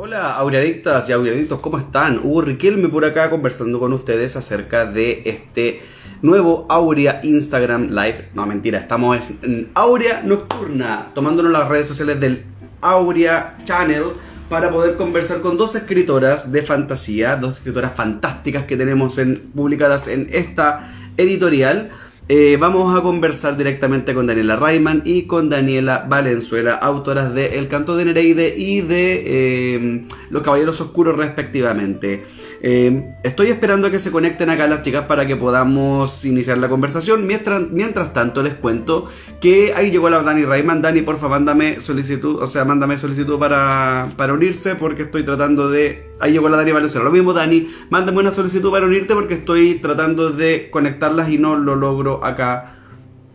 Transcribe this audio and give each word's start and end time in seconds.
Hola, 0.00 0.36
aureadictas 0.36 1.08
y 1.08 1.12
aureadictos, 1.12 1.58
¿cómo 1.58 1.76
están? 1.76 2.20
Hugo 2.22 2.42
Riquelme 2.42 2.88
por 2.88 3.04
acá 3.04 3.30
conversando 3.30 3.80
con 3.80 3.92
ustedes 3.92 4.36
acerca 4.36 4.86
de 4.86 5.22
este 5.24 5.82
nuevo 6.22 6.66
Aurea 6.68 7.18
Instagram 7.24 7.88
Live. 7.88 8.28
No, 8.32 8.46
mentira, 8.46 8.78
estamos 8.78 9.32
en 9.42 9.68
Aurea 9.74 10.22
Nocturna, 10.22 11.08
tomándonos 11.16 11.50
las 11.50 11.66
redes 11.66 11.88
sociales 11.88 12.20
del 12.20 12.44
Aurea 12.80 13.56
Channel 13.64 14.04
para 14.48 14.70
poder 14.70 14.96
conversar 14.96 15.40
con 15.40 15.58
dos 15.58 15.74
escritoras 15.74 16.52
de 16.52 16.62
fantasía, 16.62 17.34
dos 17.34 17.56
escritoras 17.56 17.90
fantásticas 17.96 18.66
que 18.66 18.76
tenemos 18.76 19.18
en, 19.18 19.50
publicadas 19.52 20.06
en 20.06 20.28
esta 20.30 20.92
editorial. 21.16 21.90
Eh, 22.30 22.58
vamos 22.60 22.94
a 22.94 23.00
conversar 23.00 23.56
directamente 23.56 24.12
con 24.12 24.26
Daniela 24.26 24.56
Rayman 24.56 25.00
y 25.06 25.22
con 25.22 25.48
Daniela 25.48 26.04
Valenzuela, 26.06 26.74
autoras 26.74 27.32
de 27.32 27.58
El 27.58 27.68
canto 27.68 27.96
de 27.96 28.04
Nereide 28.04 28.54
y 28.54 28.82
de 28.82 29.22
eh, 29.24 30.06
Los 30.28 30.42
Caballeros 30.42 30.78
Oscuros 30.82 31.16
respectivamente. 31.16 32.26
Eh, 32.60 33.14
estoy 33.22 33.48
esperando 33.48 33.88
a 33.88 33.90
que 33.90 33.98
se 33.98 34.10
conecten 34.10 34.50
acá 34.50 34.66
las 34.66 34.82
chicas 34.82 35.06
para 35.06 35.26
que 35.26 35.36
podamos 35.36 36.26
iniciar 36.26 36.58
la 36.58 36.68
conversación. 36.68 37.26
Mientras, 37.26 38.12
tanto 38.12 38.42
les 38.42 38.56
cuento 38.56 39.08
que 39.40 39.72
ahí 39.74 39.90
llegó 39.90 40.10
la 40.10 40.22
Dani 40.22 40.44
Rayman. 40.44 40.82
Dani, 40.82 41.00
porfa, 41.00 41.28
mándame 41.28 41.80
solicitud, 41.80 42.42
o 42.42 42.46
sea, 42.46 42.66
mándame 42.66 42.98
solicitud 42.98 43.38
para, 43.38 44.06
para 44.18 44.34
unirse 44.34 44.74
porque 44.74 45.04
estoy 45.04 45.22
tratando 45.22 45.70
de 45.70 46.07
Ahí 46.20 46.32
llegó 46.32 46.48
la 46.48 46.56
Dani 46.56 46.72
Valenzuela. 46.72 47.04
Lo 47.04 47.12
mismo, 47.12 47.32
Dani, 47.32 47.68
mándame 47.90 48.20
una 48.20 48.32
solicitud 48.32 48.70
para 48.70 48.86
unirte 48.86 49.14
porque 49.14 49.34
estoy 49.34 49.78
tratando 49.80 50.30
de 50.30 50.70
conectarlas 50.70 51.28
y 51.30 51.38
no 51.38 51.56
lo 51.56 51.76
logro 51.76 52.24
acá. 52.24 52.76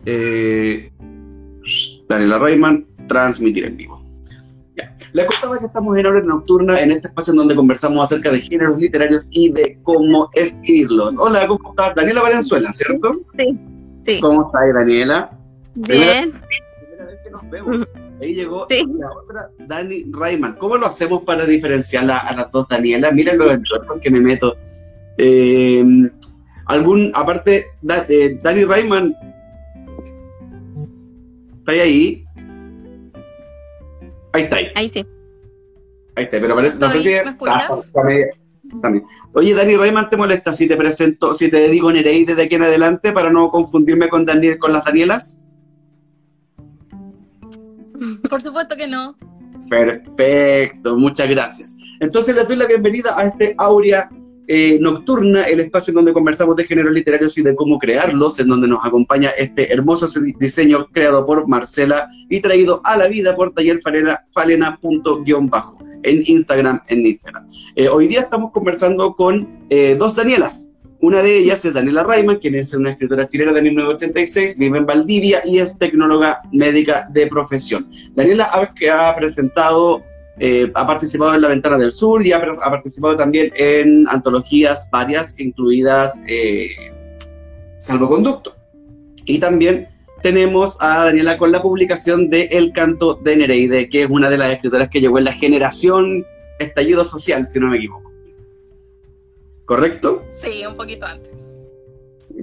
Eh, 0.06 0.92
Daniela 2.08 2.38
Rayman, 2.38 2.86
transmitir 3.08 3.64
en 3.64 3.76
vivo. 3.76 4.04
Ya. 4.76 4.94
Les 5.12 5.26
contaba 5.26 5.58
que 5.58 5.66
estamos 5.66 5.96
en 5.96 6.06
hora 6.06 6.20
nocturna 6.22 6.80
en 6.80 6.90
este 6.90 7.08
espacio 7.08 7.32
en 7.32 7.38
donde 7.38 7.54
conversamos 7.54 8.02
acerca 8.02 8.30
de 8.30 8.40
géneros 8.40 8.78
literarios 8.78 9.28
y 9.32 9.52
de 9.52 9.78
cómo 9.82 10.28
escribirlos. 10.34 11.16
Hola, 11.18 11.46
¿cómo 11.46 11.70
estás? 11.70 11.94
Daniela 11.94 12.22
Valenzuela, 12.22 12.72
¿cierto? 12.72 13.12
Sí, 13.36 13.58
sí. 14.04 14.20
¿Cómo 14.20 14.46
estás, 14.46 14.74
Daniela? 14.74 15.30
Bien. 15.74 16.32
Primera, 16.32 17.06
vez 17.06 17.20
que 17.22 17.30
nos 17.30 17.48
vemos. 17.50 17.94
Ahí 18.24 18.34
llegó 18.34 18.66
la 18.70 19.12
otra 19.12 19.50
Dani 19.58 20.06
Rayman. 20.10 20.54
¿Cómo 20.54 20.78
lo 20.78 20.86
hacemos 20.86 21.24
para 21.24 21.44
diferenciar 21.44 22.10
a, 22.10 22.32
las 22.34 22.50
dos 22.50 22.66
Daniela? 22.68 23.12
Miren 23.12 23.36
los 23.36 23.54
entornos 23.54 24.00
que 24.00 24.10
me 24.10 24.18
meto. 24.18 24.56
Eh, 25.18 25.84
algún, 26.64 27.12
aparte, 27.14 27.66
eh, 28.08 28.38
Dani 28.42 28.64
Rayman, 28.64 29.14
¿está 31.58 31.72
ahí? 31.72 32.24
Ahí 34.32 34.42
está. 34.42 34.56
Ahí, 34.56 34.68
ahí 34.74 34.88
sí. 34.88 35.06
Ahí 36.16 36.24
está, 36.24 36.40
pero 36.40 36.54
parece, 36.54 36.78
no 36.78 36.88
sé 36.88 37.00
si... 37.00 37.10
¿Me 37.10 37.30
escuchas? 37.30 37.92
también. 38.80 39.04
Oye, 39.34 39.54
Dani 39.54 39.76
Rayman, 39.76 40.08
¿te 40.08 40.16
molesta 40.16 40.54
si 40.54 40.66
te 40.66 40.76
presento, 40.78 41.34
si 41.34 41.50
te 41.50 41.68
digo 41.68 41.92
Nereide 41.92 42.34
de 42.34 42.44
aquí 42.44 42.54
en 42.54 42.62
adelante 42.62 43.12
para 43.12 43.28
no 43.28 43.50
confundirme 43.50 44.08
con 44.08 44.24
Daniel, 44.24 44.58
con 44.58 44.72
las 44.72 44.86
Danielas? 44.86 45.43
Por 48.28 48.40
supuesto 48.40 48.76
que 48.76 48.86
no. 48.86 49.16
Perfecto, 49.68 50.96
muchas 50.96 51.28
gracias. 51.28 51.76
Entonces 52.00 52.34
les 52.34 52.46
doy 52.46 52.56
la 52.56 52.66
bienvenida 52.66 53.18
a 53.18 53.24
este 53.24 53.54
Aurea 53.58 54.08
eh, 54.46 54.78
Nocturna, 54.80 55.44
el 55.44 55.60
espacio 55.60 55.92
en 55.92 55.96
donde 55.96 56.12
conversamos 56.12 56.56
de 56.56 56.64
géneros 56.64 56.92
literarios 56.92 57.38
y 57.38 57.42
de 57.42 57.54
cómo 57.54 57.78
crearlos, 57.78 58.38
en 58.40 58.48
donde 58.48 58.68
nos 58.68 58.84
acompaña 58.84 59.30
este 59.30 59.72
hermoso 59.72 60.06
diseño 60.38 60.86
creado 60.92 61.24
por 61.24 61.48
Marcela 61.48 62.08
y 62.28 62.40
traído 62.40 62.82
a 62.84 62.96
la 62.98 63.08
vida 63.08 63.34
por 63.34 63.52
Taller 63.52 63.80
Falena, 63.80 64.78
bajo 65.50 65.78
en 66.02 66.22
Instagram, 66.26 66.82
en 66.88 67.06
Instagram. 67.06 67.46
Eh, 67.76 67.88
hoy 67.88 68.06
día 68.06 68.20
estamos 68.20 68.52
conversando 68.52 69.14
con 69.14 69.48
eh, 69.70 69.96
dos 69.98 70.14
Danielas, 70.14 70.68
una 71.00 71.22
de 71.22 71.38
ellas 71.38 71.64
es 71.64 71.74
Daniela 71.74 72.02
Rayman, 72.02 72.38
quien 72.38 72.54
es 72.54 72.74
una 72.74 72.92
escritora 72.92 73.28
chilena 73.28 73.52
de 73.52 73.62
1986, 73.62 74.58
vive 74.58 74.78
en 74.78 74.86
Valdivia 74.86 75.42
y 75.44 75.58
es 75.58 75.78
tecnóloga 75.78 76.40
médica 76.52 77.06
de 77.10 77.26
profesión. 77.26 77.90
Daniela 78.14 78.48
ha, 78.52 79.14
presentado, 79.16 80.02
eh, 80.38 80.70
ha 80.74 80.86
participado 80.86 81.34
en 81.34 81.42
La 81.42 81.48
Ventana 81.48 81.76
del 81.76 81.92
Sur 81.92 82.24
y 82.24 82.32
ha, 82.32 82.40
participado 82.40 83.16
también 83.16 83.52
en 83.56 84.08
antologías 84.08 84.88
varias, 84.90 85.38
incluidas 85.38 86.22
eh, 86.28 86.68
Salvoconducto. 87.76 88.54
Y 89.26 89.38
también 89.38 89.88
tenemos 90.22 90.78
a 90.80 91.04
Daniela 91.04 91.36
con 91.36 91.52
la 91.52 91.60
publicación 91.60 92.30
de 92.30 92.44
El 92.44 92.72
canto 92.72 93.16
de 93.22 93.36
Nereide, 93.36 93.90
que 93.90 94.02
es 94.02 94.06
una 94.08 94.30
de 94.30 94.38
las 94.38 94.52
escritoras 94.52 94.88
que 94.88 95.00
llegó 95.00 95.18
en 95.18 95.24
la 95.24 95.32
generación 95.32 96.24
estallido 96.58 97.04
social, 97.04 97.46
si 97.46 97.58
no 97.58 97.68
me 97.68 97.76
equivoco. 97.76 98.13
¿Correcto? 99.64 100.24
Sí, 100.36 100.64
un 100.66 100.74
poquito 100.74 101.06
antes. 101.06 101.56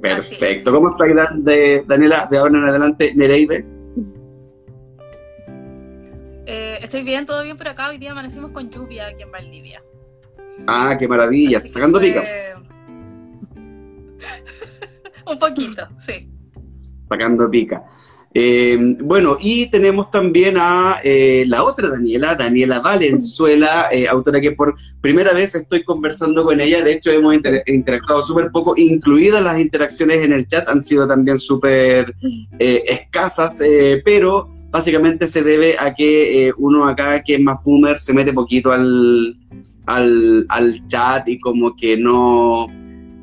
Perfecto. 0.01 0.71
¿Cómo 0.71 0.91
está 0.91 1.05
de 1.35 1.83
Daniela 1.85 2.27
de 2.31 2.37
ahora 2.37 2.57
en 2.57 2.65
adelante, 2.65 3.13
Nereide? 3.15 3.65
Eh, 6.45 6.79
estoy 6.81 7.03
bien, 7.03 7.25
todo 7.25 7.43
bien 7.43 7.57
por 7.57 7.67
acá. 7.67 7.89
Hoy 7.89 7.97
día 7.97 8.11
amanecimos 8.11 8.51
con 8.51 8.69
lluvia 8.69 9.07
aquí 9.07 9.23
en 9.23 9.31
Valdivia. 9.31 9.83
Ah, 10.67 10.95
qué 10.97 11.07
maravilla. 11.07 11.59
¿Sacando 11.65 11.99
pica? 11.99 12.23
un 15.27 15.39
poquito, 15.39 15.87
sí. 15.97 16.29
Sacando 17.07 17.49
pica. 17.49 17.81
Eh, 18.33 18.95
bueno, 19.01 19.35
y 19.41 19.69
tenemos 19.69 20.09
también 20.09 20.55
a 20.57 21.01
eh, 21.03 21.43
la 21.47 21.63
otra 21.63 21.89
Daniela, 21.89 22.35
Daniela 22.35 22.79
Valenzuela, 22.79 23.89
eh, 23.91 24.07
autora 24.07 24.39
que 24.39 24.51
por 24.53 24.75
primera 25.01 25.33
vez 25.33 25.53
estoy 25.55 25.83
conversando 25.83 26.45
con 26.45 26.61
ella. 26.61 26.81
De 26.81 26.93
hecho, 26.93 27.11
hemos 27.11 27.35
interactuado 27.65 28.23
súper 28.23 28.49
poco, 28.51 28.73
incluidas 28.77 29.43
las 29.43 29.59
interacciones 29.59 30.17
en 30.17 30.31
el 30.31 30.47
chat, 30.47 30.69
han 30.69 30.81
sido 30.81 31.07
también 31.07 31.37
súper 31.37 32.15
escasas, 32.59 33.59
pero 34.05 34.49
básicamente 34.69 35.27
se 35.27 35.43
debe 35.43 35.75
a 35.77 35.93
que 35.93 36.53
uno 36.57 36.87
acá, 36.87 37.21
que 37.23 37.35
es 37.35 37.41
más 37.41 37.61
boomer, 37.65 37.99
se 37.99 38.13
mete 38.13 38.31
poquito 38.31 38.71
al, 38.71 39.35
al, 39.87 40.45
al 40.47 40.87
chat 40.87 41.27
y 41.27 41.37
como 41.39 41.75
que 41.75 41.97
no, 41.97 42.67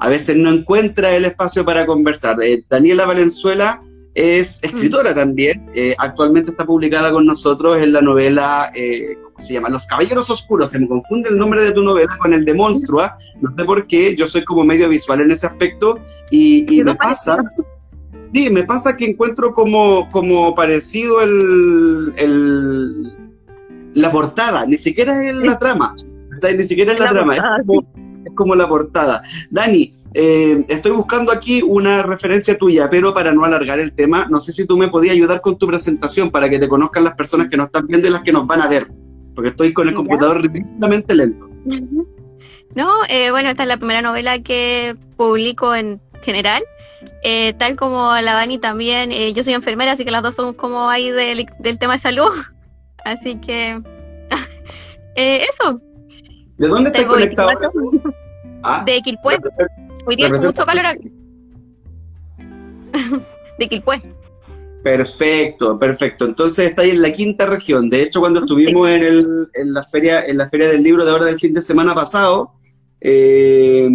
a 0.00 0.08
veces 0.08 0.36
no 0.36 0.50
encuentra 0.50 1.16
el 1.16 1.24
espacio 1.24 1.64
para 1.64 1.86
conversar. 1.86 2.36
Daniela 2.68 3.06
Valenzuela 3.06 3.82
es 4.18 4.62
escritora 4.64 5.14
también. 5.14 5.64
Eh, 5.74 5.94
actualmente 5.96 6.50
está 6.50 6.66
publicada 6.66 7.12
con 7.12 7.24
nosotros 7.24 7.76
en 7.76 7.92
la 7.92 8.02
novela, 8.02 8.72
eh, 8.74 9.16
¿cómo 9.22 9.38
se 9.38 9.54
llama? 9.54 9.68
Los 9.68 9.86
Caballeros 9.86 10.28
Oscuros. 10.28 10.70
Se 10.70 10.80
me 10.80 10.88
confunde 10.88 11.28
el 11.28 11.38
nombre 11.38 11.62
de 11.62 11.70
tu 11.70 11.84
novela 11.84 12.18
con 12.20 12.32
el 12.32 12.44
de 12.44 12.52
Monstrua. 12.52 13.16
No 13.40 13.54
sé 13.56 13.64
por 13.64 13.86
qué, 13.86 14.16
yo 14.16 14.26
soy 14.26 14.42
como 14.42 14.64
medio 14.64 14.88
visual 14.88 15.20
en 15.20 15.30
ese 15.30 15.46
aspecto 15.46 16.00
y, 16.32 16.82
me 16.82 16.96
pasa... 16.96 17.38
Sí, 18.34 18.50
me 18.50 18.64
pasa 18.64 18.94
que 18.94 19.06
encuentro 19.06 19.54
como, 19.54 20.06
como 20.10 20.54
parecido 20.54 21.22
el, 21.22 22.12
el, 22.16 23.14
la 23.94 24.10
portada, 24.10 24.66
ni 24.66 24.76
siquiera 24.76 25.26
es 25.26 25.34
la 25.34 25.58
trama, 25.58 25.94
ni 26.56 26.62
siquiera 26.62 26.92
es 26.92 27.00
la, 27.00 27.08
trama, 27.08 27.36
es 27.36 28.32
como 28.34 28.54
la 28.54 28.68
portada. 28.68 29.22
Dani, 29.50 29.94
eh, 30.14 30.64
estoy 30.68 30.92
buscando 30.92 31.32
aquí 31.32 31.62
una 31.62 32.02
referencia 32.02 32.56
tuya, 32.56 32.88
pero 32.90 33.12
para 33.12 33.32
no 33.32 33.44
alargar 33.44 33.78
el 33.78 33.92
tema, 33.92 34.26
no 34.30 34.40
sé 34.40 34.52
si 34.52 34.66
tú 34.66 34.78
me 34.78 34.88
podías 34.88 35.14
ayudar 35.14 35.40
con 35.40 35.58
tu 35.58 35.66
presentación 35.66 36.30
para 36.30 36.48
que 36.48 36.58
te 36.58 36.68
conozcan 36.68 37.04
las 37.04 37.14
personas 37.14 37.48
que 37.48 37.56
nos 37.56 37.66
están 37.66 37.86
viendo 37.86 38.08
y 38.08 38.10
las 38.10 38.22
que 38.22 38.32
nos 38.32 38.46
van 38.46 38.62
a 38.62 38.68
ver, 38.68 38.88
porque 39.34 39.50
estoy 39.50 39.72
con 39.72 39.88
el 39.88 39.94
computador 39.94 40.42
ridículamente 40.42 41.14
lento. 41.14 41.48
No, 42.74 42.90
eh, 43.08 43.30
bueno, 43.30 43.50
esta 43.50 43.62
es 43.62 43.68
la 43.68 43.76
primera 43.76 44.02
novela 44.02 44.42
que 44.42 44.96
publico 45.16 45.74
en 45.74 46.00
general. 46.22 46.62
Eh, 47.22 47.54
tal 47.54 47.76
como 47.76 48.12
la 48.14 48.34
Dani 48.34 48.58
también, 48.58 49.10
yo 49.34 49.44
soy 49.44 49.54
enfermera, 49.54 49.92
así 49.92 50.04
que 50.04 50.10
las 50.10 50.22
dos 50.22 50.34
somos 50.34 50.56
como 50.56 50.88
ahí 50.88 51.10
del, 51.10 51.46
tema 51.78 51.94
de 51.94 51.98
salud. 51.98 52.30
Así 53.04 53.36
que, 53.40 53.80
eso. 55.14 55.80
¿De 56.58 56.68
dónde 56.68 56.90
estás 56.90 57.04
conectado? 57.06 57.48
Ah, 58.62 58.82
de 58.84 59.00
Quilpué. 59.02 59.38
Hoy 60.06 60.16
día 60.16 60.28
mucho 60.30 60.64
calor 60.64 60.86
aquí. 60.86 61.12
de 63.58 63.68
Quilpué. 63.68 64.02
Perfecto, 64.82 65.78
perfecto. 65.78 66.24
Entonces 66.24 66.70
está 66.70 66.82
ahí 66.82 66.90
en 66.90 67.02
la 67.02 67.12
quinta 67.12 67.46
región. 67.46 67.90
De 67.90 68.02
hecho, 68.02 68.20
cuando 68.20 68.40
estuvimos 68.40 68.88
en, 68.88 69.02
el, 69.02 69.48
en, 69.54 69.72
la 69.72 69.84
feria, 69.84 70.24
en 70.24 70.38
la 70.38 70.48
feria 70.48 70.68
del 70.68 70.82
libro 70.82 71.04
de 71.04 71.10
ahora 71.10 71.26
del 71.26 71.38
fin 71.38 71.52
de 71.52 71.62
semana 71.62 71.94
pasado, 71.94 72.52
eh, 73.00 73.88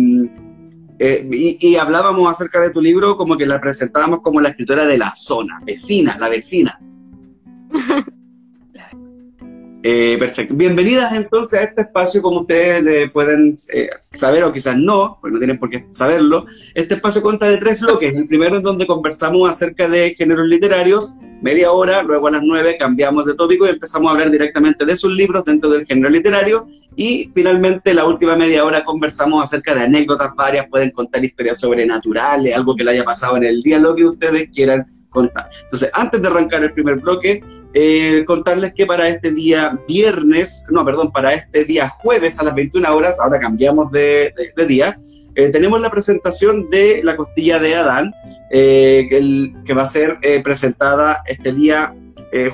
eh, 1.00 1.30
y, 1.31 1.57
y, 1.59 1.75
hablábamos 1.75 2.30
acerca 2.30 2.62
de 2.62 2.71
tu 2.71 2.81
libro 2.81 3.18
como 3.18 3.38
que 3.38 3.45
la 3.45 3.59
presentábamos 3.59 4.19
como 4.21 4.39
la 4.39 4.50
escritora 4.50 4.86
de 4.86 4.98
la 4.98 5.13
zona, 5.16 5.59
vecina, 5.66 6.18
la 6.19 6.30
vecina. 6.30 6.80
Eh, 9.85 10.15
perfecto. 10.18 10.56
Bienvenidas 10.56 11.12
entonces 11.12 11.59
a 11.59 11.63
este 11.63 11.81
espacio, 11.81 12.21
como 12.21 12.41
ustedes 12.41 12.85
eh, 12.88 13.09
pueden 13.12 13.53
eh, 13.74 13.89
saber 14.13 14.45
o 14.45 14.53
quizás 14.53 14.77
no, 14.77 15.18
porque 15.19 15.33
no 15.33 15.39
tienen 15.39 15.59
por 15.59 15.69
qué 15.69 15.85
saberlo. 15.89 16.45
Este 16.74 16.95
espacio 16.95 17.21
cuenta 17.21 17.50
de 17.50 17.57
tres 17.57 17.81
bloques. 17.81 18.15
El 18.15 18.25
primero 18.25 18.56
es 18.56 18.63
donde 18.63 18.88
conversamos 18.88 19.50
acerca 19.50 19.89
de 19.89 20.15
géneros 20.15 20.47
literarios. 20.47 21.15
media 21.41 21.74
hora, 21.74 22.01
luego 22.01 22.27
a 22.27 22.31
las 22.31 22.44
9 22.44 22.77
cambiamos 22.80 23.25
de 23.25 23.35
tópico 23.35 23.65
y 23.65 23.71
empezamos 23.71 24.07
a 24.07 24.12
hablar 24.13 24.31
directamente 24.31 24.85
de 24.85 24.95
sus 24.95 25.12
libros 25.12 25.44
dentro 25.44 25.69
del 25.69 25.85
género 25.85 26.09
literario 26.09 26.65
y 26.95 27.30
finalmente 27.33 27.94
la 27.94 28.06
última 28.06 28.38
media 28.38 28.63
hora 28.63 28.85
conversamos 28.85 29.44
acerca 29.44 29.75
de 29.75 29.81
anécdotas 29.81 30.33
varias, 30.38 30.69
pueden 30.69 30.91
contar 30.91 31.25
historias 31.25 31.59
sobrenaturales, 31.59 32.56
algo 32.56 32.74
que 32.74 32.85
le 32.85 32.91
haya 32.91 33.03
pasado 33.03 33.35
en 33.35 33.44
el 33.44 33.62
día, 33.62 33.80
lo 33.80 33.94
que 33.94 34.06
ustedes 34.06 34.50
quieran 34.50 34.85
contar. 35.09 35.50
Entonces, 35.63 35.91
antes 35.94 36.21
de 36.21 36.27
arrancar 36.30 36.63
el 36.63 36.71
primer 36.71 36.95
bloque, 37.01 37.44
eh, 37.75 38.24
contarles 38.25 38.74
que 38.74 38.86
para 38.86 39.10
este 39.10 39.31
día 39.31 39.80
viernes, 39.88 40.68
no, 40.70 40.86
perdón, 40.86 41.12
para 41.12 41.34
este 41.34 41.66
día 41.66 41.90
jueves 41.90 42.40
a 42.40 42.44
las 42.44 42.54
21 42.54 42.96
horas, 42.96 43.20
ahora 43.20 43.40
cambiamos 43.40 43.90
de, 43.92 44.31
día, 44.68 45.00
eh, 45.36 45.50
tenemos 45.50 45.81
la 45.81 45.90
presentación 45.90 46.70
de 46.70 47.02
La 47.04 47.18
Costilla 47.18 47.58
de 47.58 47.74
Adán, 47.74 48.14
eh, 48.52 49.08
que, 49.66 49.74
va 49.74 49.84
a 49.84 49.88
ser 49.88 50.20
presentada 50.44 51.24
este 51.28 51.52
día 51.52 51.96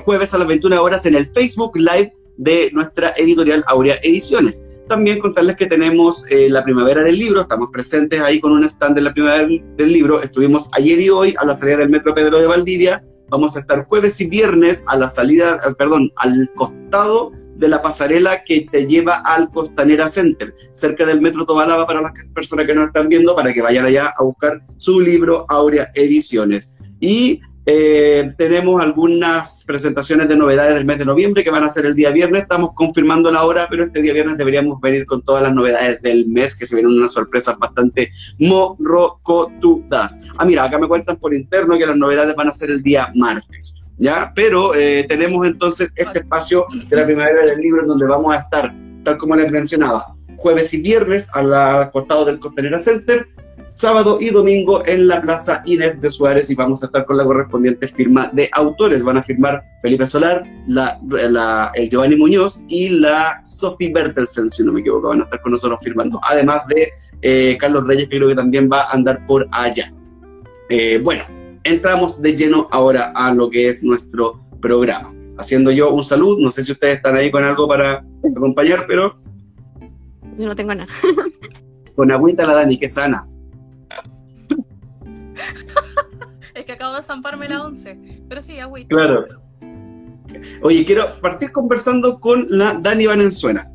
jueves 0.04 0.32
a 0.32 0.38
las 0.38 0.48
21 0.48 0.82
horas 0.82 1.04
en 1.06 1.14
el 1.14 1.30
Facebook 1.32 1.76
Live 1.76 2.12
de 2.36 2.70
nuestra 2.72 3.12
editorial 3.16 3.62
Aurea 3.66 3.96
Ediciones. 4.02 4.64
También 4.88 5.18
contarles 5.18 5.56
que 5.56 5.66
tenemos 5.66 6.24
la 6.30 6.64
primavera 6.64 7.02
del 7.02 7.18
libro, 7.18 7.42
estamos 7.42 7.68
presentes 7.70 8.20
ahí 8.20 8.40
con 8.40 8.52
un 8.52 8.64
stand 8.64 8.94
de 8.94 9.02
la 9.02 9.12
primavera 9.12 9.46
del 9.76 9.92
libro, 9.92 10.22
estuvimos 10.22 10.70
ayer 10.72 10.98
y 11.00 11.10
hoy 11.10 11.34
a 11.38 11.44
la 11.44 11.54
salida 11.54 11.76
del 11.76 11.90
Metro 11.90 12.14
Pedro 12.14 12.40
de 12.40 12.46
Valdivia, 12.46 13.02
Vamos 13.30 13.56
a 13.56 13.60
estar 13.60 13.84
jueves 13.86 14.20
y 14.20 14.26
viernes 14.26 14.84
a 14.88 14.96
la 14.96 15.08
salida, 15.08 15.60
eh, 15.66 15.74
perdón, 15.78 16.10
al 16.16 16.50
costado 16.54 17.32
de 17.56 17.68
la 17.68 17.82
pasarela 17.82 18.42
que 18.42 18.66
te 18.70 18.86
lleva 18.86 19.16
al 19.18 19.50
Costanera 19.50 20.08
Center, 20.08 20.54
cerca 20.72 21.06
del 21.06 21.20
Metro 21.20 21.46
Tobalaba 21.46 21.86
para 21.86 22.00
las 22.00 22.12
personas 22.34 22.66
que 22.66 22.74
nos 22.74 22.86
están 22.86 23.08
viendo, 23.08 23.36
para 23.36 23.52
que 23.52 23.62
vayan 23.62 23.86
allá 23.86 24.12
a 24.16 24.24
buscar 24.24 24.62
su 24.78 25.00
libro 25.00 25.44
Aurea 25.48 25.90
Ediciones. 25.94 26.74
Y 27.00 27.40
eh, 27.66 28.32
tenemos 28.38 28.80
algunas 28.80 29.64
presentaciones 29.66 30.28
de 30.28 30.36
novedades 30.36 30.74
del 30.74 30.86
mes 30.86 30.98
de 30.98 31.04
noviembre 31.04 31.44
que 31.44 31.50
van 31.50 31.62
a 31.62 31.68
ser 31.68 31.86
el 31.86 31.94
día 31.94 32.10
viernes. 32.10 32.42
Estamos 32.42 32.70
confirmando 32.74 33.30
la 33.30 33.44
hora, 33.44 33.66
pero 33.68 33.84
este 33.84 34.00
día 34.00 34.14
viernes 34.14 34.38
deberíamos 34.38 34.80
venir 34.80 35.04
con 35.04 35.22
todas 35.22 35.42
las 35.42 35.52
novedades 35.52 36.00
del 36.02 36.26
mes, 36.26 36.58
que 36.58 36.66
se 36.66 36.76
vienen 36.76 36.96
unas 36.96 37.12
sorpresas 37.12 37.58
bastante 37.58 38.10
morrocotudas. 38.38 40.26
Ah, 40.38 40.44
mira, 40.44 40.64
acá 40.64 40.78
me 40.78 40.88
cuentan 40.88 41.16
por 41.16 41.34
interno 41.34 41.76
que 41.76 41.86
las 41.86 41.96
novedades 41.96 42.34
van 42.34 42.48
a 42.48 42.52
ser 42.52 42.70
el 42.70 42.82
día 42.82 43.10
martes. 43.14 43.84
¿Ya? 43.98 44.32
Pero 44.34 44.74
eh, 44.74 45.04
tenemos 45.06 45.46
entonces 45.46 45.92
este 45.94 46.20
espacio 46.20 46.64
de 46.88 46.96
la 46.96 47.04
primavera 47.04 47.44
del 47.44 47.60
libro 47.60 47.82
en 47.82 47.88
donde 47.88 48.06
vamos 48.06 48.34
a 48.34 48.38
estar, 48.38 48.74
tal 49.04 49.18
como 49.18 49.36
les 49.36 49.52
mencionaba, 49.52 50.14
jueves 50.38 50.72
y 50.72 50.80
viernes 50.80 51.28
al 51.34 51.90
costado 51.90 52.24
del 52.24 52.38
Costanera 52.38 52.78
Center, 52.78 53.28
sábado 53.70 54.18
y 54.20 54.30
domingo 54.30 54.84
en 54.86 55.06
la 55.06 55.22
Plaza 55.22 55.62
Inés 55.64 56.00
de 56.00 56.10
Suárez 56.10 56.50
y 56.50 56.54
vamos 56.54 56.82
a 56.82 56.86
estar 56.86 57.06
con 57.06 57.16
la 57.16 57.24
correspondiente 57.24 57.88
firma 57.88 58.28
de 58.32 58.48
autores. 58.52 59.02
Van 59.02 59.16
a 59.16 59.22
firmar 59.22 59.62
Felipe 59.80 60.04
Solar, 60.04 60.44
la, 60.66 61.72
el 61.74 61.88
Giovanni 61.88 62.16
Muñoz 62.16 62.64
y 62.68 62.90
la 62.90 63.40
Sophie 63.44 63.92
Bertelsen, 63.92 64.50
si 64.50 64.64
no 64.64 64.72
me 64.72 64.80
equivoco, 64.80 65.08
van 65.08 65.20
a 65.20 65.24
estar 65.24 65.40
con 65.40 65.52
nosotros 65.52 65.80
firmando. 65.82 66.20
Además 66.28 66.66
de 66.68 66.92
eh, 67.22 67.56
Carlos 67.58 67.86
Reyes, 67.86 68.08
que 68.08 68.16
creo 68.16 68.28
que 68.28 68.34
también 68.34 68.68
va 68.70 68.82
a 68.82 68.92
andar 68.92 69.24
por 69.26 69.46
allá. 69.52 69.92
Eh, 70.68 71.00
bueno, 71.02 71.24
entramos 71.64 72.20
de 72.20 72.36
lleno 72.36 72.68
ahora 72.72 73.12
a 73.14 73.32
lo 73.32 73.48
que 73.48 73.68
es 73.68 73.84
nuestro 73.84 74.40
programa. 74.60 75.14
Haciendo 75.38 75.70
yo 75.70 75.92
un 75.92 76.04
saludo, 76.04 76.36
no 76.40 76.50
sé 76.50 76.64
si 76.64 76.72
ustedes 76.72 76.96
están 76.96 77.16
ahí 77.16 77.30
con 77.30 77.44
algo 77.44 77.66
para 77.66 78.04
acompañar, 78.36 78.84
pero... 78.86 79.18
Yo 80.36 80.46
no 80.46 80.54
tengo 80.54 80.74
nada. 80.74 80.92
con 81.96 82.12
agüita 82.12 82.46
la 82.46 82.54
Dani, 82.54 82.78
que 82.78 82.88
sana. 82.88 83.26
es 86.54 86.64
que 86.64 86.72
acabo 86.72 86.96
de 86.96 87.02
zamparme 87.02 87.48
la 87.48 87.64
11. 87.64 88.22
Pero 88.28 88.42
sí, 88.42 88.58
agüita. 88.58 88.88
Claro. 88.88 89.26
Oye, 90.62 90.84
quiero 90.84 91.06
partir 91.20 91.52
conversando 91.52 92.20
con 92.20 92.46
la 92.48 92.74
Dani 92.74 93.06
Valenzuela. 93.06 93.70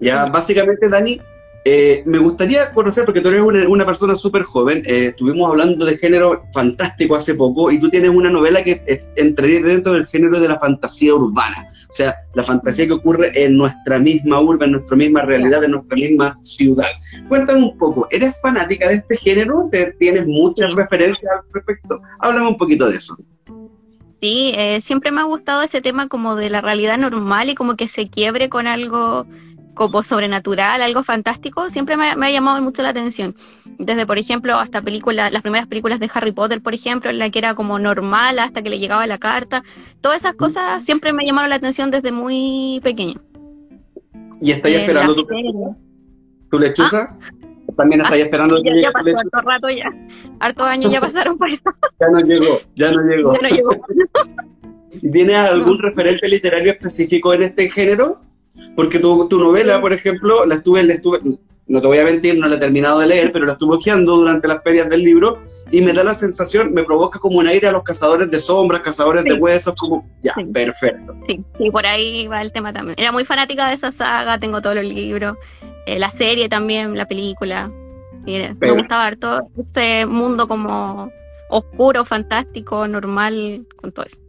Ya, 0.00 0.26
básicamente, 0.26 0.88
Dani, 0.88 1.20
eh, 1.66 2.02
me 2.04 2.18
gustaría 2.18 2.74
conocer, 2.74 3.06
porque 3.06 3.22
tú 3.22 3.28
eres 3.28 3.40
una, 3.66 3.86
persona 3.86 4.14
súper 4.14 4.42
joven, 4.42 4.82
eh, 4.84 5.06
estuvimos 5.06 5.50
hablando 5.50 5.86
de 5.86 5.96
género 5.96 6.44
fantástico 6.52 7.16
hace 7.16 7.34
poco 7.34 7.70
y 7.70 7.80
tú 7.80 7.88
tienes 7.88 8.10
una 8.10 8.28
novela 8.28 8.62
que 8.62 8.82
eh, 8.86 9.02
dentro 9.16 9.94
del 9.94 10.06
género 10.06 10.38
de 10.40 10.48
la 10.48 10.58
fantasía 10.58 11.14
urbana, 11.14 11.66
o 11.88 11.92
sea, 11.92 12.14
la 12.34 12.44
fantasía 12.44 12.86
que 12.86 12.92
ocurre 12.92 13.30
en 13.34 13.56
nuestra 13.56 13.98
misma 13.98 14.40
urba, 14.40 14.66
en 14.66 14.72
nuestra 14.72 14.94
misma 14.94 15.22
realidad, 15.22 15.64
en 15.64 15.70
nuestra 15.70 15.96
misma 15.96 16.38
ciudad. 16.42 16.88
Cuéntame 17.28 17.62
un 17.62 17.78
poco, 17.78 18.06
¿eres 18.10 18.38
fanática 18.42 18.86
de 18.88 18.96
este 18.96 19.16
género? 19.16 19.70
¿Tienes 19.98 20.26
muchas 20.26 20.74
referencias 20.74 21.32
al 21.32 21.50
respecto? 21.54 21.98
Háblame 22.18 22.48
un 22.48 22.58
poquito 22.58 22.90
de 22.90 22.96
eso. 22.96 23.16
Sí, 24.20 24.54
siempre 24.80 25.12
me 25.12 25.22
ha 25.22 25.24
gustado 25.24 25.62
ese 25.62 25.80
tema 25.80 26.08
como 26.08 26.36
de 26.36 26.50
la 26.50 26.60
realidad 26.60 26.98
normal 26.98 27.48
y 27.48 27.54
como 27.54 27.76
que 27.76 27.88
se 27.88 28.08
quiebre 28.08 28.48
con 28.48 28.66
algo 28.66 29.26
como 29.74 30.02
sobrenatural, 30.02 30.80
algo 30.80 31.02
fantástico, 31.02 31.68
siempre 31.70 31.96
me, 31.96 32.10
ha 32.10 32.30
llamado 32.30 32.60
mucho 32.62 32.82
la 32.82 32.90
atención. 32.90 33.34
Desde, 33.78 34.06
por 34.06 34.18
ejemplo, 34.18 34.54
hasta 34.56 34.80
películas, 34.80 35.32
las 35.32 35.42
primeras 35.42 35.66
películas 35.66 36.00
de 36.00 36.10
Harry 36.14 36.32
Potter, 36.32 36.62
por 36.62 36.74
ejemplo, 36.74 37.10
en 37.10 37.18
la 37.18 37.30
que 37.30 37.40
era 37.40 37.54
como 37.54 37.78
normal 37.78 38.38
hasta 38.38 38.62
que 38.62 38.70
le 38.70 38.78
llegaba 38.78 39.06
la 39.06 39.18
carta. 39.18 39.64
Todas 40.00 40.18
esas 40.18 40.34
cosas 40.34 40.84
siempre 40.84 41.12
me 41.12 41.26
llamaron 41.26 41.50
la 41.50 41.56
atención 41.56 41.90
desde 41.90 42.12
muy 42.12 42.80
pequeña. 42.82 43.20
¿Y 44.40 44.52
estáis 44.52 44.78
esperando 44.78 45.14
tu, 45.14 45.26
tu, 46.50 46.58
lechuza? 46.58 47.16
Ah. 47.20 47.28
¿También 47.76 48.02
estáis 48.02 48.22
ah, 48.22 48.26
esperando 48.26 48.62
ya, 48.62 48.70
ya 48.80 48.92
pasó 48.92 49.08
harto 49.08 49.48
rato 49.48 49.68
ya. 49.70 49.90
Hartos 50.40 50.66
años 50.68 50.92
ya 50.92 51.00
pasaron 51.00 51.36
por 51.36 51.50
eso. 51.50 51.62
ya 52.00 52.08
no 52.08 52.20
llegó, 52.20 52.60
ya 52.74 52.92
no 52.92 53.02
llegó. 53.02 53.34
Ya 53.34 53.48
no 53.48 53.48
llegó. 53.48 53.70
¿Tienes 55.12 55.36
algún 55.36 55.78
referente 55.80 56.28
literario 56.28 56.72
específico 56.72 57.34
en 57.34 57.42
este 57.42 57.68
género? 57.68 58.20
Porque 58.76 58.98
tu, 58.98 59.28
tu 59.28 59.38
novela, 59.38 59.80
por 59.80 59.92
ejemplo, 59.92 60.44
la 60.46 60.56
estuve, 60.56 60.82
la 60.82 60.94
estuve, 60.94 61.20
no 61.66 61.80
te 61.80 61.86
voy 61.86 61.98
a 61.98 62.04
mentir, 62.04 62.38
no 62.38 62.48
la 62.48 62.56
he 62.56 62.58
terminado 62.58 62.98
de 62.98 63.06
leer, 63.06 63.32
pero 63.32 63.46
la 63.46 63.52
estuve 63.52 63.76
hojeando 63.76 64.16
durante 64.16 64.48
las 64.48 64.62
ferias 64.62 64.88
del 64.88 65.02
libro 65.02 65.42
y 65.70 65.80
me 65.80 65.92
da 65.92 66.04
la 66.04 66.14
sensación, 66.14 66.72
me 66.72 66.84
provoca 66.84 67.18
como 67.18 67.38
un 67.38 67.46
aire 67.46 67.68
a 67.68 67.72
los 67.72 67.82
cazadores 67.82 68.30
de 68.30 68.38
sombras, 68.38 68.82
cazadores 68.82 69.24
de 69.24 69.34
huesos, 69.34 69.74
como, 69.76 70.06
ya, 70.22 70.34
perfecto. 70.52 71.16
Sí, 71.26 71.42
sí, 71.54 71.70
por 71.70 71.86
ahí 71.86 72.26
va 72.26 72.42
el 72.42 72.52
tema 72.52 72.72
también. 72.72 72.96
Era 72.98 73.12
muy 73.12 73.24
fanática 73.24 73.68
de 73.68 73.74
esa 73.74 73.92
saga, 73.92 74.38
tengo 74.38 74.60
todos 74.60 74.76
los 74.76 74.84
libros, 74.84 75.36
eh, 75.86 75.98
la 75.98 76.10
serie 76.10 76.48
también, 76.48 76.96
la 76.96 77.06
película. 77.06 77.70
me 78.26 78.70
gustaba 78.72 79.04
ver 79.06 79.16
todo 79.16 79.48
este 79.58 80.06
mundo 80.06 80.46
como 80.46 81.10
oscuro, 81.48 82.04
fantástico, 82.04 82.86
normal, 82.88 83.66
con 83.76 83.92
todo 83.92 84.04
eso. 84.04 84.23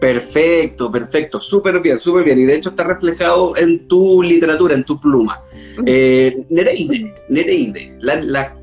Perfecto, 0.00 0.92
perfecto, 0.92 1.40
súper 1.40 1.80
bien, 1.80 1.98
súper 1.98 2.24
bien. 2.24 2.38
Y 2.38 2.44
de 2.44 2.54
hecho 2.54 2.70
está 2.70 2.84
reflejado 2.84 3.56
en 3.56 3.88
tu 3.88 4.22
literatura, 4.22 4.74
en 4.74 4.84
tu 4.84 5.00
pluma. 5.00 5.42
Eh, 5.86 6.34
Nereide, 6.50 7.14
Nereide, 7.28 7.96
la, 8.00 8.54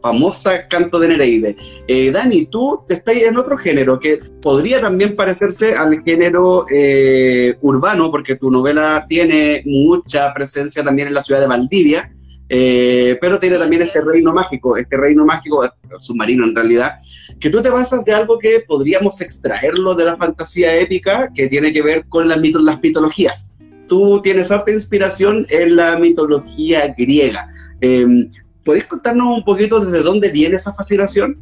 famosa 0.00 0.66
canto 0.68 0.98
de 0.98 1.08
Nereide. 1.08 1.56
Eh, 1.86 2.10
Dani, 2.10 2.46
tú 2.46 2.80
estás 2.88 3.16
en 3.16 3.36
otro 3.36 3.58
género 3.58 4.00
que 4.00 4.20
podría 4.40 4.80
también 4.80 5.14
parecerse 5.14 5.74
al 5.74 6.02
género 6.02 6.64
eh, 6.72 7.56
urbano, 7.60 8.10
porque 8.10 8.36
tu 8.36 8.50
novela 8.50 9.04
tiene 9.06 9.62
mucha 9.66 10.32
presencia 10.32 10.82
también 10.82 11.08
en 11.08 11.14
la 11.14 11.22
ciudad 11.22 11.42
de 11.42 11.46
Valdivia. 11.46 12.10
Eh, 12.52 13.16
pero 13.20 13.38
tiene 13.38 13.58
también 13.58 13.82
este 13.82 14.00
reino 14.00 14.32
mágico, 14.32 14.76
este 14.76 14.96
reino 14.96 15.24
mágico 15.24 15.64
submarino 15.98 16.44
en 16.44 16.56
realidad, 16.56 16.98
que 17.38 17.48
tú 17.48 17.62
te 17.62 17.70
basas 17.70 18.04
de 18.04 18.12
algo 18.12 18.40
que 18.40 18.64
podríamos 18.66 19.20
extraerlo 19.20 19.94
de 19.94 20.06
la 20.06 20.16
fantasía 20.16 20.76
épica, 20.76 21.30
que 21.32 21.46
tiene 21.46 21.72
que 21.72 21.80
ver 21.80 22.06
con 22.08 22.26
las, 22.26 22.40
las 22.40 22.82
mitologías. 22.82 23.52
Tú 23.86 24.20
tienes 24.20 24.50
harta 24.50 24.72
inspiración 24.72 25.46
en 25.48 25.76
la 25.76 25.96
mitología 25.96 26.92
griega. 26.98 27.48
Eh, 27.80 28.28
¿Podéis 28.64 28.84
contarnos 28.86 29.38
un 29.38 29.44
poquito 29.44 29.78
desde 29.84 30.02
dónde 30.02 30.32
viene 30.32 30.56
esa 30.56 30.74
fascinación? 30.74 31.38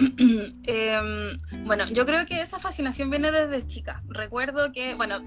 Em, 0.64 1.36
bueno, 1.66 1.84
yo 1.92 2.06
creo 2.06 2.24
que 2.26 2.40
esa 2.40 2.58
fascinación 2.58 3.10
viene 3.10 3.30
desde 3.30 3.66
chica. 3.66 4.02
Recuerdo 4.08 4.72
que, 4.72 4.94
bueno, 4.94 5.20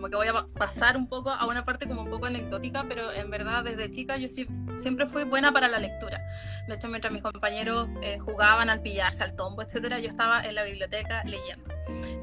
como 0.00 0.08
que 0.08 0.16
voy 0.16 0.28
a 0.28 0.46
pasar 0.58 0.96
un 0.96 1.06
poco 1.06 1.28
a 1.28 1.46
una 1.46 1.66
parte 1.66 1.86
como 1.86 2.02
un 2.02 2.10
poco 2.10 2.24
anecdótica, 2.24 2.86
pero 2.88 3.12
en 3.12 3.30
verdad 3.30 3.62
desde 3.62 3.90
chica 3.90 4.16
yo 4.16 4.30
sí, 4.30 4.48
siempre 4.76 5.06
fui 5.06 5.24
buena 5.24 5.52
para 5.52 5.68
la 5.68 5.78
lectura. 5.78 6.22
De 6.66 6.74
hecho, 6.74 6.88
mientras 6.88 7.12
mis 7.12 7.22
compañeros 7.22 7.86
eh, 8.00 8.18
jugaban 8.18 8.70
al 8.70 8.80
pillarse, 8.80 9.22
al 9.22 9.36
tombo, 9.36 9.60
etcétera, 9.60 9.98
yo 9.98 10.08
estaba 10.08 10.40
en 10.42 10.54
la 10.54 10.62
biblioteca 10.62 11.22
leyendo. 11.24 11.70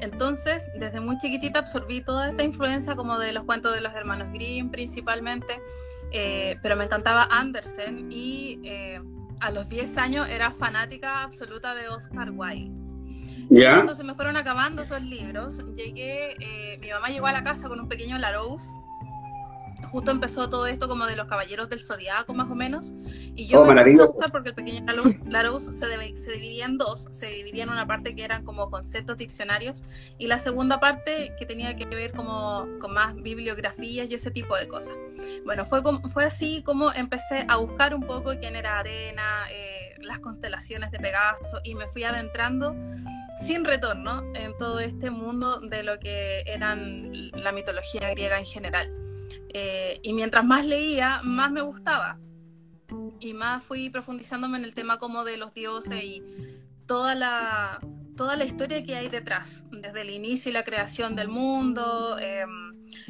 Entonces, 0.00 0.68
desde 0.74 0.98
muy 0.98 1.18
chiquitita 1.18 1.60
absorbí 1.60 2.00
toda 2.00 2.30
esta 2.30 2.42
influencia 2.42 2.96
como 2.96 3.16
de 3.16 3.32
los 3.32 3.44
cuentos 3.44 3.72
de 3.72 3.80
los 3.80 3.94
hermanos 3.94 4.32
Grimm 4.32 4.70
principalmente, 4.70 5.62
eh, 6.10 6.56
pero 6.62 6.74
me 6.74 6.82
encantaba 6.82 7.28
Andersen 7.30 8.10
y 8.10 8.58
eh, 8.64 9.00
a 9.38 9.52
los 9.52 9.68
10 9.68 9.98
años 9.98 10.28
era 10.28 10.50
fanática 10.50 11.22
absoluta 11.22 11.76
de 11.76 11.88
Oscar 11.88 12.32
Wilde. 12.32 12.87
Cuando 13.48 13.94
se 13.94 14.04
me 14.04 14.14
fueron 14.14 14.36
acabando 14.36 14.82
esos 14.82 15.02
libros, 15.02 15.58
llegué, 15.74 16.36
eh, 16.40 16.78
mi 16.82 16.90
mamá 16.90 17.08
llegó 17.08 17.26
a 17.26 17.32
la 17.32 17.42
casa 17.42 17.68
con 17.68 17.80
un 17.80 17.88
pequeño 17.88 18.18
Larousse 18.18 18.78
justo 19.88 20.10
empezó 20.10 20.48
todo 20.48 20.66
esto 20.66 20.88
como 20.88 21.06
de 21.06 21.16
los 21.16 21.26
caballeros 21.26 21.68
del 21.68 21.80
zodiaco 21.80 22.34
más 22.34 22.50
o 22.50 22.54
menos. 22.54 22.94
Y 23.34 23.46
yo 23.46 23.62
Oh, 23.62 23.64
me 23.64 23.82
puse 23.82 24.02
a 24.02 24.06
buscar 24.06 24.30
porque 24.32 24.50
el 24.50 24.54
pequeño 24.54 24.84
Larousse, 24.86 25.18
Larousse 25.28 25.72
se, 25.72 25.86
debe- 25.86 26.16
se 26.16 26.32
dividía 26.32 26.66
en 26.66 26.78
dos. 26.78 27.08
Se 27.10 27.26
dividía 27.26 27.64
en 27.64 27.70
una 27.70 27.86
parte 27.86 28.14
que 28.14 28.24
eran 28.24 28.44
como 28.44 28.70
conceptos 28.70 29.16
diccionarios 29.16 29.84
y 30.18 30.26
la 30.26 30.38
segunda 30.38 30.78
parte 30.80 31.34
que 31.38 31.46
tenía 31.46 31.76
que 31.76 31.86
ver 31.86 32.12
como 32.12 32.66
con 32.80 32.94
más 32.94 33.14
bibliografías 33.16 34.08
y 34.10 34.14
ese 34.14 34.30
tipo 34.30 34.56
de 34.56 34.68
cosas. 34.68 34.96
Bueno 35.44 35.64
fue 35.64 35.82
como- 35.82 36.08
fue 36.08 36.24
así 36.24 36.62
como 36.62 36.92
empecé 36.92 37.44
a 37.48 37.56
buscar 37.56 37.94
un 37.94 38.02
poco 38.02 38.32
quién 38.38 38.56
era 38.56 38.78
Arena 38.78 39.46
eh, 39.50 39.94
las 40.00 40.20
constelaciones 40.20 40.90
de 40.90 40.98
Pegaso 40.98 41.60
y 41.64 41.74
me 41.74 41.86
fui 41.88 42.04
adentrando 42.04 42.74
sin 43.36 43.64
retorno 43.64 44.22
en 44.34 44.56
todo 44.58 44.80
este 44.80 45.10
mundo 45.10 45.60
de 45.60 45.82
lo 45.82 45.98
que 45.98 46.42
eran 46.46 47.30
la 47.32 47.52
mitología 47.52 48.08
griega 48.10 48.38
en 48.38 48.44
general. 48.46 48.92
Eh, 49.54 50.00
y 50.02 50.12
mientras 50.12 50.44
más 50.44 50.64
leía, 50.64 51.20
más 51.24 51.50
me 51.50 51.62
gustaba. 51.62 52.18
Y 53.20 53.34
más 53.34 53.62
fui 53.62 53.90
profundizándome 53.90 54.58
en 54.58 54.64
el 54.64 54.74
tema 54.74 54.98
como 54.98 55.24
de 55.24 55.36
los 55.36 55.52
dioses 55.52 56.02
y 56.02 56.22
toda 56.86 57.14
la, 57.14 57.78
toda 58.16 58.36
la 58.36 58.44
historia 58.44 58.82
que 58.82 58.96
hay 58.96 59.08
detrás, 59.08 59.64
desde 59.70 60.00
el 60.00 60.10
inicio 60.10 60.50
y 60.50 60.54
la 60.54 60.64
creación 60.64 61.14
del 61.14 61.28
mundo, 61.28 62.18
eh, 62.18 62.46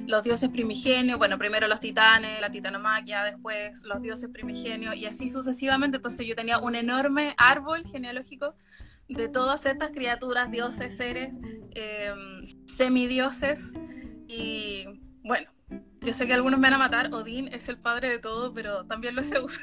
los 0.07 0.25
dioses 0.25 0.49
primigenios, 0.49 1.19
bueno, 1.19 1.39
primero 1.39 1.69
los 1.69 1.81
titanes, 1.81 2.41
la 2.41 2.51
titanomaquia, 2.51 3.23
después 3.25 3.83
los 3.85 4.03
dioses 4.03 4.31
primigenios 4.31 4.97
y 4.97 5.07
así 5.07 5.31
sucesivamente. 5.31 5.97
Entonces 5.97 6.27
yo 6.27 6.35
tenía 6.35 6.59
un 6.59 6.75
enorme 6.75 7.35
árbol 7.37 7.85
genealógico 7.87 8.55
de 9.09 9.29
todas 9.29 9.65
estas 9.67 9.91
criaturas, 9.91 10.51
dioses, 10.51 10.97
seres, 10.97 11.39
eh, 11.75 12.13
semidioses 12.67 13.75
y 14.27 14.85
bueno, 15.23 15.51
yo 16.01 16.13
sé 16.13 16.27
que 16.27 16.35
algunos 16.35 16.59
me 16.59 16.67
van 16.69 16.75
a 16.75 16.79
matar, 16.79 17.13
Odín 17.13 17.49
es 17.49 17.69
el 17.69 17.79
padre 17.79 18.09
de 18.11 18.19
todo, 18.19 18.53
pero 18.53 18.85
también 18.87 19.15
lo 19.15 19.21
es 19.21 19.31
Zeus. 19.31 19.61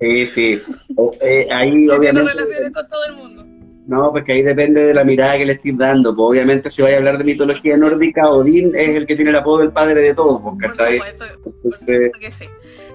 Sí, 0.00 0.26
sí. 0.26 0.60
O- 0.96 1.14
eh, 1.20 1.46
ahí 1.50 1.88
obviamente. 1.90 2.30
relaciones 2.32 2.72
con 2.72 2.86
todo 2.88 3.04
el 3.08 3.16
mundo. 3.16 3.44
No, 3.86 4.10
pues 4.10 4.24
que 4.24 4.32
ahí 4.32 4.42
depende 4.42 4.82
de 4.82 4.94
la 4.94 5.04
mirada 5.04 5.38
que 5.38 5.46
le 5.46 5.52
estés 5.52 5.78
dando. 5.78 6.14
Pues 6.14 6.30
obviamente 6.30 6.70
si 6.70 6.82
vais 6.82 6.94
a 6.94 6.98
hablar 6.98 7.18
de 7.18 7.24
mitología 7.24 7.76
nórdica, 7.76 8.28
Odín 8.28 8.72
es 8.74 8.88
el 8.90 9.06
que 9.06 9.14
tiene 9.14 9.30
el 9.30 9.36
apodo 9.36 9.58
del 9.58 9.72
padre 9.72 10.00
de 10.00 10.12
todos, 10.14 10.40
pues, 10.42 10.54
Por 10.54 10.58
¿cachai? 10.76 10.94
supuesto, 10.94 11.24
por 11.42 11.52
Entonces, 11.54 11.88
supuesto 11.88 12.18
que 12.18 12.30
sí. 12.30 12.44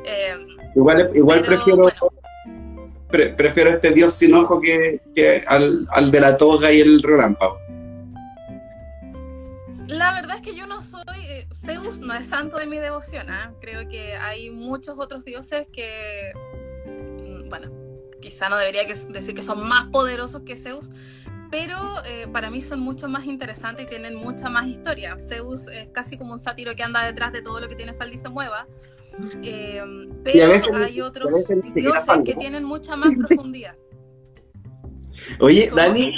Eh, 0.05 0.35
igual, 0.75 1.09
igual 1.13 1.39
Pero, 1.41 1.51
prefiero 1.55 1.81
bueno. 1.83 1.97
pre- 3.09 3.29
prefiero 3.29 3.69
este 3.69 3.91
dios 3.91 4.13
sin 4.13 4.33
ojo 4.33 4.59
que, 4.59 4.99
que 5.15 5.43
al, 5.47 5.87
al 5.91 6.11
de 6.11 6.19
la 6.19 6.35
toga 6.37 6.71
y 6.73 6.81
el 6.81 7.01
relámpago. 7.01 7.57
La 9.91 10.13
verdad 10.13 10.38
es 10.38 10.41
que 10.41 10.55
yo 10.55 10.67
no 10.67 10.81
soy, 10.81 11.01
eh, 11.27 11.48
Zeus 11.53 12.00
no 12.00 12.13
es 12.13 12.27
santo 12.27 12.57
de 12.57 12.65
mi 12.65 12.77
devoción, 12.77 13.29
¿ah? 13.29 13.53
creo 13.60 13.89
que 13.89 14.13
hay 14.15 14.50
muchos 14.50 14.95
otros 14.98 15.25
dioses 15.25 15.67
que, 15.74 16.31
mm, 16.86 17.50
bueno, 17.50 17.69
quizá 18.21 18.48
no 18.48 18.55
debería 18.55 18.88
que- 18.88 18.93
decir 19.10 19.36
que 19.36 19.43
son 19.43 19.67
más 19.67 19.89
poderosos 19.89 20.43
que 20.43 20.55
Zeus, 20.55 20.89
pero 21.50 21.75
eh, 22.05 22.25
para 22.31 22.50
mí 22.50 22.62
son 22.62 22.79
mucho 22.79 23.10
más 23.10 23.25
interesantes 23.25 23.86
y 23.86 23.89
tienen 23.89 24.15
mucha 24.15 24.50
más 24.50 24.65
historia. 24.65 25.17
Zeus 25.19 25.67
es 25.67 25.89
casi 25.89 26.17
como 26.17 26.31
un 26.31 26.39
sátiro 26.39 26.74
que 26.74 26.83
anda 26.83 27.03
detrás 27.03 27.33
de 27.33 27.41
todo 27.41 27.60
lo 27.60 27.67
que 27.67 27.75
tiene 27.75 27.93
falda 27.93 28.15
y 28.15 28.17
se 28.17 28.29
mueva, 28.29 28.67
eh, 29.43 29.83
pero 30.24 30.48
veces 30.48 30.71
hay 30.74 31.01
otros 31.01 31.29
dioses 31.75 32.17
que 32.24 32.36
tienen 32.36 32.63
mucha 32.63 32.95
más 32.95 33.10
profundidad. 33.17 33.75
Oye, 35.41 35.67
¿Cómo? 35.67 35.81
Dani, 35.81 36.13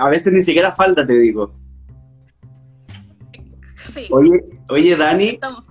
a 0.00 0.08
veces 0.08 0.32
ni 0.32 0.40
siquiera 0.40 0.72
falta, 0.72 1.06
te 1.06 1.14
digo. 1.14 1.61
Sí, 3.82 4.06
Oye, 4.10 4.44
oye 4.70 4.96
Dani, 4.96 5.28
estamos- 5.30 5.64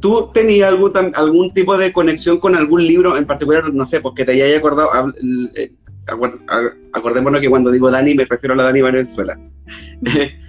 ¿tú 0.00 0.30
tenías 0.34 0.72
algún, 1.14 1.52
tipo 1.54 1.76
de 1.78 1.92
conexión 1.92 2.38
con 2.38 2.54
algún 2.56 2.86
libro 2.86 3.16
en 3.16 3.26
particular? 3.26 3.72
No 3.72 3.86
sé, 3.86 4.00
porque 4.00 4.24
te 4.24 4.32
haya 4.32 4.58
acordado. 4.58 4.88
eh, 5.56 5.72
Acordémonos 6.92 7.40
que 7.40 7.48
cuando 7.48 7.70
digo 7.70 7.90
Dani 7.90 8.14
me 8.14 8.24
refiero 8.24 8.54
a 8.54 8.56
la 8.56 8.64
Dani 8.64 8.80
Valenzuela. 8.82 9.38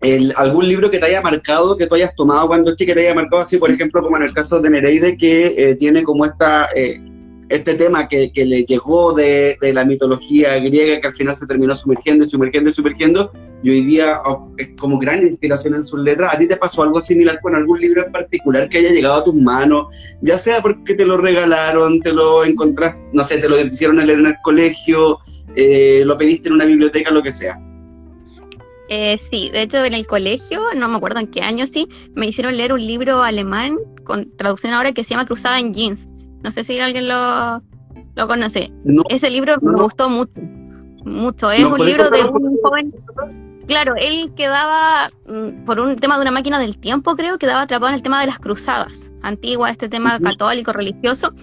El- 0.00 0.32
¿Algún 0.36 0.68
libro 0.68 0.90
que 0.90 0.98
te 0.98 1.06
haya 1.06 1.20
marcado, 1.22 1.76
que 1.76 1.86
tú 1.86 1.94
hayas 1.96 2.14
tomado 2.14 2.46
cuando 2.46 2.74
chica, 2.76 2.92
que 2.92 3.00
te 3.00 3.06
haya 3.06 3.14
marcado 3.16 3.42
así, 3.42 3.56
por 3.58 3.70
ejemplo, 3.70 4.00
como 4.02 4.16
en 4.16 4.22
el 4.24 4.32
caso 4.34 4.60
de 4.60 4.70
Nereide, 4.70 5.16
que 5.16 5.46
eh, 5.56 5.74
tiene 5.76 6.04
como 6.04 6.24
esta, 6.24 6.68
eh, 6.76 6.98
este 7.48 7.74
tema 7.74 8.08
que, 8.08 8.30
que 8.32 8.44
le 8.44 8.64
llegó 8.64 9.12
de, 9.12 9.56
de 9.60 9.72
la 9.72 9.84
mitología 9.84 10.58
griega, 10.58 11.00
que 11.00 11.08
al 11.08 11.14
final 11.14 11.36
se 11.36 11.46
terminó 11.46 11.74
sumergiendo 11.74 12.24
y 12.24 12.28
sumergiendo 12.28 12.70
y 12.70 12.72
sumergiendo, 12.72 13.32
y 13.62 13.70
hoy 13.70 13.80
día 13.82 14.20
oh, 14.26 14.52
es 14.58 14.70
como 14.78 14.98
gran 14.98 15.22
inspiración 15.22 15.74
en 15.74 15.82
sus 15.82 16.00
letras. 16.00 16.34
¿A 16.34 16.38
ti 16.38 16.46
te 16.46 16.56
pasó 16.56 16.82
algo 16.82 17.00
similar 17.00 17.38
con 17.40 17.54
algún 17.54 17.78
libro 17.78 18.04
en 18.04 18.12
particular 18.12 18.68
que 18.68 18.78
haya 18.78 18.90
llegado 18.90 19.14
a 19.14 19.24
tus 19.24 19.34
manos? 19.34 19.86
Ya 20.20 20.38
sea 20.38 20.60
porque 20.60 20.94
te 20.94 21.06
lo 21.06 21.16
regalaron, 21.16 22.00
te 22.00 22.12
lo 22.12 22.44
encontraste, 22.44 23.00
no 23.12 23.24
sé, 23.24 23.38
te 23.38 23.48
lo 23.48 23.58
hicieron 23.60 23.96
leer 23.96 24.18
en 24.18 24.26
el 24.26 24.36
colegio, 24.42 25.18
eh, 25.56 26.02
lo 26.04 26.18
pediste 26.18 26.48
en 26.48 26.54
una 26.54 26.64
biblioteca, 26.64 27.10
lo 27.10 27.22
que 27.22 27.32
sea. 27.32 27.58
Eh, 28.90 29.18
sí, 29.30 29.50
de 29.50 29.62
hecho 29.62 29.84
en 29.84 29.92
el 29.92 30.06
colegio, 30.06 30.60
no 30.74 30.88
me 30.88 30.96
acuerdo 30.96 31.20
en 31.20 31.26
qué 31.26 31.42
año 31.42 31.66
sí, 31.66 31.88
me 32.14 32.26
hicieron 32.26 32.56
leer 32.56 32.72
un 32.72 32.84
libro 32.84 33.22
alemán 33.22 33.76
con 34.04 34.34
traducción 34.36 34.72
ahora 34.72 34.92
que 34.92 35.04
se 35.04 35.10
llama 35.10 35.26
Cruzada 35.26 35.58
en 35.58 35.74
Jeans. 35.74 36.08
No 36.42 36.52
sé 36.52 36.64
si 36.64 36.78
alguien 36.78 37.08
lo, 37.08 37.62
lo 38.14 38.28
conoce. 38.28 38.70
No, 38.84 39.02
Ese 39.08 39.30
libro 39.30 39.56
No, 39.60 39.72
me 39.72 39.82
gustó 39.82 40.08
mucho, 40.08 40.40
mucho. 41.04 41.50
Es 41.50 41.60
¿Nos 41.60 41.72
un 41.72 41.86
libro 41.86 42.10
de 42.10 42.24
un 42.24 42.58
joven. 42.62 42.94
Claro, 43.66 43.94
él 44.00 44.32
quedaba, 44.34 45.08
mm, 45.26 45.64
por 45.64 45.78
un 45.78 45.96
tema 45.96 46.16
de 46.16 46.22
una 46.22 46.30
máquina 46.30 46.58
del 46.58 46.78
tiempo, 46.78 47.16
creo, 47.16 47.38
quedaba 47.38 47.62
atrapado 47.62 47.90
en 47.90 47.96
el 47.96 48.02
tema 48.02 48.20
de 48.20 48.26
las 48.26 48.38
cruzadas 48.38 49.10
antiguas, 49.22 49.72
este 49.72 49.88
tema 49.88 50.18
católico, 50.20 50.72
religioso, 50.72 51.34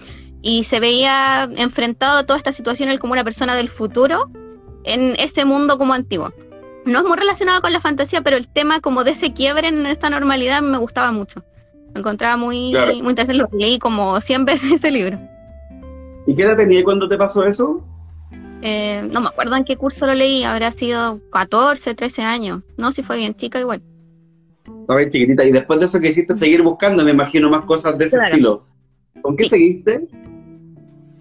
y 0.42 0.64
se 0.64 0.80
veía 0.80 1.48
enfrentado 1.56 2.18
a 2.18 2.26
toda 2.26 2.36
esta 2.36 2.52
situación 2.52 2.88
él 2.88 2.98
como 2.98 3.12
una 3.12 3.24
persona 3.24 3.54
del 3.54 3.68
futuro 3.68 4.30
en 4.84 5.14
ese 5.18 5.44
mundo 5.44 5.78
como 5.78 5.94
antiguo. 5.94 6.32
No 6.84 7.00
es 7.00 7.04
muy 7.04 7.16
relacionado 7.16 7.60
con 7.60 7.72
la 7.72 7.80
fantasía, 7.80 8.22
pero 8.22 8.36
el 8.36 8.48
tema 8.48 8.80
como 8.80 9.04
de 9.04 9.12
ese 9.12 9.32
quiebre 9.32 9.68
en 9.68 9.86
esta 9.86 10.10
normalidad 10.10 10.62
me 10.62 10.78
gustaba 10.78 11.10
mucho. 11.12 11.44
Lo 11.94 12.00
encontraba 12.00 12.36
muy, 12.36 12.70
Claro. 12.72 12.92
muy 12.94 13.10
interesante, 13.10 13.34
lo 13.34 13.48
leí 13.58 13.78
como 13.78 14.20
100 14.20 14.44
veces 14.46 14.72
ese 14.72 14.90
libro. 14.90 15.18
¿Y 16.26 16.34
qué 16.34 16.42
edad 16.42 16.56
tenías 16.56 16.84
cuando 16.84 17.08
te 17.08 17.16
pasó 17.16 17.44
eso? 17.44 17.84
Eh, 18.62 19.08
no 19.12 19.20
me 19.20 19.28
acuerdo 19.28 19.54
en 19.54 19.64
qué 19.64 19.76
curso 19.76 20.06
lo 20.06 20.14
leí, 20.14 20.42
habrá 20.42 20.72
sido 20.72 21.20
14, 21.30 21.94
13 21.94 22.22
años. 22.22 22.62
No, 22.76 22.90
si 22.92 23.02
fue 23.02 23.16
bien 23.16 23.34
chica 23.34 23.60
igual. 23.60 23.82
Estabas 24.80 25.08
chiquitita. 25.10 25.44
Y 25.44 25.52
después 25.52 25.78
de 25.78 25.86
eso 25.86 26.00
que 26.00 26.08
hiciste 26.08 26.34
seguir 26.34 26.62
buscando, 26.62 27.04
me 27.04 27.10
imagino 27.12 27.48
más 27.50 27.64
cosas 27.64 27.96
de 27.98 28.04
ese 28.06 28.16
Claro. 28.16 28.30
estilo. 28.32 28.66
¿Con 29.22 29.36
qué 29.36 29.44
Sí. 29.44 29.50
seguiste? 29.50 30.08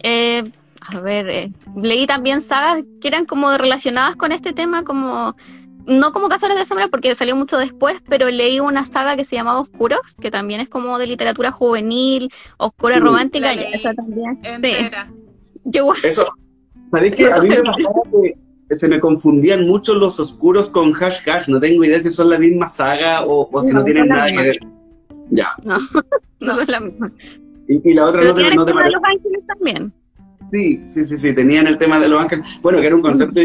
Eh, 0.04 0.44
a 0.82 1.02
ver, 1.02 1.28
eh, 1.30 1.52
leí 1.76 2.06
también 2.08 2.42
sagas 2.42 2.84
que 3.02 3.08
eran 3.08 3.26
como 3.26 3.56
relacionadas 3.58 4.16
con 4.16 4.32
este 4.32 4.54
tema, 4.54 4.84
como 4.84 5.36
no 5.88 6.12
como 6.14 6.30
Cazadores 6.30 6.60
de 6.60 6.66
Sombras 6.66 6.90
porque 6.90 7.14
salió 7.16 7.36
mucho 7.36 7.58
después, 7.58 8.02
pero 8.08 8.30
leí 8.30 8.60
una 8.60 8.86
saga 8.86 9.16
que 9.16 9.26
se 9.26 9.36
llamaba 9.36 9.60
Oscuros, 9.60 10.00
que 10.20 10.32
también 10.32 10.60
es 10.62 10.70
como 10.70 10.98
de 10.98 11.08
literatura 11.08 11.52
juvenil, 11.52 12.32
oscura 12.58 12.96
Sí, 12.96 13.02
romántica, 13.02 13.54
la 13.54 13.70
y 13.70 13.74
esa 13.74 13.94
también. 13.94 14.40
Sí, 14.44 14.50
entera. 14.50 15.12
guay. 15.64 16.00
Eso. 16.04 16.28
¿Sabés 16.94 17.16
que 17.16 17.32
a 17.32 17.42
mí 17.42 17.50
me 17.50 17.58
pasaba 17.58 18.02
que 18.68 18.76
se 18.76 18.88
me 18.88 19.00
confundían 19.00 19.68
mucho 19.68 19.94
los 19.96 20.20
oscuros 20.20 20.70
con 20.70 20.94
hash 20.96 21.28
hash? 21.28 21.50
No 21.50 21.60
tengo 21.60 21.84
idea 21.84 22.00
si 22.00 22.12
son 22.12 22.30
la 22.30 22.40
misma 22.40 22.68
saga 22.68 23.26
o, 23.26 23.50
o 23.52 23.62
si 23.62 23.74
no, 23.74 23.80
No, 23.80 23.86
tienen 23.86 24.08
nada 24.08 24.30
que 24.32 24.42
ver. 24.42 24.60
Ya. 25.30 25.50
No, 25.64 25.76
no 26.40 26.62
es 26.62 26.68
la 26.70 26.80
misma. 26.80 27.12
Y, 27.68 27.90
y 27.90 27.94
la 27.94 28.06
otra 28.06 28.22
Pero 28.22 28.34
no 28.34 28.36
te, 28.36 28.56
no 28.56 28.66
te 28.66 28.74
los 28.74 29.04
ángeles 29.04 29.42
también. 29.48 29.94
Sí, 30.52 30.82
sí, 30.86 31.06
sí, 31.06 31.18
sí, 31.18 31.34
tenían 31.34 31.66
el 31.68 31.78
tema 31.78 32.00
de 32.00 32.08
los 32.08 32.22
ángeles. 32.22 32.46
Bueno, 32.62 32.80
que 32.80 32.88
era 32.88 32.96
un 32.96 33.02
concepto, 33.02 33.42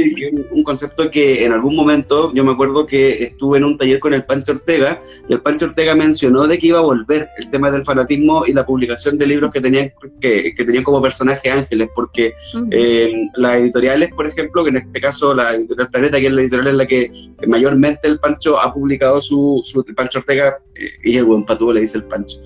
un 0.50 0.62
concepto 0.62 1.10
que 1.10 1.44
en 1.44 1.52
algún 1.52 1.74
momento 1.74 2.32
yo 2.34 2.44
me 2.44 2.52
acuerdo 2.52 2.84
que 2.84 3.22
estuve 3.22 3.58
en 3.58 3.64
un 3.64 3.78
taller 3.78 3.98
con 4.00 4.12
el 4.12 4.24
Pancho 4.24 4.52
Ortega 4.52 5.00
y 5.28 5.32
el 5.32 5.40
Pancho 5.40 5.66
Ortega 5.66 5.94
mencionó 5.94 6.46
de 6.46 6.58
que 6.58 6.68
iba 6.68 6.78
a 6.78 6.82
volver 6.82 7.28
el 7.38 7.50
tema 7.50 7.70
del 7.70 7.84
fanatismo 7.84 8.44
y 8.46 8.52
la 8.52 8.66
publicación 8.66 9.16
de 9.16 9.26
libros 9.26 9.50
que 9.52 9.60
tenían 9.60 9.92
que, 10.20 10.54
que 10.54 10.64
tenían 10.64 10.84
como 10.84 11.00
personaje 11.00 11.50
ángeles, 11.50 11.88
porque 11.94 12.34
eh, 12.70 13.12
las 13.36 13.56
editoriales, 13.56 14.10
por 14.14 14.26
ejemplo, 14.26 14.62
que 14.62 14.70
en 14.70 14.76
este 14.76 15.00
caso 15.00 15.34
la 15.34 15.54
editorial 15.54 15.88
Planeta, 15.88 16.20
que 16.20 16.26
es 16.26 16.32
la 16.32 16.42
editorial 16.42 16.68
en 16.68 16.78
la 16.78 16.86
que 16.86 17.10
mayormente 17.46 18.08
el 18.08 18.18
Pancho 18.18 18.60
ha 18.60 18.72
publicado 18.72 19.20
su, 19.20 19.62
su 19.64 19.84
el 19.86 19.94
Pancho 19.94 20.18
Ortega, 20.18 20.58
eh, 20.74 20.90
y 21.04 21.16
el 21.16 21.24
buen 21.24 21.44
patudo 21.44 21.72
le 21.72 21.80
dice 21.80 21.98
el 21.98 22.04
Pancho, 22.04 22.36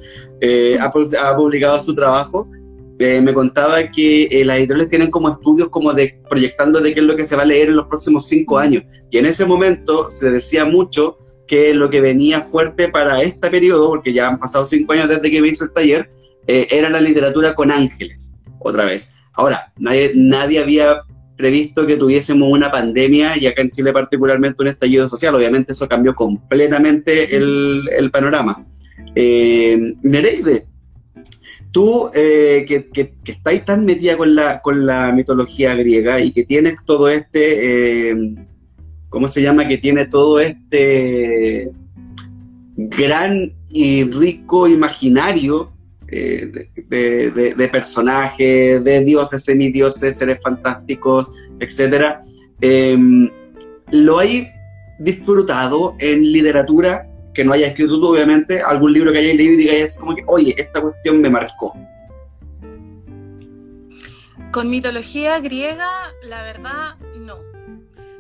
eh, 0.40 0.78
ha 0.80 1.36
publicado 1.36 1.80
su 1.80 1.94
trabajo. 1.94 2.48
Eh, 2.98 3.20
me 3.20 3.34
contaba 3.34 3.90
que 3.90 4.24
eh, 4.24 4.44
las 4.44 4.58
editoriales 4.58 4.88
tienen 4.88 5.10
como 5.10 5.28
estudios 5.28 5.68
como 5.68 5.92
de 5.92 6.20
proyectando 6.28 6.80
de 6.80 6.94
qué 6.94 7.00
es 7.00 7.06
lo 7.06 7.16
que 7.16 7.24
se 7.24 7.34
va 7.36 7.42
a 7.42 7.46
leer 7.46 7.68
en 7.68 7.76
los 7.76 7.86
próximos 7.86 8.28
cinco 8.28 8.58
años. 8.58 8.84
Y 9.10 9.18
en 9.18 9.26
ese 9.26 9.44
momento 9.44 10.08
se 10.08 10.30
decía 10.30 10.64
mucho 10.64 11.18
que 11.46 11.74
lo 11.74 11.90
que 11.90 12.00
venía 12.00 12.40
fuerte 12.40 12.88
para 12.88 13.22
este 13.22 13.50
periodo, 13.50 13.88
porque 13.88 14.12
ya 14.12 14.28
han 14.28 14.38
pasado 14.38 14.64
cinco 14.64 14.92
años 14.92 15.08
desde 15.08 15.30
que 15.30 15.42
me 15.42 15.48
hizo 15.48 15.64
el 15.64 15.72
taller, 15.72 16.10
eh, 16.46 16.68
era 16.70 16.88
la 16.88 17.00
literatura 17.00 17.54
con 17.54 17.70
ángeles, 17.70 18.36
otra 18.60 18.84
vez. 18.84 19.16
Ahora, 19.32 19.72
nadie, 19.76 20.12
nadie 20.14 20.60
había 20.60 21.02
previsto 21.36 21.86
que 21.86 21.96
tuviésemos 21.96 22.48
una 22.50 22.70
pandemia 22.70 23.36
y 23.36 23.46
acá 23.46 23.62
en 23.62 23.70
Chile 23.70 23.92
particularmente 23.92 24.62
un 24.62 24.68
estallido 24.68 25.08
social. 25.08 25.34
Obviamente 25.34 25.72
eso 25.72 25.88
cambió 25.88 26.14
completamente 26.14 27.34
el, 27.34 28.10
panorama. 28.12 28.64
Eh, 29.16 29.94
Nereide, 30.02 30.66
tú 31.74 32.08
eh, 32.14 32.64
que, 32.68 32.88
que, 32.88 33.12
estáis 33.24 33.64
tan 33.64 33.84
metida 33.84 34.16
con 34.16 34.36
la, 34.36 34.62
con 34.62 34.86
la 34.86 35.10
mitología 35.10 35.74
griega 35.74 36.20
y 36.20 36.30
que 36.30 36.44
tienes 36.44 36.76
todo 36.86 37.08
este, 37.08 38.10
eh, 38.10 38.36
¿cómo 39.08 39.26
se 39.26 39.42
llama? 39.42 39.66
Que 39.66 39.78
tiene 39.78 40.06
todo 40.06 40.38
este 40.38 41.72
gran 42.76 43.52
y 43.70 44.04
rico 44.04 44.68
imaginario 44.68 45.72
eh, 46.06 46.48
de, 46.88 47.68
personajes, 47.72 48.84
de 48.84 49.00
dioses, 49.00 49.42
semidioses, 49.42 50.16
seres 50.16 50.38
fantásticos, 50.44 51.32
etc. 51.58 52.18
¿Lo 53.90 54.20
hay 54.20 54.48
disfrutado 55.00 55.96
en 55.98 56.22
literatura 56.22 57.08
que 57.34 57.44
no 57.44 57.52
haya 57.52 57.66
escrito 57.66 58.00
tú, 58.00 58.06
obviamente, 58.14 58.62
algún 58.62 58.92
libro 58.92 59.12
que 59.12 59.18
hayas 59.18 59.36
leído 59.36 59.54
y 59.54 59.56
digáis 59.56 59.96
como 59.98 60.14
que, 60.14 60.22
oye, 60.26 60.54
esta 60.56 60.80
cuestión 60.80 61.20
me 61.20 61.28
marcó? 61.28 61.76
Con 64.52 64.70
mitología 64.70 65.40
griega, 65.40 65.88
la 66.22 66.42
verdad, 66.42 66.96
no. 67.18 67.38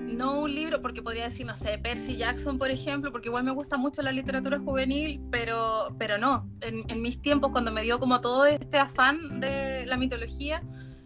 No 0.00 0.40
un 0.40 0.54
libro, 0.54 0.82
porque 0.82 1.00
podría 1.00 1.24
decir, 1.24 1.46
no 1.46 1.54
sé, 1.54 1.78
Percy 1.78 2.16
Jackson, 2.16 2.58
por 2.58 2.70
ejemplo, 2.70 3.10
porque 3.12 3.28
igual 3.28 3.44
me 3.44 3.52
gusta 3.52 3.76
mucho 3.76 4.02
la 4.02 4.12
literatura 4.12 4.58
juvenil, 4.58 5.20
pero, 5.30 5.94
pero 5.98 6.18
no. 6.18 6.50
En, 6.60 7.00
mis 7.00 7.22
tiempos, 7.22 7.52
cuando 7.52 7.70
me 7.70 7.82
dio 7.82 8.00
como 8.00 8.20
todo 8.20 8.46
este 8.46 8.78
afán 8.78 9.40
de 9.40 9.86
la 9.86 9.96
mitología, 9.96 10.62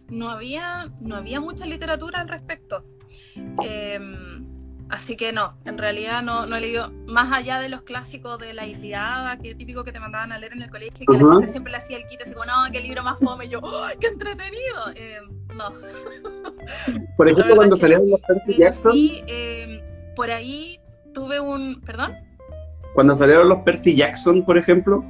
no 0.09 0.29
había, 0.29 0.91
no 0.99 1.15
había 1.15 1.39
mucha 1.39 1.65
literatura 1.65 2.21
al 2.21 2.27
respecto. 2.27 2.83
Eh, 3.63 3.99
Así 4.89 5.15
que 5.15 5.31
no, 5.31 5.55
en 5.65 5.77
realidad 5.77 6.23
no, 6.23 6.47
no, 6.47 6.55
he 6.55 6.61
leído 6.61 6.91
más 7.05 7.31
allá 7.31 7.59
de 7.59 7.69
los 7.69 7.83
clásicos 7.83 8.39
de 8.39 8.53
la 8.53 8.65
Iliada, 8.65 9.37
que 9.37 9.51
es 9.51 9.57
típico 9.57 9.83
que 9.83 9.91
te 9.91 9.99
mandaban 9.99 10.31
a 10.31 10.39
leer 10.39 10.53
en 10.53 10.63
el 10.63 10.71
colegio, 10.71 11.05
que 11.05 11.17
la 11.17 11.31
gente 11.33 11.47
siempre 11.47 11.71
le 11.71 11.77
hacía 11.77 11.97
el 11.97 12.07
kit 12.07 12.23
así 12.23 12.33
como, 12.33 12.45
no, 12.45 12.71
qué 12.71 12.81
libro 12.81 13.03
más 13.03 13.19
fome, 13.19 13.45
y 13.45 13.49
yo, 13.49 13.61
qué 13.99 14.07
entretenido! 14.07 14.89
Eh, 14.95 15.19
no. 15.55 15.73
Por 17.17 17.29
ejemplo, 17.29 17.55
cuando 17.55 17.75
salieron 17.75 18.09
los 18.09 18.19
Percy 18.21 18.57
Jackson. 18.57 18.93
Sí, 18.93 19.21
eh, 19.27 19.83
por 20.15 20.31
ahí 20.31 20.79
tuve 21.13 21.39
un. 21.39 21.81
¿Perdón? 21.81 22.13
Cuando 22.93 23.13
salieron 23.13 23.47
los 23.47 23.59
Percy 23.59 23.95
Jackson, 23.95 24.43
por 24.43 24.57
ejemplo. 24.57 25.05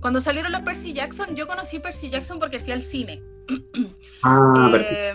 Cuando 0.00 0.20
salieron 0.20 0.52
los 0.52 0.62
Percy 0.62 0.92
Jackson, 0.92 1.34
yo 1.34 1.46
conocí 1.46 1.78
Percy 1.78 2.10
Jackson 2.10 2.38
porque 2.38 2.58
fui 2.60 2.72
al 2.72 2.82
cine. 2.82 3.22
Ah, 4.22 4.72
eh, 4.74 5.14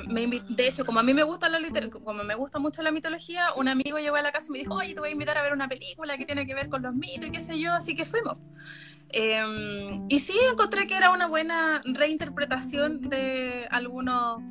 de 0.49 0.67
hecho, 0.67 0.85
como 0.85 0.99
a 0.99 1.03
mí 1.03 1.13
me 1.13 1.23
gusta 1.23 1.49
la 1.49 1.59
como 1.91 2.23
me 2.23 2.35
gusta 2.35 2.59
mucho 2.59 2.81
la 2.81 2.91
mitología, 2.91 3.47
un 3.55 3.67
amigo 3.67 3.97
llegó 3.97 4.15
a 4.15 4.21
la 4.21 4.31
casa 4.31 4.47
y 4.49 4.51
me 4.53 4.59
dijo, 4.59 4.75
oye, 4.75 4.93
te 4.93 4.99
voy 4.99 5.09
a 5.09 5.11
invitar 5.11 5.37
a 5.37 5.41
ver 5.41 5.53
una 5.53 5.67
película 5.67 6.17
que 6.17 6.25
tiene 6.25 6.45
que 6.45 6.55
ver 6.55 6.69
con 6.69 6.81
los 6.81 6.93
mitos 6.93 7.27
y 7.27 7.31
qué 7.31 7.41
sé 7.41 7.59
yo, 7.59 7.73
así 7.73 7.95
que 7.95 8.05
fuimos. 8.05 8.37
Em, 9.09 10.05
y 10.07 10.19
sí 10.19 10.37
encontré 10.49 10.87
que 10.87 10.95
era 10.95 11.11
una 11.11 11.27
buena 11.27 11.81
reinterpretación 11.83 13.01
de 13.01 13.67
algunos 13.69 14.41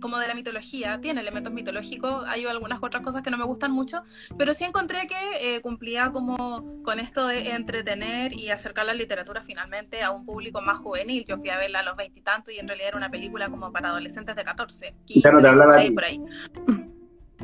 como 0.00 0.18
de 0.18 0.28
la 0.28 0.34
mitología, 0.34 1.00
tiene 1.00 1.20
elementos 1.20 1.52
mitológicos, 1.52 2.24
hay 2.28 2.46
algunas 2.46 2.82
otras 2.82 3.02
cosas 3.02 3.22
que 3.22 3.30
no 3.30 3.38
me 3.38 3.44
gustan 3.44 3.72
mucho, 3.72 4.02
pero 4.38 4.54
sí 4.54 4.64
encontré 4.64 5.06
que 5.06 5.56
eh, 5.56 5.60
cumplía 5.60 6.10
como 6.10 6.82
con 6.82 6.98
esto 6.98 7.26
de 7.26 7.50
entretener 7.52 8.32
y 8.32 8.50
acercar 8.50 8.86
la 8.86 8.94
literatura 8.94 9.42
finalmente 9.42 10.02
a 10.02 10.10
un 10.10 10.24
público 10.24 10.60
más 10.60 10.78
juvenil. 10.78 11.24
Yo 11.26 11.38
fui 11.38 11.50
a 11.50 11.58
verla 11.58 11.80
a 11.80 11.82
los 11.82 11.96
veintitantos 11.96 12.54
y, 12.54 12.58
en 12.58 12.68
realidad 12.68 12.88
era 12.88 12.96
una 12.98 13.10
película 13.10 13.48
como 13.48 13.72
para 13.72 13.88
adolescentes 13.88 14.36
de 14.36 14.44
14, 14.44 14.94
15, 15.06 15.22
por 15.92 16.04
ahí. 16.04 16.20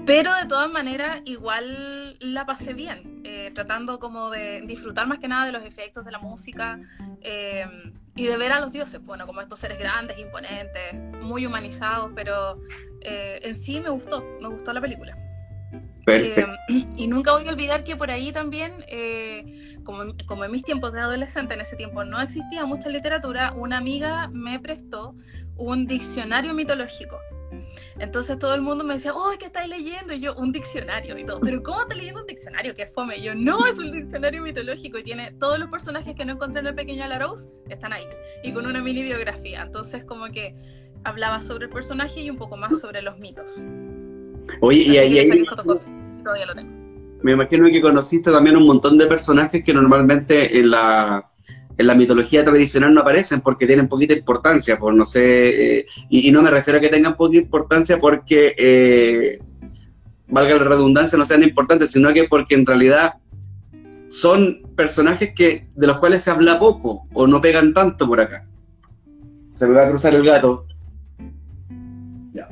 Pero 0.07 0.35
de 0.35 0.47
todas 0.47 0.71
maneras, 0.71 1.21
igual 1.25 2.16
la 2.21 2.47
pasé 2.47 2.75
bien, 2.75 3.23
eh, 3.25 3.50
tratando 3.54 3.99
como 3.99 4.30
de 4.30 4.62
disfrutar 4.62 5.07
más 5.07 5.18
que 5.18 5.28
nada 5.28 5.47
de 5.47 5.52
los 5.52 5.62
efectos 5.62 6.04
de 6.04 6.12
la 6.12 6.18
música 6.18 6.80
eh, 7.21 7.66
y 8.14 8.26
de 8.26 8.37
ver 8.37 8.52
a 8.52 8.61
los 8.61 8.73
dioses, 8.73 9.02
bueno, 9.02 9.26
como 9.26 9.40
estos 9.40 9.59
seres 9.59 9.78
grandes, 9.78 10.18
imponentes, 10.18 10.95
muy 11.23 11.47
humanizados, 11.47 12.12
pero 12.14 12.61
eh, 13.02 13.40
en 13.42 13.54
sí 13.54 13.80
me 13.80 13.90
gustó, 13.90 14.25
me 14.40 14.49
gustó 14.49 14.73
la 14.73 14.80
película. 14.80 15.16
Perfecto. 16.04 16.52
y 16.68 17.07
nunca 17.07 17.33
voy 17.33 17.47
a 17.47 17.50
olvidar 17.50 17.85
que 17.85 17.95
por 17.95 18.11
ahí 18.11 18.33
también, 18.33 18.72
como, 19.85 20.05
como 20.27 20.44
en 20.44 20.53
mis 20.53 20.64
tiempos 20.64 20.92
de 20.92 21.01
adolescente, 21.01 21.53
en 21.53 21.61
ese 21.61 21.77
tiempo 21.77 22.03
no 22.05 22.18
existía 22.20 22.64
mucha 22.64 22.88
literatura, 22.88 23.53
una 23.53 23.77
amiga 23.77 24.29
me 24.29 24.59
prestó 24.59 25.14
un 25.57 25.87
diccionario 25.87 26.55
mitológico 26.55 27.18
entonces 27.98 28.38
todo 28.38 28.54
el 28.54 28.61
mundo 28.61 28.84
me 28.84 28.94
decía, 28.94 29.14
oh, 29.14 29.30
¿qué 29.38 29.46
estáis 29.46 29.68
leyendo? 29.68 30.12
Y 30.12 30.20
yo, 30.20 30.34
un 30.34 30.52
diccionario 30.52 31.18
y 31.18 31.24
todo. 31.24 31.40
Pero 31.40 31.62
¿cómo 31.62 31.82
estás 31.82 31.96
leyendo 31.96 32.20
un 32.20 32.26
diccionario? 32.26 32.74
¡Qué 32.74 32.87
fome! 32.87 33.18
Y 33.18 33.22
yo, 33.22 33.34
no, 33.34 33.66
es 33.66 33.78
un 33.78 33.90
diccionario 33.92 34.42
mitológico 34.42 34.98
y 34.98 35.02
tiene 35.02 35.32
todos 35.32 35.58
los 35.58 35.68
personajes 35.68 36.14
que 36.14 36.24
no 36.24 36.34
encontré 36.34 36.61
en 36.61 36.66
el 36.68 36.74
pequeño 36.74 37.04
Alarose, 37.04 37.50
están 37.68 37.92
ahí. 37.92 38.04
Y 38.42 38.52
con 38.52 38.66
una 38.66 38.80
mini 38.80 39.02
biografía. 39.02 39.62
Entonces 39.62 40.04
como 40.04 40.26
que 40.26 40.54
hablaba 41.04 41.42
sobre 41.42 41.66
el 41.66 41.70
personaje 41.70 42.20
y 42.20 42.30
un 42.30 42.37
poco 42.37 42.56
más 42.56 42.80
sobre 42.80 43.02
los 43.02 43.18
mitos. 43.18 43.62
Oye, 44.61 44.80
y 44.80 44.98
ahí... 44.98 45.44
Todavía 46.22 46.46
lo 46.46 46.54
tengo. 46.54 46.78
Me 47.22 47.32
imagino 47.32 47.66
que 47.70 47.80
conociste 47.80 48.30
también 48.30 48.56
un 48.56 48.66
montón 48.66 48.96
de 48.96 49.06
personajes 49.06 49.64
que 49.64 49.72
normalmente 49.72 50.58
en 50.58 50.70
la 50.70 51.28
en 51.78 51.86
la 51.86 51.94
mitología 51.94 52.44
tradicional 52.44 52.92
no 52.92 53.02
aparecen 53.02 53.40
porque 53.40 53.66
tienen 53.66 53.88
poquita 53.88 54.12
importancia, 54.12 54.78
por 54.78 54.92
no 54.94 55.06
sé, 55.06 55.78
eh, 55.78 55.86
y, 56.10 56.30
no 56.32 56.42
me 56.42 56.50
refiero 56.50 56.78
a 56.78 56.82
que 56.82 56.88
tengan 56.88 57.16
poca 57.16 57.36
importancia 57.36 57.98
porque, 58.00 58.54
eh, 58.58 59.38
valga 60.26 60.56
la 60.56 60.64
redundancia, 60.64 61.16
no 61.16 61.24
sean 61.24 61.44
importantes, 61.44 61.92
sino 61.92 62.12
que 62.12 62.24
porque 62.24 62.56
en 62.56 62.66
realidad 62.66 63.14
son 64.08 64.62
personajes 64.74 65.32
que, 65.34 65.68
de 65.76 65.86
los 65.86 65.98
cuales 65.98 66.24
se 66.24 66.32
habla 66.32 66.58
poco 66.58 67.06
o 67.14 67.28
no 67.28 67.40
pegan 67.40 67.72
tanto 67.72 68.08
por 68.08 68.20
acá. 68.20 68.44
Se 69.52 69.66
me 69.66 69.74
va 69.74 69.86
a 69.86 69.88
cruzar 69.88 70.14
el 70.14 70.24
gato. 70.24 70.66
Ya. 72.32 72.48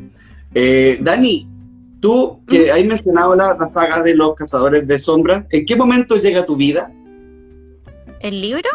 Eh, 0.54 0.98
Dani, 1.00 1.48
tú 2.00 2.42
que 2.46 2.70
has 2.70 2.84
mencionado 2.84 3.34
la, 3.34 3.56
la 3.58 3.66
saga 3.66 4.02
de 4.02 4.14
los 4.14 4.36
cazadores 4.36 4.86
de 4.86 4.98
sombras, 5.00 5.44
¿en 5.50 5.66
qué 5.66 5.74
momento 5.74 6.16
llega 6.16 6.46
tu 6.46 6.56
vida? 6.56 6.92
¿El 8.20 8.40
libro? 8.40 8.68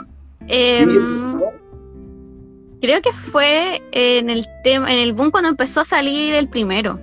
Em, 0.48 1.40
creo 2.82 3.02
que 3.02 3.12
fue 3.14 3.82
en 3.92 4.30
el 4.30 4.46
tema, 4.64 4.92
en 4.92 5.00
el 5.00 5.14
boom 5.14 5.32
cuando 5.32 5.50
empezó 5.50 5.82
a 5.82 5.86
salir 5.86 6.34
el 6.34 6.50
primero. 6.50 7.00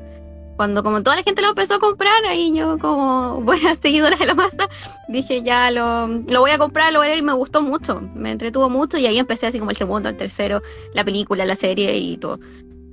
Cuando 0.56 0.82
como 0.82 1.04
toda 1.04 1.14
la 1.14 1.22
gente 1.22 1.40
lo 1.40 1.50
empezó 1.50 1.74
a 1.74 1.78
comprar, 1.78 2.24
ahí 2.26 2.52
yo 2.52 2.78
como 2.78 3.40
buena 3.42 3.76
seguidora 3.76 4.16
de 4.16 4.26
la 4.26 4.34
masa, 4.34 4.68
dije 5.06 5.42
ya 5.42 5.70
lo, 5.70 6.08
lo 6.08 6.40
voy 6.40 6.50
a 6.50 6.58
comprar, 6.58 6.92
lo 6.92 6.98
voy 6.98 7.06
a 7.06 7.10
leer 7.10 7.20
y 7.20 7.26
me 7.26 7.32
gustó 7.32 7.62
mucho, 7.62 8.00
me 8.14 8.32
entretuvo 8.32 8.68
mucho 8.68 8.98
y 8.98 9.06
ahí 9.06 9.18
empecé 9.18 9.46
así 9.46 9.60
como 9.60 9.70
el 9.70 9.76
segundo, 9.76 10.08
el 10.08 10.16
tercero, 10.16 10.60
la 10.94 11.04
película, 11.04 11.46
la 11.46 11.54
serie 11.54 11.96
y 11.96 12.16
todo. 12.16 12.40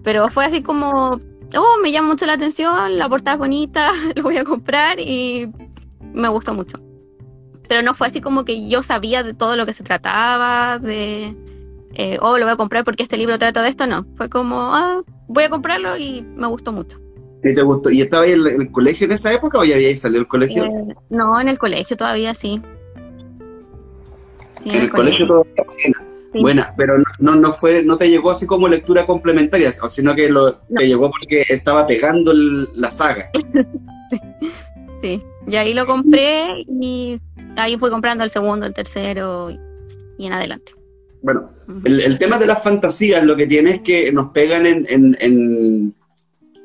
Pero 0.04 0.30
fue 0.30 0.46
así 0.46 0.62
como, 0.62 1.20
oh, 1.58 1.78
me 1.82 1.92
llama 1.92 2.10
mucho 2.10 2.28
la 2.28 2.34
atención, 2.34 3.00
la 3.00 3.10
portada 3.10 3.34
es 3.34 3.40
bonita, 3.40 3.92
lo 4.16 4.22
voy 4.22 4.38
a 4.38 4.44
comprar 4.44 5.00
y 5.00 5.50
me 6.14 6.28
gustó 6.28 6.54
mucho 6.54 6.78
pero 7.68 7.82
no 7.82 7.94
fue 7.94 8.08
así 8.08 8.22
como 8.22 8.46
que 8.46 8.68
yo 8.68 8.84
sabía 8.84 9.24
de 9.24 9.34
todo 9.34 9.56
lo 9.56 9.66
que 9.66 9.74
se 9.74 9.84
trataba, 9.84 10.80
de, 10.80 11.36
eh, 11.94 12.18
oh, 12.22 12.38
lo 12.38 12.46
voy 12.46 12.54
a 12.54 12.58
comprar 12.58 12.84
porque 12.84 13.04
este 13.04 13.18
libro 13.18 13.40
trata 13.40 13.62
de 13.62 13.70
esto, 13.70 13.88
no, 13.88 14.06
fue 14.16 14.30
como, 14.30 14.76
ah, 14.76 15.02
voy 15.28 15.46
a 15.46 15.50
comprarlo 15.50 15.98
y 15.98 16.22
me 16.22 16.48
gustó 16.48 16.72
mucho. 16.72 17.00
¿Y 17.44 17.54
te 17.54 17.62
gustó? 17.62 17.92
¿Y 17.92 18.02
estaba 18.02 18.24
ahí 18.24 18.32
en 18.32 18.62
el, 18.62 18.72
colegio 18.72 19.06
en 19.06 19.12
esa 19.12 19.32
época 19.32 19.60
o 19.60 19.64
ya 19.64 19.76
habíais 19.76 20.02
salido 20.02 20.22
del 20.22 20.28
colegio? 20.28 20.66
Eh, 20.66 20.96
no, 21.10 21.40
en 21.40 21.48
el 21.48 21.60
colegio 21.60 21.96
todavía 21.96 22.34
sí. 22.34 22.62
en, 24.66 24.82
el, 24.82 24.90
colegio, 24.90 25.28
todavía 25.28 25.64
buena. 26.42 26.74
pero 26.78 26.96
no, 27.20 27.36
no 27.36 27.52
fue, 27.52 27.84
no 27.84 27.98
te 27.98 28.10
llegó 28.10 28.32
así 28.32 28.46
como 28.46 28.68
lectura 28.68 29.06
complementaria, 29.06 29.72
sino 29.72 30.16
que 30.16 30.30
lo, 30.30 30.58
te 30.58 30.88
llegó 30.88 31.12
porque 31.12 31.44
estaba 31.50 31.86
pegando 31.86 32.34
la 32.76 32.92
saga. 32.92 33.30
sí, 35.02 35.24
y 35.48 35.56
ahí 35.56 35.74
lo 35.74 35.86
compré 35.86 36.66
y 36.68 37.20
ahí 37.56 37.78
fui 37.78 37.90
comprando 37.90 38.24
el 38.24 38.30
segundo, 38.30 38.66
el 38.66 38.74
tercero 38.74 39.50
y, 39.50 40.26
en 40.26 40.34
adelante. 40.34 40.74
Bueno, 41.22 41.46
el, 41.84 42.18
tema 42.20 42.38
de 42.38 42.46
las 42.46 42.64
fantasías 42.64 43.24
lo 43.24 43.36
que 43.36 43.48
tiene 43.48 43.72
es 43.72 43.82
que 43.82 44.12
nos 44.12 44.32
pegan 44.32 44.66
en, 44.66 44.86
en, 44.90 45.18
en, 45.20 45.94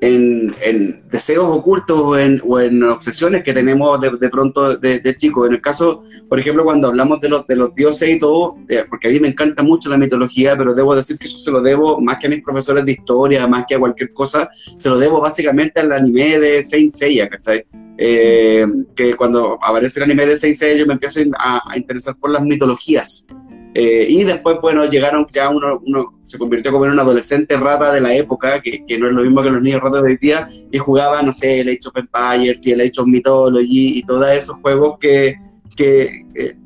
deseos 0.00 1.44
ocultos 1.46 2.00
o 2.00 2.18
en, 2.18 2.40
o 2.46 2.58
en 2.58 2.82
obsesiones 2.82 3.42
que 3.44 3.52
tenemos 3.52 4.00
de, 4.00 4.10
de 4.18 4.30
pronto 4.30 4.76
de, 4.76 5.00
de 5.00 5.16
chicos. 5.16 5.46
En 5.46 5.54
el 5.54 5.60
caso, 5.60 6.02
por 6.28 6.40
ejemplo, 6.40 6.64
cuando 6.64 6.88
hablamos 6.88 7.20
de 7.20 7.28
los, 7.28 7.46
de 7.46 7.56
los 7.56 7.74
dioses 7.74 8.08
y 8.08 8.18
todo, 8.18 8.56
eh, 8.68 8.84
porque 8.88 9.08
a 9.08 9.10
mí 9.10 9.20
me 9.20 9.28
encanta 9.28 9.62
mucho 9.62 9.90
la 9.90 9.98
mitología, 9.98 10.56
pero 10.56 10.74
debo 10.74 10.96
decir 10.96 11.18
que 11.18 11.26
eso 11.26 11.38
se 11.38 11.50
lo 11.50 11.60
debo 11.60 12.00
más 12.00 12.18
que 12.18 12.28
a 12.28 12.30
mis 12.30 12.42
profesores 12.42 12.84
de 12.84 12.92
historia, 12.92 13.46
más 13.46 13.66
que 13.68 13.74
a 13.74 13.78
cualquier 13.78 14.12
cosa, 14.12 14.48
se 14.76 14.88
lo 14.88 14.98
debo 14.98 15.20
básicamente 15.20 15.80
al 15.80 15.92
anime 15.92 16.38
de 16.38 16.62
Saint 16.62 16.90
Seiya, 16.90 17.28
¿cachai? 17.28 17.64
Eh, 17.98 18.66
que 18.96 19.14
cuando 19.14 19.58
aparece 19.60 20.00
el 20.00 20.04
anime 20.04 20.24
de 20.24 20.36
Saint 20.36 20.56
Seiya 20.56 20.78
yo 20.78 20.86
me 20.86 20.94
empiezo 20.94 21.20
a, 21.38 21.60
interesar 21.76 22.16
por 22.18 22.30
las 22.30 22.42
mitologías. 22.42 23.26
Eh, 23.74 24.06
y 24.08 24.24
después, 24.24 24.58
bueno, 24.60 24.84
llegaron 24.86 25.26
ya 25.30 25.48
uno, 25.48 25.80
uno 25.86 26.16
se 26.18 26.38
convirtió 26.38 26.72
como 26.72 26.86
en 26.86 26.92
un 26.92 27.00
adolescente 27.00 27.56
rata 27.56 27.92
de 27.92 28.00
la 28.00 28.12
época, 28.14 28.60
que, 28.60 28.84
que 28.84 28.98
no 28.98 29.06
es 29.06 29.12
lo 29.12 29.22
mismo 29.22 29.42
que 29.42 29.50
los 29.50 29.62
niños 29.62 29.80
ratas 29.80 30.02
de 30.02 30.08
hoy 30.08 30.16
día, 30.16 30.48
y 30.72 30.78
jugaba, 30.78 31.22
no 31.22 31.32
sé, 31.32 31.60
el 31.60 31.68
Age 31.68 31.86
of 31.86 31.96
Empires 31.96 32.66
y 32.66 32.72
el 32.72 32.80
Age 32.80 32.98
of 32.98 33.06
Mythology 33.06 33.98
y 33.98 34.02
todos 34.02 34.28
esos 34.28 34.56
juegos 34.56 34.98
que, 34.98 35.36
que, 35.76 36.24
eh, 36.34 36.56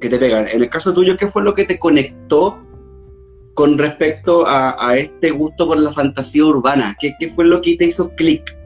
que 0.00 0.08
te 0.08 0.18
pegan. 0.18 0.48
En 0.48 0.62
el 0.62 0.70
caso 0.70 0.94
tuyo, 0.94 1.16
¿qué 1.18 1.26
fue 1.26 1.42
lo 1.42 1.54
que 1.54 1.64
te 1.64 1.78
conectó 1.78 2.58
con 3.54 3.76
respecto 3.76 4.46
a, 4.46 4.76
a 4.78 4.96
este 4.96 5.30
gusto 5.30 5.66
por 5.66 5.78
la 5.78 5.92
fantasía 5.92 6.44
urbana? 6.46 6.96
¿Qué, 6.98 7.12
qué 7.20 7.28
fue 7.28 7.44
lo 7.44 7.60
que 7.60 7.76
te 7.76 7.84
hizo 7.84 8.14
clic? 8.14 8.56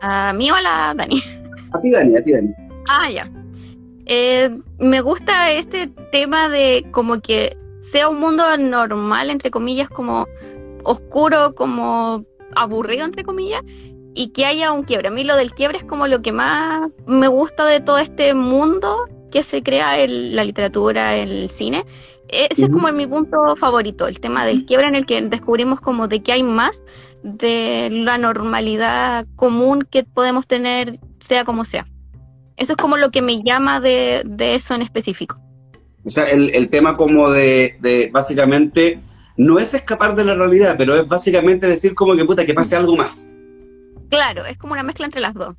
¿A 0.00 0.32
mí 0.32 0.50
o 0.50 0.54
a 0.56 0.60
la 0.60 0.94
Dani? 0.96 1.22
A 1.72 1.80
ti, 1.80 1.90
Dani, 1.92 2.16
a 2.16 2.24
ti, 2.24 2.32
Dani. 2.32 2.52
Ah, 2.88 3.08
ya. 3.14 3.41
Eh, 4.06 4.50
me 4.78 5.00
gusta 5.00 5.50
este 5.52 5.88
tema 6.10 6.48
de 6.48 6.86
como 6.90 7.20
que 7.20 7.56
sea 7.90 8.08
un 8.08 8.20
mundo 8.20 8.44
normal, 8.58 9.30
entre 9.30 9.50
comillas, 9.50 9.88
como 9.88 10.26
oscuro, 10.84 11.54
como 11.54 12.24
aburrido, 12.54 13.04
entre 13.04 13.24
comillas, 13.24 13.62
y 14.14 14.28
que 14.28 14.46
haya 14.46 14.72
un 14.72 14.84
quiebre. 14.84 15.08
A 15.08 15.10
mí 15.10 15.24
lo 15.24 15.36
del 15.36 15.52
quiebre 15.52 15.78
es 15.78 15.84
como 15.84 16.06
lo 16.06 16.22
que 16.22 16.32
más 16.32 16.90
me 17.06 17.28
gusta 17.28 17.66
de 17.66 17.80
todo 17.80 17.98
este 17.98 18.34
mundo 18.34 19.08
que 19.30 19.42
se 19.42 19.62
crea 19.62 19.98
en 20.00 20.36
la 20.36 20.44
literatura, 20.44 21.16
en 21.16 21.28
el 21.28 21.50
cine. 21.50 21.84
Ese 22.28 22.64
es 22.64 22.70
como 22.70 22.90
mi 22.92 23.06
punto 23.06 23.56
favorito, 23.56 24.06
el 24.06 24.18
tema 24.20 24.46
del 24.46 24.64
quiebre 24.64 24.88
en 24.88 24.94
el 24.94 25.04
que 25.04 25.20
descubrimos 25.20 25.80
como 25.80 26.08
de 26.08 26.22
que 26.22 26.32
hay 26.32 26.42
más 26.42 26.82
de 27.22 27.90
la 27.92 28.16
normalidad 28.16 29.26
común 29.36 29.86
que 29.88 30.02
podemos 30.02 30.46
tener, 30.46 30.98
sea 31.20 31.44
como 31.44 31.64
sea. 31.64 31.86
Eso 32.56 32.72
es 32.72 32.76
como 32.76 32.96
lo 32.96 33.10
que 33.10 33.22
me 33.22 33.42
llama 33.42 33.80
de, 33.80 34.22
de 34.24 34.54
eso 34.54 34.74
en 34.74 34.82
específico. 34.82 35.40
O 36.04 36.08
sea, 36.08 36.24
el, 36.30 36.50
el 36.54 36.68
tema 36.68 36.96
como 36.96 37.30
de, 37.30 37.76
de, 37.80 38.10
básicamente, 38.12 39.00
no 39.36 39.58
es 39.58 39.74
escapar 39.74 40.14
de 40.14 40.24
la 40.24 40.34
realidad, 40.34 40.74
pero 40.76 40.96
es 40.96 41.06
básicamente 41.06 41.66
decir 41.66 41.94
como 41.94 42.16
que 42.16 42.24
puta, 42.24 42.44
que 42.44 42.54
pase 42.54 42.76
algo 42.76 42.96
más. 42.96 43.28
Claro, 44.08 44.44
es 44.44 44.58
como 44.58 44.72
una 44.72 44.82
mezcla 44.82 45.06
entre 45.06 45.20
las 45.20 45.34
dos. 45.34 45.56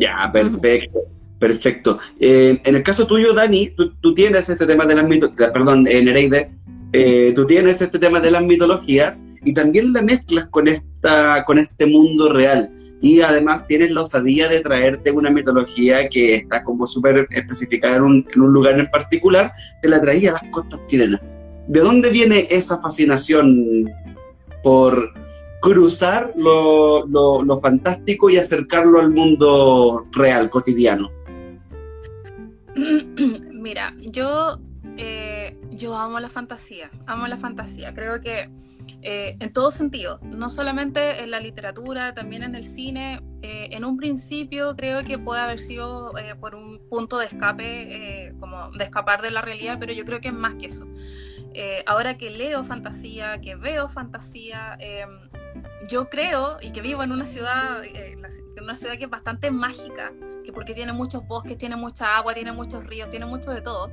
Ya, 0.00 0.30
perfecto, 0.32 0.98
perfecto. 1.38 1.98
Eh, 2.18 2.60
en 2.64 2.76
el 2.76 2.82
caso 2.82 3.06
tuyo, 3.06 3.32
Dani, 3.32 3.68
tú, 3.76 3.94
tú 4.00 4.12
tienes 4.14 4.48
este 4.48 4.66
tema 4.66 4.84
de 4.84 4.96
las 4.96 5.06
mitologías, 5.06 5.50
perdón, 5.50 5.86
eh, 5.86 6.02
Nereide, 6.02 6.50
eh, 6.92 7.32
tú 7.36 7.46
tienes 7.46 7.80
este 7.80 7.98
tema 7.98 8.20
de 8.20 8.30
las 8.30 8.42
mitologías 8.42 9.26
y 9.44 9.52
también 9.52 9.92
la 9.92 10.02
mezclas 10.02 10.46
con, 10.48 10.68
esta, 10.68 11.44
con 11.44 11.58
este 11.58 11.86
mundo 11.86 12.32
real. 12.32 12.70
Y 13.00 13.20
además 13.20 13.66
tienes 13.66 13.92
la 13.92 14.02
osadía 14.02 14.48
de 14.48 14.60
traerte 14.60 15.12
una 15.12 15.30
mitología 15.30 16.08
que 16.08 16.36
está 16.36 16.64
como 16.64 16.86
súper 16.86 17.28
especificada 17.30 17.96
en 17.96 18.02
un, 18.02 18.26
lugar 18.34 18.78
en 18.78 18.86
particular, 18.86 19.52
te 19.82 19.88
la 19.88 20.00
traía 20.00 20.30
a 20.30 20.42
las 20.42 20.50
costas 20.50 20.84
chilenas. 20.86 21.20
¿De 21.68 21.80
dónde 21.80 22.10
viene 22.10 22.46
esa 22.50 22.80
fascinación 22.80 23.90
por 24.62 25.12
cruzar 25.60 26.32
lo, 26.36 27.06
lo, 27.06 27.44
lo, 27.44 27.58
fantástico 27.60 28.30
y 28.30 28.36
acercarlo 28.38 28.98
al 28.98 29.10
mundo 29.10 30.06
real, 30.12 30.50
cotidiano? 30.50 31.10
Mira, 33.52 33.94
yo, 33.98 34.58
eh, 34.96 35.56
yo 35.70 35.94
amo 35.94 36.20
la 36.20 36.30
fantasía, 36.30 36.90
amo 37.06 37.26
la 37.26 37.36
fantasía. 37.36 37.92
Creo 37.92 38.20
que 38.20 38.48
eh, 39.02 39.36
en 39.38 39.52
todo 39.52 39.70
sentido, 39.70 40.18
no 40.22 40.50
solamente 40.50 41.22
en 41.22 41.30
la 41.30 41.40
literatura, 41.40 42.14
también 42.14 42.42
en 42.42 42.54
el 42.54 42.64
cine. 42.64 43.20
Eh, 43.42 43.68
en 43.70 43.84
un 43.84 43.96
principio 43.96 44.74
creo 44.76 45.04
que 45.04 45.18
puede 45.18 45.40
haber 45.40 45.60
sido 45.60 46.16
eh, 46.18 46.34
por 46.34 46.56
un 46.56 46.80
punto 46.90 47.18
de 47.18 47.26
escape, 47.26 48.26
eh, 48.26 48.34
como 48.40 48.70
de 48.72 48.84
escapar 48.84 49.22
de 49.22 49.30
la 49.30 49.40
realidad, 49.40 49.76
pero 49.78 49.92
yo 49.92 50.04
creo 50.04 50.20
que 50.20 50.28
es 50.28 50.34
más 50.34 50.54
que 50.54 50.66
eso. 50.66 50.86
ahora 51.86 52.18
que 52.18 52.30
leo 52.30 52.64
fantasía, 52.64 53.40
que 53.40 53.56
veo 53.56 53.88
fantasía, 53.88 54.76
em, 54.80 55.10
yo 55.88 56.08
creo 56.08 56.58
y 56.60 56.70
que 56.70 56.80
vivo 56.80 57.02
en 57.02 57.12
una 57.12 57.26
ciudad, 57.26 57.82
en 57.84 58.18
una 58.62 58.76
ciudad 58.76 58.96
que 58.98 59.04
es 59.04 59.10
bastante 59.10 59.50
mágica, 59.50 60.12
que 60.44 60.52
porque 60.52 60.74
tiene 60.74 60.92
muchos 60.92 61.26
bosques, 61.26 61.56
tiene 61.58 61.76
mucha 61.76 62.16
agua, 62.16 62.34
tiene 62.34 62.52
muchos 62.52 62.84
ríos, 62.84 63.10
tiene 63.10 63.26
mucho 63.26 63.50
de 63.50 63.60
todo. 63.60 63.92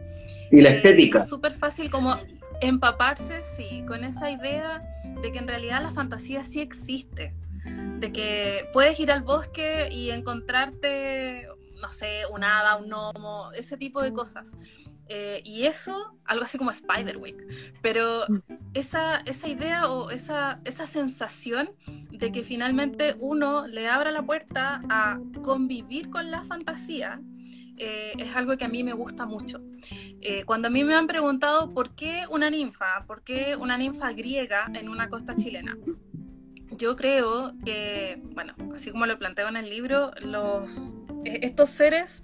Y 0.52 0.62
la 0.62 0.70
estética. 0.70 1.20
Es 1.20 1.30
súper 1.30 1.54
fácil 1.54 1.90
como 1.90 2.16
empaparse, 2.62 3.44
sí, 3.56 3.84
con 3.88 4.04
esa 4.04 4.32
idea 4.32 4.84
de 5.22 5.32
que 5.32 5.38
en 5.40 5.48
realidad 5.48 5.82
la 5.82 5.92
fantasía 5.92 6.44
sí 6.44 6.60
existe, 6.62 7.34
de 8.00 8.12
que 8.12 8.70
puedes 8.74 9.00
ir 9.00 9.12
al 9.12 9.24
bosque 9.24 9.90
y 9.92 10.12
encontrarte, 10.12 11.48
no 11.82 11.90
sé, 11.90 12.22
un 12.32 12.44
hada, 12.44 12.76
un 12.78 12.90
gnomo, 12.90 13.52
ese 13.54 13.78
tipo 13.78 14.02
de 14.02 14.14
cosas. 14.14 14.58
Eh, 15.08 15.42
y 15.46 15.66
eso, 15.66 16.18
algo 16.26 16.46
así 16.46 16.58
como 16.58 16.74
Spiderwick, 16.74 17.38
pero 17.84 18.26
esa, 18.74 19.18
esa 19.18 19.48
idea 19.48 19.88
o 19.88 20.10
esa, 20.10 20.60
esa 20.66 20.88
sensación 20.88 21.70
de 22.10 22.32
que 22.32 22.44
finalmente 22.44 23.16
uno 23.20 23.68
le 23.68 23.88
abra 23.88 24.10
la 24.12 24.24
puerta 24.24 24.82
a 24.90 25.20
convivir 25.44 26.10
con 26.10 26.32
la 26.32 26.44
fantasía, 26.46 27.22
eh, 27.78 28.14
es 28.18 28.36
algo 28.36 28.58
que 28.58 28.66
a 28.66 28.68
mí 28.68 28.84
me 28.84 28.94
gusta 28.94 29.26
mucho. 29.26 29.62
Eh, 30.22 30.44
cuando 30.46 30.68
a 30.68 30.72
mí 30.72 30.84
me 30.84 30.96
han 30.96 31.08
preguntado 31.08 31.74
por 31.74 31.96
qué 31.96 32.24
una 32.30 32.50
ninfa, 32.50 33.06
por 33.08 33.24
qué 33.24 33.56
una 33.56 33.78
ninfa 33.78 34.12
griega 34.14 34.72
en 34.74 34.90
una 34.90 35.10
costa 35.10 35.36
chilena, 35.36 35.78
yo 36.78 36.96
creo 36.96 37.54
que, 37.64 38.22
bueno, 38.34 38.54
así 38.76 38.92
como 38.92 39.06
lo 39.06 39.18
planteo 39.18 39.48
en 39.48 39.58
el 39.58 39.70
libro, 39.70 40.12
los, 40.22 40.94
e, 41.26 41.40
estos 41.46 41.70
seres 41.70 42.24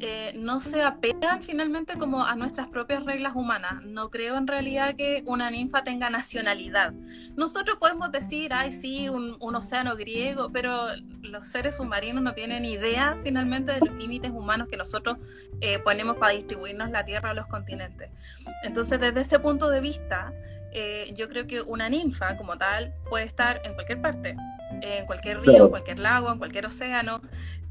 eh, 0.00 0.32
no 0.36 0.60
se 0.60 0.82
apegan 0.82 1.42
finalmente 1.42 1.96
como 1.98 2.24
a 2.24 2.34
nuestras 2.34 2.68
propias 2.68 3.04
reglas 3.04 3.34
humanas. 3.36 3.82
No 3.84 4.10
creo 4.10 4.36
en 4.36 4.46
realidad 4.46 4.96
que 4.96 5.22
una 5.26 5.50
ninfa 5.50 5.84
tenga 5.84 6.10
nacionalidad. 6.10 6.92
Nosotros 7.36 7.78
podemos 7.78 8.10
decir, 8.10 8.52
ay, 8.52 8.72
sí, 8.72 9.08
un, 9.08 9.36
un 9.40 9.54
océano 9.54 9.96
griego, 9.96 10.50
pero 10.52 10.88
los 11.22 11.46
seres 11.46 11.76
submarinos 11.76 12.22
no 12.22 12.34
tienen 12.34 12.64
idea 12.64 13.18
finalmente 13.22 13.72
de 13.72 13.80
los 13.80 13.94
límites 13.94 14.30
humanos 14.30 14.68
que 14.68 14.76
nosotros 14.76 15.18
eh, 15.60 15.78
ponemos 15.78 16.16
para 16.16 16.32
distribuirnos 16.32 16.90
la 16.90 17.04
Tierra 17.04 17.30
a 17.30 17.34
los 17.34 17.46
continentes. 17.46 18.10
Entonces, 18.62 19.00
desde 19.00 19.20
ese 19.20 19.38
punto 19.38 19.68
de 19.68 19.80
vista, 19.80 20.32
eh, 20.72 21.12
yo 21.14 21.28
creo 21.28 21.46
que 21.46 21.60
una 21.62 21.88
ninfa 21.88 22.36
como 22.36 22.56
tal 22.56 22.94
puede 23.08 23.24
estar 23.24 23.60
en 23.64 23.74
cualquier 23.74 24.00
parte, 24.00 24.36
en 24.82 25.06
cualquier 25.06 25.40
río, 25.40 25.64
en 25.64 25.70
cualquier 25.70 25.98
lago, 25.98 26.32
en 26.32 26.38
cualquier 26.38 26.66
océano, 26.66 27.20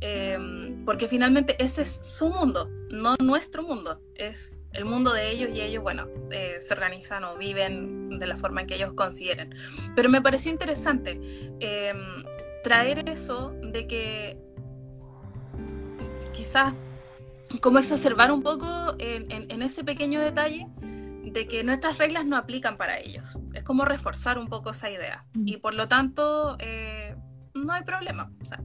eh, 0.02 0.38
porque 0.86 1.08
finalmente 1.08 1.56
ese 1.64 1.82
es 1.82 2.00
su 2.04 2.30
mundo, 2.30 2.70
no 2.92 3.16
nuestro 3.20 3.64
mundo, 3.64 4.02
es 4.16 4.58
el 4.74 4.86
mundo 4.86 5.14
de 5.14 5.32
ellos 5.32 5.50
y 5.54 5.62
ellos, 5.62 5.84
bueno, 5.84 6.08
eh, 6.32 6.58
se 6.60 6.74
organizan 6.74 7.24
o 7.24 7.38
viven 7.38 8.20
de 8.20 8.28
la 8.28 8.38
forma 8.38 8.62
en 8.62 8.68
que 8.68 8.76
ellos 8.76 8.94
consideren. 8.94 9.56
Pero 9.96 10.10
me 10.10 10.22
pareció 10.22 10.52
interesante 10.52 11.20
eh, 11.60 11.94
traer 12.64 13.10
eso 13.10 13.56
de 13.62 13.88
que 13.88 14.38
quizás 16.34 16.74
como 17.62 17.80
exacerbar 17.80 18.32
un 18.32 18.44
poco 18.44 18.96
en, 19.00 19.32
en, 19.32 19.50
en 19.50 19.62
ese 19.64 19.84
pequeño 19.84 20.22
detalle 20.22 20.68
de 21.32 21.48
que 21.48 21.64
nuestras 21.64 21.98
reglas 21.98 22.26
no 22.26 22.38
aplican 22.38 22.78
para 22.78 22.98
ellos. 22.98 23.40
Es 23.54 23.64
como 23.64 23.86
reforzar 23.86 24.38
un 24.38 24.48
poco 24.48 24.72
esa 24.72 24.90
idea. 24.90 25.26
Y 25.46 25.58
por 25.58 25.74
lo 25.74 25.88
tanto, 25.88 26.58
eh, 26.60 27.16
no 27.54 27.74
hay 27.74 27.84
problema. 27.84 28.32
O 28.42 28.46
sea. 28.46 28.62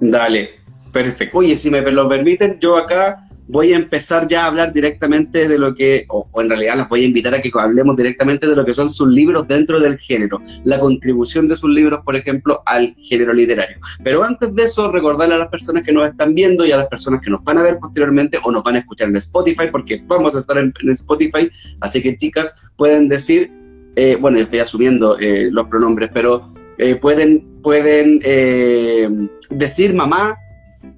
Dale, 0.00 0.60
perfecto. 0.92 1.38
Oye, 1.38 1.56
si 1.56 1.70
me 1.70 1.80
lo 1.80 2.08
permiten, 2.08 2.58
yo 2.60 2.76
acá 2.76 3.28
voy 3.52 3.74
a 3.74 3.76
empezar 3.76 4.26
ya 4.26 4.44
a 4.44 4.46
hablar 4.46 4.72
directamente 4.72 5.46
de 5.46 5.58
lo 5.58 5.74
que, 5.74 6.06
o, 6.08 6.26
en 6.40 6.48
realidad 6.48 6.74
las 6.74 6.88
voy 6.88 7.02
a 7.02 7.06
invitar 7.06 7.34
a 7.34 7.42
que 7.42 7.50
hablemos 7.54 7.94
directamente 7.96 8.48
de 8.48 8.56
lo 8.56 8.64
que 8.64 8.72
son 8.72 8.88
sus 8.88 9.06
libros 9.08 9.46
dentro 9.46 9.78
del 9.78 9.98
género, 9.98 10.40
la 10.64 10.80
contribución 10.80 11.48
de 11.48 11.56
sus 11.56 11.68
libros, 11.68 12.00
por 12.02 12.16
ejemplo, 12.16 12.62
al 12.64 12.96
género 12.96 13.34
literario. 13.34 13.76
Pero 14.02 14.24
antes 14.24 14.54
de 14.54 14.64
eso, 14.64 14.90
recordarle 14.90 15.34
a 15.34 15.38
las 15.38 15.50
personas 15.50 15.82
que 15.82 15.92
nos 15.92 16.08
están 16.08 16.34
viendo 16.34 16.64
y 16.64 16.72
a 16.72 16.78
las 16.78 16.86
personas 16.86 17.20
que 17.20 17.30
nos 17.30 17.44
van 17.44 17.58
a 17.58 17.62
ver 17.62 17.78
posteriormente 17.78 18.38
o 18.42 18.50
nos 18.50 18.62
van 18.62 18.76
a 18.76 18.78
escuchar 18.78 19.10
en 19.10 19.16
Spotify, 19.16 19.68
porque 19.70 19.98
vamos 20.06 20.34
a 20.34 20.38
estar 20.38 20.56
en, 20.56 20.72
Spotify, 20.90 21.50
así 21.80 22.02
que 22.02 22.16
chicas, 22.16 22.62
pueden 22.76 23.10
decir, 23.10 23.52
eh, 23.96 24.16
bueno, 24.18 24.38
estoy 24.38 24.60
asumiendo 24.60 25.18
eh, 25.18 25.50
los 25.50 25.68
pronombres, 25.68 26.10
pero 26.14 26.50
eh, 26.78 26.96
pueden, 26.96 27.44
pueden 27.62 28.18
eh, 28.24 29.10
decir 29.50 29.92
mamá, 29.92 30.38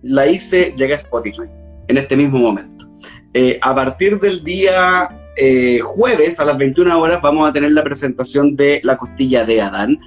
la 0.02 0.28
hice, 0.28 0.72
llegué 0.76 0.92
a 0.92 0.96
Spotify 0.96 1.48
en 1.88 1.98
este 1.98 2.16
mismo 2.16 2.38
momento. 2.38 2.88
Eh, 3.34 3.58
a 3.62 3.74
partir 3.74 4.18
del 4.20 4.44
día 4.44 5.08
eh, 5.36 5.80
jueves 5.82 6.38
a 6.38 6.44
las 6.44 6.56
21 6.56 6.96
horas 7.00 7.20
vamos 7.20 7.48
a 7.48 7.52
tener 7.52 7.72
la 7.72 7.82
presentación 7.82 8.54
de 8.54 8.80
La 8.84 8.96
Costilla 8.96 9.44
de 9.44 9.60
Adán 9.60 9.98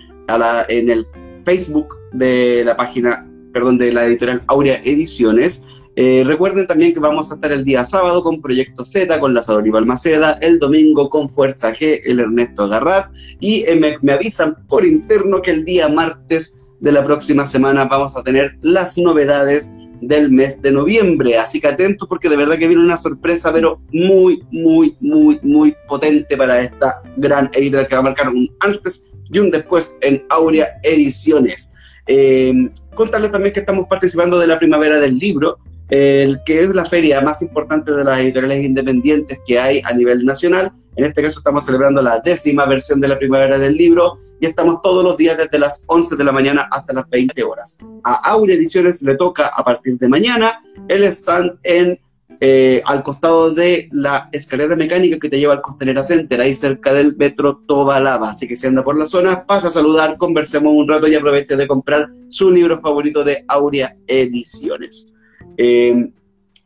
en 0.70 0.90
el 0.90 1.06
Facebook 1.46 1.96
de 2.14 2.64
la 2.66 2.76
página, 2.76 3.30
perdón, 3.54 3.78
de 3.78 3.92
la 3.92 4.06
editorial 4.06 4.44
Aurea 4.48 4.82
Ediciones. 4.84 5.66
Eh, 5.96 6.24
recuerden 6.26 6.68
también 6.68 6.94
que 6.94 7.00
vamos 7.00 7.32
a 7.32 7.36
estar 7.36 7.52
el 7.52 7.66
día 7.66 7.84
sábado 7.84 8.22
con 8.22 8.42
Proyecto 8.42 8.86
Z, 8.86 9.20
con 9.20 9.34
Lazador 9.34 9.66
y 9.66 9.72
Balmaceda, 9.72 10.38
el 10.42 10.60
domingo 10.60 11.10
con 11.10 11.30
Fuerza 11.30 11.74
G, 11.74 12.02
el 12.04 12.20
Ernesto 12.20 12.64
Agarrat, 12.64 13.12
y 13.40 13.66
me, 13.80 13.98
me 14.02 14.14
avisan 14.14 14.56
por 14.68 14.86
interno 14.86 15.42
que 15.42 15.52
el 15.52 15.66
día 15.66 15.88
martes 15.88 16.64
de 16.80 16.92
la 16.92 17.04
próxima 17.04 17.46
semana 17.46 17.86
vamos 17.86 18.16
a 18.16 18.24
tener 18.24 18.58
las 18.62 18.98
novedades 18.98 19.72
del 20.02 20.32
mes 20.32 20.62
de 20.62 20.72
noviembre. 20.72 21.38
Así 21.38 21.60
que 21.60 21.68
atentos 21.68 22.08
porque 22.08 22.30
de 22.30 22.38
verdad 22.38 22.58
que 22.58 22.68
viene 22.68 22.84
una 22.84 22.98
sorpresa, 22.98 23.52
pero 23.54 23.82
muy, 23.92 24.44
muy, 24.52 24.96
muy, 25.00 25.40
muy 25.44 25.76
potente 25.88 26.36
para 26.38 26.62
esta 26.62 27.02
gran 27.18 27.50
editorial 27.54 27.88
que 27.88 27.96
va 27.96 28.00
a 28.00 28.04
marcar 28.04 28.30
un 28.30 28.50
antes 28.60 29.12
y 29.32 29.40
un 29.40 29.52
después 29.52 29.98
en 30.02 30.24
Aurea 30.30 30.80
Ediciones. 30.84 31.74
Eh, 32.08 32.70
contarles 32.96 33.32
también 33.32 33.54
que 33.54 33.60
estamos 33.60 33.86
participando 33.90 34.40
de 34.40 34.48
la 34.48 34.58
Primavera 34.58 35.00
del 35.00 35.18
Libro, 35.18 35.60
el 35.90 36.42
que 36.46 36.64
es 36.64 36.70
la 36.70 36.86
feria 36.86 37.22
más 37.22 37.42
importante 37.42 37.92
de 37.92 38.04
las 38.04 38.20
editoriales 38.20 38.66
independientes 38.66 39.40
que 39.46 39.60
hay 39.60 39.82
a 39.86 39.94
nivel 39.94 40.26
nacional. 40.26 40.72
En 40.96 41.06
este 41.06 41.22
caso 41.22 41.40
estamos 41.40 41.66
celebrando 41.66 42.02
la 42.02 42.20
décima 42.20 42.66
versión 42.66 43.00
de 43.00 43.08
la 43.08 43.20
primavera 43.20 43.58
del 43.58 43.76
libro 43.76 44.18
y 44.40 44.48
estamos 44.48 44.82
todos 44.82 45.04
los 45.04 45.16
días 45.16 45.38
desde 45.38 45.60
las 45.60 45.86
11 45.88 46.16
de 46.16 46.24
la 46.24 46.32
mañana 46.32 46.68
hasta 46.72 46.94
las 46.94 47.10
20 47.10 47.44
horas. 47.44 47.78
A 48.04 48.16
Aure 48.32 48.56
Ediciones 48.56 49.02
le 49.04 49.16
toca 49.16 49.48
a 49.48 49.64
partir 49.64 49.98
de 49.98 50.10
mañana 50.10 50.62
el 50.88 51.04
stand 51.04 51.60
en 51.64 52.00
eh, 52.40 52.84
al 52.86 53.02
costado 53.02 53.52
de 53.52 53.90
la 53.92 54.30
escalera 54.32 54.76
mecánica 54.76 55.18
que 55.18 55.30
te 55.30 55.40
lleva 55.40 55.54
al 55.54 55.62
Costanera 55.62 56.04
Center, 56.04 56.40
ahí 56.40 56.54
cerca 56.54 56.94
del 56.94 57.16
metro 57.18 57.64
Tobalaba. 57.68 58.30
Así 58.30 58.48
que 58.48 58.56
si 58.56 58.68
anda 58.68 58.84
por 58.84 58.98
la 58.98 59.08
zona, 59.08 59.46
pasa 59.46 59.70
a 59.70 59.72
saludar, 59.72 60.18
conversemos 60.18 60.74
un 60.76 60.88
rato 60.88 61.08
y 61.08 61.16
aproveche 61.16 61.56
de 61.56 61.68
comprar 61.68 62.10
su 62.28 62.52
libro 62.52 62.80
favorito 62.80 63.24
de 63.24 63.44
Aurea 63.48 63.96
Ediciones. 64.06 65.18
Eh, 65.58 66.12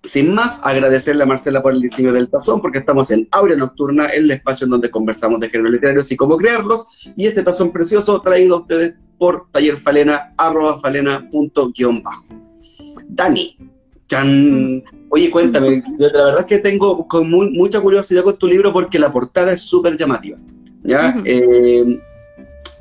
sin 0.04 0.34
más, 0.34 0.62
agradecerle 0.64 1.24
a 1.24 1.28
Marcela 1.28 1.62
por 1.62 1.74
el 1.74 1.82
diseño 1.82 2.12
del 2.12 2.30
tazón, 2.30 2.60
porque 2.62 2.80
estamos 2.80 3.12
en 3.12 3.28
Aurea 3.32 3.56
Nocturna, 3.56 4.08
el 4.08 4.32
espacio 4.32 4.66
en 4.66 4.72
donde 4.72 4.90
conversamos 4.90 5.40
de 5.40 5.50
géneros 5.50 5.74
literarios 5.74 6.12
y 6.12 6.16
cómo 6.16 6.38
crearlos. 6.38 6.88
Y 7.16 7.28
este 7.28 7.44
tazón 7.44 7.72
precioso 7.72 8.20
traído 8.22 8.56
a 8.56 8.60
ustedes 8.62 8.96
por 9.18 9.48
Taller 9.52 9.78
Falena, 9.78 10.34
arroba 10.38 10.80
falena 10.80 11.30
punto 11.30 11.72
guion 11.72 12.02
bajo. 12.02 12.34
Dani, 13.10 13.56
chan. 14.08 14.84
Oye, 15.10 15.30
cuéntame, 15.30 15.84
la 16.00 16.26
verdad 16.26 16.40
es 16.40 16.46
que 16.48 16.58
tengo 16.60 17.08
con 17.08 17.30
mucha 17.30 17.80
curiosidad 17.80 18.24
con 18.24 18.38
tu 18.38 18.48
libro 18.48 18.74
porque 18.74 18.98
la 18.98 19.12
portada 19.12 19.54
es 19.54 19.62
súper 19.62 19.98
llamativa. 19.98 20.40
¿ya? 20.84 21.22
Eh, 21.26 22.02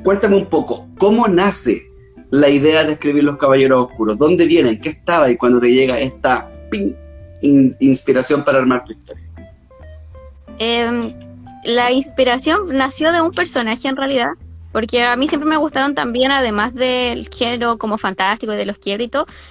cuéntame 0.02 0.36
un 0.36 0.46
poco, 0.46 0.88
¿cómo 0.98 1.28
nace 1.28 1.89
la 2.30 2.48
idea 2.48 2.84
de 2.84 2.92
escribir 2.92 3.24
Los 3.24 3.36
Caballeros 3.36 3.86
Oscuros? 3.86 4.18
¿Dónde 4.18 4.46
vienen? 4.46 4.80
¿Qué 4.80 4.90
estaba 4.90 5.30
y 5.30 5.36
cuando 5.36 5.60
te 5.60 5.72
llega 5.72 5.98
esta 5.98 6.50
inspiración 7.42 8.44
para 8.44 8.58
armar 8.58 8.84
tu 8.84 8.92
historia? 8.92 9.24
Em, 10.58 11.12
la 11.64 11.90
inspiración 11.92 12.68
nació 12.76 13.12
de 13.12 13.20
un 13.20 13.30
personaje 13.30 13.88
en 13.88 13.96
realidad, 13.96 14.30
porque 14.72 15.02
a 15.02 15.16
mí 15.16 15.26
siempre 15.26 15.48
me 15.48 15.56
gustaron 15.56 15.94
también, 15.94 16.30
además 16.30 16.74
del 16.74 17.28
género 17.28 17.78
como 17.78 17.98
fantástico 17.98 18.52
y 18.52 18.56
de 18.56 18.66
los 18.66 18.78
quiebres 18.78 19.10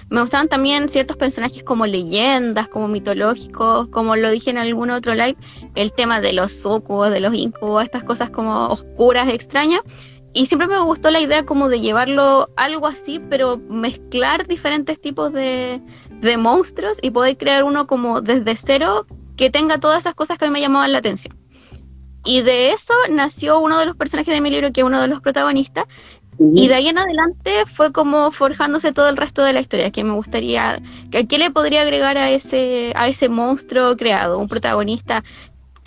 me 0.09 0.21
gustaban 0.21 0.47
también 0.47 0.87
ciertos 0.87 1.17
personajes 1.17 1.63
como 1.63 1.85
leyendas, 1.85 2.69
como 2.69 2.87
mitológicos, 2.87 3.89
como 3.89 4.15
lo 4.15 4.31
dije 4.31 4.51
en 4.51 4.57
algún 4.57 4.91
otro 4.91 5.13
live, 5.13 5.35
el 5.75 5.91
tema 5.91 6.21
de 6.21 6.33
los 6.33 6.53
sucubos, 6.53 7.11
de 7.11 7.19
los 7.19 7.33
incubos, 7.33 7.83
estas 7.83 8.03
cosas 8.03 8.29
como 8.29 8.69
oscuras, 8.69 9.27
extrañas 9.27 9.81
y 10.33 10.45
siempre 10.45 10.67
me 10.67 10.79
gustó 10.81 11.09
la 11.11 11.19
idea 11.19 11.45
como 11.45 11.69
de 11.69 11.79
llevarlo 11.79 12.49
algo 12.55 12.87
así, 12.87 13.19
pero 13.29 13.57
mezclar 13.57 14.47
diferentes 14.47 15.01
tipos 15.01 15.33
de, 15.33 15.81
de 16.21 16.37
monstruos 16.37 16.97
y 17.01 17.11
poder 17.11 17.37
crear 17.37 17.63
uno 17.63 17.87
como 17.87 18.21
desde 18.21 18.55
cero 18.55 19.05
que 19.35 19.49
tenga 19.49 19.79
todas 19.79 19.99
esas 19.99 20.15
cosas 20.15 20.37
que 20.37 20.45
a 20.45 20.47
mí 20.47 20.53
me 20.53 20.61
llamaban 20.61 20.91
la 20.91 20.99
atención. 20.99 21.37
Y 22.25 22.41
de 22.41 22.71
eso 22.71 22.93
nació 23.09 23.59
uno 23.59 23.79
de 23.79 23.85
los 23.85 23.95
personajes 23.95 24.33
de 24.33 24.41
mi 24.41 24.49
libro, 24.49 24.71
que 24.71 24.81
es 24.81 24.85
uno 24.85 25.01
de 25.01 25.07
los 25.07 25.21
protagonistas. 25.21 25.85
Y 26.55 26.69
de 26.69 26.73
ahí 26.73 26.87
en 26.87 26.97
adelante 26.97 27.65
fue 27.65 27.91
como 27.91 28.31
forjándose 28.31 28.93
todo 28.93 29.09
el 29.09 29.17
resto 29.17 29.43
de 29.43 29.51
la 29.51 29.59
historia, 29.59 29.91
que 29.91 30.05
me 30.05 30.13
gustaría, 30.13 30.81
que 31.11 31.27
¿qué 31.27 31.37
le 31.37 31.51
podría 31.51 31.81
agregar 31.81 32.17
a 32.17 32.29
ese, 32.29 32.93
a 32.95 33.09
ese 33.09 33.27
monstruo 33.27 33.97
creado? 33.97 34.39
Un 34.39 34.47
protagonista 34.47 35.23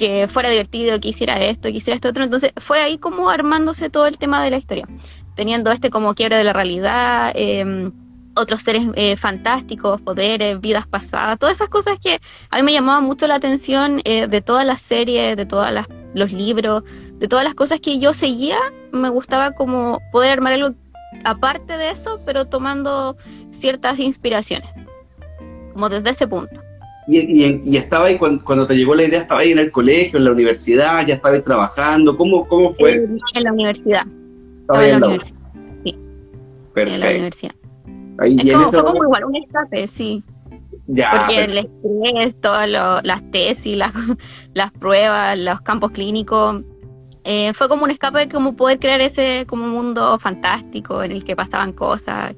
que 0.03 0.27
fuera 0.27 0.49
divertido, 0.49 0.99
que 0.99 1.11
hiciera 1.11 1.41
esto, 1.41 1.69
que 1.69 1.77
hiciera 1.77 1.95
esto 1.95 2.09
otro. 2.09 2.25
Entonces 2.25 2.51
fue 2.57 2.81
ahí 2.81 2.99
como 2.99 3.31
armándose 3.31 3.89
todo 3.89 4.09
el 4.09 4.19
tema 4.19 4.43
de 4.43 4.51
la 4.51 4.57
historia, 4.57 4.89
teniendo 5.37 5.71
este 5.71 5.91
como 5.91 6.17
quiebre 6.17 6.39
de 6.39 6.43
la 6.43 6.53
realidad, 6.53 7.31
em, 7.37 7.93
otros 8.35 8.63
seres 8.63 8.83
eh, 8.97 9.17
fantásticos, 9.17 10.01
poderes, 10.01 10.61
vidas 10.61 10.89
pasadas, 10.89 11.39
todas 11.39 11.55
esas 11.55 11.69
cosas 11.69 12.01
que 12.01 12.21
a 12.51 12.57
mí 12.57 12.65
me 12.65 12.73
llamaban 12.73 13.05
mucho 13.05 13.29
la 13.29 13.37
atención 13.37 14.01
eh, 14.05 14.27
de 14.27 14.41
todas 14.41 14.67
las 14.67 14.83
series, 14.83 15.37
de 15.37 15.47
todos 15.47 15.69
los 16.15 16.33
libros, 16.33 16.83
de 17.21 17.29
todas 17.29 17.45
las 17.45 17.55
cosas 17.55 17.79
que 17.79 18.01
yo 18.01 18.13
seguía, 18.13 18.59
me 18.91 19.09
gustaba 19.09 19.53
como 19.53 20.01
poder 20.11 20.33
armar 20.33 20.55
algo 20.55 20.75
aparte 21.23 21.79
de 21.79 21.91
eso, 21.91 22.21
pero 22.27 22.47
tomando 22.47 23.17
ciertas 23.53 24.01
inspiraciones, 24.01 24.69
como 25.75 25.89
desde 25.89 26.11
ese 26.11 26.27
punto. 26.27 26.72
Y, 27.09 27.77
estaba 27.77 28.07
ahí 28.07 28.19
cuando, 28.19 28.67
te 28.67 28.77
llegó 28.77 28.95
la 28.95 29.03
idea, 29.05 29.23
estaba 29.23 29.41
ahí 29.41 29.53
en 29.53 29.59
el 29.59 29.73
colegio, 29.73 30.19
en 30.19 30.25
la 30.25 30.31
universidad, 30.31 31.05
ya 31.07 31.15
estabas 31.15 31.43
trabajando, 31.43 32.17
¿cómo, 32.17 32.47
cómo 32.47 32.73
fue? 32.75 32.95
En 32.95 33.45
la 33.45 33.53
universidad. 33.53 34.07
Estaba 34.61 34.87
en 34.87 35.01
la, 35.01 35.07
universidad. 35.07 35.41
Sí. 35.85 35.99
Perfecto. 36.73 36.95
En 36.95 37.01
la 37.01 37.11
universidad. 37.11 37.55
Ahí, 38.19 38.37
es 38.39 38.53
como, 38.53 38.67
fue 38.67 38.85
como 38.85 39.05
igual 39.05 39.25
un 39.25 39.37
escape, 39.37 39.87
sí. 39.89 40.23
Ya, 40.87 41.11
Porque 41.27 41.45
el 41.45 41.59
estrés, 41.59 42.41
todas 42.41 42.69
las 42.69 43.31
tesis, 43.31 43.77
las, 43.77 43.93
las 44.55 44.71
pruebas, 44.73 45.37
los 45.39 45.61
campos 45.63 45.91
clínicos, 45.91 46.63
eh, 47.25 47.53
fue 47.55 47.69
como 47.69 47.85
un 47.85 47.91
escape, 47.91 48.29
como 48.29 48.55
poder 48.57 48.79
crear 48.79 49.01
ese 49.01 49.45
como 49.47 49.67
mundo 49.67 50.19
fantástico 50.19 51.03
en 51.03 51.13
el 51.13 51.25
que 51.25 51.37
pasaban 51.37 51.73
cosas 51.73 52.35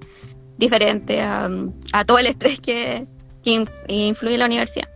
diferentes 0.58 1.22
a, 1.22 1.50
a 1.92 2.04
todo 2.04 2.18
el 2.18 2.26
estrés 2.26 2.60
que, 2.60 3.06
que 3.44 3.66
influye 3.88 4.34
en 4.34 4.40
la 4.40 4.46
universidad. 4.46 4.88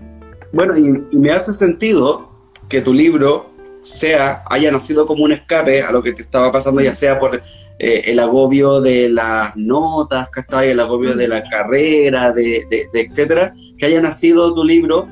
Bueno, 0.52 0.76
y, 0.76 1.16
me 1.16 1.30
hace 1.30 1.52
sentido 1.52 2.30
que 2.68 2.80
tu 2.80 2.92
libro 2.92 3.50
sea, 3.80 4.42
haya 4.50 4.70
nacido 4.70 5.06
como 5.06 5.24
un 5.24 5.32
escape 5.32 5.82
a 5.82 5.92
lo 5.92 6.02
que 6.02 6.12
te 6.12 6.22
estaba 6.22 6.50
pasando, 6.50 6.80
ya 6.80 6.94
sea 6.94 7.18
por 7.18 7.36
eh, 7.36 8.02
el 8.06 8.18
agobio 8.18 8.80
de 8.80 9.08
las 9.08 9.56
notas, 9.56 10.28
¿cachai? 10.30 10.70
El 10.70 10.80
agobio 10.80 11.14
de 11.14 11.28
la 11.28 11.48
carrera, 11.48 12.32
de, 12.32 12.64
de, 12.70 12.88
etcétera, 12.92 13.52
que 13.78 13.86
haya 13.86 14.00
nacido 14.00 14.54
tu 14.54 14.64
libro 14.64 15.06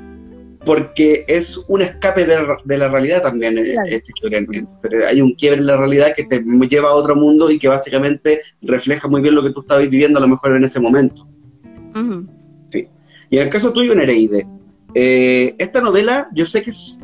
porque 0.66 1.24
es 1.28 1.64
un 1.68 1.80
escape 1.80 2.26
de, 2.26 2.78
la 2.78 2.88
realidad 2.88 3.22
también 3.22 3.56
eh, 3.56 3.76
esta, 3.88 4.10
historia, 4.10 5.08
Hay 5.08 5.22
un 5.22 5.32
quiebre 5.34 5.60
en 5.60 5.66
la 5.66 5.76
realidad 5.76 6.12
que 6.14 6.24
te 6.24 6.42
lleva 6.68 6.90
a 6.90 6.94
otro 6.94 7.14
mundo 7.14 7.50
y 7.52 7.58
que 7.60 7.68
básicamente 7.68 8.40
refleja 8.66 9.06
muy 9.06 9.22
bien 9.22 9.36
lo 9.36 9.44
que 9.44 9.50
tú 9.50 9.60
estabas 9.60 9.88
viviendo 9.88 10.18
a 10.18 10.22
lo 10.22 10.28
mejor 10.28 10.56
en 10.56 10.64
ese 10.64 10.80
momento. 10.80 11.26
Y 13.36 13.38
en 13.38 13.44
el 13.44 13.52
caso 13.52 13.70
tuyo, 13.70 13.94
Nereide, 13.94 14.46
eh, 14.94 15.54
esta 15.58 15.82
novela 15.82 16.26
yo 16.34 16.46
sé 16.46 16.62
que 16.62 16.70
es 16.70 16.98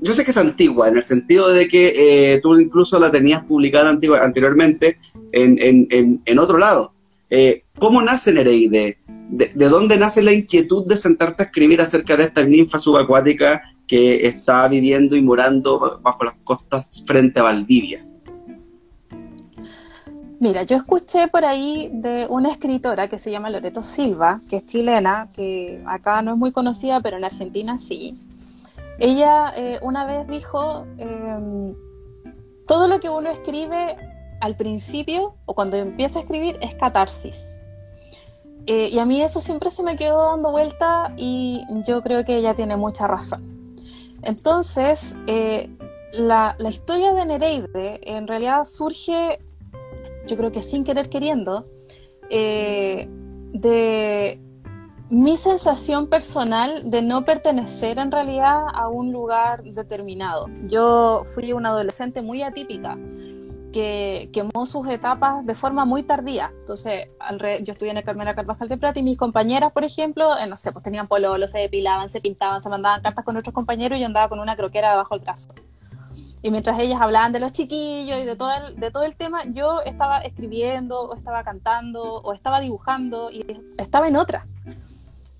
yo 0.00 0.14
sé 0.14 0.24
que 0.24 0.30
es 0.30 0.38
antigua, 0.38 0.88
en 0.88 0.96
el 0.96 1.02
sentido 1.02 1.50
de 1.50 1.68
que 1.68 2.32
eh, 2.32 2.40
tú 2.40 2.58
incluso 2.58 2.98
la 2.98 3.10
tenías 3.10 3.44
publicada 3.44 3.90
anteriormente 3.90 4.98
en, 5.32 6.38
otro 6.38 6.56
lado. 6.56 6.94
Eh, 7.28 7.64
¿Cómo 7.78 8.00
nace 8.00 8.32
Nereide? 8.32 8.96
De, 9.28 9.50
¿De, 9.54 9.68
dónde 9.68 9.98
nace 9.98 10.22
la 10.22 10.32
inquietud 10.32 10.86
de 10.86 10.96
sentarte 10.96 11.42
a 11.42 11.46
escribir 11.48 11.82
acerca 11.82 12.16
de 12.16 12.24
esta 12.24 12.42
ninfa 12.42 12.78
subacuática 12.78 13.60
que 13.86 14.26
está 14.26 14.66
viviendo 14.66 15.14
y 15.14 15.20
morando 15.20 16.00
bajo 16.02 16.24
las 16.24 16.36
costas 16.42 17.04
frente 17.06 17.38
a 17.38 17.42
Valdivia? 17.42 18.02
Mira, 20.40 20.62
yo 20.62 20.78
escuché 20.78 21.28
por 21.28 21.44
ahí 21.44 21.90
de 21.92 22.26
una 22.30 22.50
escritora 22.50 23.08
que 23.08 23.18
se 23.18 23.30
llama 23.30 23.50
Loreto 23.50 23.82
Silva, 23.82 24.40
que 24.48 24.56
es 24.56 24.64
chilena, 24.64 25.28
que 25.34 25.82
acá 25.86 26.22
no 26.22 26.30
es 26.30 26.38
muy 26.38 26.50
conocida, 26.50 27.02
pero 27.02 27.18
en 27.18 27.24
Argentina 27.24 27.78
sí. 27.78 28.16
Ella 28.98 29.52
eh, 29.54 29.78
una 29.82 30.06
vez 30.06 30.26
dijo, 30.28 30.86
em, 30.96 31.74
todo 32.66 32.88
lo 32.88 33.00
que 33.00 33.10
uno 33.10 33.28
escribe 33.28 33.98
al 34.40 34.56
principio 34.56 35.34
o 35.44 35.54
cuando 35.54 35.76
empieza 35.76 36.20
a 36.20 36.22
escribir 36.22 36.56
es 36.62 36.74
catarsis. 36.74 37.60
Eh, 38.64 38.88
y 38.90 38.98
a 38.98 39.04
mí 39.04 39.20
eso 39.20 39.42
siempre 39.42 39.70
se 39.70 39.82
me 39.82 39.96
quedó 39.96 40.30
dando 40.30 40.52
vuelta 40.52 41.12
y 41.18 41.66
yo 41.86 42.02
creo 42.02 42.24
que 42.24 42.38
ella 42.38 42.54
tiene 42.54 42.78
mucha 42.78 43.06
razón. 43.06 43.76
Entonces, 44.22 45.18
eh, 45.26 45.68
la, 46.14 46.56
la 46.58 46.70
historia 46.70 47.12
de 47.12 47.26
Nereide 47.26 48.00
en 48.04 48.26
realidad 48.26 48.64
surge 48.64 49.38
yo 50.30 50.36
creo 50.36 50.50
que 50.50 50.62
sin 50.62 50.84
querer 50.84 51.10
queriendo, 51.10 51.66
eh, 52.30 53.08
de 53.52 54.40
mi 55.10 55.36
sensación 55.36 56.08
personal 56.08 56.88
de 56.88 57.02
no 57.02 57.24
pertenecer 57.24 57.98
en 57.98 58.12
realidad 58.12 58.62
a 58.72 58.88
un 58.88 59.12
lugar 59.12 59.64
determinado. 59.64 60.46
Yo 60.68 61.24
fui 61.34 61.52
una 61.52 61.70
adolescente 61.70 62.22
muy 62.22 62.42
atípica 62.42 62.96
que 63.72 64.30
quemó 64.32 64.66
sus 64.66 64.88
etapas 64.88 65.44
de 65.44 65.54
forma 65.56 65.84
muy 65.84 66.04
tardía. 66.04 66.52
Entonces, 66.60 67.08
yo 67.62 67.72
estudié 67.72 67.90
en 67.90 67.98
el 67.98 68.04
Carmela 68.04 68.34
Carvajal 68.34 68.68
de 68.68 68.76
Plata 68.76 69.00
y 69.00 69.02
mis 69.02 69.18
compañeras, 69.18 69.72
por 69.72 69.84
ejemplo, 69.84 70.38
eh, 70.38 70.46
no 70.46 70.56
sé, 70.56 70.72
pues 70.72 70.84
tenían 70.84 71.08
pololo, 71.08 71.46
se 71.48 71.58
depilaban, 71.58 72.08
se 72.08 72.20
pintaban, 72.20 72.62
se 72.62 72.68
mandaban 72.68 73.02
cartas 73.02 73.24
con 73.24 73.36
otros 73.36 73.54
compañeros 73.54 73.98
y 73.98 74.00
yo 74.00 74.06
andaba 74.06 74.28
con 74.28 74.38
una 74.38 74.56
croquera 74.56 74.90
debajo 74.90 75.14
del 75.16 75.24
brazo. 75.24 75.50
Y 76.42 76.50
mientras 76.50 76.80
ellas 76.80 77.00
hablaban 77.00 77.32
de 77.32 77.40
los 77.40 77.52
chiquillos 77.52 78.18
y 78.18 78.24
de 78.24 78.36
todo 78.36 78.50
el, 78.52 78.76
de 78.76 78.90
todo 78.90 79.04
el 79.04 79.16
tema, 79.16 79.44
yo 79.44 79.82
estaba 79.82 80.18
escribiendo 80.18 81.02
o 81.02 81.14
estaba 81.14 81.44
cantando 81.44 82.02
o 82.02 82.32
estaba 82.32 82.60
dibujando 82.60 83.30
y 83.30 83.44
estaba 83.76 84.08
en 84.08 84.16
otra. 84.16 84.46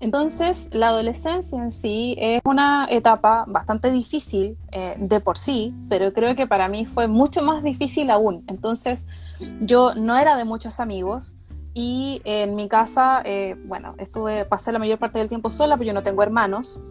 Entonces, 0.01 0.67
la 0.71 0.87
adolescencia 0.87 1.61
en 1.61 1.71
sí 1.71 2.15
es 2.19 2.41
una 2.43 2.87
etapa 2.89 3.45
bastante 3.47 3.91
difícil 3.91 4.57
eh, 4.71 4.95
de 4.97 5.19
por 5.19 5.37
sí, 5.37 5.75
pero 5.89 6.11
creo 6.11 6.35
que 6.35 6.47
para 6.47 6.67
mí 6.69 6.87
fue 6.87 7.07
mucho 7.07 7.43
más 7.43 7.63
difícil 7.63 8.09
aún. 8.09 8.43
Entonces, 8.47 9.05
yo 9.61 9.93
no 9.93 10.17
era 10.17 10.35
de 10.35 10.43
muchos 10.43 10.79
amigos 10.79 11.37
y 11.75 12.19
en 12.25 12.55
mi 12.55 12.67
casa, 12.67 13.21
eh, 13.25 13.55
bueno, 13.65 13.93
estuve, 13.99 14.43
pasé 14.45 14.71
la 14.71 14.79
mayor 14.79 14.97
parte 14.97 15.19
del 15.19 15.29
tiempo 15.29 15.51
sola, 15.51 15.77
pero 15.77 15.89
yo 15.89 15.93
no 15.93 16.01
tengo 16.01 16.23
hermanos. 16.23 16.81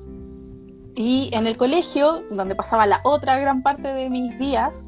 Y 0.96 1.30
en 1.32 1.46
el 1.46 1.56
colegio, 1.56 2.24
donde 2.30 2.54
pasaba 2.54 2.86
la 2.86 3.00
otra 3.04 3.38
gran 3.38 3.62
parte 3.62 3.92
de 3.92 4.10
mis 4.10 4.38
días, 4.38 4.84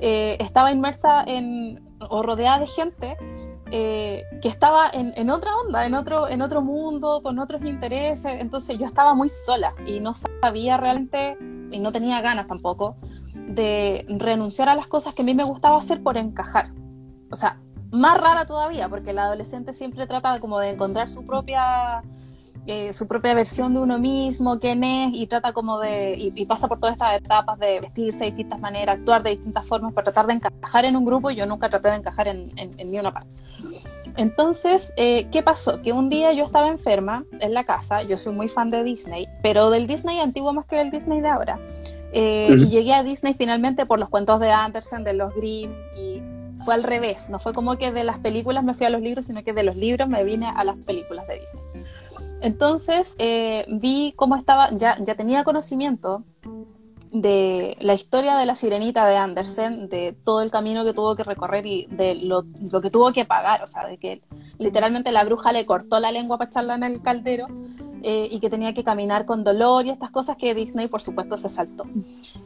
eh, 0.00 0.36
estaba 0.40 0.72
inmersa 0.72 1.22
en, 1.24 1.82
o 2.00 2.22
rodeada 2.22 2.58
de 2.58 2.66
gente 2.66 3.16
eh, 3.70 4.24
que 4.42 4.48
estaba 4.48 4.88
en, 4.92 5.30
otra 5.30 5.50
onda, 5.56 5.86
en 5.86 5.94
otro, 5.94 6.28
en 6.28 6.42
otro 6.42 6.62
mundo, 6.62 7.20
con 7.22 7.38
otros 7.38 7.64
intereses. 7.64 8.40
Entonces 8.40 8.78
yo 8.78 8.86
estaba 8.86 9.14
muy 9.14 9.28
sola 9.28 9.74
y 9.86 10.00
no 10.00 10.12
sabía 10.14 10.76
realmente, 10.76 11.36
y 11.70 11.78
no 11.78 11.90
tenía 11.90 12.20
ganas 12.20 12.46
tampoco, 12.46 12.96
de 13.48 14.06
renunciar 14.08 14.68
a 14.68 14.74
las 14.74 14.86
cosas 14.86 15.14
que 15.14 15.22
a 15.22 15.24
mí 15.24 15.34
me 15.34 15.44
gustaba 15.44 15.78
hacer 15.78 16.02
por 16.02 16.16
encajar. 16.16 16.72
O 17.30 17.36
sea, 17.36 17.58
más 17.90 18.20
rara 18.20 18.44
todavía, 18.44 18.88
porque 18.88 19.10
el 19.10 19.18
adolescente 19.18 19.72
siempre 19.72 20.06
trata 20.06 20.38
como 20.40 20.58
de 20.58 20.70
encontrar 20.70 21.08
su 21.08 21.24
propia 21.24 22.02
eh, 22.66 22.92
su 22.94 23.06
propia 23.06 23.34
versión 23.34 23.74
de 23.74 23.80
uno 23.80 23.98
mismo, 23.98 24.58
quién 24.58 24.84
es, 24.84 25.10
y 25.12 25.26
trata 25.26 25.52
como 25.52 25.78
de, 25.78 26.14
y, 26.16 26.46
pasa 26.46 26.66
por 26.66 26.80
todas 26.80 26.94
estas 26.94 27.16
etapas 27.20 27.58
de 27.58 27.80
vestirse 27.80 28.20
de 28.20 28.26
distintas 28.26 28.58
maneras, 28.58 28.96
actuar 28.96 29.22
de 29.22 29.30
distintas 29.30 29.66
formas 29.66 29.92
para 29.92 30.04
tratar 30.04 30.26
de 30.26 30.34
encajar 30.34 30.84
en 30.86 30.96
un 30.96 31.04
grupo, 31.04 31.30
y 31.30 31.36
yo 31.36 31.46
nunca 31.46 31.68
traté 31.68 31.90
de 31.90 31.96
encajar 31.96 32.28
en, 32.28 32.52
en, 32.56 32.74
ni 32.76 32.98
una 32.98 33.12
parte. 33.12 33.28
Entonces, 34.16 34.92
eh, 34.96 35.26
¿qué 35.30 35.42
pasó? 35.42 35.82
Que 35.82 35.92
un 35.92 36.08
día 36.08 36.32
yo 36.32 36.44
estaba 36.44 36.68
enferma 36.68 37.24
en 37.40 37.52
la 37.52 37.64
casa, 37.64 38.02
yo 38.02 38.16
soy 38.16 38.32
muy 38.32 38.48
fan 38.48 38.70
de 38.70 38.82
Disney, 38.82 39.26
pero 39.42 39.70
del 39.70 39.86
Disney 39.86 40.20
antiguo 40.20 40.52
más 40.52 40.66
que 40.66 40.76
del 40.76 40.90
Disney 40.90 41.20
de 41.20 41.28
ahora. 41.28 41.58
Eh, 42.12 42.54
y 42.56 42.68
llegué 42.68 42.94
a 42.94 43.02
Disney 43.02 43.34
finalmente 43.34 43.86
por 43.86 43.98
los 43.98 44.08
cuentos 44.08 44.38
de 44.40 44.52
Anderson, 44.52 45.02
de 45.02 45.14
los 45.14 45.34
Grimm, 45.34 45.72
y 45.98 46.22
fue 46.64 46.74
al 46.74 46.82
revés, 46.82 47.28
no 47.28 47.38
fue 47.38 47.52
como 47.52 47.76
que 47.76 47.92
de 47.92 48.04
las 48.04 48.18
películas 48.20 48.64
me 48.64 48.72
fui 48.74 48.86
a 48.86 48.90
los 48.90 49.02
libros, 49.02 49.26
sino 49.26 49.42
que 49.44 49.52
de 49.52 49.64
los 49.64 49.76
libros 49.76 50.08
me 50.08 50.22
vine 50.24 50.46
a 50.54 50.64
las 50.64 50.76
películas 50.78 51.26
de 51.26 51.40
Disney. 51.40 51.84
Entonces 52.44 53.14
eh, 53.16 53.64
vi 53.68 54.12
cómo 54.16 54.36
estaba, 54.36 54.70
ya, 54.70 54.96
ya 55.02 55.14
tenía 55.14 55.44
conocimiento 55.44 56.24
de 57.10 57.78
la 57.80 57.94
historia 57.94 58.36
de 58.36 58.44
la 58.44 58.54
sirenita 58.54 59.06
de 59.06 59.16
Andersen, 59.16 59.88
de 59.88 60.14
todo 60.24 60.42
el 60.42 60.50
camino 60.50 60.84
que 60.84 60.92
tuvo 60.92 61.16
que 61.16 61.24
recorrer 61.24 61.64
y 61.64 61.86
de 61.86 62.16
lo, 62.16 62.44
que 62.82 62.90
tuvo 62.90 63.12
que 63.14 63.24
pagar, 63.24 63.62
o 63.62 63.66
sea, 63.66 63.86
de 63.86 63.96
que 63.96 64.20
literalmente 64.58 65.10
la 65.10 65.24
bruja 65.24 65.52
le 65.52 65.64
cortó 65.64 65.98
la 66.00 66.12
lengua 66.12 66.36
para 66.36 66.50
echarla 66.50 66.74
en 66.74 66.82
el 66.82 67.00
caldero 67.00 67.46
eh, 68.02 68.28
y 68.30 68.40
que 68.40 68.50
tenía 68.50 68.74
que 68.74 68.84
caminar 68.84 69.24
con 69.24 69.42
dolor 69.42 69.86
y 69.86 69.90
estas 69.90 70.10
cosas 70.10 70.36
que 70.36 70.54
Disney, 70.54 70.88
por 70.88 71.00
supuesto, 71.00 71.38
se 71.38 71.48
saltó. 71.48 71.86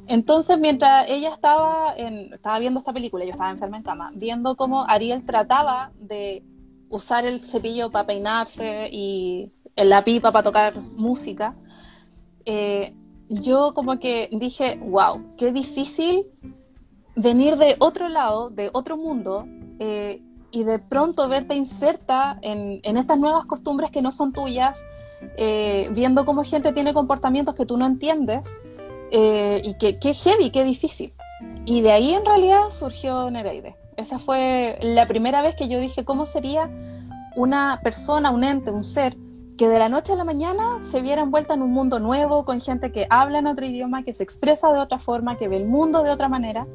Entonces, 0.06 0.60
mientras 0.60 1.06
ella 1.08 1.34
estaba, 1.34 1.94
estaba 1.96 2.60
viendo 2.60 2.78
esta 2.78 2.92
película, 2.92 3.24
yo 3.24 3.32
estaba 3.32 3.50
enferma 3.50 3.78
en 3.78 3.82
cama, 3.82 4.12
viendo 4.14 4.54
cómo 4.54 4.84
Ariel 4.86 5.24
trataba 5.24 5.90
de 5.98 6.44
usar 6.90 7.26
el 7.26 7.40
cepillo 7.40 7.90
para 7.90 8.06
peinarse 8.06 8.88
y 8.92 9.52
en 9.78 9.88
la 9.88 10.02
pipa 10.02 10.32
para 10.32 10.42
tocar 10.42 10.76
música, 10.96 11.54
eh, 12.44 12.94
yo 13.28 13.74
como 13.74 14.00
que 14.00 14.28
dije, 14.32 14.80
wow, 14.82 15.36
qué 15.36 15.52
difícil 15.52 16.26
venir 17.14 17.56
de 17.56 17.76
otro 17.78 18.08
lado, 18.08 18.50
de 18.50 18.70
otro 18.72 18.96
mundo, 18.96 19.46
eh, 19.78 20.20
y 20.50 20.64
de 20.64 20.80
pronto 20.80 21.28
verte 21.28 21.54
inserta 21.54 22.38
en, 22.42 22.80
estas 22.96 23.18
nuevas 23.18 23.44
costumbres 23.46 23.92
que 23.92 24.02
no 24.02 24.10
son 24.10 24.32
tuyas, 24.32 24.84
eh, 25.36 25.88
viendo 25.92 26.24
cómo 26.24 26.42
gente 26.42 26.72
tiene 26.72 26.92
comportamientos 26.92 27.54
que 27.54 27.64
tú 27.64 27.76
no 27.76 27.86
entiendes, 27.86 28.60
y 29.10 29.74
qué 29.78 30.14
heavy, 30.14 30.50
qué 30.50 30.64
difícil. 30.64 31.12
Y 31.64 31.82
de 31.82 31.92
ahí 31.92 32.12
en 32.12 32.26
realidad 32.26 32.68
surgió 32.70 33.30
Nereide. 33.30 33.76
Esa 33.96 34.18
fue 34.18 34.78
la 34.82 35.06
primera 35.06 35.40
vez 35.40 35.54
que 35.56 35.68
yo 35.68 35.80
dije, 35.80 36.04
¿cómo 36.04 36.26
sería 36.26 36.68
una 37.36 37.80
persona, 37.82 38.30
un 38.30 38.44
ente, 38.44 38.70
un 38.70 38.82
ser 38.82 39.16
que 39.58 39.68
de 39.68 39.78
la 39.78 39.88
noche 39.90 40.12
a 40.12 40.16
la 40.16 40.24
mañana 40.24 40.82
se 40.82 41.02
viera 41.02 41.20
envuelta 41.20 41.52
en 41.52 41.62
un 41.62 41.72
mundo 41.72 41.98
nuevo, 41.98 42.44
con 42.44 42.60
gente 42.60 42.92
que 42.92 43.06
habla 43.10 43.40
en 43.40 43.48
otro 43.48 43.66
idioma, 43.66 44.04
que 44.04 44.12
se 44.12 44.22
expresa 44.22 44.72
de 44.72 44.78
otra 44.78 45.00
forma, 45.00 45.36
que 45.36 45.48
ve 45.48 45.56
el 45.56 45.66
mundo 45.66 46.04
de 46.04 46.10
otra 46.10 46.28
manera. 46.28 46.66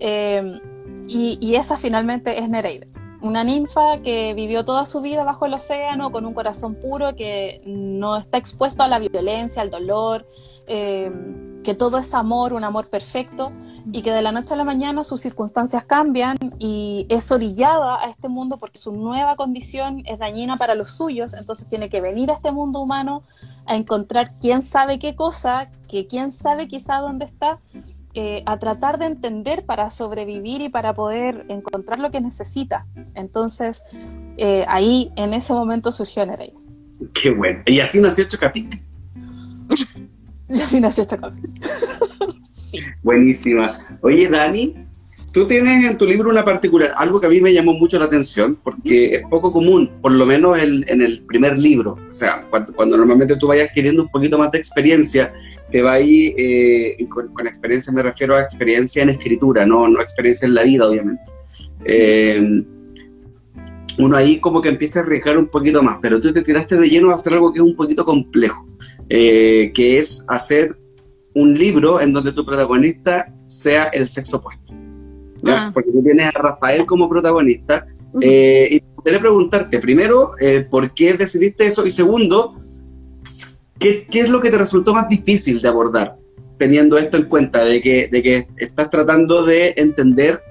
Eh, 0.00 0.58
y, 1.06 1.54
esa 1.54 1.76
finalmente 1.76 2.38
es 2.38 2.48
Nereida, 2.48 2.86
una 3.20 3.44
ninfa 3.44 3.98
que 4.02 4.32
vivió 4.34 4.64
toda 4.64 4.86
su 4.86 5.02
vida 5.02 5.24
bajo 5.24 5.44
el 5.44 5.52
océano 5.52 6.10
con 6.10 6.24
un 6.24 6.32
corazón 6.32 6.74
puro, 6.74 7.14
que 7.14 7.60
no 7.66 8.16
está 8.16 8.38
expuesto 8.38 8.82
a 8.82 8.88
la 8.88 8.98
violencia, 8.98 9.60
al 9.60 9.70
dolor, 9.70 10.26
eh, 10.66 11.12
que 11.62 11.74
todo 11.74 11.98
es 11.98 12.14
amor, 12.14 12.54
un 12.54 12.64
amor 12.64 12.88
perfecto 12.88 13.52
y 13.90 14.02
que 14.02 14.12
de 14.12 14.22
la 14.22 14.32
noche 14.32 14.54
a 14.54 14.56
la 14.56 14.64
mañana 14.64 15.04
sus 15.04 15.20
circunstancias 15.20 15.84
cambian 15.84 16.36
y 16.58 17.06
es 17.08 17.30
orillada 17.32 18.00
a 18.00 18.10
este 18.10 18.28
mundo 18.28 18.58
porque 18.58 18.78
su 18.78 18.92
nueva 18.92 19.36
condición 19.36 20.02
es 20.06 20.18
dañina 20.18 20.56
para 20.56 20.74
los 20.74 20.92
suyos, 20.92 21.34
entonces 21.34 21.68
tiene 21.68 21.88
que 21.88 22.00
venir 22.00 22.30
a 22.30 22.34
este 22.34 22.52
mundo 22.52 22.80
humano 22.80 23.22
a 23.66 23.76
encontrar 23.76 24.34
quién 24.40 24.62
sabe 24.62 24.98
qué 24.98 25.14
cosa, 25.14 25.70
que 25.88 26.06
quién 26.06 26.32
sabe 26.32 26.68
quizá 26.68 26.98
dónde 26.98 27.24
está, 27.24 27.58
eh, 28.14 28.42
a 28.44 28.58
tratar 28.58 28.98
de 28.98 29.06
entender 29.06 29.64
para 29.64 29.88
sobrevivir 29.88 30.60
y 30.60 30.68
para 30.68 30.94
poder 30.94 31.46
encontrar 31.48 31.98
lo 31.98 32.10
que 32.10 32.20
necesita. 32.20 32.86
Entonces, 33.14 33.84
eh, 34.36 34.64
ahí 34.68 35.10
en 35.16 35.32
ese 35.32 35.54
momento 35.54 35.90
surgió 35.92 36.26
Nereida. 36.26 36.58
Qué 37.14 37.30
bueno. 37.30 37.62
Y 37.66 37.80
así 37.80 38.00
nació 38.00 38.24
Chocapic. 38.28 38.82
y 40.48 40.54
así 40.60 40.78
nació 40.78 41.04
Chocapic. 41.04 41.42
Buenísima. 43.02 43.98
Oye, 44.02 44.28
Dani, 44.28 44.74
tú 45.32 45.46
tienes 45.46 45.84
en 45.84 45.98
tu 45.98 46.06
libro 46.06 46.30
una 46.30 46.44
particular, 46.44 46.92
algo 46.96 47.20
que 47.20 47.26
a 47.26 47.30
mí 47.30 47.40
me 47.40 47.52
llamó 47.52 47.72
mucho 47.74 47.98
la 47.98 48.04
atención, 48.04 48.58
porque 48.62 49.14
es 49.16 49.22
poco 49.28 49.52
común, 49.52 49.90
por 50.00 50.12
lo 50.12 50.26
menos 50.26 50.58
en, 50.58 50.84
el 50.88 51.22
primer 51.26 51.58
libro. 51.58 51.98
O 52.08 52.12
sea, 52.12 52.46
cuando, 52.50 52.96
normalmente 52.96 53.36
tú 53.36 53.48
vayas 53.48 53.68
adquiriendo 53.70 54.02
un 54.02 54.08
poquito 54.10 54.38
más 54.38 54.50
de 54.52 54.58
experiencia, 54.58 55.32
te 55.70 55.82
va 55.82 55.92
ahí, 55.92 56.34
eh, 56.36 56.96
con, 57.08 57.46
experiencia 57.46 57.92
me 57.92 58.02
refiero 58.02 58.36
a 58.36 58.42
experiencia 58.42 59.02
en 59.02 59.10
escritura, 59.10 59.64
no, 59.64 59.88
no 59.88 60.00
experiencia 60.00 60.46
en 60.46 60.54
la 60.54 60.62
vida, 60.62 60.88
obviamente. 60.88 61.22
Eh, 61.84 62.64
uno 63.98 64.16
ahí 64.16 64.40
como 64.40 64.62
que 64.62 64.68
empieza 64.68 65.00
a 65.00 65.02
arriesgar 65.02 65.36
un 65.36 65.48
poquito 65.48 65.82
más, 65.82 65.98
pero 66.00 66.20
tú 66.20 66.32
te 66.32 66.42
tiraste 66.42 66.76
de 66.76 66.88
lleno 66.88 67.10
a 67.10 67.14
hacer 67.14 67.34
algo 67.34 67.52
que 67.52 67.58
es 67.58 67.64
un 67.64 67.76
poquito 67.76 68.04
complejo, 68.04 68.66
eh, 69.08 69.70
que 69.74 69.98
es 69.98 70.24
hacer 70.28 70.76
un 71.34 71.54
libro 71.54 72.00
en 72.00 72.12
donde 72.12 72.32
tu 72.32 72.44
protagonista 72.44 73.32
sea 73.46 73.84
el 73.84 74.08
sexo 74.08 74.38
opuesto. 74.38 74.72
Ah. 75.46 75.70
Porque 75.72 75.90
tú 75.90 76.02
tienes 76.02 76.26
a 76.26 76.32
Rafael 76.32 76.86
como 76.86 77.08
protagonista. 77.08 77.86
Eh, 78.20 78.68
y 78.70 79.02
quería 79.02 79.20
preguntarte, 79.20 79.78
primero, 79.78 80.32
eh, 80.40 80.66
¿por 80.68 80.92
qué 80.94 81.14
decidiste 81.14 81.66
eso? 81.66 81.86
Y 81.86 81.90
segundo, 81.90 82.60
¿qué, 83.78 84.06
es 84.12 84.28
lo 84.28 84.40
que 84.40 84.50
te 84.50 84.58
resultó 84.58 84.92
más 84.92 85.08
difícil 85.08 85.62
de 85.62 85.68
abordar, 85.68 86.16
teniendo 86.58 86.98
esto 86.98 87.16
en 87.16 87.24
cuenta, 87.24 87.64
de 87.64 87.80
que, 87.80 88.08
de 88.08 88.22
que 88.22 88.46
estás 88.58 88.90
tratando 88.90 89.44
de 89.44 89.74
entender 89.76 90.42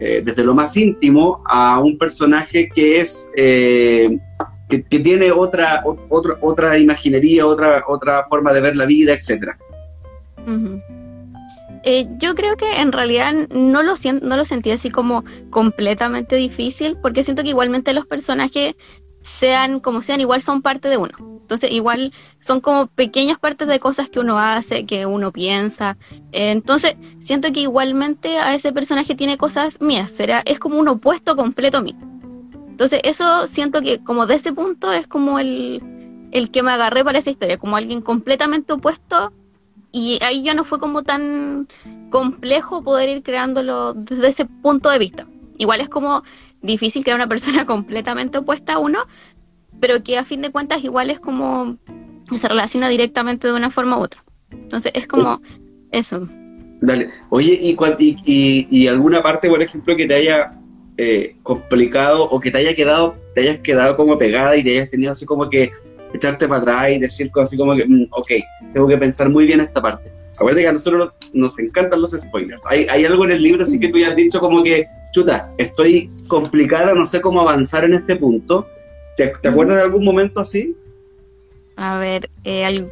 eh, 0.00 0.22
desde 0.24 0.44
lo 0.44 0.54
más 0.54 0.76
íntimo 0.76 1.42
a 1.46 1.80
un 1.80 1.96
personaje 1.98 2.68
que 2.68 3.00
es... 3.00 3.30
Que, 3.36 4.78
tiene 5.02 5.32
otra, 5.32 5.82
otra, 5.84 6.38
otra 6.42 6.78
imaginería, 6.78 7.44
otra, 7.44 7.82
otra 7.88 8.24
forma 8.28 8.52
de 8.52 8.60
ver 8.60 8.76
la 8.76 8.86
vida, 8.86 9.12
etcétera. 9.12 9.56
Eh, 11.82 12.06
yo 12.18 12.34
creo 12.34 12.56
que 12.56 12.80
en 12.80 12.92
realidad 12.92 13.32
no 13.50 13.82
lo, 13.82 13.94
no 14.22 14.36
lo 14.36 14.44
sentí 14.44 14.70
así 14.70 14.90
como 14.90 15.24
completamente 15.50 16.36
difícil, 16.36 16.98
porque 17.00 17.24
siento 17.24 17.42
que 17.42 17.48
igualmente 17.50 17.94
los 17.94 18.06
personajes, 18.06 18.74
sean 19.22 19.80
como 19.80 20.02
sean, 20.02 20.20
igual 20.20 20.42
son 20.42 20.62
parte 20.62 20.88
de 20.88 20.96
uno. 20.96 21.12
Entonces, 21.18 21.70
igual 21.72 22.12
son 22.38 22.60
como 22.60 22.86
pequeñas 22.86 23.38
partes 23.38 23.68
de 23.68 23.80
cosas 23.80 24.08
que 24.08 24.20
uno 24.20 24.38
hace, 24.38 24.86
que 24.86 25.06
uno 25.06 25.32
piensa. 25.32 25.96
entonces, 26.32 26.94
siento 27.18 27.52
que 27.52 27.60
igualmente 27.60 28.38
a 28.38 28.54
ese 28.54 28.72
personaje 28.72 29.14
tiene 29.14 29.36
cosas 29.36 29.80
mías, 29.80 30.10
será, 30.10 30.42
es 30.44 30.58
como 30.58 30.78
un 30.78 30.88
opuesto 30.88 31.36
completo 31.36 31.78
a 31.78 31.82
mí. 31.82 31.94
Entonces, 32.68 33.00
eso 33.04 33.46
siento 33.46 33.82
que 33.82 34.02
como 34.02 34.26
de 34.26 34.36
ese 34.36 34.52
punto 34.52 34.92
es 34.92 35.06
como 35.06 35.38
el, 35.38 35.82
el 36.32 36.50
que 36.50 36.62
me 36.62 36.72
agarré 36.72 37.04
para 37.04 37.18
esa 37.18 37.30
historia, 37.30 37.58
como 37.58 37.76
alguien 37.76 38.00
completamente 38.00 38.72
opuesto 38.72 39.32
y 39.92 40.18
ahí 40.22 40.42
ya 40.42 40.54
no 40.54 40.64
fue 40.64 40.78
como 40.78 41.02
tan 41.02 41.68
complejo 42.10 42.82
poder 42.82 43.08
ir 43.08 43.22
creándolo 43.22 43.94
desde 43.94 44.28
ese 44.28 44.44
punto 44.44 44.90
de 44.90 44.98
vista. 44.98 45.26
Igual 45.58 45.80
es 45.80 45.88
como 45.88 46.22
difícil 46.62 47.02
crear 47.02 47.16
una 47.16 47.28
persona 47.28 47.66
completamente 47.66 48.38
opuesta 48.38 48.74
a 48.74 48.78
uno, 48.78 49.00
pero 49.80 50.02
que 50.02 50.18
a 50.18 50.24
fin 50.24 50.42
de 50.42 50.50
cuentas 50.50 50.84
igual 50.84 51.10
es 51.10 51.20
como 51.20 51.78
se 52.38 52.48
relaciona 52.48 52.88
directamente 52.88 53.48
de 53.48 53.54
una 53.54 53.70
forma 53.70 53.98
u 53.98 54.02
otra. 54.02 54.22
Entonces 54.52 54.92
es 54.94 55.06
como 55.06 55.40
eso. 55.90 56.28
Dale. 56.80 57.10
Oye, 57.30 57.58
¿y, 57.60 57.76
y, 57.98 58.66
y, 58.70 58.86
alguna 58.86 59.22
parte, 59.22 59.48
por 59.48 59.62
ejemplo, 59.62 59.96
que 59.96 60.06
te 60.06 60.14
haya 60.14 60.52
eh, 60.96 61.36
complicado 61.42 62.24
o 62.24 62.40
que 62.40 62.50
te 62.50 62.58
haya 62.58 62.74
quedado, 62.74 63.16
te 63.34 63.42
hayas 63.42 63.58
quedado 63.58 63.96
como 63.96 64.16
pegada 64.16 64.56
y 64.56 64.62
te 64.62 64.70
hayas 64.70 64.90
tenido 64.90 65.12
así 65.12 65.26
como 65.26 65.48
que 65.48 65.72
echarte 66.14 66.48
para 66.48 66.60
atrás 66.60 66.90
y 66.92 66.98
decir 66.98 67.30
cosas 67.30 67.50
así 67.50 67.56
como 67.56 67.76
que, 67.76 67.84
mm, 67.86 68.08
ok, 68.10 68.30
tengo 68.72 68.88
que 68.88 68.96
pensar 68.96 69.28
muy 69.30 69.46
bien 69.46 69.60
esta 69.60 69.80
parte. 69.80 70.10
Acuérdate 70.38 70.62
que 70.62 70.68
a 70.68 70.72
nosotros 70.72 71.12
nos 71.32 71.58
encantan 71.58 72.00
los 72.00 72.12
spoilers. 72.12 72.62
Hay, 72.66 72.86
hay 72.90 73.04
algo 73.04 73.24
en 73.24 73.32
el 73.32 73.42
libro, 73.42 73.62
así 73.62 73.78
que 73.78 73.88
tú 73.88 73.98
ya 73.98 74.08
has 74.08 74.16
dicho 74.16 74.40
como 74.40 74.62
que, 74.62 74.86
chuta, 75.12 75.52
estoy 75.58 76.10
complicada, 76.28 76.94
no 76.94 77.06
sé 77.06 77.20
cómo 77.20 77.40
avanzar 77.40 77.84
en 77.84 77.94
este 77.94 78.16
punto. 78.16 78.66
¿Te, 79.16 79.32
te 79.42 79.48
acuerdas 79.48 79.76
de 79.76 79.82
algún 79.82 80.04
momento 80.04 80.40
así? 80.40 80.74
A 81.76 81.98
ver, 81.98 82.30
eh, 82.44 82.86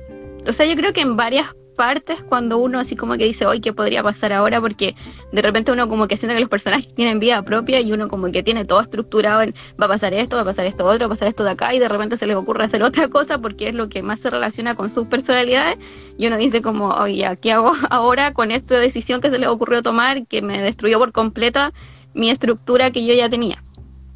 o 0.47 0.53
sea, 0.53 0.67
yo 0.67 0.77
creo 0.77 0.93
que 0.93 1.01
en 1.01 1.17
varias 1.17 1.47
partes 1.79 2.25
cuando 2.25 2.59
uno 2.59 2.81
así 2.81 2.97
como 2.97 3.17
que 3.17 3.25
dice, 3.25 3.47
hoy 3.47 3.61
¿qué 3.61 3.73
podría 3.73 4.03
pasar 4.03 4.33
ahora? 4.33 4.61
Porque 4.61 4.97
de 5.31 5.43
repente 5.43 5.71
uno 5.71 5.89
como 5.89 6.09
que 6.09 6.17
siente 6.17 6.35
que 6.35 6.41
los 6.41 6.51
personajes 6.51 6.93
tienen 6.93 7.21
vida 7.21 7.41
propia 7.43 7.81
y 7.81 7.93
uno 7.93 8.09
como 8.09 8.33
que 8.33 8.43
tiene 8.43 8.65
todo 8.65 8.81
estructurado 8.81 9.43
en, 9.43 9.55
va 9.81 9.87
a 9.87 9.89
pasar 9.89 10.13
esto, 10.13 10.35
va 10.35 10.43
a 10.43 10.45
pasar 10.45 10.67
esto 10.67 10.85
otro, 10.85 11.09
va 11.09 11.15
a 11.15 11.17
pasar 11.17 11.29
esto 11.29 11.45
de 11.45 11.51
acá 11.51 11.73
y 11.73 11.79
de 11.79 11.89
repente 11.89 12.17
se 12.17 12.27
les 12.27 12.35
ocurre 12.35 12.65
hacer 12.65 12.83
otra 12.83 13.07
cosa 13.17 13.39
porque 13.39 13.69
es 13.69 13.77
lo 13.77 13.89
que 13.89 14.03
más 14.03 14.19
se 14.19 14.29
relaciona 14.29 14.75
con 14.75 14.91
sus 14.91 15.07
personalidades 15.07 15.79
y 16.19 16.27
uno 16.27 16.37
dice 16.37 16.63
como, 16.63 16.89
oye, 16.89 17.25
¿qué 17.41 17.53
hago 17.53 17.71
ahora 17.91 18.35
con 18.35 18.51
esta 18.51 18.81
decisión 18.81 19.21
que 19.21 19.31
se 19.31 19.39
les 19.39 19.49
ocurrió 19.49 19.81
tomar 19.81 20.27
que 20.27 20.43
me 20.43 20.61
destruyó 20.61 20.99
por 20.99 21.13
completa 21.13 21.73
mi 22.13 22.29
estructura 22.29 22.91
que 22.91 23.07
yo 23.07 23.15
ya 23.15 23.29
tenía? 23.29 23.63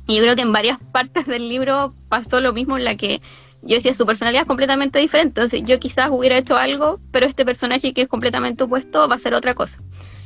Y 0.08 0.16
yo 0.16 0.22
creo 0.22 0.34
que 0.34 0.42
en 0.42 0.52
varias 0.52 0.78
partes 0.92 1.26
del 1.26 1.48
libro 1.48 1.94
pasó 2.08 2.40
lo 2.40 2.52
mismo 2.52 2.76
en 2.76 2.84
la 2.84 2.96
que 2.96 3.22
yo 3.62 3.76
decía, 3.76 3.94
su 3.94 4.06
personalidad 4.06 4.42
es 4.42 4.48
completamente 4.48 4.98
diferente. 4.98 5.40
Entonces, 5.40 5.62
yo 5.64 5.78
quizás 5.78 6.10
hubiera 6.10 6.36
hecho 6.36 6.56
algo, 6.56 7.00
pero 7.12 7.26
este 7.26 7.44
personaje 7.44 7.94
que 7.94 8.02
es 8.02 8.08
completamente 8.08 8.64
opuesto 8.64 9.08
va 9.08 9.16
a 9.16 9.20
ser 9.20 9.34
otra 9.34 9.54
cosa. 9.54 9.78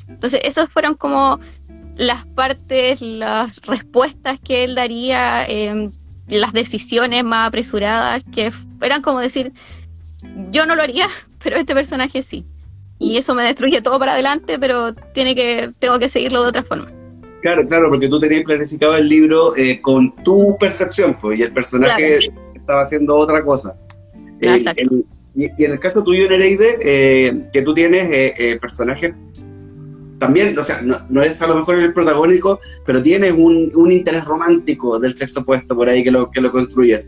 Entonces, 0.08 0.40
esas 0.42 0.68
fueron 0.70 0.94
como 0.94 1.38
las 1.96 2.24
partes, 2.26 3.00
las 3.00 3.60
respuestas 3.62 4.40
que 4.40 4.64
él 4.64 4.74
daría, 4.74 5.44
em, 5.44 5.90
las 6.28 6.52
decisiones 6.52 7.24
más 7.24 7.48
apresuradas, 7.48 8.24
que 8.32 8.50
eran 8.80 9.02
como 9.02 9.20
decir, 9.20 9.52
yo 10.50 10.66
no 10.66 10.74
lo 10.74 10.82
haría, 10.82 11.08
pero 11.42 11.56
este 11.56 11.74
personaje 11.74 12.22
sí. 12.22 12.44
Y 12.98 13.18
eso 13.18 13.34
me 13.34 13.42
destruye 13.44 13.82
todo 13.82 13.98
para 13.98 14.14
adelante, 14.14 14.58
pero 14.58 14.94
tiene 14.94 15.34
que, 15.34 15.70
tengo 15.78 15.98
que 15.98 16.08
seguirlo 16.08 16.42
de 16.42 16.48
otra 16.48 16.64
forma. 16.64 16.90
Claro, 17.42 17.68
claro, 17.68 17.90
porque 17.90 18.08
tú 18.08 18.18
tenías 18.18 18.44
planificado 18.44 18.96
el 18.96 19.08
libro 19.08 19.54
eh, 19.56 19.80
con 19.82 20.10
tu 20.24 20.56
percepción, 20.58 21.16
pues, 21.20 21.38
y 21.38 21.42
el 21.42 21.52
personaje 21.52 22.18
estaba 22.66 22.82
haciendo 22.82 23.14
otra 23.14 23.44
cosa. 23.44 23.78
Eh, 24.40 24.64
y, 25.36 25.64
en 25.64 25.72
el 25.72 25.78
caso 25.78 26.02
tuyo, 26.02 26.28
Nereide, 26.28 26.78
eh, 26.80 27.48
que 27.52 27.62
tú 27.62 27.72
tienes 27.72 28.08
eh, 28.10 28.58
personajes 28.60 29.12
también, 30.18 30.58
o 30.58 30.62
sea, 30.64 30.80
no, 30.82 31.22
es 31.22 31.40
a 31.42 31.46
lo 31.46 31.56
mejor 31.56 31.78
el 31.78 31.92
protagónico, 31.92 32.58
pero 32.84 33.02
tienes 33.02 33.32
un, 33.32 33.70
un, 33.74 33.92
interés 33.92 34.24
romántico 34.24 34.98
del 34.98 35.14
sexo 35.14 35.40
opuesto 35.40 35.76
por 35.76 35.88
ahí 35.88 36.02
que 36.02 36.10
lo, 36.10 36.30
que 36.30 36.40
lo 36.40 36.50
construyes. 36.50 37.06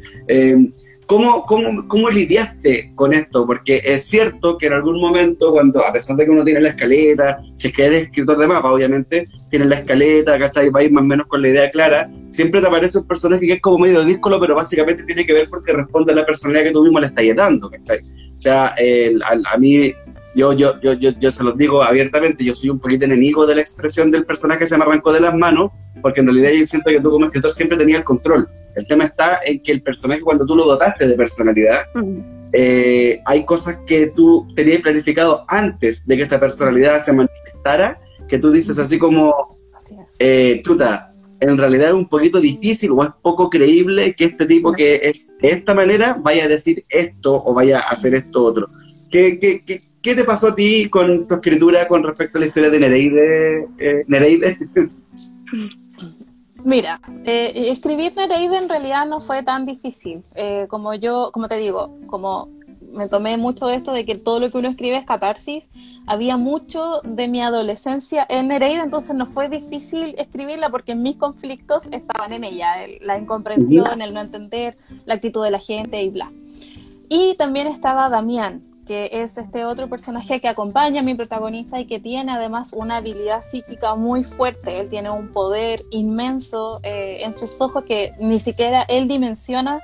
¿Cómo, 1.09 1.47
cómo, 1.47 1.89
¿Cómo 1.89 2.11
lidiaste 2.11 2.93
con 2.95 3.15
esto? 3.15 3.47
Porque 3.47 3.81
es 3.83 4.05
cierto 4.05 4.59
que 4.59 4.67
en 4.67 4.75
algún 4.75 5.01
momento, 5.01 5.53
cuando 5.53 5.83
a 5.83 5.91
pesar 5.91 6.17
de 6.17 6.27
que 6.27 6.31
uno 6.31 6.45
tiene 6.45 6.61
la 6.61 6.69
escaleta, 6.69 7.41
si 7.55 7.69
es 7.69 7.75
que 7.75 7.87
eres 7.87 8.03
escritor 8.03 8.37
de 8.37 8.47
mapa, 8.47 8.71
obviamente, 8.71 9.27
tienes 9.49 9.69
la 9.69 9.77
escaleta, 9.77 10.39
¿cachai? 10.39 10.69
Va 10.69 10.81
a 10.81 10.83
ir 10.83 10.93
más 10.93 11.01
o 11.01 11.07
menos 11.07 11.27
con 11.27 11.41
la 11.41 11.49
idea 11.49 11.71
clara, 11.71 12.11
siempre 12.27 12.61
te 12.61 12.67
aparece 12.67 12.99
un 12.99 13.07
personaje 13.07 13.47
que 13.47 13.55
es 13.55 13.61
como 13.63 13.79
medio 13.79 14.05
díscolo, 14.05 14.39
pero 14.39 14.55
básicamente 14.55 15.03
tiene 15.05 15.25
que 15.25 15.33
ver 15.33 15.49
porque 15.49 15.73
responde 15.73 16.13
a 16.13 16.17
la 16.17 16.27
personalidad 16.27 16.65
que 16.65 16.79
mismo 16.79 17.01
le 17.01 17.07
estás 17.07 17.25
dando, 17.35 17.71
¿cachai? 17.71 18.01
O 18.01 18.39
sea, 18.39 18.75
a, 18.75 19.59
mí 19.59 19.95
yo, 20.35 20.53
yo, 20.53 20.81
yo, 20.81 20.93
yo, 20.95 21.11
yo 21.19 21.33
se 21.33 21.43
los 21.43 21.57
digo 21.57 21.83
abiertamente, 21.83 22.45
yo 22.45 22.55
soy 22.55 22.71
un 22.71 22.79
poquito 22.79 23.05
enemigo 23.05 23.47
de 23.47 23.55
la 23.55 23.61
expresión 23.61 24.11
del 24.11 24.25
personaje 24.25 24.61
que 24.61 24.67
se 24.67 24.77
me 24.77 24.85
arrancó 24.85 25.13
de 25.13 25.21
las 25.21 25.35
manos, 25.35 25.71
porque 26.03 26.21
en 26.21 26.27
realidad 26.27 26.51
yo 26.51 26.67
siento 26.67 26.91
que 26.91 27.01
tú 27.01 27.11
como 27.11 27.27
escritor 27.27 27.53
siempre 27.53 27.79
tenías 27.79 27.99
el 27.99 28.05
control. 28.05 28.49
El 28.77 28.87
tema 28.87 29.05
está 29.05 29.41
en 29.45 29.61
que 29.63 29.73
el 29.73 29.83
personaje, 29.83 30.21
cuando 30.21 30.47
tú 30.47 30.55
lo 30.55 30.67
dotaste 30.67 31.09
de 31.09 31.15
personalidad, 31.15 31.81
eh, 32.53 33.21
hay 33.25 33.45
cosas 33.45 33.79
que 33.87 34.09
tú 34.09 34.47
tenías 34.55 34.81
planificado 34.81 35.45
antes 35.49 36.07
de 36.07 36.17
que 36.17 36.23
esta 36.23 36.39
personalidad 36.39 37.01
se 37.01 37.13
manifestara, 37.13 37.99
que 38.29 38.39
tú 38.39 38.51
dices 38.51 38.79
así 38.79 38.99
como, 38.99 39.57
eh, 40.19 40.61
chuta, 40.63 41.11
en 41.41 41.57
realidad 41.57 41.89
es 41.89 41.95
un 41.95 42.09
poquito 42.09 42.41
difícil 42.41 42.91
o 42.93 43.03
es 43.05 43.11
poco 43.23 43.49
creíble 43.49 44.15
que 44.15 44.25
este 44.25 44.47
tipo 44.47 44.73
que 44.73 45.01
es 45.03 45.33
de 45.41 45.51
esta 45.51 45.75
manera 45.75 46.19
vaya 46.21 46.45
a 46.45 46.49
decir 46.49 46.85
esto 46.89 47.43
o 47.45 47.55
vaya 47.55 47.79
a 47.79 47.91
hacer 47.91 48.15
esto 48.15 48.43
otro. 48.43 48.69
¿Qué, 49.11 49.39
qué, 49.39 49.63
qué, 49.65 49.88
qué 50.03 50.15
te 50.15 50.25
pasó 50.25 50.49
a 50.49 50.55
ti 50.55 50.89
con 50.89 51.27
tu 51.27 51.35
escritura 51.35 51.87
con 51.89 52.03
respecto 52.03 52.39
a 52.39 52.41
la 52.41 52.47
historia 52.47 52.71
de 52.71 52.81
Nereide? 52.81 53.69
Eh, 53.79 54.05
Nereide? 54.07 54.57
Mira, 56.65 57.01
eh, 57.25 57.71
escribir 57.71 58.15
Nereide 58.17 58.57
en 58.57 58.69
realidad 58.69 59.07
no 59.07 59.21
fue 59.21 59.43
tan 59.43 59.65
difícil. 59.65 60.25
Eh, 60.35 60.67
como 60.69 60.93
yo, 60.95 61.31
como 61.33 61.49
te 61.49 61.57
digo, 61.57 61.97
como 62.07 62.49
me 62.93 63.09
tomé 63.09 63.37
mucho 63.37 63.67
de 63.67 63.77
esto 63.77 63.93
de 63.93 64.05
que 64.05 64.17
todo 64.17 64.41
lo 64.41 64.51
que 64.51 64.59
uno 64.59 64.69
escribe 64.69 64.97
es 64.97 65.05
catarsis, 65.05 65.71
había 66.07 66.37
mucho 66.37 67.01
de 67.05 67.29
mi 67.29 67.43
adolescencia 67.43 68.27
en 68.29 68.49
Nereide, 68.49 68.81
entonces 68.81 69.15
no 69.15 69.27
fue 69.27 69.49
difícil 69.49 70.15
escribirla 70.19 70.71
porque 70.71 70.95
mis 70.95 71.17
conflictos 71.17 71.89
estaban 71.93 72.33
en 72.33 72.45
ella, 72.45 72.75
la 73.03 73.19
incomprensión, 73.19 74.01
el 74.01 74.15
no 74.15 74.21
entender, 74.21 74.77
la 75.05 75.15
actitud 75.15 75.45
de 75.45 75.51
la 75.51 75.59
gente 75.59 76.03
y 76.03 76.09
bla. 76.09 76.31
Y 77.09 77.35
también 77.37 77.67
estaba 77.67 78.09
Damián, 78.09 78.63
que 78.89 79.11
es 79.13 79.37
este 79.37 79.67
otro 79.67 79.87
personaje 79.87 80.41
que 80.41 80.49
acompaña 80.49 81.03
a 81.03 81.05
mi 81.05 81.15
protagonista 81.15 81.79
y 81.79 81.87
que 81.87 82.01
tiene 82.01 82.33
además 82.33 82.73
una 82.73 82.97
habilidad 82.97 83.43
psíquica 83.43 83.95
muy 83.95 84.25
fuerte. 84.25 84.81
Él 84.81 84.89
tiene 84.89 85.11
un 85.11 85.29
poder 85.29 85.85
inmenso 85.91 86.81
eh, 86.83 87.19
en 87.21 87.37
sus 87.37 87.61
ojos 87.61 87.85
que 87.85 88.15
ni 88.19 88.41
siquiera 88.41 88.87
él 88.89 89.07
dimensiona 89.07 89.81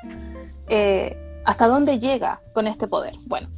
eh, 0.69 1.19
hasta 1.45 1.69
dónde 1.69 1.99
llega 1.99 2.41
con 2.55 2.67
este 2.67 2.89
poder. 2.89 3.13
Bueno, 3.27 3.49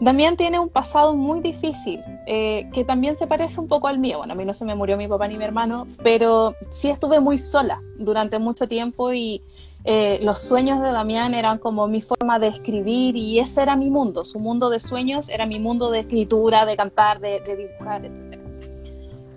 Damián 0.00 0.38
tiene 0.38 0.58
un 0.58 0.70
pasado 0.70 1.14
muy 1.14 1.40
difícil, 1.40 2.00
eh, 2.26 2.70
que 2.72 2.82
también 2.86 3.14
se 3.16 3.26
parece 3.26 3.60
un 3.60 3.68
poco 3.68 3.88
al 3.88 3.98
mío. 3.98 4.18
Bueno, 4.18 4.32
a 4.32 4.36
mí 4.36 4.46
no 4.46 4.54
se 4.54 4.64
me 4.64 4.74
murió 4.74 4.96
mi 4.96 5.06
papá 5.06 5.28
ni 5.28 5.36
mi 5.36 5.44
hermano, 5.44 5.86
pero 6.02 6.54
sí 6.70 6.88
estuve 6.88 7.20
muy 7.20 7.36
sola 7.36 7.82
durante 7.98 8.38
mucho 8.38 8.66
tiempo 8.66 9.12
y 9.12 9.42
eh, 9.84 10.18
los 10.22 10.38
sueños 10.38 10.80
de 10.80 10.90
Damián 10.90 11.34
eran 11.34 11.58
como 11.58 11.86
mi 11.88 12.00
forma 12.00 12.38
de 12.38 12.48
escribir 12.48 13.16
y 13.16 13.38
ese 13.38 13.62
era 13.62 13.76
mi 13.76 13.90
mundo, 13.90 14.24
su 14.24 14.38
mundo 14.40 14.70
de 14.70 14.80
sueños 14.80 15.28
era 15.28 15.44
mi 15.44 15.58
mundo 15.58 15.90
de 15.90 16.00
escritura, 16.00 16.64
de 16.64 16.76
cantar, 16.76 17.20
de, 17.20 17.40
dibujar, 17.40 18.04
etc. 18.04 18.38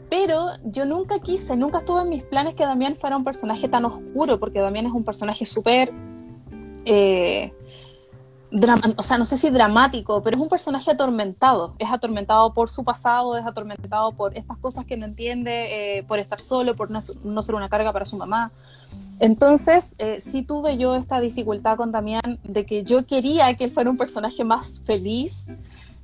Pero 0.09 0.47
yo 0.63 0.85
nunca 0.85 1.19
quise, 1.19 1.57
nunca 1.57 1.79
estuve 1.79 2.01
en 2.01 2.09
mis 2.09 2.23
planes 2.23 2.55
que 2.55 2.63
Damián 2.63 2.95
fuera 2.95 3.17
un 3.17 3.25
personaje 3.25 3.67
tan 3.67 3.83
oscuro, 3.83 4.39
porque 4.39 4.59
Damián 4.59 4.85
es 4.85 4.93
un 4.93 5.03
personaje 5.03 5.45
súper... 5.45 5.91
Eh, 6.85 7.51
o 8.95 9.03
sea, 9.03 9.17
no 9.17 9.25
sé 9.25 9.37
si 9.37 9.49
dramático, 9.49 10.23
pero 10.23 10.37
es 10.37 10.41
un 10.41 10.47
personaje 10.47 10.91
atormentado. 10.91 11.73
Es 11.79 11.89
atormentado 11.91 12.53
por 12.53 12.69
su 12.69 12.83
pasado, 12.85 13.35
es 13.35 13.45
atormentado 13.45 14.13
por 14.13 14.37
estas 14.37 14.57
cosas 14.57 14.85
que 14.85 14.95
no 14.95 15.05
entiende, 15.05 15.97
eh, 15.97 16.03
por 16.03 16.19
estar 16.19 16.39
solo, 16.39 16.75
por 16.75 16.89
no, 16.89 17.01
ser 17.01 17.55
una 17.55 17.67
carga 17.67 17.91
para 17.91 18.05
su 18.05 18.15
mamá. 18.15 18.51
Entonces, 19.19 19.95
eh, 19.97 20.19
sí 20.19 20.43
tuve 20.43 20.77
yo 20.77 20.95
esta 20.95 21.19
dificultad 21.19 21.77
con 21.77 21.91
Damián 21.91 22.39
de 22.43 22.65
que 22.65 22.83
yo 22.83 23.05
quería 23.05 23.53
que 23.55 23.63
él 23.63 23.71
fuera 23.71 23.89
un 23.89 23.97
personaje 23.97 24.43
más 24.43 24.81
feliz, 24.85 25.45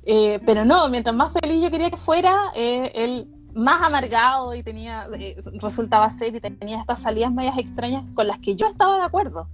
eh, 0.04 0.40
pero 0.44 0.64
no, 0.64 0.88
mientras 0.88 1.14
más 1.14 1.32
feliz 1.32 1.62
yo 1.62 1.70
quería 1.70 1.90
que 1.90 1.96
fuera, 1.96 2.36
eh, 2.54 2.90
él 2.94 3.28
más 3.54 3.82
amargado 3.82 4.52
y 4.54 4.64
tenía, 4.64 5.06
resultaba 5.60 6.10
ser 6.10 6.34
y 6.34 6.40
tenía 6.40 6.80
estas 6.80 7.02
salidas 7.02 7.32
medias 7.32 7.56
extrañas 7.56 8.04
con 8.14 8.26
las 8.26 8.40
que 8.40 8.56
yo 8.56 8.66
estaba 8.66 8.96
de 8.96 9.04
acuerdo. 9.04 9.46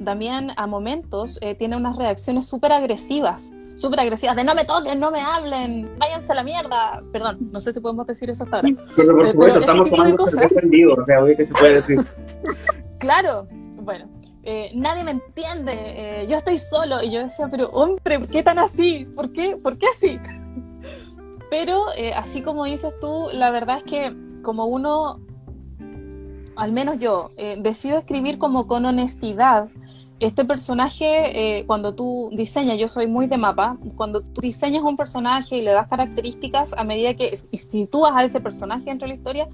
Damián 0.00 0.50
a 0.56 0.66
momentos 0.66 1.38
tiene 1.56 1.76
unas 1.76 1.94
reacciones 1.94 2.46
súper 2.46 2.72
agresivas, 2.72 3.52
súper 3.74 4.00
agresivas, 4.00 4.36
de 4.36 4.44
no 4.44 4.54
me 4.54 4.64
toquen, 4.64 4.98
no 5.00 5.10
me 5.10 5.20
hablen, 5.20 5.98
váyanse 5.98 6.32
a 6.32 6.36
la 6.36 6.44
mierda. 6.44 7.02
Perdón, 7.12 7.38
no 7.50 7.60
sé 7.60 7.72
si 7.72 7.80
podemos 7.80 8.06
decir 8.06 8.30
eso 8.30 8.44
hasta 8.44 8.56
ahora. 8.56 8.68
Pero 8.96 9.16
por 9.16 9.26
supuesto, 9.26 9.60
estamos 9.60 9.90
tomando 9.90 10.16
cosas. 10.16 10.52
Vivo, 10.64 10.94
o 10.94 11.04
sea, 11.04 11.36
que 11.36 11.44
se 11.44 11.54
puede 11.54 11.74
decir. 11.74 12.00
claro, 12.98 13.48
bueno, 13.80 14.08
eh, 14.42 14.70
nadie 14.74 15.04
me 15.04 15.12
entiende, 15.12 15.72
eh, 15.74 16.26
yo 16.28 16.36
estoy 16.36 16.58
solo. 16.58 17.02
Y 17.02 17.10
yo 17.10 17.20
decía, 17.20 17.48
pero 17.50 17.68
hombre, 17.70 18.18
¿por 18.18 18.28
qué 18.28 18.42
tan 18.42 18.58
así? 18.58 19.06
¿Por 19.16 19.32
qué? 19.32 19.56
¿Por 19.56 19.78
qué 19.78 19.86
así? 19.86 20.18
Pero 21.50 21.84
eh, 21.96 22.12
así 22.12 22.42
como 22.42 22.64
dices 22.64 22.92
tú, 23.00 23.28
la 23.32 23.52
verdad 23.52 23.78
es 23.78 23.84
que 23.84 24.16
como 24.42 24.64
uno, 24.64 25.20
al 26.56 26.72
menos 26.72 26.98
yo, 26.98 27.30
decido 27.58 27.98
escribir 27.98 28.38
como 28.38 28.66
con 28.66 28.84
honestidad, 28.86 29.68
este 30.20 30.44
personaje, 30.44 31.64
cuando 31.66 31.94
tú 31.94 32.30
diseñas, 32.32 32.78
yo 32.78 32.88
soy 32.88 33.06
muy 33.06 33.26
de 33.26 33.36
mapa, 33.36 33.76
cuando 33.96 34.20
tú 34.22 34.40
diseñas 34.40 34.82
un 34.82 34.96
personaje 34.96 35.56
y 35.56 35.62
le 35.62 35.72
das 35.72 35.88
características 35.88 36.72
a 36.72 36.84
medida 36.84 37.14
que 37.14 37.36
instituyas 37.50 38.12
a 38.14 38.24
ese 38.24 38.40
personaje 38.40 38.84
dentro 38.84 39.06
de 39.06 39.14
la 39.14 39.18
historia, 39.18 39.48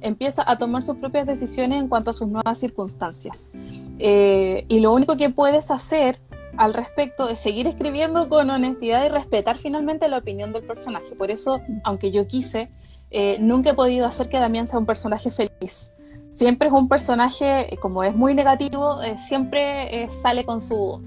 empieza 0.00 0.42
a 0.46 0.58
tomar 0.58 0.82
sus 0.82 0.96
propias 0.96 1.26
decisiones 1.26 1.80
en 1.80 1.88
cuanto 1.88 2.10
a 2.10 2.12
sus 2.12 2.28
nuevas 2.28 2.58
circunstancias. 2.58 3.50
Eh, 3.98 4.64
y 4.68 4.80
lo 4.80 4.92
único 4.92 5.16
que 5.16 5.30
puedes 5.30 5.70
hacer 5.70 6.20
al 6.56 6.74
respecto 6.74 7.28
es 7.28 7.38
seguir 7.38 7.66
escribiendo 7.66 8.28
con 8.28 8.48
honestidad 8.48 9.04
y 9.04 9.08
respetar 9.08 9.58
finalmente 9.58 10.08
la 10.08 10.18
opinión 10.18 10.52
del 10.52 10.64
personaje. 10.64 11.14
Por 11.16 11.30
eso, 11.30 11.60
aunque 11.84 12.10
yo 12.10 12.26
quise, 12.26 12.70
eh, 13.10 13.36
nunca 13.40 13.70
he 13.70 13.74
podido 13.74 14.06
hacer 14.06 14.28
que 14.28 14.38
Damián 14.38 14.66
sea 14.66 14.78
un 14.78 14.86
personaje 14.86 15.30
feliz. 15.30 15.92
Siempre 16.36 16.68
es 16.68 16.74
un 16.74 16.88
personaje, 16.88 17.74
eh, 17.74 17.76
como 17.78 18.04
es 18.04 18.14
muy 18.14 18.32
negativo, 18.34 19.00
siempre 19.16 20.08
sale 20.08 20.44
con 20.44 20.60
su 20.60 21.00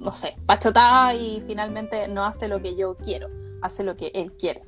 no 0.00 0.12
sé, 0.12 0.34
pachotada 0.46 1.14
y 1.14 1.42
finalmente 1.46 2.08
no 2.08 2.24
hace 2.24 2.48
lo 2.48 2.60
que 2.60 2.74
yo 2.74 2.96
quiero, 2.96 3.28
hace 3.60 3.84
lo 3.84 3.96
que 3.96 4.10
él 4.14 4.32
quiere. 4.32 4.62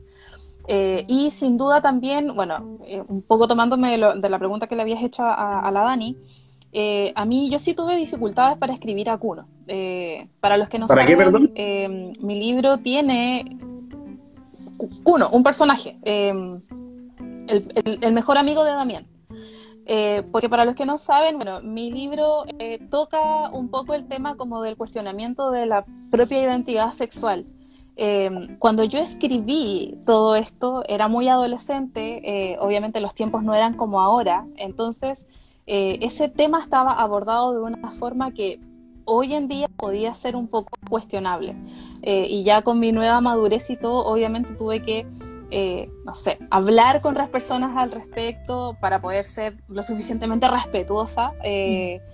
Eh, 0.69 1.05
y 1.09 1.31
sin 1.31 1.57
duda 1.57 1.81
también, 1.81 2.37
bueno, 2.37 2.79
eh, 2.87 3.03
un 3.09 3.23
poco 3.23 3.49
tomándome 3.49 3.91
de, 3.91 3.99
la 3.99 4.39
pregunta 4.39 4.67
que 4.67 4.77
le 4.77 4.83
habías 4.83 5.03
hecho 5.03 5.25
a, 5.25 5.69
la 5.73 5.81
Dani, 5.81 6.17
eh, 6.73 7.13
a 7.17 7.25
mí 7.25 7.51
yo 7.51 7.59
sí 7.59 7.75
tuve 7.75 7.97
dificultades 7.97 8.59
para 8.59 8.73
escribir 8.75 9.11
a 9.11 9.17
Kuno. 9.17 9.47
para 10.41 10.57
los 10.57 10.69
que 10.69 10.79
no 10.79 10.87
¿Para 10.87 11.07
saben, 11.07 12.13
mi 12.21 12.39
libro 12.39 12.79
tiene 12.79 13.59
Kuno, 15.03 15.31
un 15.31 15.43
personaje, 15.43 15.97
el, 16.05 16.63
mejor 18.13 18.39
amigo 18.39 18.65
de 18.65 18.71
Damián. 18.71 19.07
Porque 20.31 20.49
para 20.49 20.65
los 20.65 20.75
que 20.75 20.87
no 20.87 20.97
saben, 20.97 21.37
bueno, 21.37 21.61
mi 21.63 21.91
libro 21.91 22.45
toca 22.91 23.51
un 23.51 23.69
poco 23.69 23.95
el 23.95 24.07
tema 24.07 24.37
como 24.37 24.63
del 24.63 24.77
cuestionamiento 24.77 25.51
de 25.51 25.67
la 25.67 25.85
propia 26.11 26.41
identidad 26.41 26.91
sexual. 26.93 27.47
Em, 27.95 28.57
cuando 28.59 28.85
yo 28.85 28.99
escribí 29.01 29.99
todo 30.07 30.35
esto, 30.35 30.83
era 30.89 31.09
muy 31.09 31.29
adolescente, 31.29 32.23
eh, 32.25 32.57
obviamente 32.59 33.01
los 33.01 33.15
tiempos 33.15 33.43
no 33.43 33.55
eran 33.55 33.75
como 33.75 34.01
ahora, 34.01 34.47
entonces 34.57 35.27
eh, 35.67 35.99
ese 36.01 36.29
tema 36.29 36.63
estaba 36.63 36.93
abordado 36.93 37.53
de 37.53 37.61
una 37.61 37.93
forma 37.93 38.33
que 38.33 38.61
hoy 39.05 39.35
en 39.35 39.47
día 39.47 39.69
podía 39.77 40.15
ser 40.15 40.37
un 40.37 40.49
poco 40.49 40.71
cuestionable. 40.89 41.55
Eh, 42.03 42.27
y 42.29 42.45
ya 42.45 42.63
con 42.63 42.81
mi 42.81 42.93
nueva 42.93 43.21
madurez 43.21 43.69
y 43.69 43.77
todo, 43.77 44.07
obviamente 44.07 44.55
tuve 44.55 44.83
que, 44.83 45.07
no 46.05 46.15
sé, 46.15 46.39
hablar 46.51 47.01
con 47.01 47.13
otras 47.13 47.29
personas 47.29 47.77
al 47.77 47.91
respecto 47.91 48.77
para 48.81 49.01
poder 49.01 49.25
ser 49.25 49.57
lo 49.69 49.83
suficientemente 49.83 50.49
respetuosa. 50.49 51.33
Mm 51.45 52.13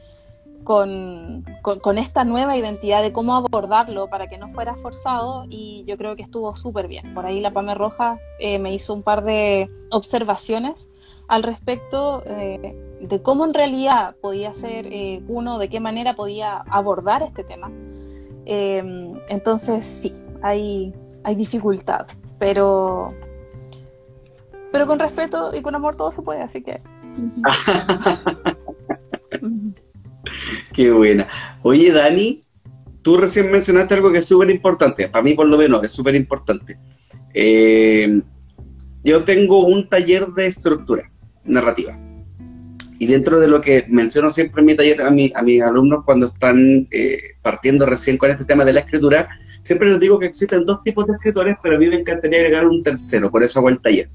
con, 0.68 1.47
con, 1.62 1.97
esta 1.97 2.24
nueva 2.24 2.55
identidad 2.55 3.03
de 3.03 3.11
cómo 3.11 3.34
abordarlo 3.34 4.09
para 4.09 4.28
que 4.28 4.36
no 4.36 4.53
fuera 4.53 4.74
forzado 4.74 5.45
y 5.49 5.82
yo 5.86 5.97
creo 5.97 6.14
que 6.14 6.22
estuvo 6.22 6.55
súper 6.57 6.89
bien. 6.89 7.14
Por 7.14 7.24
ahí 7.24 7.41
la 7.41 7.53
Pame 7.53 7.74
Roja 7.74 8.18
eh, 8.39 8.59
me 8.59 8.74
hizo 8.74 8.93
un 8.93 9.03
par 9.03 9.24
de 9.24 9.70
observaciones 9.91 10.91
al 11.26 11.43
respecto 11.43 12.22
eh, 12.26 12.76
de 13.01 13.22
cómo 13.22 13.47
en 13.47 13.55
realidad 13.55 14.14
podía 14.20 14.53
ser 14.53 14.86
eh, 14.93 15.22
uno, 15.26 15.59
de 15.59 15.70
qué 15.70 15.80
manera 15.80 16.14
podía 16.14 16.59
abordar 16.68 17.22
este 17.22 17.45
tema. 17.45 17.70
entonces 18.45 19.86
sí, 19.86 20.12
hay, 20.43 20.93
hay 21.24 21.34
dificultad, 21.34 22.07
pero, 22.39 23.14
pero 24.73 24.87
con 24.87 24.99
respeto 24.99 25.55
y 25.55 25.62
con 25.62 25.75
amor 25.75 25.97
todo 25.97 26.11
se 26.11 26.23
puede, 26.23 26.43
así 26.43 26.62
que... 26.62 26.81
Qué 30.75 30.91
buena. 30.91 31.27
Oye, 31.62 31.93
Dani, 31.93 32.45
tú 33.03 33.16
recién 33.16 33.51
mencionaste 33.51 33.95
algo 33.95 34.12
que 34.12 34.19
es 34.19 34.27
súper 34.27 34.51
importante, 34.51 35.09
para 35.09 35.23
mí 35.23 35.35
por 35.35 35.49
lo 35.49 35.57
menos 35.57 35.83
es 35.85 35.93
súper 35.93 36.14
importante. 36.14 36.79
Eh, 37.35 38.21
yo 39.05 39.25
tengo 39.25 39.66
un 39.66 39.89
taller 39.89 40.27
de 40.29 40.47
estructura 40.47 41.11
narrativa. 41.45 41.99
Y 43.01 43.07
dentro 43.07 43.39
de 43.39 43.47
lo 43.47 43.61
que 43.61 43.87
menciono 43.89 44.31
siempre 44.31 44.61
en 44.61 44.66
mi 44.66 44.75
taller 44.75 45.03
a, 45.03 45.11
mi, 45.11 45.31
a 45.35 45.43
mis 45.43 45.62
alumnos 45.62 46.05
cuando 46.05 46.27
están 46.27 46.89
eh, 46.91 47.19
partiendo 47.43 47.87
recién 47.87 48.19
con 48.19 48.31
este 48.31 48.45
tema 48.45 48.64
de 48.64 48.73
la 48.73 48.81
escritura, 48.81 49.29
siempre 49.62 49.89
les 49.89 50.01
digo 50.01 50.19
que 50.19 50.27
existen 50.27 50.66
dos 50.66 50.83
tipos 50.83 51.07
de 51.07 51.12
escritores, 51.12 51.57
pero 51.62 51.77
a 51.77 51.79
mí 51.79 51.87
me 51.87 51.95
encantaría 51.95 52.41
agregar 52.41 52.66
un 52.66 52.83
tercero, 52.83 53.31
por 53.31 53.45
eso 53.45 53.61
hago 53.61 53.69
el 53.69 53.81
taller. 53.81 54.11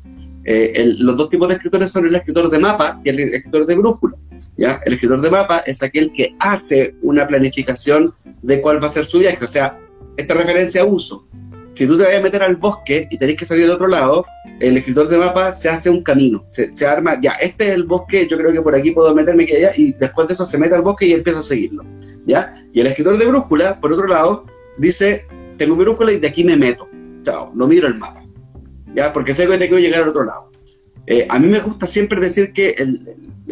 Eh, 0.45 0.93
los 0.99 1.15
dos 1.15 1.29
tipos 1.29 1.47
de 1.47 1.55
escritores 1.55 1.91
son 1.91 2.05
el 2.05 2.15
escritor 2.15 2.49
de 2.49 2.59
mapa 2.59 2.99
y 3.03 3.09
el 3.09 3.19
escritor 3.19 3.65
de 3.65 3.75
brújula. 3.75 4.17
¿ya? 4.57 4.81
El 4.85 4.93
escritor 4.93 5.21
de 5.21 5.29
mapa 5.29 5.59
es 5.65 5.81
aquel 5.81 6.11
que 6.13 6.35
hace 6.39 6.95
una 7.01 7.27
planificación 7.27 8.13
de 8.41 8.61
cuál 8.61 8.81
va 8.81 8.87
a 8.87 8.91
ser 8.91 9.05
su 9.05 9.19
viaje. 9.19 9.43
O 9.43 9.47
sea, 9.47 9.79
esta 10.17 10.33
referencia 10.33 10.81
a 10.81 10.85
uso. 10.85 11.25
Si 11.71 11.87
tú 11.87 11.97
te 11.97 12.03
vas 12.03 12.15
a 12.15 12.19
meter 12.19 12.43
al 12.43 12.55
bosque 12.55 13.07
y 13.09 13.17
tenés 13.17 13.35
que 13.35 13.45
salir 13.45 13.65
al 13.65 13.71
otro 13.71 13.87
lado, 13.87 14.25
el 14.59 14.77
escritor 14.77 15.07
de 15.09 15.17
mapa 15.17 15.51
se 15.51 15.69
hace 15.69 15.89
un 15.89 16.03
camino, 16.03 16.43
se, 16.45 16.69
arma, 16.85 17.19
ya, 17.19 17.31
este 17.41 17.69
es 17.69 17.71
el 17.71 17.83
bosque, 17.83 18.27
yo 18.27 18.37
creo 18.37 18.53
que 18.53 18.61
por 18.61 18.75
aquí 18.75 18.91
puedo 18.91 19.13
meterme 19.15 19.47
que 19.47 19.57
allá, 19.57 19.71
y 19.75 19.93
después 19.93 20.27
de 20.27 20.35
eso 20.35 20.45
se 20.45 20.59
mete 20.59 20.75
al 20.75 20.83
bosque 20.83 21.07
y 21.07 21.13
empieza 21.13 21.39
a 21.39 21.43
seguirlo. 21.43 21.83
¿ya? 22.27 22.53
Y 22.73 22.81
el 22.81 22.87
escritor 22.87 23.17
de 23.17 23.25
brújula, 23.25 23.79
por 23.79 23.91
otro 23.91 24.05
lado, 24.05 24.45
dice, 24.77 25.25
tengo 25.57 25.75
brújula 25.75 26.11
y 26.11 26.19
de 26.19 26.27
aquí 26.27 26.43
me 26.43 26.55
meto. 26.55 26.87
Chao, 27.23 27.51
no 27.55 27.67
miro 27.67 27.87
el 27.87 27.95
mapa. 27.95 28.22
¿Ya? 28.95 29.13
Porque 29.13 29.33
sé 29.33 29.47
que 29.47 29.57
tengo 29.57 29.75
que 29.75 29.81
llegar 29.81 30.03
al 30.03 30.09
otro 30.09 30.23
lado. 30.23 30.51
Eh, 31.07 31.25
a 31.29 31.39
mí 31.39 31.47
me 31.47 31.59
gusta 31.59 31.85
siempre 31.85 32.19
decir 32.19 32.53
que 32.53 32.75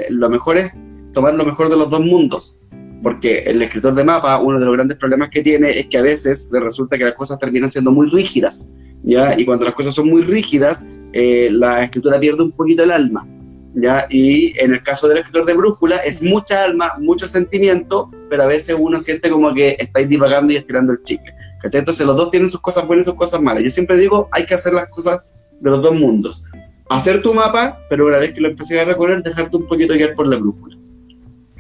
lo 0.10 0.30
mejor 0.30 0.58
es 0.58 0.72
tomar 1.14 1.34
lo 1.34 1.46
mejor 1.46 1.70
de 1.70 1.78
los 1.78 1.90
dos 1.90 2.00
mundos, 2.00 2.62
porque 3.04 3.40
el 3.40 3.62
escritor 3.62 3.96
de 3.96 4.04
mapa, 4.04 4.40
uno 4.40 4.60
de 4.60 4.66
los 4.66 4.74
grandes 4.76 4.98
problemas 4.98 5.30
que 5.30 5.42
tiene 5.42 5.72
es 5.72 5.88
que 5.88 5.98
a 5.98 6.02
veces 6.02 6.50
le 6.52 6.60
resulta 6.60 6.98
que 6.98 7.04
las 7.04 7.16
cosas 7.16 7.40
terminan 7.40 7.70
siendo 7.70 7.92
muy 7.92 8.10
rígidas, 8.10 8.72
¿ya? 9.04 9.38
Y 9.38 9.46
cuando 9.46 9.66
las 9.66 9.74
cosas 9.74 9.96
son 9.96 10.10
muy 10.10 10.22
rígidas, 10.22 10.86
eh, 11.14 11.50
la 11.52 11.84
escritura 11.84 12.20
pierde 12.20 12.44
un 12.44 12.52
poquito 12.52 12.84
el 12.84 12.92
alma, 12.92 13.28
¿ya? 13.76 14.06
Y 14.10 14.58
en 14.60 14.74
el 14.74 14.84
caso 14.84 15.08
del 15.10 15.18
escritor 15.18 15.46
de 15.46 15.54
brújula 15.54 15.98
es 15.98 16.24
mucha 16.24 16.64
alma, 16.64 16.94
mucho 17.00 17.26
sentimiento, 17.28 18.10
pero 18.30 18.44
a 18.44 18.48
veces 18.48 18.76
uno 18.80 19.00
siente 19.00 19.30
como 19.30 19.54
que 19.54 19.76
estáis 19.78 20.08
divagando 20.08 20.54
y 20.54 20.58
estirando 20.58 20.94
el 20.94 21.04
chicle. 21.04 21.34
Entonces 21.64 22.06
los 22.06 22.16
dos 22.16 22.32
tienen 22.32 22.50
sus 22.50 22.62
cosas 22.62 22.88
buenas 22.88 23.06
y 23.06 23.10
sus 23.10 23.18
cosas 23.18 23.42
malas. 23.42 23.64
Yo 23.64 23.70
siempre 23.70 23.98
digo, 23.98 24.30
hay 24.32 24.46
que 24.46 24.54
hacer 24.54 24.74
las 24.74 24.90
cosas 24.90 25.34
de 25.60 25.70
los 25.70 25.82
dos 25.82 25.98
mundos. 25.98 26.44
Hacer 26.90 27.22
tu 27.22 27.34
mapa, 27.34 27.80
pero 27.90 28.08
una 28.08 28.18
vez 28.18 28.34
que 28.34 28.42
lo 28.42 28.50
empecé 28.50 28.80
a 28.80 28.86
recorrer, 28.86 29.24
dejarte 29.24 29.58
un 29.58 29.68
poquito 29.68 29.94
guiar 29.94 30.14
por 30.14 30.28
la 30.28 30.38
brújula. 30.38 30.78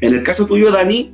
En 0.02 0.14
el 0.14 0.24
caso 0.24 0.45
tuyo, 0.45 0.72
Dani, 0.72 1.14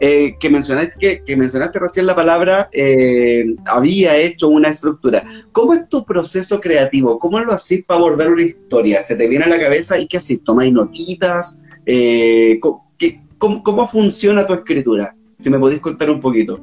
eh, 0.00 0.36
que, 0.38 0.48
mencionaste, 0.48 1.22
que, 1.26 1.36
mencionaste 1.36 1.80
recién 1.80 2.06
la 2.06 2.14
palabra, 2.14 2.68
eh, 2.72 3.44
había 3.66 4.16
hecho 4.16 4.48
una 4.48 4.68
estructura. 4.68 5.24
¿Cómo 5.50 5.74
es 5.74 5.88
tu 5.88 6.04
proceso 6.04 6.60
creativo? 6.60 7.18
¿Cómo 7.18 7.40
lo 7.40 7.52
haces 7.52 7.84
para 7.84 7.98
abordar 7.98 8.30
una 8.30 8.42
historia? 8.42 9.02
¿Se 9.02 9.16
te 9.16 9.28
viene 9.28 9.46
a 9.46 9.48
la 9.48 9.58
cabeza 9.58 9.98
y 9.98 10.06
qué 10.06 10.18
haces? 10.18 10.42
¿Tomáis 10.44 10.72
notitas? 10.72 11.60
Eh, 11.84 12.60
¿cómo, 12.60 13.62
cómo, 13.64 13.86
funciona 13.86 14.46
tu 14.46 14.54
escritura? 14.54 15.16
Si 15.36 15.50
me 15.50 15.58
podéis 15.58 15.80
contar 15.80 16.10
un 16.10 16.20
poquito. 16.20 16.60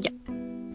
Ya. 0.00 0.12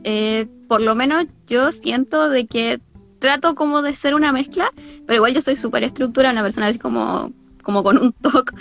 Eh, 0.04 0.48
por 0.68 0.82
lo 0.82 0.96
menos 0.96 1.26
yo 1.48 1.72
siento 1.72 2.30
de 2.30 2.46
que 2.46 2.80
trato 3.20 3.56
como 3.56 3.82
de 3.82 3.96
ser 3.96 4.16
una 4.16 4.32
mezcla, 4.32 4.70
pero 5.06 5.16
igual 5.18 5.34
yo 5.34 5.42
soy 5.42 5.56
súper 5.56 5.84
estructura, 5.84 6.32
una 6.32 6.44
persona 6.44 6.68
así 6.68 6.80
como, 6.80 7.32
como 7.64 7.84
con 7.84 7.98
un 7.98 8.14
toque. 8.22 8.56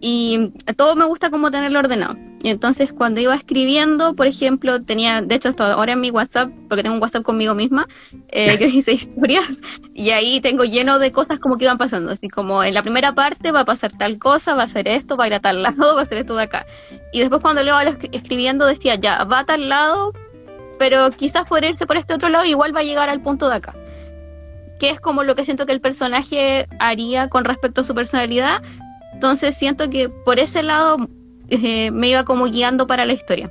Y 0.00 0.52
todo 0.76 0.96
me 0.96 1.06
gusta 1.06 1.30
como 1.30 1.50
tenerlo 1.50 1.78
ordenado. 1.78 2.16
Y 2.44 2.50
entonces 2.50 2.92
cuando 2.92 3.22
iba 3.22 3.34
escribiendo, 3.34 4.14
por 4.14 4.26
ejemplo, 4.26 4.78
tenía, 4.78 5.22
de 5.22 5.34
hecho 5.34 5.48
hasta 5.48 5.72
ahora 5.72 5.94
en 5.94 6.02
mi 6.02 6.10
WhatsApp, 6.10 6.50
porque 6.68 6.82
tengo 6.82 6.94
un 6.94 7.00
WhatsApp 7.00 7.22
conmigo 7.22 7.54
misma, 7.54 7.88
eh, 8.28 8.54
que 8.58 8.66
dice 8.66 8.92
historias, 8.92 9.62
y 9.94 10.10
ahí 10.10 10.42
tengo 10.42 10.64
lleno 10.64 10.98
de 10.98 11.10
cosas 11.10 11.38
como 11.40 11.56
que 11.56 11.64
iban 11.64 11.78
pasando, 11.78 12.12
así 12.12 12.28
como 12.28 12.62
en 12.62 12.74
la 12.74 12.82
primera 12.82 13.14
parte 13.14 13.50
va 13.50 13.60
a 13.60 13.64
pasar 13.64 13.96
tal 13.96 14.18
cosa, 14.18 14.54
va 14.54 14.64
a 14.64 14.68
ser 14.68 14.88
esto, 14.88 15.16
va 15.16 15.24
a 15.24 15.28
ir 15.28 15.34
a 15.34 15.40
tal 15.40 15.62
lado, 15.62 15.96
va 15.96 16.02
a 16.02 16.04
ser 16.04 16.18
esto 16.18 16.36
de 16.36 16.42
acá. 16.42 16.66
Y 17.14 17.20
después 17.20 17.40
cuando 17.40 17.64
lo 17.64 17.70
iba 17.80 17.96
escribiendo 18.12 18.66
decía, 18.66 18.96
ya, 18.96 19.24
va 19.24 19.38
a 19.38 19.46
tal 19.46 19.70
lado, 19.70 20.12
pero 20.78 21.10
quizás 21.12 21.46
por 21.46 21.64
irse 21.64 21.86
por 21.86 21.96
este 21.96 22.12
otro 22.12 22.28
lado 22.28 22.44
igual 22.44 22.76
va 22.76 22.80
a 22.80 22.84
llegar 22.84 23.08
al 23.08 23.22
punto 23.22 23.48
de 23.48 23.54
acá. 23.54 23.74
Que 24.78 24.90
es 24.90 25.00
como 25.00 25.22
lo 25.22 25.34
que 25.34 25.46
siento 25.46 25.64
que 25.64 25.72
el 25.72 25.80
personaje 25.80 26.68
haría 26.78 27.30
con 27.30 27.46
respecto 27.46 27.80
a 27.80 27.84
su 27.84 27.94
personalidad. 27.94 28.60
Entonces 29.14 29.56
siento 29.56 29.88
que 29.88 30.10
por 30.10 30.38
ese 30.38 30.62
lado 30.62 31.08
eh, 31.62 31.90
me 31.90 32.08
iba 32.08 32.24
como 32.24 32.46
guiando 32.46 32.86
para 32.86 33.04
la 33.04 33.12
historia. 33.12 33.50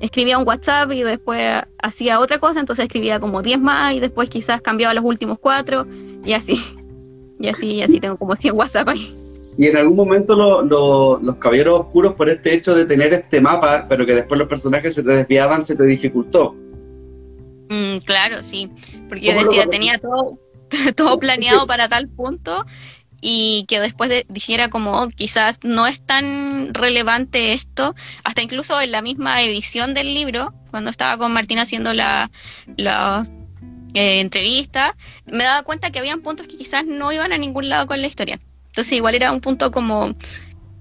Escribía 0.00 0.38
un 0.38 0.46
WhatsApp 0.46 0.90
y 0.92 1.02
después 1.02 1.62
hacía 1.82 2.18
otra 2.18 2.38
cosa, 2.38 2.60
entonces 2.60 2.84
escribía 2.84 3.20
como 3.20 3.42
10 3.42 3.60
más 3.60 3.94
y 3.94 4.00
después 4.00 4.28
quizás 4.28 4.60
cambiaba 4.60 4.94
los 4.94 5.04
últimos 5.04 5.38
cuatro 5.38 5.86
y 6.24 6.32
así. 6.32 6.62
Y 7.38 7.48
así, 7.48 7.72
y 7.74 7.82
así 7.82 8.00
tengo 8.00 8.16
como 8.16 8.36
100 8.36 8.56
WhatsApp 8.56 8.88
ahí. 8.88 9.14
Y 9.58 9.66
en 9.66 9.76
algún 9.76 9.96
momento 9.96 10.34
los 10.34 11.36
caballeros 11.36 11.80
oscuros, 11.80 12.14
por 12.14 12.28
este 12.28 12.54
hecho 12.54 12.74
de 12.74 12.86
tener 12.86 13.12
este 13.12 13.40
mapa, 13.40 13.86
pero 13.88 14.06
que 14.06 14.14
después 14.14 14.38
los 14.38 14.48
personajes 14.48 14.94
se 14.94 15.02
te 15.02 15.10
desviaban, 15.10 15.62
se 15.62 15.76
te 15.76 15.84
dificultó. 15.84 16.56
Mm, 17.68 17.98
claro, 18.04 18.42
sí. 18.42 18.70
Porque 19.08 19.26
yo 19.26 19.34
decía, 19.34 19.66
tenía 19.66 19.98
todo, 19.98 20.38
todo 20.96 21.18
planeado 21.18 21.66
para 21.66 21.88
tal 21.88 22.08
punto 22.08 22.64
y 23.24 23.64
que 23.68 23.80
después 23.80 24.10
de, 24.10 24.26
dijera 24.28 24.68
como 24.68 25.00
oh, 25.00 25.08
quizás 25.08 25.60
no 25.62 25.86
es 25.86 26.04
tan 26.04 26.74
relevante 26.74 27.52
esto, 27.52 27.94
hasta 28.24 28.42
incluso 28.42 28.78
en 28.80 28.90
la 28.90 29.00
misma 29.00 29.40
edición 29.42 29.94
del 29.94 30.12
libro, 30.12 30.52
cuando 30.70 30.90
estaba 30.90 31.16
con 31.16 31.32
Martina 31.32 31.62
haciendo 31.62 31.94
la, 31.94 32.30
la 32.76 33.24
eh, 33.94 34.20
entrevista, 34.20 34.96
me 35.26 35.44
daba 35.44 35.62
cuenta 35.62 35.90
que 35.90 36.00
habían 36.00 36.20
puntos 36.20 36.48
que 36.48 36.56
quizás 36.56 36.84
no 36.84 37.12
iban 37.12 37.32
a 37.32 37.38
ningún 37.38 37.68
lado 37.68 37.86
con 37.86 38.00
la 38.00 38.08
historia. 38.08 38.40
Entonces 38.66 38.92
igual 38.94 39.14
era 39.14 39.30
un 39.30 39.40
punto 39.40 39.70
como 39.70 40.16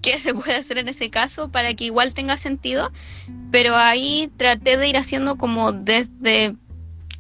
qué 0.02 0.18
se 0.18 0.34
puede 0.34 0.56
hacer 0.56 0.80
en 0.80 0.88
ese 0.88 1.12
caso 1.12 1.50
para 1.52 1.76
que 1.76 1.86
igual 1.86 2.16
tenga 2.16 2.38
sentido, 2.38 2.92
pero 3.52 3.78
ahí 3.78 4.32
traté 4.36 4.78
de 4.78 4.90
ir 4.90 4.98
haciendo 4.98 5.38
como 5.38 5.72
desde 5.72 6.56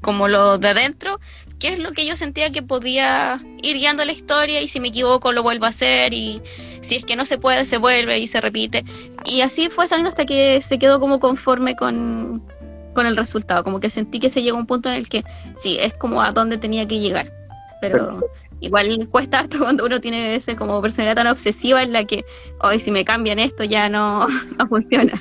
como 0.01 0.27
lo 0.27 0.57
de 0.57 0.69
adentro 0.69 1.19
qué 1.61 1.73
es 1.73 1.79
lo 1.79 1.91
que 1.91 2.05
yo 2.05 2.17
sentía 2.17 2.51
que 2.51 2.63
podía 2.63 3.39
ir 3.61 3.77
guiando 3.77 4.03
la 4.03 4.11
historia 4.11 4.61
y 4.61 4.67
si 4.67 4.79
me 4.79 4.87
equivoco 4.87 5.31
lo 5.31 5.43
vuelvo 5.43 5.65
a 5.65 5.69
hacer 5.69 6.11
y 6.13 6.41
si 6.81 6.95
es 6.95 7.05
que 7.05 7.15
no 7.15 7.25
se 7.25 7.37
puede 7.37 7.65
se 7.65 7.77
vuelve 7.77 8.19
y 8.19 8.27
se 8.27 8.41
repite. 8.41 8.83
Y 9.23 9.41
así 9.41 9.69
fue 9.69 9.87
saliendo 9.87 10.09
hasta 10.09 10.25
que 10.25 10.61
se 10.61 10.79
quedó 10.79 10.99
como 10.99 11.19
conforme 11.19 11.75
con, 11.75 12.43
con 12.95 13.05
el 13.05 13.15
resultado, 13.15 13.63
como 13.63 13.79
que 13.79 13.91
sentí 13.91 14.19
que 14.19 14.29
se 14.29 14.41
llegó 14.41 14.57
a 14.57 14.61
un 14.61 14.65
punto 14.65 14.89
en 14.89 14.95
el 14.95 15.07
que 15.07 15.23
sí, 15.57 15.77
es 15.79 15.93
como 15.93 16.21
a 16.23 16.31
donde 16.31 16.57
tenía 16.57 16.87
que 16.87 16.99
llegar. 16.99 17.31
Pero 17.79 18.19
igual 18.59 19.07
cuesta 19.09 19.39
harto 19.39 19.59
cuando 19.59 19.85
uno 19.85 20.01
tiene 20.01 20.35
ese 20.35 20.55
como 20.55 20.81
personalidad 20.81 21.15
tan 21.15 21.27
obsesiva 21.27 21.83
en 21.83 21.93
la 21.93 22.05
que, 22.05 22.25
hoy 22.59 22.79
si 22.79 22.89
me 22.89 23.05
cambian 23.05 23.37
esto 23.37 23.63
ya 23.63 23.87
no, 23.87 24.25
no 24.57 24.67
funciona. 24.67 25.13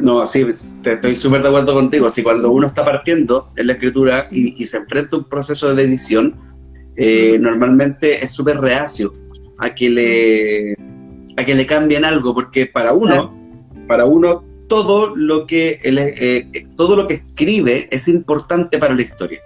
No, 0.00 0.24
sí, 0.24 0.46
estoy 0.84 1.14
súper 1.14 1.42
de 1.42 1.48
acuerdo 1.48 1.74
contigo. 1.74 2.06
Así 2.06 2.22
cuando 2.22 2.50
uno 2.50 2.68
está 2.68 2.84
partiendo 2.84 3.50
en 3.56 3.66
la 3.66 3.72
escritura 3.74 4.28
y, 4.30 4.64
se 4.64 4.78
enfrenta 4.78 5.16
a 5.16 5.20
un 5.20 5.28
proceso 5.28 5.74
de 5.74 5.82
edición, 5.82 6.36
eh, 6.96 7.38
normalmente 7.40 8.24
es 8.24 8.30
súper 8.30 8.58
reacio 8.60 9.14
a 9.58 9.74
que 9.74 9.90
le 9.90 10.72
a 11.36 11.44
que 11.44 11.54
le 11.54 11.66
cambien 11.66 12.04
algo, 12.04 12.34
porque 12.34 12.66
para 12.66 12.92
uno, 12.92 13.36
para 13.86 14.04
uno 14.04 14.44
todo 14.68 15.14
lo 15.14 15.46
que 15.46 15.80
eh, 15.82 16.66
todo 16.76 16.96
lo 16.96 17.06
que 17.06 17.14
escribe 17.14 17.86
es 17.90 18.08
importante 18.08 18.78
para 18.78 18.94
la 18.94 19.02
historia. 19.02 19.40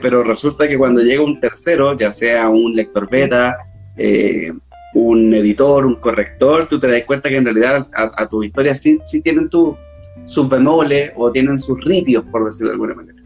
Pero 0.00 0.22
resulta 0.22 0.68
que 0.68 0.78
cuando 0.78 1.00
llega 1.00 1.22
un 1.22 1.40
tercero, 1.40 1.96
ya 1.96 2.10
sea 2.10 2.48
un 2.48 2.74
lector 2.74 3.08
beta, 3.08 3.56
eh, 3.96 4.52
un 4.94 5.34
editor, 5.34 5.84
un 5.84 5.96
corrector, 5.96 6.66
tú 6.68 6.78
te 6.78 6.90
das 6.90 7.04
cuenta 7.04 7.28
que 7.28 7.36
en 7.36 7.44
realidad 7.44 7.88
a, 7.92 8.28
tus 8.28 8.46
historias 8.46 8.80
sí, 8.80 8.98
sí 9.04 9.20
tienen 9.22 9.48
tu, 9.48 9.76
sus 10.24 10.48
bemoles 10.48 11.12
o 11.16 11.30
tienen 11.30 11.58
sus 11.58 11.82
ripios, 11.84 12.24
por 12.30 12.44
decirlo 12.44 12.70
de 12.70 12.74
alguna 12.74 12.94
manera. 12.94 13.22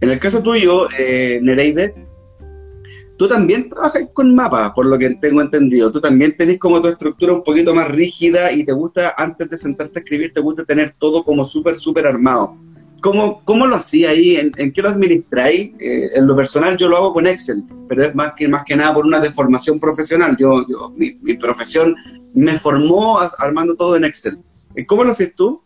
En 0.00 0.10
el 0.10 0.18
caso 0.18 0.42
tuyo, 0.42 0.88
eh, 0.98 1.38
Nereide, 1.40 1.94
tú 3.16 3.28
también 3.28 3.70
trabajas 3.70 4.02
con 4.12 4.34
mapas, 4.34 4.72
por 4.74 4.86
lo 4.86 4.98
que 4.98 5.10
tengo 5.10 5.40
entendido. 5.40 5.90
Tú 5.90 6.00
también 6.00 6.36
tenés 6.36 6.58
como 6.58 6.82
tu 6.82 6.88
estructura 6.88 7.32
un 7.32 7.44
poquito 7.44 7.74
más 7.74 7.90
rígida 7.90 8.52
y 8.52 8.64
te 8.64 8.72
gusta, 8.72 9.14
antes 9.16 9.48
de 9.48 9.56
sentarte 9.56 9.98
a 9.98 10.02
escribir, 10.02 10.32
te 10.32 10.40
gusta 10.40 10.64
tener 10.64 10.94
todo 10.98 11.24
como 11.24 11.44
súper, 11.44 11.76
súper 11.76 12.06
armado. 12.06 12.56
¿Cómo, 13.04 13.42
¿Cómo, 13.44 13.66
lo 13.66 13.76
hacía 13.76 14.08
ahí? 14.08 14.36
¿En, 14.36 14.72
qué 14.72 14.80
lo 14.80 14.88
administráis? 14.88 15.78
Eh, 15.78 16.08
en 16.14 16.26
lo 16.26 16.34
personal 16.34 16.74
yo 16.78 16.88
lo 16.88 16.96
hago 16.96 17.12
con 17.12 17.26
Excel, 17.26 17.62
pero 17.86 18.02
es 18.02 18.14
más 18.14 18.32
que, 18.34 18.48
más 18.48 18.64
que 18.64 18.74
nada 18.74 18.94
por 18.94 19.04
una 19.04 19.20
deformación 19.20 19.78
profesional. 19.78 20.34
Yo, 20.38 20.66
yo 20.66 20.90
mi, 20.96 21.12
profesión 21.34 21.94
me 22.32 22.56
formó 22.56 23.18
armando 23.40 23.76
todo 23.76 23.96
en 23.96 24.06
Excel. 24.06 24.38
Eh, 24.74 24.86
¿Cómo 24.86 25.04
lo 25.04 25.10
haces 25.10 25.34
tú? 25.34 25.60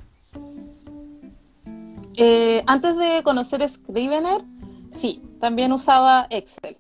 Eh, 2.17 2.65
antes 2.67 2.97
de 2.97 3.23
conocer 3.23 3.69
Scrivener, 3.69 4.43
sí, 4.91 5.23
también 5.41 5.71
usaba 5.71 6.27
Excel. 6.31 6.77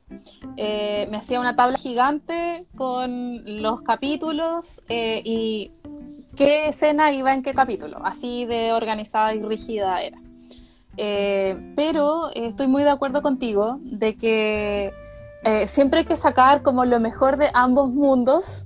me 0.56 1.16
hacía 1.16 1.38
una 1.38 1.54
tabla 1.54 1.78
gigante 1.78 2.66
con 2.76 3.62
los 3.62 3.82
capítulos 3.82 4.82
y 4.88 5.70
qué 6.34 6.66
escena 6.66 7.12
iba 7.12 7.32
en 7.32 7.44
qué 7.44 7.54
capítulo. 7.54 8.04
Así 8.04 8.44
de 8.44 8.72
organizada 8.72 9.32
y 9.36 9.40
rígida 9.40 10.02
era. 10.02 10.18
Eh, 11.00 11.56
pero 11.76 12.30
estoy 12.34 12.66
muy 12.66 12.82
de 12.82 12.90
acuerdo 12.90 13.22
contigo 13.22 13.78
de 13.82 14.16
que 14.16 14.92
eh, 15.44 15.68
siempre 15.68 16.00
hay 16.00 16.06
que 16.06 16.16
sacar 16.16 16.62
como 16.62 16.84
lo 16.84 16.98
mejor 16.98 17.36
de 17.36 17.48
ambos 17.54 17.90
mundos, 17.90 18.64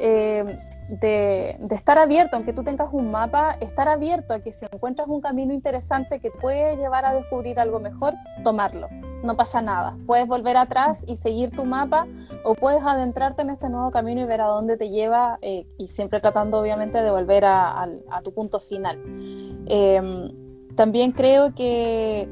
eh, 0.00 0.58
de, 0.88 1.56
estar 1.70 1.96
abierto, 1.96 2.34
aunque 2.34 2.52
tú 2.52 2.64
tengas 2.64 2.88
un 2.90 3.12
mapa, 3.12 3.56
estar 3.60 3.88
abierto 3.88 4.34
a 4.34 4.40
que 4.40 4.52
si 4.52 4.64
encuentras 4.64 5.06
un 5.06 5.20
camino 5.20 5.54
interesante 5.54 6.18
que 6.18 6.32
puede 6.32 6.76
llevar 6.76 7.04
a 7.04 7.14
descubrir 7.14 7.60
algo 7.60 7.78
mejor, 7.78 8.14
tomarlo. 8.42 8.88
No 9.22 9.36
pasa 9.36 9.62
nada. 9.62 9.96
Puedes 10.06 10.26
volver 10.26 10.56
atrás 10.56 11.04
y 11.06 11.14
seguir 11.14 11.52
tu 11.52 11.64
mapa 11.64 12.08
o 12.42 12.56
puedes 12.56 12.82
adentrarte 12.82 13.42
en 13.42 13.50
este 13.50 13.68
nuevo 13.68 13.92
camino 13.92 14.22
y 14.22 14.24
ver 14.24 14.40
a 14.40 14.46
dónde 14.46 14.76
te 14.76 14.88
lleva 14.88 15.38
y 15.42 15.86
siempre 15.86 16.20
tratando 16.20 16.58
obviamente 16.58 17.00
de 17.00 17.10
volver 17.12 17.44
a, 17.44 17.82
a 17.82 18.22
tu 18.22 18.32
punto 18.32 18.58
final 18.58 18.98
también 20.76 21.12
creo 21.12 21.54
que 21.54 22.28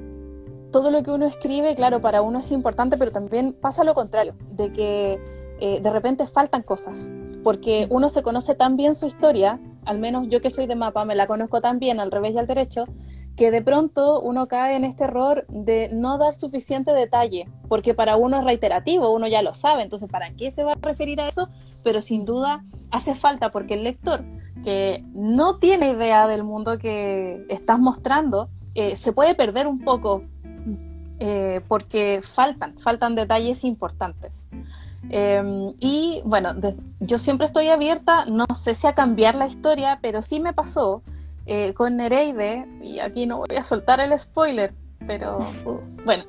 todo 0.70 0.90
lo 0.90 1.02
que 1.02 1.10
uno 1.10 1.26
escribe, 1.26 1.74
claro, 1.74 2.00
para 2.00 2.22
uno 2.22 2.40
es 2.40 2.50
importante, 2.50 2.96
pero 2.96 3.10
también 3.10 3.54
pasa 3.54 3.84
lo 3.84 3.94
contrario, 3.94 4.34
de 4.50 4.72
que 4.72 5.18
eh, 5.60 5.80
de 5.80 5.90
repente 5.90 6.26
faltan 6.26 6.62
cosas, 6.62 7.10
porque 7.42 7.86
uno 7.90 8.10
se 8.10 8.22
conoce 8.22 8.54
tan 8.54 8.76
bien 8.76 8.94
su 8.94 9.06
historia, 9.06 9.60
al 9.84 9.98
menos 9.98 10.26
yo 10.28 10.40
que 10.40 10.50
soy 10.50 10.66
de 10.66 10.76
mapa 10.76 11.04
me 11.04 11.14
la 11.14 11.26
conozco 11.26 11.60
tan 11.60 11.78
bien 11.78 12.00
al 12.00 12.10
revés 12.10 12.32
y 12.34 12.38
al 12.38 12.46
derecho, 12.46 12.84
que 13.36 13.50
de 13.50 13.62
pronto 13.62 14.20
uno 14.20 14.48
cae 14.48 14.76
en 14.76 14.84
este 14.84 15.04
error 15.04 15.46
de 15.48 15.88
no 15.92 16.18
dar 16.18 16.34
suficiente 16.34 16.92
detalle, 16.92 17.48
porque 17.68 17.94
para 17.94 18.16
uno 18.16 18.38
es 18.38 18.44
reiterativo, 18.44 19.14
uno 19.14 19.28
ya 19.28 19.42
lo 19.42 19.54
sabe, 19.54 19.82
entonces 19.82 20.08
¿para 20.10 20.34
qué 20.34 20.50
se 20.50 20.64
va 20.64 20.72
a 20.72 20.78
referir 20.80 21.20
a 21.20 21.28
eso? 21.28 21.48
Pero 21.84 22.02
sin 22.02 22.24
duda 22.24 22.64
hace 22.90 23.14
falta 23.14 23.50
porque 23.50 23.74
el 23.74 23.84
lector 23.84 24.24
que 24.64 25.04
no 25.14 25.56
tiene 25.56 25.90
idea 25.90 26.26
del 26.26 26.44
mundo 26.44 26.78
que 26.78 27.44
estás 27.48 27.78
mostrando, 27.78 28.48
eh, 28.74 28.96
se 28.96 29.12
puede 29.12 29.34
perder 29.34 29.66
un 29.66 29.80
poco 29.80 30.22
eh, 31.18 31.60
porque 31.66 32.20
faltan, 32.22 32.78
faltan 32.78 33.14
detalles 33.14 33.64
importantes. 33.64 34.48
Em, 35.10 35.74
y 35.80 36.20
bueno, 36.24 36.54
yo 37.00 37.18
siempre 37.18 37.46
estoy 37.46 37.68
abierta, 37.68 38.26
no 38.26 38.46
sé 38.54 38.74
si 38.74 38.86
a 38.86 38.94
cambiar 38.94 39.34
la 39.34 39.46
historia, 39.46 39.98
pero 40.02 40.22
sí 40.22 40.38
me 40.38 40.52
pasó 40.52 41.02
eh, 41.46 41.72
con 41.72 41.96
Nereide, 41.96 42.66
y 42.82 42.98
aquí 42.98 43.26
no 43.26 43.38
voy 43.38 43.56
a 43.56 43.64
soltar 43.64 44.00
el 44.00 44.18
spoiler, 44.18 44.74
pero 45.06 45.38
uh, 45.64 45.80
bueno, 46.04 46.24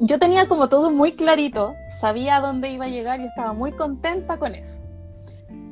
yo 0.00 0.18
tenía 0.18 0.46
como 0.46 0.68
todo 0.68 0.90
muy 0.90 1.12
clarito, 1.12 1.74
sabía 2.00 2.36
a 2.36 2.40
dónde 2.40 2.70
iba 2.70 2.86
a 2.86 2.88
llegar 2.88 3.20
y 3.20 3.26
estaba 3.26 3.52
muy 3.52 3.72
contenta 3.72 4.38
con 4.38 4.54
eso. 4.54 4.80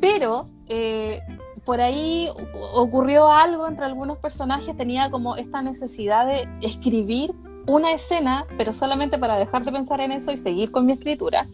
Pero 0.00 0.48
eh, 0.68 1.20
por 1.64 1.80
ahí 1.80 2.28
ocurrió 2.74 3.30
algo 3.30 3.66
entre 3.66 3.86
algunos 3.86 4.18
personajes, 4.18 4.76
tenía 4.76 5.10
como 5.10 5.36
esta 5.36 5.62
necesidad 5.62 6.26
de 6.26 6.48
escribir 6.60 7.34
una 7.66 7.92
escena, 7.92 8.46
pero 8.56 8.72
solamente 8.72 9.18
para 9.18 9.36
dejar 9.36 9.64
de 9.64 9.72
pensar 9.72 10.00
en 10.00 10.12
eso 10.12 10.30
y 10.30 10.38
seguir 10.38 10.70
con 10.70 10.86
mi 10.86 10.92
escritura. 10.92 11.46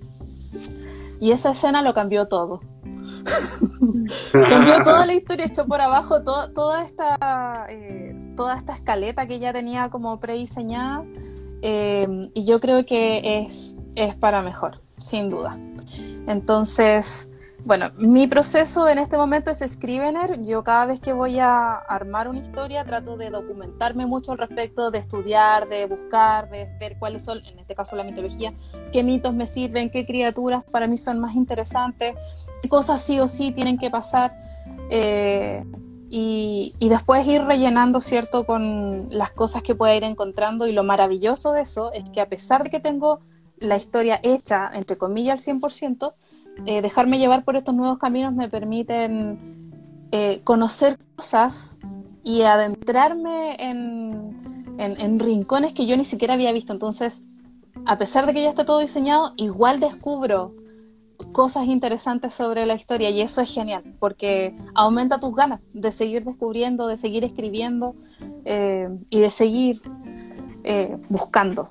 Y 1.18 1.32
esa 1.32 1.52
escena 1.52 1.80
lo 1.82 1.94
cambió 1.94 2.28
todo. 2.28 2.60
cambió 4.32 4.84
toda 4.84 5.06
la 5.06 5.14
historia, 5.14 5.46
echó 5.46 5.66
por 5.66 5.80
abajo 5.80 6.22
toda, 6.22 6.84
esta, 6.84 7.66
eh, 7.70 8.14
toda 8.36 8.56
esta 8.56 8.74
escaleta 8.74 9.26
que 9.26 9.38
ya 9.38 9.52
tenía 9.52 9.88
como 9.88 10.20
prediseñada. 10.20 11.04
Eh, 11.62 12.28
y 12.34 12.44
yo 12.44 12.60
creo 12.60 12.84
que 12.84 13.44
es, 13.46 13.76
es 13.94 14.14
para 14.16 14.42
mejor, 14.42 14.82
sin 14.98 15.30
duda. 15.30 15.56
Entonces, 16.26 17.30
bueno, 17.64 17.92
mi 17.96 18.26
proceso 18.26 18.88
en 18.88 18.98
este 18.98 19.16
momento 19.16 19.50
es 19.50 19.58
Scrivener. 19.58 20.42
Yo 20.42 20.64
cada 20.64 20.86
vez 20.86 21.00
que 21.00 21.12
voy 21.12 21.38
a 21.38 21.74
armar 21.74 22.26
una 22.26 22.40
historia 22.40 22.84
trato 22.84 23.16
de 23.16 23.30
documentarme 23.30 24.04
mucho 24.04 24.32
al 24.32 24.38
respecto, 24.38 24.90
de 24.90 24.98
estudiar, 24.98 25.68
de 25.68 25.86
buscar, 25.86 26.50
de 26.50 26.66
ver 26.80 26.96
cuáles 26.98 27.24
son, 27.24 27.38
en 27.44 27.60
este 27.60 27.76
caso 27.76 27.94
la 27.94 28.02
mitología, 28.02 28.52
qué 28.92 29.04
mitos 29.04 29.32
me 29.32 29.46
sirven, 29.46 29.90
qué 29.90 30.04
criaturas 30.04 30.64
para 30.64 30.88
mí 30.88 30.98
son 30.98 31.20
más 31.20 31.36
interesantes, 31.36 32.16
qué 32.62 32.68
cosas 32.68 33.00
sí 33.00 33.20
o 33.20 33.28
sí 33.28 33.52
tienen 33.52 33.78
que 33.78 33.90
pasar. 33.90 34.36
Eh, 34.90 35.64
y, 36.10 36.74
y, 36.78 36.88
después 36.90 37.26
ir 37.26 37.42
rellenando, 37.42 38.00
¿cierto?, 38.00 38.44
con 38.44 39.06
las 39.10 39.30
cosas 39.30 39.62
que 39.62 39.74
pueda 39.74 39.94
ir 39.94 40.04
encontrando. 40.04 40.66
Y 40.66 40.72
lo 40.72 40.84
maravilloso 40.84 41.52
de 41.52 41.62
eso 41.62 41.90
es 41.92 42.04
que 42.10 42.20
a 42.20 42.28
pesar 42.28 42.64
de 42.64 42.70
que 42.70 42.80
tengo 42.80 43.20
la 43.56 43.76
historia 43.76 44.20
hecha, 44.22 44.70
entre 44.74 44.98
comillas, 44.98 45.48
al 45.48 45.60
100%, 45.60 46.12
eh, 46.66 46.80
dejarme 46.80 47.18
llevar 47.18 47.44
por 47.44 47.56
estos 47.56 47.74
nuevos 47.74 47.98
caminos 47.98 48.34
me 48.34 48.48
permiten 48.48 50.08
eh, 50.12 50.40
conocer 50.44 50.98
cosas 51.16 51.78
y 52.22 52.42
adentrarme 52.42 53.56
en, 53.58 54.74
en, 54.78 55.18
rincones 55.18 55.72
que 55.72 55.86
yo 55.86 55.96
ni 55.96 56.04
siquiera 56.04 56.34
había 56.34 56.52
visto. 56.52 56.72
Entonces, 56.72 57.24
a 57.84 57.98
pesar 57.98 58.26
de 58.26 58.32
que 58.32 58.42
ya 58.42 58.50
está 58.50 58.64
todo 58.64 58.78
diseñado, 58.78 59.32
igual 59.36 59.80
descubro 59.80 60.54
cosas 61.32 61.66
interesantes 61.66 62.34
sobre 62.34 62.66
la 62.66 62.74
historia 62.74 63.10
y 63.10 63.20
eso 63.20 63.40
es 63.40 63.52
genial 63.52 63.82
porque 63.98 64.56
aumenta 64.74 65.20
tus 65.20 65.34
ganas 65.34 65.60
de 65.72 65.92
seguir 65.92 66.24
descubriendo, 66.24 66.86
de 66.86 66.96
seguir 66.96 67.24
escribiendo 67.24 67.94
eh, 68.44 68.88
y 69.10 69.20
de 69.20 69.30
seguir 69.30 69.82
buscando. 71.08 71.70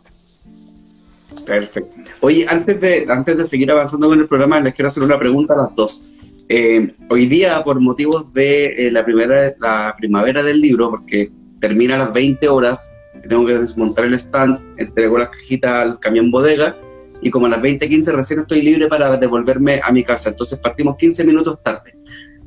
Perfecto. 1.46 2.12
Oye, 2.22 2.46
antes 2.48 2.80
de, 2.80 3.06
antes 3.10 3.38
de 3.38 3.46
seguir 3.46 3.72
avanzando 3.72 4.08
con 4.08 4.20
el 4.20 4.28
programa, 4.28 4.60
les 4.60 4.74
quiero 4.74 4.88
hacer 4.88 5.04
una 5.04 5.18
pregunta 5.18 5.54
a 5.54 5.58
las 5.58 5.76
dos. 5.76 6.12
Eh, 6.50 6.94
hoy 7.10 7.28
día, 7.28 7.64
por 7.64 7.80
motivos 7.80 8.32
de 8.34 8.66
eh, 8.66 8.92
la, 8.92 9.06
primera, 9.06 9.54
la 9.60 9.94
primavera 9.98 10.44
del 10.44 10.60
libro, 10.60 10.90
porque 10.90 11.32
termina 11.60 11.96
a 11.96 12.00
las 12.00 12.14
20 12.14 12.48
horas, 12.50 12.98
tengo 13.30 13.46
que 13.46 13.58
desmontar 13.58 14.06
el 14.06 14.16
stand, 14.16 14.60
entrego 14.78 15.18
la 15.18 15.30
cajita 15.30 15.82
al 15.82 16.00
camión 16.00 16.30
bodega, 16.30 16.76
y 17.22 17.30
como 17.30 17.46
a 17.46 17.50
las 17.50 17.62
20.15 17.62 18.14
recién 18.14 18.40
estoy 18.40 18.62
libre 18.64 18.88
para 18.88 19.16
devolverme 19.16 19.80
a 19.84 19.92
mi 19.92 20.04
casa. 20.04 20.30
Entonces 20.30 20.60
partimos 20.60 20.98
15 20.98 21.24
minutos 21.24 21.62
tarde. 21.64 21.94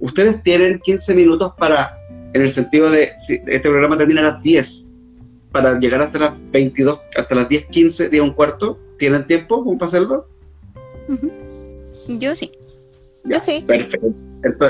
Ustedes 0.01 0.43
tienen 0.43 0.81
15 0.81 1.15
minutos 1.15 1.53
para, 1.57 1.97
en 2.33 2.43
el 2.43 2.51
sentido 2.51 2.91
de, 2.91 3.13
si 3.17 3.41
este 3.47 3.61
programa 3.61 3.97
termina 3.97 4.21
a 4.21 4.25
las 4.25 4.43
10, 4.43 4.93
para 5.55 5.79
llegar 5.79 6.03
hasta 6.03 6.19
las 6.19 6.33
22, 6.51 7.01
hasta 7.17 7.35
las 7.37 7.49
10, 7.49 7.67
15, 7.67 8.09
10, 8.09 8.23
un 8.23 8.33
cuarto? 8.33 8.77
¿Tienen 8.99 9.25
tiempo 9.25 9.65
para 9.79 9.87
hacerlo? 9.87 10.27
Yo 12.09 12.35
sí. 12.35 12.51
Yo 13.25 13.39
sí. 13.39 13.65
Perfecto. 13.65 14.13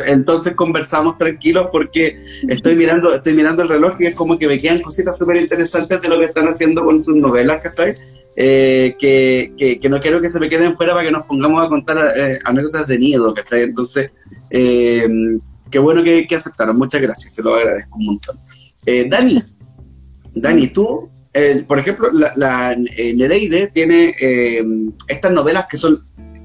Entonces 0.07 0.55
conversamos 0.55 1.16
tranquilos 1.16 1.68
porque 1.72 2.20
estoy 2.49 2.76
mirando, 2.76 3.12
estoy 3.12 3.32
mirando 3.32 3.62
el 3.62 3.70
reloj 3.70 3.95
y 3.99 4.07
es 4.07 4.14
como 4.14 4.39
que 4.39 4.47
me 4.47 4.61
quedan 4.61 4.82
cositas 4.82 5.16
súper 5.16 5.39
interesantes 5.39 6.03
de 6.03 6.09
lo 6.09 6.18
que 6.18 6.26
están 6.26 6.47
haciendo 6.49 6.85
con 6.85 7.01
sus 7.01 7.16
novelas, 7.16 7.62
¿cachai? 7.62 7.95
Eh, 8.37 8.95
que, 8.99 9.78
que, 9.80 9.89
no 9.89 10.01
quiero 10.01 10.20
que 10.20 10.28
se 10.28 10.39
me 10.39 10.51
queden 10.51 10.76
fuera 10.76 10.93
para 10.93 11.07
que 11.07 11.12
nos 11.12 11.24
pongamos 11.26 11.64
a 11.64 11.68
contar 11.68 12.14
eh, 12.16 12.39
anécdotas 12.45 12.87
de 12.87 12.99
miedo, 12.99 13.32
¿cachai? 13.32 13.62
Entonces, 13.62 14.12
eh, 14.51 15.09
qué 15.70 15.78
bueno 15.78 16.05
que, 16.05 16.26
aceptaron, 16.37 16.76
muchas 16.76 17.01
gracias, 17.01 17.35
se 17.35 17.43
lo 17.43 17.55
agradezco 17.55 17.97
un 17.99 18.07
montón. 18.07 18.39
Dani, 19.09 19.43
Dani, 20.35 20.68
tú, 20.68 21.11
por 21.66 21.78
ejemplo, 21.78 22.11
la, 22.12 22.32
la 22.37 22.76
Nereide 22.76 23.70
tiene 23.72 24.14
estas 25.09 25.32
novelas 25.32 25.66
que 25.68 25.76
son, 25.76 26.05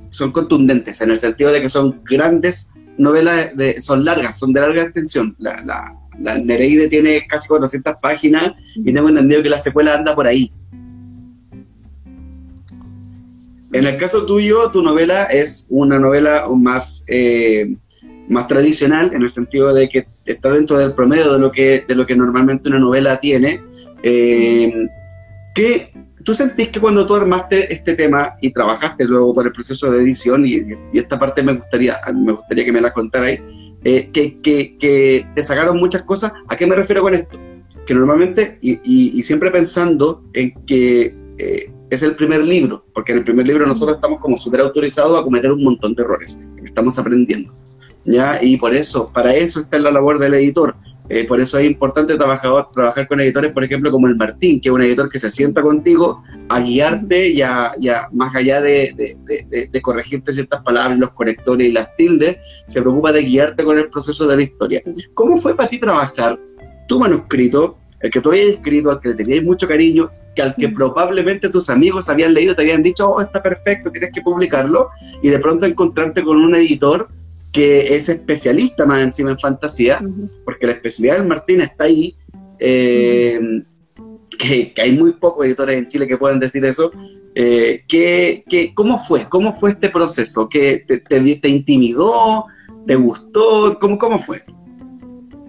son 0.09 0.31
contundentes, 0.31 1.01
en 1.01 1.11
el 1.11 1.17
sentido 1.17 1.51
de 1.51 1.61
que 1.61 1.69
son 1.69 2.01
grandes 2.03 2.73
novelas 2.97 3.55
de, 3.55 3.81
son 3.81 4.03
largas, 4.03 4.37
son 4.37 4.53
de 4.53 4.61
larga 4.61 4.83
extensión. 4.83 5.35
La, 5.39 5.61
la, 5.63 5.95
la 6.19 6.37
Nereide 6.37 6.87
tiene 6.87 7.25
casi 7.27 7.47
400 7.47 7.95
páginas 8.01 8.53
y 8.75 8.93
tengo 8.93 9.09
entendido 9.09 9.41
que 9.41 9.49
la 9.49 9.59
secuela 9.59 9.95
anda 9.95 10.15
por 10.15 10.27
ahí. 10.27 10.51
En 13.71 13.85
el 13.85 13.97
caso 13.97 14.25
tuyo, 14.25 14.71
tu 14.71 14.81
novela 14.81 15.25
es 15.25 15.67
una 15.69 15.99
novela 15.99 16.45
más, 16.55 17.03
eh, 17.07 17.75
más 18.29 18.47
tradicional, 18.47 19.11
en 19.13 19.23
el 19.23 19.29
sentido 19.29 19.73
de 19.73 19.89
que 19.89 20.07
está 20.25 20.51
dentro 20.51 20.77
del 20.77 20.93
promedio 20.93 21.33
de 21.33 21.39
lo 21.39 21.51
que, 21.51 21.83
de 21.87 21.95
lo 21.95 22.05
que 22.05 22.15
normalmente 22.15 22.69
una 22.69 22.79
novela 22.79 23.19
tiene. 23.19 23.61
Eh, 24.03 24.87
que 25.53 25.91
¿Tú 26.23 26.33
sentís 26.33 26.69
que 26.69 26.79
cuando 26.79 27.07
tú 27.07 27.15
armaste 27.15 27.73
este 27.73 27.95
tema 27.95 28.35
y 28.41 28.51
trabajaste 28.51 29.05
luego 29.05 29.33
por 29.33 29.47
el 29.47 29.51
proceso 29.51 29.89
de 29.89 30.01
edición, 30.01 30.45
y, 30.45 30.63
esta 30.93 31.17
parte 31.17 31.41
me 31.41 31.53
gustaría, 31.53 31.97
me 32.13 32.33
gustaría 32.33 32.65
que 32.65 32.71
me 32.71 32.81
la 32.81 32.93
contarais, 32.93 33.41
eh, 33.83 34.09
que, 34.11 34.39
que, 34.41 35.25
te 35.33 35.43
sacaron 35.43 35.77
muchas 35.77 36.03
cosas? 36.03 36.33
¿A 36.47 36.55
qué 36.55 36.67
me 36.67 36.75
refiero 36.75 37.01
con 37.01 37.13
esto? 37.13 37.39
Que 37.85 37.93
normalmente, 37.95 38.59
y, 38.61 39.23
siempre 39.23 39.49
pensando 39.49 40.23
en 40.33 40.53
que 40.65 41.15
eh, 41.37 41.71
es 41.89 42.03
el 42.03 42.15
primer 42.15 42.43
libro, 42.43 42.85
porque 42.93 43.13
en 43.13 43.19
el 43.19 43.23
primer 43.23 43.47
libro 43.47 43.65
nosotros 43.65 43.95
estamos 43.95 44.19
como 44.19 44.37
súper 44.37 44.59
autorizados 44.59 45.19
a 45.19 45.23
cometer 45.23 45.51
un 45.51 45.63
montón 45.63 45.95
de 45.95 46.03
errores, 46.03 46.47
que 46.57 46.65
estamos 46.65 46.99
aprendiendo. 46.99 47.55
¿Ya? 48.05 48.39
Y 48.41 48.57
por 48.57 48.73
eso, 48.73 49.11
para 49.13 49.33
eso 49.33 49.61
está 49.61 49.79
la 49.79 49.91
labor 49.91 50.19
del 50.19 50.33
editor, 50.33 50.75
eh, 51.09 51.25
por 51.25 51.39
eso 51.39 51.57
es 51.57 51.65
importante 51.65 52.15
trabajar, 52.15 52.69
trabajar 52.71 53.07
con 53.07 53.19
editores, 53.19 53.51
por 53.51 53.63
ejemplo, 53.63 53.89
como 53.89 54.07
el 54.07 54.15
Martín, 54.15 54.61
que 54.61 54.69
es 54.69 54.73
un 54.73 54.81
editor 54.83 55.09
que 55.09 55.17
se 55.17 55.31
sienta 55.31 55.63
contigo 55.63 56.21
a 56.49 56.59
guiarte 56.59 57.29
y 57.29 57.41
a, 57.41 57.73
más 58.11 58.35
allá 58.35 58.61
de, 58.61 59.17
corregirte 59.81 60.31
ciertas 60.31 60.61
palabras, 60.61 60.99
los 60.99 61.09
conectores 61.11 61.67
y 61.67 61.71
las 61.71 61.95
tildes, 61.95 62.37
se 62.67 62.81
preocupa 62.81 63.11
de 63.11 63.23
guiarte 63.23 63.63
con 63.63 63.79
el 63.79 63.89
proceso 63.89 64.27
de 64.27 64.37
la 64.37 64.43
historia. 64.43 64.83
¿Cómo 65.15 65.37
fue 65.37 65.55
para 65.55 65.67
ti 65.67 65.79
trabajar 65.79 66.39
tu 66.87 66.99
manuscrito, 66.99 67.79
el 68.01 68.11
que 68.11 68.21
tú 68.21 68.29
habías 68.29 68.49
escrito, 68.49 68.91
al 68.91 68.99
que 68.99 69.09
le 69.09 69.15
tenías 69.15 69.43
mucho 69.43 69.67
cariño, 69.67 70.11
que 70.35 70.43
al 70.43 70.55
que 70.55 70.69
probablemente 70.69 71.49
tus 71.49 71.71
amigos 71.71 72.07
habían 72.07 72.35
leído, 72.35 72.55
te 72.55 72.61
habían 72.61 72.83
dicho, 72.83 73.09
oh, 73.09 73.19
está 73.19 73.41
perfecto, 73.41 73.91
tienes 73.91 74.11
que 74.13 74.21
publicarlo, 74.21 74.89
y 75.23 75.29
de 75.29 75.39
pronto 75.39 75.65
encontrarte 75.65 76.23
con 76.23 76.37
un 76.37 76.53
editor 76.53 77.07
que 77.51 77.95
es 77.95 78.09
especialista 78.09 78.85
más 78.85 79.01
encima 79.01 79.31
en 79.31 79.39
fantasía, 79.39 80.01
porque 80.45 80.67
la 80.67 80.73
especialidad 80.73 81.17
del 81.17 81.27
Martín 81.27 81.61
está 81.61 81.85
ahí, 81.85 82.15
eh, 82.59 83.39
que, 84.37 84.73
hay 84.77 84.91
muy 84.93 85.13
pocos 85.13 85.45
editores 85.45 85.77
en 85.77 85.87
Chile 85.87 86.07
que 86.07 86.17
puedan 86.17 86.39
decir 86.39 86.63
eso. 86.65 86.91
Eh, 87.35 87.83
que, 87.87 88.71
¿Cómo 88.73 88.97
fue? 88.97 89.27
¿Cómo 89.29 89.57
fue 89.59 89.71
este 89.71 89.89
proceso? 89.89 90.47
¿Que 90.49 90.79
te, 90.87 90.99
te, 90.99 91.49
intimidó? 91.49 92.45
¿Te 92.85 92.95
gustó? 92.95 93.77
¿Cómo, 93.79 93.97
cómo 93.97 94.19
fue? 94.19 94.43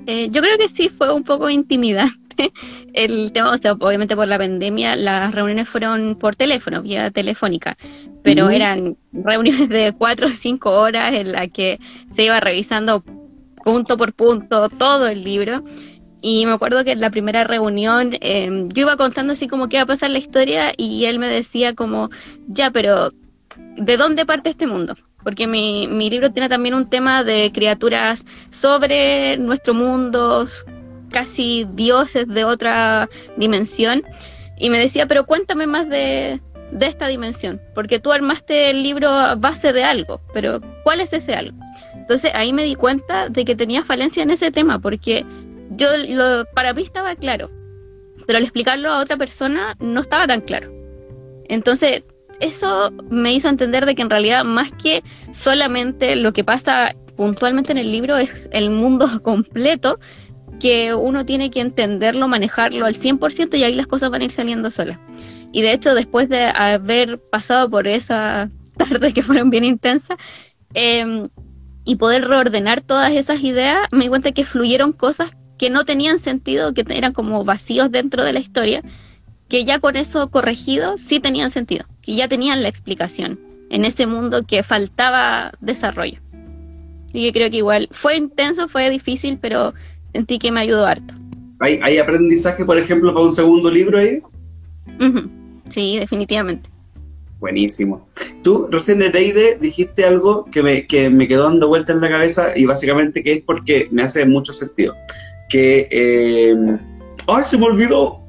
Eh, 0.06 0.28
yo 0.30 0.40
creo 0.40 0.58
que 0.58 0.68
sí 0.68 0.88
fue 0.88 1.14
un 1.14 1.22
poco 1.22 1.48
intimidante 1.48 2.19
el 2.94 3.32
tema, 3.32 3.50
o 3.50 3.58
sea, 3.58 3.72
obviamente 3.72 4.16
por 4.16 4.28
la 4.28 4.38
pandemia 4.38 4.96
las 4.96 5.34
reuniones 5.34 5.68
fueron 5.68 6.16
por 6.16 6.36
teléfono, 6.36 6.82
vía 6.82 7.10
telefónica, 7.10 7.76
pero 8.22 8.50
eran 8.50 8.96
reuniones 9.12 9.68
de 9.68 9.92
cuatro 9.96 10.26
o 10.26 10.30
cinco 10.30 10.70
horas 10.70 11.14
en 11.14 11.32
las 11.32 11.48
que 11.48 11.78
se 12.10 12.24
iba 12.24 12.40
revisando 12.40 13.02
punto 13.64 13.96
por 13.96 14.12
punto 14.12 14.68
todo 14.68 15.06
el 15.06 15.24
libro. 15.24 15.62
Y 16.22 16.44
me 16.44 16.52
acuerdo 16.52 16.84
que 16.84 16.92
en 16.92 17.00
la 17.00 17.10
primera 17.10 17.44
reunión 17.44 18.10
em, 18.20 18.68
yo 18.68 18.82
iba 18.82 18.96
contando 18.96 19.32
así 19.32 19.48
como 19.48 19.68
que 19.68 19.76
iba 19.76 19.84
a 19.84 19.86
pasar 19.86 20.10
la 20.10 20.18
historia 20.18 20.72
y 20.76 21.06
él 21.06 21.18
me 21.18 21.28
decía 21.28 21.74
como, 21.74 22.10
ya, 22.46 22.70
pero 22.70 23.12
¿de 23.76 23.96
dónde 23.96 24.26
parte 24.26 24.50
este 24.50 24.66
mundo? 24.66 24.94
Porque 25.22 25.46
mi, 25.46 25.86
mi 25.86 26.10
libro 26.10 26.30
tiene 26.30 26.50
también 26.50 26.74
un 26.74 26.90
tema 26.90 27.24
de 27.24 27.50
criaturas 27.52 28.26
sobre 28.50 29.38
nuestro 29.38 29.72
mundo, 29.72 30.46
casi 31.10 31.66
dioses 31.74 32.26
de 32.26 32.44
otra 32.44 33.08
dimensión. 33.36 34.02
Y 34.58 34.70
me 34.70 34.78
decía, 34.78 35.06
pero 35.06 35.24
cuéntame 35.24 35.66
más 35.66 35.88
de, 35.88 36.40
de 36.72 36.86
esta 36.86 37.08
dimensión, 37.08 37.60
porque 37.74 37.98
tú 37.98 38.12
armaste 38.12 38.70
el 38.70 38.82
libro 38.82 39.08
a 39.08 39.34
base 39.34 39.72
de 39.72 39.84
algo, 39.84 40.20
pero 40.32 40.60
¿cuál 40.84 41.00
es 41.00 41.12
ese 41.12 41.34
algo? 41.34 41.58
Entonces 41.94 42.32
ahí 42.34 42.52
me 42.52 42.64
di 42.64 42.74
cuenta 42.74 43.28
de 43.28 43.44
que 43.44 43.56
tenía 43.56 43.84
falencia 43.84 44.22
en 44.22 44.30
ese 44.30 44.50
tema, 44.50 44.78
porque 44.78 45.24
yo 45.70 45.88
lo, 46.08 46.44
para 46.54 46.74
mí 46.74 46.82
estaba 46.82 47.14
claro, 47.16 47.50
pero 48.26 48.36
al 48.36 48.42
explicarlo 48.42 48.90
a 48.90 49.00
otra 49.00 49.16
persona 49.16 49.76
no 49.80 50.00
estaba 50.00 50.26
tan 50.26 50.40
claro. 50.40 50.72
Entonces 51.48 52.04
eso 52.40 52.92
me 53.10 53.32
hizo 53.32 53.48
entender 53.48 53.86
de 53.86 53.94
que 53.94 54.02
en 54.02 54.10
realidad 54.10 54.44
más 54.44 54.70
que 54.72 55.02
solamente 55.32 56.16
lo 56.16 56.32
que 56.32 56.44
pasa 56.44 56.94
puntualmente 57.16 57.72
en 57.72 57.78
el 57.78 57.92
libro 57.92 58.16
es 58.16 58.48
el 58.52 58.70
mundo 58.70 59.08
completo 59.22 59.98
que 60.60 60.94
uno 60.94 61.26
tiene 61.26 61.50
que 61.50 61.60
entenderlo, 61.60 62.28
manejarlo 62.28 62.86
al 62.86 62.94
100% 62.94 63.58
y 63.58 63.64
ahí 63.64 63.74
las 63.74 63.88
cosas 63.88 64.10
van 64.10 64.22
a 64.22 64.24
ir 64.26 64.30
saliendo 64.30 64.70
solas. 64.70 64.98
Y 65.52 65.62
de 65.62 65.72
hecho, 65.72 65.94
después 65.94 66.28
de 66.28 66.44
haber 66.44 67.18
pasado 67.18 67.68
por 67.68 67.88
esa 67.88 68.50
tarde 68.76 69.12
que 69.12 69.22
fueron 69.22 69.50
bien 69.50 69.64
intensas, 69.64 70.16
em, 70.74 71.28
y 71.84 71.96
poder 71.96 72.28
reordenar 72.28 72.82
todas 72.82 73.12
esas 73.12 73.42
ideas, 73.42 73.88
me 73.90 74.04
di 74.04 74.08
cuenta 74.08 74.32
que 74.32 74.44
fluyeron 74.44 74.92
cosas 74.92 75.32
que 75.58 75.70
no 75.70 75.84
tenían 75.84 76.18
sentido, 76.18 76.72
que 76.72 76.84
eran 76.88 77.12
como 77.12 77.44
vacíos 77.44 77.90
dentro 77.90 78.22
de 78.22 78.32
la 78.32 78.40
historia, 78.40 78.82
que 79.48 79.64
ya 79.64 79.80
con 79.80 79.96
eso 79.96 80.30
corregido 80.30 80.96
sí 80.96 81.20
tenían 81.20 81.50
sentido, 81.50 81.86
que 82.00 82.14
ya 82.14 82.28
tenían 82.28 82.62
la 82.62 82.68
explicación 82.68 83.40
en 83.70 83.84
ese 83.84 84.06
mundo 84.06 84.44
que 84.46 84.62
faltaba 84.62 85.52
desarrollo. 85.60 86.20
Y 87.12 87.26
que 87.26 87.32
creo 87.32 87.50
que 87.50 87.56
igual 87.56 87.88
fue 87.90 88.16
intenso, 88.16 88.68
fue 88.68 88.88
difícil, 88.88 89.38
pero 89.38 89.74
sentí 90.12 90.38
que 90.38 90.52
me 90.52 90.60
ayudó 90.60 90.86
harto. 90.86 91.14
¿Hay, 91.60 91.78
¿Hay, 91.82 91.98
aprendizaje, 91.98 92.64
por 92.64 92.78
ejemplo, 92.78 93.12
para 93.12 93.26
un 93.26 93.32
segundo 93.32 93.70
libro 93.70 93.98
ahí? 93.98 94.22
Sí, 95.68 95.98
definitivamente. 95.98 96.70
Buenísimo. 97.38 98.06
Tú, 98.42 98.68
recién 98.70 98.98
Nereide, 98.98 99.58
dijiste 99.60 100.04
algo 100.04 100.44
que 100.46 100.62
me, 100.62 100.86
que 100.86 101.08
me 101.08 101.26
quedó 101.26 101.44
dando 101.44 101.68
vuelta 101.68 101.92
en 101.92 102.00
la 102.00 102.10
cabeza 102.10 102.52
y 102.54 102.66
básicamente 102.66 103.22
que 103.22 103.32
es 103.32 103.42
porque 103.42 103.88
me 103.90 104.02
hace 104.02 104.26
mucho 104.26 104.52
sentido. 104.52 104.94
Que. 105.48 105.88
Eh... 105.90 106.56
¡Ay, 107.26 107.44
se 107.44 107.58
me 107.58 107.66
olvidó! 107.66 108.20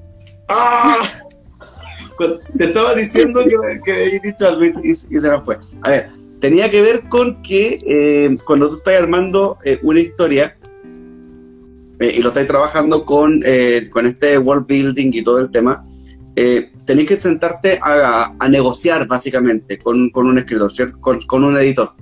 ¡Ah! 0.48 0.98
Te 2.58 2.66
estaba 2.66 2.94
diciendo 2.94 3.44
que, 3.44 3.56
que 3.84 3.92
había 3.92 4.20
dicho 4.20 4.48
algo 4.48 4.80
y, 4.84 4.94
se 4.94 5.30
me 5.30 5.42
fue. 5.42 5.58
A 5.82 5.90
ver, 5.90 6.10
tenía 6.40 6.70
que 6.70 6.82
ver 6.82 7.04
con 7.10 7.42
que 7.42 7.80
eh, 7.86 8.38
cuando 8.46 8.70
tú 8.70 8.76
estás 8.76 9.02
armando 9.02 9.58
eh, 9.66 9.80
una 9.82 10.02
historia 10.02 10.54
eh, 12.02 12.16
y 12.18 12.22
lo 12.22 12.30
estás 12.30 12.46
trabajando 12.48 13.06
con, 13.06 13.42
con 13.92 14.06
este 14.06 14.38
world 14.38 14.68
building 14.68 15.12
y 15.14 15.24
todo 15.24 15.40
el 15.40 15.50
tema, 15.50 15.86
eh, 16.36 16.72
tenés 16.86 17.08
que 17.08 17.20
sentarte 17.20 17.80
a, 17.82 18.34
negociar 18.50 19.08
básicamente 19.08 19.78
con, 19.78 20.12
un 20.14 20.38
escritor, 20.38 20.72
Con, 21.00 21.44
un 21.44 21.58
editor. 21.58 21.94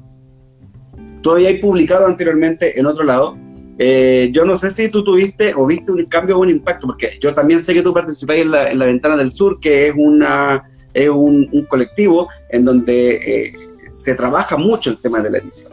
Tú 1.21 1.31
habías 1.31 1.59
publicado 1.59 2.05
anteriormente 2.05 2.79
en 2.79 2.85
otro 2.85 3.03
lado. 3.03 3.37
Eh, 3.79 4.29
yo 4.33 4.45
no 4.45 4.57
sé 4.57 4.71
si 4.71 4.89
tú 4.89 5.03
tuviste 5.03 5.53
o 5.55 5.65
viste 5.65 5.91
un 5.91 6.05
cambio 6.05 6.37
o 6.37 6.41
un 6.41 6.49
impacto, 6.49 6.87
porque 6.87 7.17
yo 7.21 7.33
también 7.33 7.61
sé 7.61 7.73
que 7.73 7.81
tú 7.81 7.93
participáis 7.93 8.43
en 8.43 8.51
la, 8.51 8.85
Ventana 8.85 9.17
del 9.17 9.31
Sur, 9.31 9.59
que 9.59 9.87
es, 9.87 9.93
una, 9.97 10.69
es 10.93 11.09
un, 11.09 11.65
colectivo 11.67 12.27
en 12.49 12.65
donde 12.65 13.15
eh, 13.15 13.53
se 13.91 14.15
trabaja 14.15 14.57
mucho 14.57 14.91
el 14.91 14.99
tema 14.99 15.21
de 15.21 15.31
la 15.31 15.37
edición. 15.39 15.71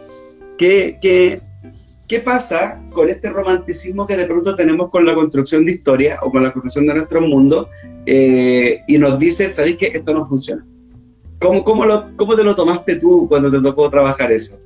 ¿Qué, 0.57 0.99
qué, 1.03 1.43
¿Qué 2.09 2.21
pasa 2.21 2.81
con 2.93 3.09
este 3.09 3.31
romanticismo 3.31 4.07
que 4.07 4.17
de 4.17 4.27
pronto 4.27 4.55
tenemos 4.55 4.91
con 4.91 5.05
la 5.05 5.15
construcción 5.15 5.65
de 5.65 5.73
historia 5.73 6.21
o 6.23 6.31
con 6.31 6.43
la 6.43 6.53
construcción 6.53 6.87
de 6.87 6.95
nuestro 6.95 7.21
mundo 7.21 7.69
eh, 8.07 8.81
y 8.87 8.99
nos 8.99 9.19
dice, 9.19 9.51
¿sabéis 9.51 9.77
que 9.77 9.87
esto 9.87 10.15
no 10.15 10.27
funciona? 10.27 10.65
¿Cómo, 11.41 11.65
cómo, 11.65 11.85
lo, 11.85 12.17
¿Cómo 12.17 12.37
te 12.37 12.45
lo 12.45 12.55
tomaste 12.55 13.01
tú 13.01 13.27
cuando 13.29 13.51
te 13.51 13.61
tocó 13.61 13.91
trabajar 13.91 14.31
eso? 14.31 14.59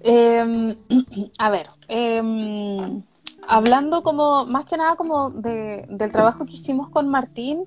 Em, 0.00 0.74
a 1.38 1.50
ver, 1.50 1.66
em, 1.88 3.02
hablando 3.46 4.02
como, 4.02 4.46
más 4.46 4.64
que 4.64 4.78
nada 4.78 4.96
como 4.96 5.28
de, 5.30 5.84
del 5.90 6.10
trabajo 6.10 6.46
que 6.46 6.54
hicimos 6.54 6.88
con 6.88 7.08
Martín, 7.08 7.66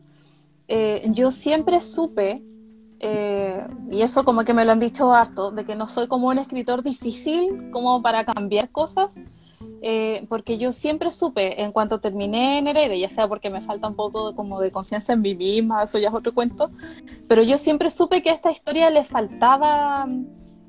eh, 0.68 1.04
yo 1.12 1.32
siempre 1.32 1.80
supe, 1.82 2.42
eh, 3.04 3.66
y 3.90 4.04
eso 4.04 4.24
como 4.24 4.44
que 4.46 4.54
me 4.54 4.64
lo 4.64 4.72
han 4.72 4.80
dicho 4.80 5.12
harto, 5.12 5.50
de 5.50 5.66
que 5.66 5.76
no 5.76 5.88
soy 5.88 6.08
como 6.08 6.28
un 6.28 6.38
escritor 6.38 6.84
difícil 6.84 7.72
como 7.72 8.02
para 8.04 8.24
cambiar 8.24 8.70
cosas, 8.70 9.16
eh, 9.82 10.28
porque 10.30 10.60
yo 10.60 10.72
siempre 10.72 11.10
supe, 11.10 11.64
en 11.64 11.72
cuanto 11.72 12.00
terminé 12.00 12.60
en 12.60 12.68
Heredia, 12.68 12.96
ya 12.96 13.10
sea 13.10 13.28
porque 13.28 13.50
me 13.50 13.62
falta 13.62 13.88
un 13.88 13.96
poco 13.96 14.36
como 14.36 14.60
de 14.60 14.72
confianza 14.72 15.14
en 15.14 15.22
mí 15.22 15.34
misma, 15.34 15.82
eso 15.82 15.98
ya 15.98 16.10
es 16.10 16.14
otro 16.14 16.32
cuento, 16.34 16.70
pero 17.28 17.42
yo 17.42 17.58
siempre 17.58 17.90
supe 17.90 18.22
que 18.22 18.30
a 18.30 18.34
esta 18.34 18.52
historia 18.52 18.92
le 18.92 19.04
faltaba 19.04 20.08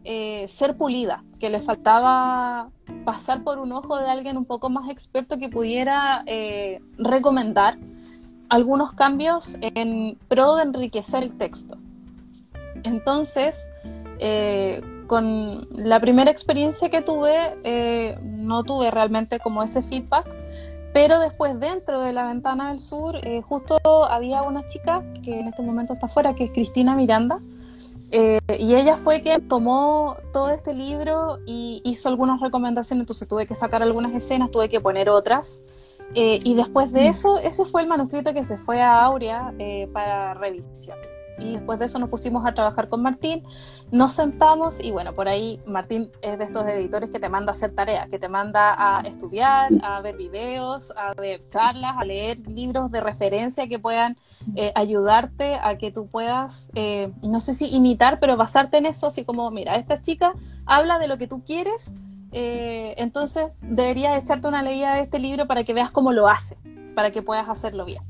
eh, 0.05 0.47
ser 0.49 0.79
pulida, 0.79 1.25
que 1.39 1.51
le 1.51 1.61
faltaba 1.61 2.71
pasar 3.05 3.45
por 3.45 3.59
un 3.59 3.73
ojo 3.73 3.99
de 3.99 4.09
alguien 4.09 4.39
un 4.39 4.47
poco 4.47 4.71
más 4.71 4.89
experto 4.89 5.39
que 5.39 5.51
pudiera 5.51 6.23
eh, 6.25 6.81
recomendar 6.97 7.77
algunos 8.49 8.93
cambios 8.93 9.59
en 9.61 10.19
pro 10.29 10.57
de 10.57 10.63
enriquecer 10.63 11.23
el 11.23 11.37
texto. 11.37 11.77
Entonces, 12.85 13.71
con 15.13 15.69
la 15.73 16.01
primera 16.01 16.31
experiencia 16.31 16.89
que 16.89 17.03
tuve, 17.03 17.37
eh, 17.65 18.17
no 18.23 18.65
tuve 18.65 18.91
realmente 18.91 19.41
como 19.41 19.63
ese 19.63 19.83
feedback, 19.83 20.27
pero 20.95 21.21
después 21.21 21.61
dentro 21.61 22.01
de 22.01 22.15
la 22.15 22.25
ventana 22.25 22.71
del 22.71 22.81
sur, 22.81 23.17
eh, 23.17 23.43
justo 23.43 23.77
había 24.09 24.41
una 24.41 24.67
chica 24.67 25.03
que 25.23 25.41
en 25.41 25.49
este 25.49 25.61
momento 25.61 25.93
está 25.93 26.07
afuera, 26.07 26.35
que 26.35 26.45
es 26.45 26.51
Cristina 26.51 26.95
Miranda, 26.97 27.41
eh, 28.11 28.39
y 28.59 28.75
ella 28.75 28.97
fue 28.97 29.21
quien 29.21 29.49
tomó 29.49 30.17
todo 30.33 30.49
este 30.49 30.73
libro 30.73 31.41
y 31.45 31.83
hizo 31.85 32.09
algunas 32.09 32.41
recomendaciones, 32.41 33.03
entonces 33.03 33.29
tuve 33.29 33.47
que 33.47 33.55
sacar 33.55 33.83
algunas 33.83 34.15
escenas, 34.15 34.51
tuve 34.51 34.71
que 34.71 34.81
poner 34.81 35.11
otras. 35.11 35.61
y 36.15 36.55
después 36.55 36.91
de 36.91 37.03
mm. 37.03 37.11
eso, 37.11 37.39
ese 37.39 37.67
fue 37.67 37.83
el 37.83 37.89
manuscrito 37.89 38.33
que 38.33 38.45
se 38.45 38.57
fue 38.57 38.81
a 38.81 39.03
Aurea 39.03 39.53
para 39.93 40.33
revisión 40.33 40.97
y 41.43 41.53
después 41.53 41.79
de 41.79 41.87
eso 41.87 41.99
nos 41.99 42.09
pusimos 42.09 42.47
a 42.47 42.55
trabajar 42.55 42.89
con 42.89 43.03
Martín, 43.03 43.43
nos 43.91 44.13
sentamos 44.13 44.81
y 44.81 44.91
bueno, 44.91 45.13
por 45.13 45.29
ahí 45.29 45.61
Martín 45.67 46.11
es 46.23 46.39
de 46.39 46.45
estos 46.45 46.67
editores 46.67 47.11
que 47.11 47.19
te 47.19 47.29
manda 47.29 47.51
a 47.51 47.53
hacer 47.53 47.75
tareas, 47.75 48.09
que 48.09 48.19
te 48.19 48.29
manda 48.29 48.75
a 48.77 49.01
estudiar, 49.01 49.71
a 49.83 50.01
ver 50.01 50.17
videos, 50.17 50.93
a 50.97 51.15
ver 51.15 51.43
charlas, 51.49 51.95
a 51.99 52.05
leer 52.05 52.39
libros 52.49 52.91
de 52.91 53.01
referencia 53.01 53.69
que 53.69 53.79
puedan 53.79 54.17
eh, 54.57 54.73
ayudarte 54.75 55.57
a 55.63 55.79
que 55.79 55.91
tú 55.91 56.07
puedas, 56.07 56.71
eh, 56.75 57.13
no 57.23 57.41
sé 57.41 57.55
si 57.55 57.69
imitar, 57.75 58.19
pero 58.21 58.37
basarte 58.37 58.79
en 58.79 58.87
eso, 58.87 59.07
así 59.07 59.25
como, 59.25 59.51
mira, 59.51 59.75
esta 59.77 60.01
chica 60.01 60.35
habla 60.67 60.99
de 60.99 61.09
lo 61.09 61.19
que 61.19 61.27
tú 61.27 61.43
quieres, 61.45 61.95
eh, 62.33 62.95
entonces 62.97 63.53
deberías 63.61 64.21
echarte 64.21 64.49
una 64.49 64.63
leída 64.63 64.95
de 64.95 65.03
este 65.03 65.19
libro 65.19 65.47
para 65.47 65.65
que 65.65 65.75
veas 65.75 65.91
cómo 65.91 66.13
lo 66.13 66.29
hace, 66.29 66.57
para 66.95 67.11
que 67.11 67.23
puedas 67.23 67.49
hacerlo 67.49 67.85
bien. 67.85 68.03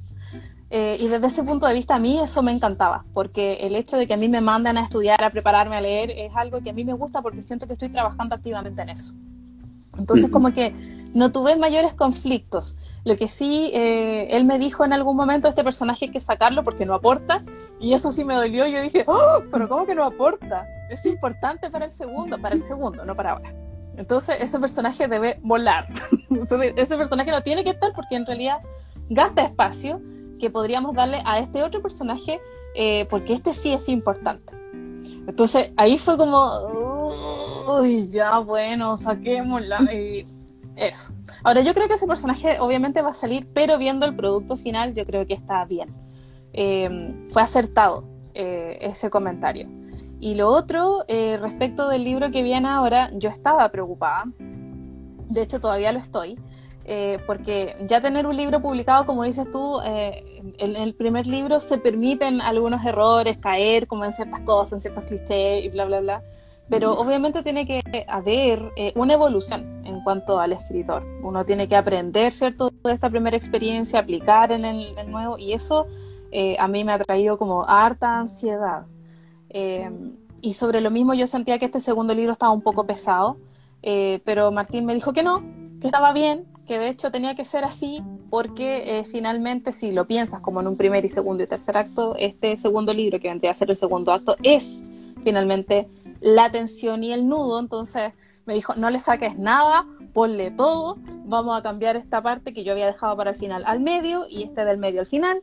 Eh, 0.75 0.97
y 0.99 1.09
desde 1.09 1.27
ese 1.27 1.43
punto 1.43 1.67
de 1.67 1.75
vista 1.75 1.97
a 1.97 1.99
mí 1.99 2.19
eso 2.19 2.43
me 2.43 2.51
encantaba, 2.51 3.05
porque 3.13 3.59
el 3.61 3.77
hecho 3.77 3.99
de 3.99 4.07
que 4.07 4.15
a 4.15 4.17
mí 4.17 4.27
me 4.27 4.41
manden 4.41 4.79
a 4.79 4.85
estudiar, 4.85 5.23
a 5.23 5.29
prepararme 5.29 5.77
a 5.77 5.83
leer, 5.83 6.11
es 6.11 6.33
algo 6.35 6.63
que 6.63 6.71
a 6.71 6.73
mí 6.73 6.83
me 6.83 6.95
gusta 6.95 7.21
porque 7.21 7.43
siento 7.43 7.67
que 7.67 7.75
estoy 7.75 7.91
trabajando 7.91 8.35
activamente 8.35 8.81
en 8.81 8.89
eso. 8.89 9.13
Entonces 9.99 10.31
como 10.31 10.55
que 10.55 10.75
no 11.13 11.31
tuve 11.31 11.57
mayores 11.57 11.93
conflictos. 11.93 12.79
Lo 13.05 13.19
que 13.19 13.29
sí, 13.29 13.71
eh, 13.75 14.29
él 14.31 14.47
me 14.47 14.59
dijo 14.59 14.83
en 14.83 14.95
algún 14.95 15.15
momento, 15.15 15.47
este 15.47 15.63
personaje 15.63 16.07
hay 16.07 16.11
que 16.11 16.23
sacarlo 16.23 16.65
porque 16.65 16.87
no 16.87 16.95
aporta, 16.95 17.43
y 17.79 17.93
eso 17.93 18.11
sí 18.11 18.25
me 18.25 18.33
dolió. 18.33 18.67
Yo 18.67 18.81
dije, 18.81 19.05
¡Oh, 19.07 19.43
pero 19.51 19.69
¿cómo 19.69 19.85
que 19.85 19.95
no 19.95 20.05
aporta? 20.05 20.67
Es 20.89 21.05
importante 21.05 21.69
para 21.69 21.85
el 21.85 21.91
segundo, 21.91 22.41
para 22.41 22.55
el 22.55 22.63
segundo, 22.63 23.05
no 23.05 23.15
para 23.15 23.33
ahora. 23.33 23.53
Entonces 23.99 24.37
ese 24.41 24.59
personaje 24.59 25.07
debe 25.07 25.39
volar. 25.43 25.89
ese 26.77 26.97
personaje 26.97 27.31
no 27.31 27.43
tiene 27.43 27.63
que 27.63 27.71
estar 27.71 27.93
porque 27.93 28.17
en 28.17 28.25
realidad 28.25 28.61
gasta 29.11 29.43
espacio 29.43 30.01
que 30.43 30.51
podríamos 30.51 30.93
darle 30.97 31.23
a 31.25 31.39
este 31.39 31.63
otro 31.63 31.81
personaje, 31.81 32.41
eh, 32.75 33.07
porque 33.09 33.33
este 33.33 33.55
sí 33.55 33.73
es 33.73 33.89
importante. 33.89 34.53
Entonces 35.29 35.73
ahí 35.77 35.99
fue 35.99 36.17
como, 36.17 37.65
uy, 37.79 38.09
ya 38.11 38.41
bueno, 38.41 38.97
saquémosla. 38.97 39.79
Y 39.95 40.27
eso. 40.75 41.13
Ahora 41.45 41.61
yo 41.61 41.75
creo 41.75 41.87
que 41.87 41.95
ese 41.95 42.09
personaje 42.09 42.59
obviamente 42.59 43.03
va 43.03 43.11
a 43.11 43.15
salir, 43.15 43.49
pero 43.55 43.79
viendo 43.79 44.05
el 44.05 44.17
producto 44.17 44.57
final 44.57 44.95
yo 44.95 45.07
creo 45.07 45.25
que 45.29 45.35
está 45.35 45.65
bien. 45.65 45.95
Em, 46.53 47.31
fue 47.31 47.41
acertado 47.41 48.03
eh, 48.35 48.79
ese 48.81 49.11
comentario. 49.11 49.69
Y 50.19 50.35
lo 50.35 50.49
otro, 50.49 51.05
eh, 51.07 51.39
respecto 51.41 51.89
del 51.89 52.03
libro 52.03 52.33
que 52.33 52.43
viene 52.43 52.69
ahora, 52.69 53.11
yo 53.15 53.31
estaba 53.31 53.69
preocupada. 53.69 54.25
De 55.29 55.43
hecho, 55.43 55.61
todavía 55.61 55.93
lo 55.93 56.01
estoy. 56.01 56.37
Eh, 56.85 57.21
porque 57.27 57.77
ya 57.87 58.01
tener 58.01 58.27
un 58.27 58.37
libro 58.37 58.61
publicado, 58.61 59.07
como 59.07 59.23
dices 59.23 59.49
tú, 59.53 59.81
eh, 59.85 60.43
en, 60.59 60.75
el 60.75 60.95
primer 60.95 61.27
libro 61.29 61.61
se 61.61 61.79
permiten 61.79 62.41
algunos 62.41 62.85
errores, 62.85 63.39
caer 63.39 63.87
como 63.87 64.05
en 64.05 64.13
ciertas 64.13 64.41
cosas, 64.41 64.73
en 64.75 64.81
ciertos 64.81 65.05
clichés 65.05 65.65
y 65.65 65.69
bla, 65.69 65.85
bla, 65.85 66.01
bla. 66.01 66.23
Pero 66.69 66.93
obviamente 66.93 67.43
tiene 67.43 67.67
que 67.67 67.83
haber 68.09 68.73
eh, 68.77 68.93
una 68.97 69.15
evolución 69.15 69.83
en 69.85 70.03
cuanto 70.03 70.41
al 70.41 70.53
escritor. 70.53 71.05
Uno 71.23 71.45
tiene 71.45 71.69
que 71.69 71.77
aprender, 71.77 72.33
¿cierto?, 72.33 72.71
de 72.83 72.93
esta 72.93 73.11
primera 73.11 73.37
experiencia, 73.37 74.01
aplicar 74.01 74.51
en 74.51 74.65
el, 74.65 74.99
el 74.99 75.11
nuevo, 75.11 75.39
y 75.39 75.53
eso 75.53 75.87
a 76.59 76.67
mí 76.67 76.83
me 76.83 76.93
ha 76.93 76.99
traído 76.99 77.37
como 77.37 77.63
harta 77.69 78.19
ansiedad. 78.19 78.87
y 80.41 80.55
sobre 80.55 80.81
lo 80.81 80.91
mismo 80.91 81.13
yo 81.13 81.27
sentía 81.27 81.59
que 81.59 81.67
este 81.67 81.81
segundo 81.81 82.15
libro 82.15 82.33
estaba 82.33 82.53
un 82.53 82.63
poco 82.63 82.87
pesado, 82.87 83.37
pero 84.25 84.51
Martín 84.51 84.87
me 84.87 84.95
dijo 84.95 85.13
que 85.13 85.23
no, 85.23 85.43
que 85.79 85.89
estaba 85.89 86.15
bien, 86.15 86.47
que 86.73 86.79
de 86.79 86.89
hecho 86.89 87.11
tenía 87.11 87.35
que 87.35 87.45
ser 87.45 87.65
así 87.65 88.03
porque 88.31 88.99
eh, 88.99 89.05
finalmente 89.05 89.75
si 89.75 89.93
lo 89.93 90.07
piensas 90.07 90.41
como 90.41 90.63
en 90.63 90.69
un 90.69 90.79
primer 90.79 91.05
y 91.05 91.09
segundo 91.11 91.43
y 91.43 91.47
tercer 91.47 91.77
acto, 91.77 92.17
este 92.19 92.57
segundo 92.57 92.95
libro 92.95 93.21
que 93.21 93.29
vendría 93.29 93.51
a 93.51 93.55
ser 93.55 93.69
el 93.69 93.77
segundo 93.77 94.11
acto 94.11 94.37
es 94.43 94.83
finalmente 95.23 95.87
la 96.23 96.51
tensión 96.51 97.05
y 97.05 97.13
el 97.13 97.29
nudo, 97.29 97.61
entonces 97.61 98.15
me 98.47 98.55
dijo, 98.55 98.75
no 98.75 98.89
le 98.89 99.01
saques 99.01 99.37
nada, 99.39 99.85
ponle 100.15 100.51
todo, 100.51 100.97
vamos 101.27 101.59
a 101.59 101.63
cambiar 101.63 101.97
esta 101.97 102.23
parte 102.23 102.55
que 102.55 102.65
yo 102.65 102.73
había 102.73 102.87
dejado 102.87 103.19
para 103.19 103.33
el 103.33 103.37
final 103.37 103.65
al 103.67 103.81
medio 103.81 104.25
y 104.27 104.45
este 104.45 104.65
del 104.65 104.79
medio 104.79 105.01
al 105.01 105.07
final, 105.07 105.43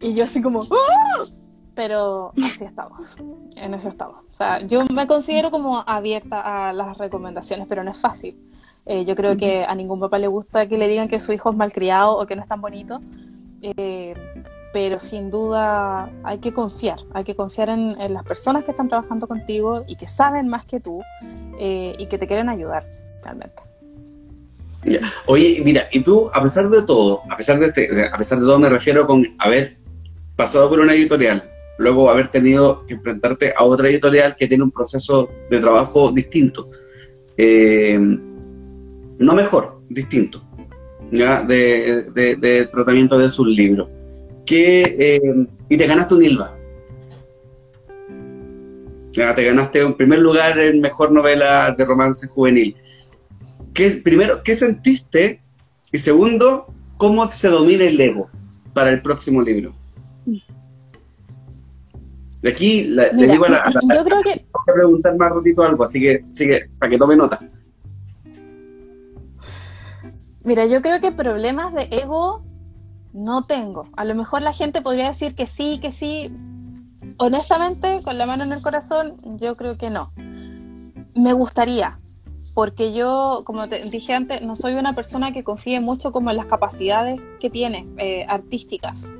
y 0.00 0.14
yo 0.14 0.24
así 0.24 0.42
como, 0.42 0.64
¡Ah! 0.64 1.24
pero 1.76 2.32
así 2.44 2.64
estamos, 2.64 3.16
en 3.54 3.74
eso 3.74 3.88
estamos. 3.88 4.18
O 4.28 4.34
sea, 4.34 4.60
yo 4.66 4.84
me 4.92 5.06
considero 5.06 5.52
como 5.52 5.84
abierta 5.86 6.68
a 6.68 6.72
las 6.72 6.98
recomendaciones, 6.98 7.68
pero 7.68 7.84
no 7.84 7.92
es 7.92 7.98
fácil 7.98 8.36
eh, 8.86 9.04
yo 9.04 9.14
creo 9.14 9.36
que 9.36 9.64
a 9.64 9.74
ningún 9.74 10.00
papá 10.00 10.18
le 10.18 10.26
gusta 10.26 10.68
que 10.68 10.78
le 10.78 10.88
digan 10.88 11.08
que 11.08 11.18
su 11.18 11.32
hijo 11.32 11.50
es 11.50 11.56
malcriado 11.56 12.16
o 12.16 12.26
que 12.26 12.36
no 12.36 12.42
es 12.42 12.48
tan 12.48 12.60
bonito. 12.60 13.00
Eh, 13.62 14.14
pero 14.74 14.98
sin 14.98 15.30
duda 15.30 16.10
hay 16.24 16.38
que 16.38 16.52
confiar, 16.52 16.98
hay 17.12 17.22
que 17.22 17.36
confiar 17.36 17.68
en, 17.68 17.96
las 18.12 18.24
personas 18.24 18.64
que 18.64 18.72
están 18.72 18.88
trabajando 18.88 19.28
contigo 19.28 19.84
y 19.86 19.94
que 19.94 20.08
saben 20.08 20.48
más 20.48 20.66
que 20.66 20.80
tú 20.80 21.00
eh, 21.60 21.94
y 21.96 22.06
que 22.08 22.18
te 22.18 22.26
quieren 22.26 22.48
ayudar 22.48 22.84
realmente. 23.22 23.62
Oye, 25.26 25.62
mira, 25.64 25.88
y 25.92 26.02
tú, 26.02 26.28
a 26.34 26.42
pesar 26.42 26.68
de 26.68 26.82
todo, 26.82 27.22
a 27.30 27.36
pesar 27.36 27.60
de, 27.60 27.66
este, 27.66 28.04
a 28.04 28.18
pesar 28.18 28.40
de 28.40 28.46
todo 28.46 28.58
me 28.58 28.68
refiero 28.68 29.06
con 29.06 29.24
haber 29.38 29.78
pasado 30.34 30.68
por 30.68 30.80
una 30.80 30.92
editorial, 30.92 31.48
luego 31.78 32.10
haber 32.10 32.32
tenido 32.32 32.84
que 32.84 32.94
enfrentarte 32.94 33.54
a 33.56 33.62
otra 33.62 33.88
editorial 33.88 34.34
que 34.34 34.48
tiene 34.48 34.64
un 34.64 34.72
proceso 34.72 35.30
de 35.50 35.60
trabajo 35.60 36.10
distinto. 36.10 36.68
Eh, 37.36 38.18
no 39.18 39.34
mejor, 39.34 39.80
distinto, 39.90 40.42
¿ya? 41.10 41.42
De, 41.42 42.68
tratamiento 42.72 43.18
de 43.18 43.28
sus 43.28 43.46
libros. 43.46 43.88
Que, 44.46 44.96
eh, 44.98 45.46
y 45.68 45.76
te 45.76 45.86
ganaste 45.86 46.14
un 46.14 46.24
ILVA. 46.24 46.56
Ya, 49.12 49.34
te 49.34 49.44
ganaste 49.44 49.84
un 49.84 49.96
primer 49.96 50.18
lugar 50.18 50.58
en 50.58 50.80
mejor 50.80 51.12
novela 51.12 51.74
de 51.76 51.84
romance 51.84 52.26
juvenil. 52.26 52.76
¿Qué, 53.72 53.90
primero, 54.02 54.42
¿qué 54.42 54.54
sentiste? 54.54 55.40
Y 55.92 55.98
segundo, 55.98 56.66
¿cómo 56.96 57.30
se 57.30 57.48
domina 57.48 57.84
el 57.84 58.00
ego 58.00 58.28
para 58.72 58.90
el 58.90 59.00
próximo 59.02 59.40
libro? 59.40 59.74
De 62.42 62.50
aquí 62.50 62.84
le 62.84 63.26
digo 63.26 63.46
a 63.46 63.48
la, 63.48 63.72
yo 63.72 64.04
creo 64.04 64.22
que... 64.22 64.44
Voy 64.52 64.62
a 64.68 64.74
preguntar 64.74 65.16
más 65.16 65.30
ratito 65.30 65.62
algo, 65.62 65.84
así 65.84 65.98
que, 65.98 66.24
sigue 66.28 66.68
para 66.78 66.90
que 66.90 66.98
tome 66.98 67.16
nota. 67.16 67.38
Mira, 70.44 70.66
yo 70.66 70.82
creo 70.82 71.00
que 71.00 71.10
problemas 71.10 71.72
de 71.72 71.88
ego 71.90 72.42
no 73.14 73.44
tengo. 73.46 73.88
A 73.96 74.04
lo 74.04 74.14
mejor 74.14 74.42
la 74.42 74.52
gente 74.52 74.82
podría 74.82 75.08
decir 75.08 75.34
que 75.34 75.46
sí, 75.46 75.78
que 75.80 75.90
sí. 75.90 76.34
Honestamente, 77.16 78.02
con 78.02 78.18
la 78.18 78.26
mano 78.26 78.44
en 78.44 78.52
el 78.52 78.60
corazón, 78.60 79.16
yo 79.38 79.56
creo 79.56 79.78
que 79.78 79.88
no. 79.88 80.12
Me 81.14 81.32
gustaría, 81.32 81.98
porque 82.52 82.92
yo, 82.92 83.42
como 83.46 83.68
te 83.68 83.84
dije 83.84 84.12
antes, 84.12 84.42
no 84.42 84.54
soy 84.54 84.74
una 84.74 84.94
persona 84.94 85.32
que 85.32 85.44
confíe 85.44 85.80
mucho 85.80 86.12
como 86.12 86.30
en 86.30 86.36
las 86.36 86.46
capacidades 86.46 87.20
que 87.40 87.48
tiene 87.48 87.88
eh, 87.96 88.26
artísticas. 88.28 89.10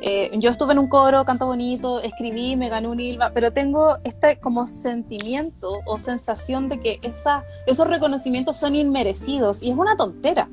Eh, 0.00 0.30
yo 0.38 0.50
estuve 0.50 0.72
en 0.72 0.78
un 0.78 0.88
coro, 0.88 1.24
canto 1.24 1.46
bonito, 1.46 2.00
escribí, 2.00 2.54
me 2.54 2.68
gané 2.68 2.88
un 2.88 3.00
ILVA, 3.00 3.30
pero 3.30 3.52
tengo 3.52 3.98
este 4.04 4.38
como 4.38 4.66
sentimiento 4.66 5.80
o 5.86 5.98
sensación 5.98 6.68
de 6.68 6.78
que 6.78 7.00
esa, 7.02 7.44
esos 7.66 7.86
reconocimientos 7.86 8.56
son 8.56 8.76
inmerecidos 8.76 9.62
y 9.62 9.70
es 9.70 9.76
una 9.76 9.96
tontera. 9.96 10.48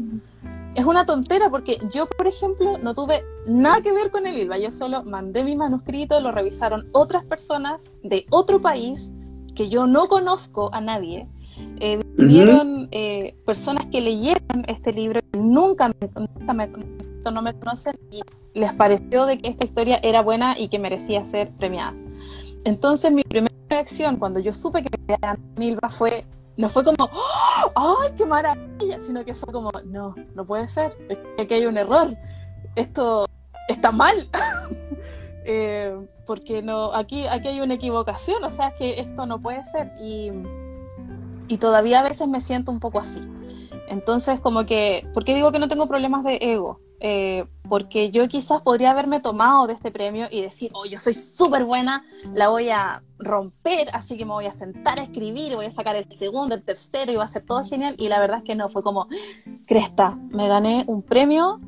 es 0.74 0.86
una 0.86 1.06
tontera 1.06 1.50
porque 1.50 1.80
yo, 1.92 2.08
por 2.08 2.28
ejemplo, 2.28 2.78
no 2.80 2.96
tuve 2.96 3.24
nada 3.46 3.82
que 3.82 3.94
ver 3.94 4.10
con 4.10 4.26
el 4.26 4.38
ILVA. 4.38 4.58
Yo 4.58 4.72
solo 4.72 5.04
mandé 5.04 5.44
mi 5.44 5.56
manuscrito, 5.56 6.20
lo 6.20 6.32
revisaron 6.32 6.90
otras 6.92 7.24
personas 7.24 7.92
de 8.04 8.26
otro 8.32 8.62
país 8.62 9.14
que 9.54 9.70
yo 9.70 9.86
no 9.86 10.06
conozco 10.08 10.70
a 10.74 10.82
nadie. 10.82 11.28
Eh, 11.80 12.04
vinieron 12.18 12.90
eh, 12.92 13.36
personas 13.46 13.86
que 13.92 14.02
leyeron 14.02 14.66
este 14.68 14.92
libro, 14.92 15.22
nunca 15.34 15.88
me, 15.88 16.10
nunca 16.16 16.54
me, 16.54 16.70
no 17.32 17.42
me 17.42 17.54
conocen 17.54 17.96
y 18.12 18.22
les 18.56 18.74
pareció 18.74 19.28
de 19.28 19.38
que 19.38 19.50
esta 19.50 19.66
historia 19.66 20.00
era 20.02 20.22
buena 20.22 20.58
y 20.58 20.70
que 20.70 20.80
merecía 20.80 21.24
ser 21.26 21.52
premiada. 21.52 21.94
Entonces 22.64 23.12
mi 23.12 23.22
primera 23.22 23.54
reacción 23.70 24.16
cuando 24.16 24.40
yo 24.40 24.52
supe 24.52 24.82
que 24.82 24.90
era 25.08 25.38
Nilva 25.56 25.90
fue 25.90 26.26
no 26.58 26.70
fue 26.70 26.84
como, 26.84 27.10
¡Oh! 27.76 28.00
¡ay, 28.02 28.14
qué 28.18 28.26
maravilla! 28.26 29.00
Sino 29.00 29.26
que 29.26 29.36
fue 29.36 29.52
como, 29.52 29.72
no, 29.86 30.16
no 30.36 30.46
puede 30.46 30.68
ser, 30.68 30.96
es 31.10 31.18
que 31.18 31.42
aquí 31.42 31.54
hay 31.54 31.66
un 31.66 31.78
error, 31.78 32.16
esto 32.76 33.28
está 33.68 33.92
mal, 33.92 34.30
eh, 35.46 36.08
porque 36.26 36.62
no, 36.62 36.94
aquí, 36.94 37.28
aquí 37.28 37.50
hay 37.50 37.62
una 37.62 37.74
equivocación, 37.74 38.44
o 38.44 38.52
sea, 38.52 38.70
es 38.70 38.76
que 38.76 39.00
esto 39.02 39.26
no 39.26 39.42
puede 39.42 39.66
ser, 39.66 39.92
y, 40.02 40.32
y 41.48 41.58
todavía 41.58 42.00
a 42.00 42.04
veces 42.04 42.28
me 42.28 42.42
siento 42.42 42.72
un 42.72 42.80
poco 42.80 43.00
así. 43.00 43.22
Entonces, 43.88 44.40
como 44.40 44.66
que, 44.66 45.08
¿por 45.14 45.26
qué 45.26 45.36
digo 45.36 45.52
que 45.52 45.60
no 45.60 45.68
tengo 45.68 45.88
problemas 45.88 46.24
de 46.24 46.40
ego? 46.42 46.80
Eh, 47.08 47.46
porque 47.70 48.10
yo 48.10 48.28
quizás 48.28 48.64
podría 48.64 48.90
haberme 48.90 49.20
tomado 49.20 49.68
de 49.68 49.74
este 49.74 49.92
premio 49.92 50.26
y 50.32 50.42
decir, 50.42 50.72
oh, 50.74 50.88
yo 50.88 50.98
soy 50.98 51.14
súper 51.14 51.64
buena, 51.64 52.04
la 52.34 52.48
voy 52.48 52.72
a 52.72 53.04
romper, 53.20 53.90
así 53.94 54.18
que 54.18 54.26
me 54.26 54.32
voy 54.32 54.48
a 54.48 54.52
sentar 54.52 55.00
a 55.00 55.04
escribir, 55.04 55.54
voy 55.54 55.68
a 55.68 55.72
sacar 55.72 55.96
el 55.96 56.08
segundo, 56.18 56.56
el 56.56 56.64
tercero 56.64 57.12
y 57.12 57.16
va 57.16 57.26
a 57.26 57.28
ser 57.28 57.46
todo 57.46 57.64
genial. 57.64 57.94
Y 58.00 58.08
la 58.08 58.20
verdad 58.20 58.40
es 58.40 58.44
que 58.44 58.56
no, 58.56 58.70
fue 58.70 58.82
como, 58.82 59.08
cresta, 59.68 60.18
me 60.32 60.48
gané 60.48 60.84
un 60.88 61.04
premio 61.04 61.62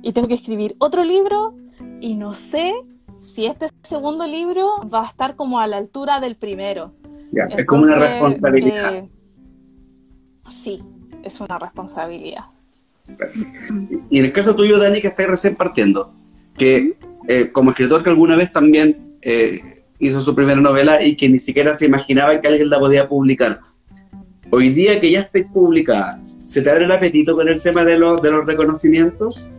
y 0.00 0.12
tengo 0.12 0.28
que 0.28 0.34
escribir 0.34 0.76
otro 0.78 1.02
libro 1.02 1.56
y 2.00 2.14
no 2.14 2.32
sé 2.32 2.72
si 3.18 3.46
este 3.46 3.66
segundo 3.82 4.28
libro 4.28 4.76
va 4.88 5.02
a 5.02 5.08
estar 5.08 5.34
como 5.34 5.58
a 5.58 5.66
la 5.66 5.78
altura 5.78 6.20
del 6.20 6.36
primero. 6.36 6.94
es 7.32 7.66
como 7.66 7.82
una 7.82 7.96
responsabilidad. 7.96 8.94
Eh, 8.94 9.08
sí, 10.48 10.84
es 11.24 11.40
una 11.40 11.58
responsabilidad. 11.58 12.53
Y 14.10 14.18
en 14.18 14.24
el 14.24 14.32
caso 14.32 14.54
tuyo, 14.54 14.78
Dani, 14.78 15.00
que 15.00 15.08
estás 15.08 15.28
recién 15.28 15.56
partiendo, 15.56 16.14
que 16.56 16.96
eh, 17.28 17.50
como 17.52 17.70
escritor 17.70 18.02
que 18.02 18.10
alguna 18.10 18.36
vez 18.36 18.52
también 18.52 19.16
eh, 19.22 19.84
hizo 19.98 20.20
su 20.20 20.34
primera 20.34 20.60
novela 20.60 21.02
y 21.02 21.16
que 21.16 21.28
ni 21.28 21.38
siquiera 21.38 21.74
se 21.74 21.86
imaginaba 21.86 22.40
que 22.40 22.48
alguien 22.48 22.70
la 22.70 22.78
podía 22.78 23.08
publicar. 23.08 23.60
Hoy 24.50 24.70
día 24.70 25.00
que 25.00 25.10
ya 25.10 25.20
estáis 25.20 25.46
publicada, 25.46 26.20
¿se 26.44 26.62
te 26.62 26.70
abre 26.70 26.84
el 26.84 26.92
apetito 26.92 27.34
con 27.34 27.48
el 27.48 27.60
tema 27.60 27.84
de 27.84 27.92
de 27.92 27.98
los 27.98 28.46
reconocimientos? 28.46 29.54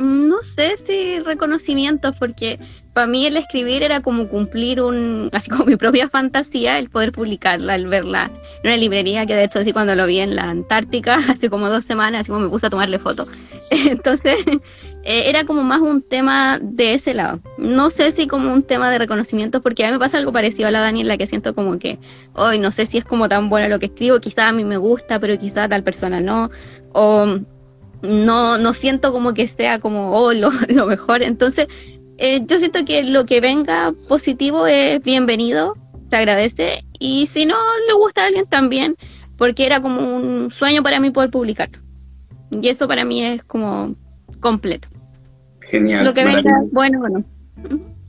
No 0.00 0.42
sé 0.42 0.78
si 0.78 1.20
reconocimientos, 1.20 2.16
porque 2.18 2.58
para 2.94 3.06
mí 3.06 3.26
el 3.26 3.36
escribir 3.36 3.82
era 3.82 4.00
como 4.00 4.28
cumplir 4.28 4.80
un, 4.80 5.28
así 5.34 5.50
como 5.50 5.66
mi 5.66 5.76
propia 5.76 6.08
fantasía, 6.08 6.78
el 6.78 6.88
poder 6.88 7.12
publicarla, 7.12 7.74
el 7.74 7.86
verla 7.86 8.30
en 8.62 8.70
una 8.70 8.78
librería, 8.78 9.26
que 9.26 9.34
de 9.34 9.44
hecho 9.44 9.58
así 9.58 9.74
cuando 9.74 9.94
lo 9.94 10.06
vi 10.06 10.20
en 10.20 10.36
la 10.36 10.48
Antártica, 10.48 11.16
hace 11.28 11.50
como 11.50 11.68
dos 11.68 11.84
semanas, 11.84 12.22
así 12.22 12.30
como 12.30 12.44
me 12.46 12.48
puse 12.48 12.68
a 12.68 12.70
tomarle 12.70 12.98
fotos. 12.98 13.28
Entonces, 13.70 14.38
eh, 15.04 15.28
era 15.28 15.44
como 15.44 15.62
más 15.64 15.82
un 15.82 16.00
tema 16.00 16.58
de 16.62 16.94
ese 16.94 17.12
lado. 17.12 17.40
No 17.58 17.90
sé 17.90 18.10
si 18.12 18.26
como 18.26 18.54
un 18.54 18.62
tema 18.62 18.90
de 18.90 19.00
reconocimientos, 19.00 19.60
porque 19.60 19.84
a 19.84 19.88
mí 19.88 19.92
me 19.92 19.98
pasa 19.98 20.16
algo 20.16 20.32
parecido 20.32 20.68
a 20.68 20.70
la 20.70 20.80
Daniela, 20.80 21.18
que 21.18 21.26
siento 21.26 21.54
como 21.54 21.78
que, 21.78 21.98
hoy 22.32 22.58
no 22.58 22.72
sé 22.72 22.86
si 22.86 22.96
es 22.96 23.04
como 23.04 23.28
tan 23.28 23.50
bueno 23.50 23.68
lo 23.68 23.78
que 23.78 23.86
escribo, 23.86 24.18
quizá 24.18 24.48
a 24.48 24.52
mí 24.52 24.64
me 24.64 24.78
gusta, 24.78 25.20
pero 25.20 25.38
quizá 25.38 25.64
a 25.64 25.68
tal 25.68 25.82
persona 25.82 26.20
no, 26.22 26.50
o 26.94 27.38
no, 28.02 28.58
no 28.58 28.74
siento 28.74 29.12
como 29.12 29.34
que 29.34 29.48
sea 29.48 29.78
como 29.78 30.12
oh, 30.12 30.32
lo, 30.34 30.50
mejor. 30.86 31.22
Entonces, 31.22 31.66
eh, 32.18 32.44
yo 32.46 32.58
siento 32.58 32.84
que 32.84 33.02
lo 33.02 33.26
que 33.26 33.40
venga 33.40 33.92
positivo 34.08 34.66
es 34.66 35.02
bienvenido, 35.02 35.76
se 36.10 36.16
agradece. 36.16 36.84
Y 36.98 37.26
si 37.26 37.46
no 37.46 37.56
le 37.86 37.94
gusta 37.94 38.22
a 38.22 38.26
alguien 38.26 38.46
también, 38.46 38.96
porque 39.36 39.66
era 39.66 39.80
como 39.80 40.16
un 40.16 40.50
sueño 40.50 40.82
para 40.82 41.00
mí 41.00 41.10
poder 41.10 41.30
publicarlo. 41.30 41.78
Y 42.50 42.68
eso 42.68 42.88
para 42.88 43.04
mí 43.04 43.24
es 43.24 43.42
como 43.44 43.94
completo. 44.40 44.88
Genial. 45.60 46.04
Lo 46.04 46.14
que 46.14 46.24
venga, 46.24 46.64
bueno, 46.72 47.00
bueno. 47.00 47.24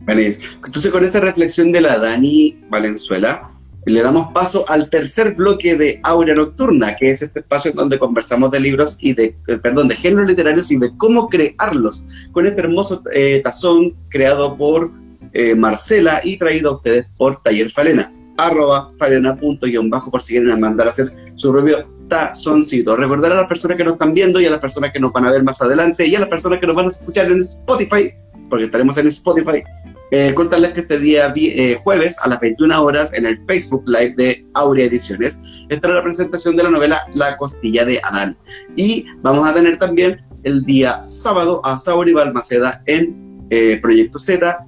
Entonces, 0.07 0.91
con 0.91 1.03
esa 1.03 1.19
reflexión 1.19 1.71
de 1.71 1.81
la 1.81 1.99
Dani 1.99 2.59
Valenzuela, 2.69 3.50
le 3.85 4.01
damos 4.01 4.31
paso 4.31 4.65
al 4.67 4.89
tercer 4.89 5.35
bloque 5.35 5.75
de 5.75 5.99
Aurea 6.03 6.35
Nocturna, 6.35 6.95
que 6.95 7.07
es 7.07 7.21
este 7.21 7.39
espacio 7.39 7.71
en 7.71 7.77
donde 7.77 7.99
conversamos 7.99 8.51
de 8.51 8.59
libros 8.59 8.97
y 9.01 9.13
de, 9.13 9.35
eh, 9.47 9.57
perdón, 9.57 9.87
de 9.87 9.95
géneros 9.95 10.27
literarios 10.27 10.71
y 10.71 10.77
de 10.77 10.95
cómo 10.97 11.29
crearlos, 11.29 12.05
con 12.31 12.45
este 12.45 12.61
hermoso 12.61 13.01
eh, 13.13 13.41
tazón 13.43 13.95
creado 14.09 14.55
por 14.55 14.91
eh, 15.33 15.55
Marcela 15.55 16.21
y 16.23 16.37
traído 16.37 16.71
a 16.71 16.75
ustedes 16.75 17.05
por 17.17 17.41
Taller 17.41 17.71
Falena, 17.71 18.13
arroba 18.37 18.91
falena 18.97 19.37
bajo 19.83 20.11
por 20.11 20.21
si 20.21 20.33
quieren 20.33 20.59
mandar 20.59 20.87
a 20.87 20.89
hacer 20.91 21.11
su 21.35 21.51
propio 21.51 21.87
tazoncito. 22.07 22.95
Recordar 22.95 23.31
a 23.31 23.35
las 23.35 23.47
personas 23.47 23.77
que 23.77 23.83
nos 23.83 23.93
están 23.93 24.13
viendo 24.13 24.41
y 24.41 24.45
a 24.45 24.51
las 24.51 24.59
personas 24.59 24.91
que 24.91 24.99
nos 24.99 25.13
van 25.13 25.25
a 25.25 25.31
ver 25.31 25.43
más 25.43 25.61
adelante 25.61 26.05
y 26.05 26.15
a 26.15 26.19
las 26.19 26.29
personas 26.29 26.59
que 26.59 26.67
nos 26.67 26.75
van 26.75 26.87
a 26.87 26.89
escuchar 26.89 27.31
en 27.31 27.39
Spotify, 27.39 28.13
porque 28.49 28.65
estaremos 28.65 28.97
en 28.97 29.07
Spotify, 29.07 29.63
eh, 30.11 30.33
contarles 30.33 30.73
que 30.73 30.81
este 30.81 30.99
día 30.99 31.33
eh, 31.35 31.77
jueves 31.81 32.19
a 32.21 32.27
las 32.27 32.41
21 32.41 32.83
horas 32.83 33.13
en 33.13 33.25
el 33.25 33.41
Facebook 33.47 33.83
Live 33.87 34.13
de 34.17 34.45
Aurea 34.55 34.85
Ediciones 34.85 35.41
estará 35.69 35.95
la 35.95 36.03
presentación 36.03 36.57
de 36.57 36.63
la 36.63 36.69
novela 36.69 37.01
La 37.13 37.37
costilla 37.37 37.85
de 37.85 38.01
Adán. 38.03 38.37
Y 38.75 39.05
vamos 39.21 39.47
a 39.47 39.53
tener 39.53 39.77
también 39.77 40.21
el 40.43 40.63
día 40.65 41.03
sábado 41.07 41.61
a 41.63 41.77
Sauri 41.77 42.11
Balmaceda 42.11 42.83
en 42.87 43.47
eh, 43.51 43.79
Proyecto 43.81 44.19
Z 44.19 44.65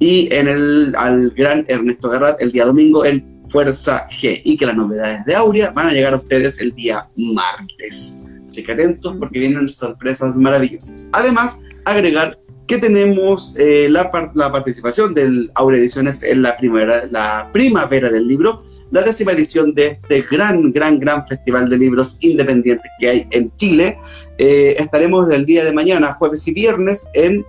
y 0.00 0.28
en 0.34 0.48
el 0.48 0.94
al 0.96 1.30
gran 1.36 1.64
Ernesto 1.68 2.08
Garrat 2.08 2.42
el 2.42 2.50
día 2.50 2.64
domingo 2.64 3.04
en 3.04 3.40
Fuerza 3.48 4.08
G. 4.20 4.42
Y 4.44 4.56
que 4.56 4.66
las 4.66 4.74
novedades 4.74 5.24
de 5.24 5.36
Aurea 5.36 5.70
van 5.70 5.86
a 5.86 5.92
llegar 5.92 6.14
a 6.14 6.16
ustedes 6.16 6.60
el 6.60 6.74
día 6.74 7.08
martes. 7.16 8.18
Así 8.44 8.64
que 8.64 8.72
atentos 8.72 9.16
porque 9.20 9.38
vienen 9.38 9.68
sorpresas 9.68 10.34
maravillosas. 10.34 11.10
Además, 11.12 11.60
agregar 11.84 12.36
que 12.70 12.78
tenemos 12.78 13.56
eh, 13.58 13.88
la, 13.90 14.12
participación 14.12 15.12
del 15.12 15.50
Aure 15.56 15.76
Ediciones 15.76 16.22
en 16.22 16.40
la 16.42 16.56
primavera, 16.56 17.04
la 17.10 17.50
primavera 17.52 18.10
del 18.10 18.28
libro, 18.28 18.62
la 18.92 19.02
décima 19.02 19.32
edición 19.32 19.74
de 19.74 19.98
este 20.00 20.22
gran, 20.30 20.70
gran, 20.70 21.00
gran 21.00 21.26
festival 21.26 21.68
de 21.68 21.76
libros 21.76 22.16
independientes 22.20 22.88
que 23.00 23.08
hay 23.08 23.26
en 23.32 23.52
Chile. 23.56 23.98
Eh, 24.38 24.76
estaremos 24.78 25.28
el 25.30 25.46
día 25.46 25.64
de 25.64 25.72
mañana, 25.72 26.12
jueves 26.12 26.46
y 26.46 26.54
viernes, 26.54 27.10
en 27.14 27.44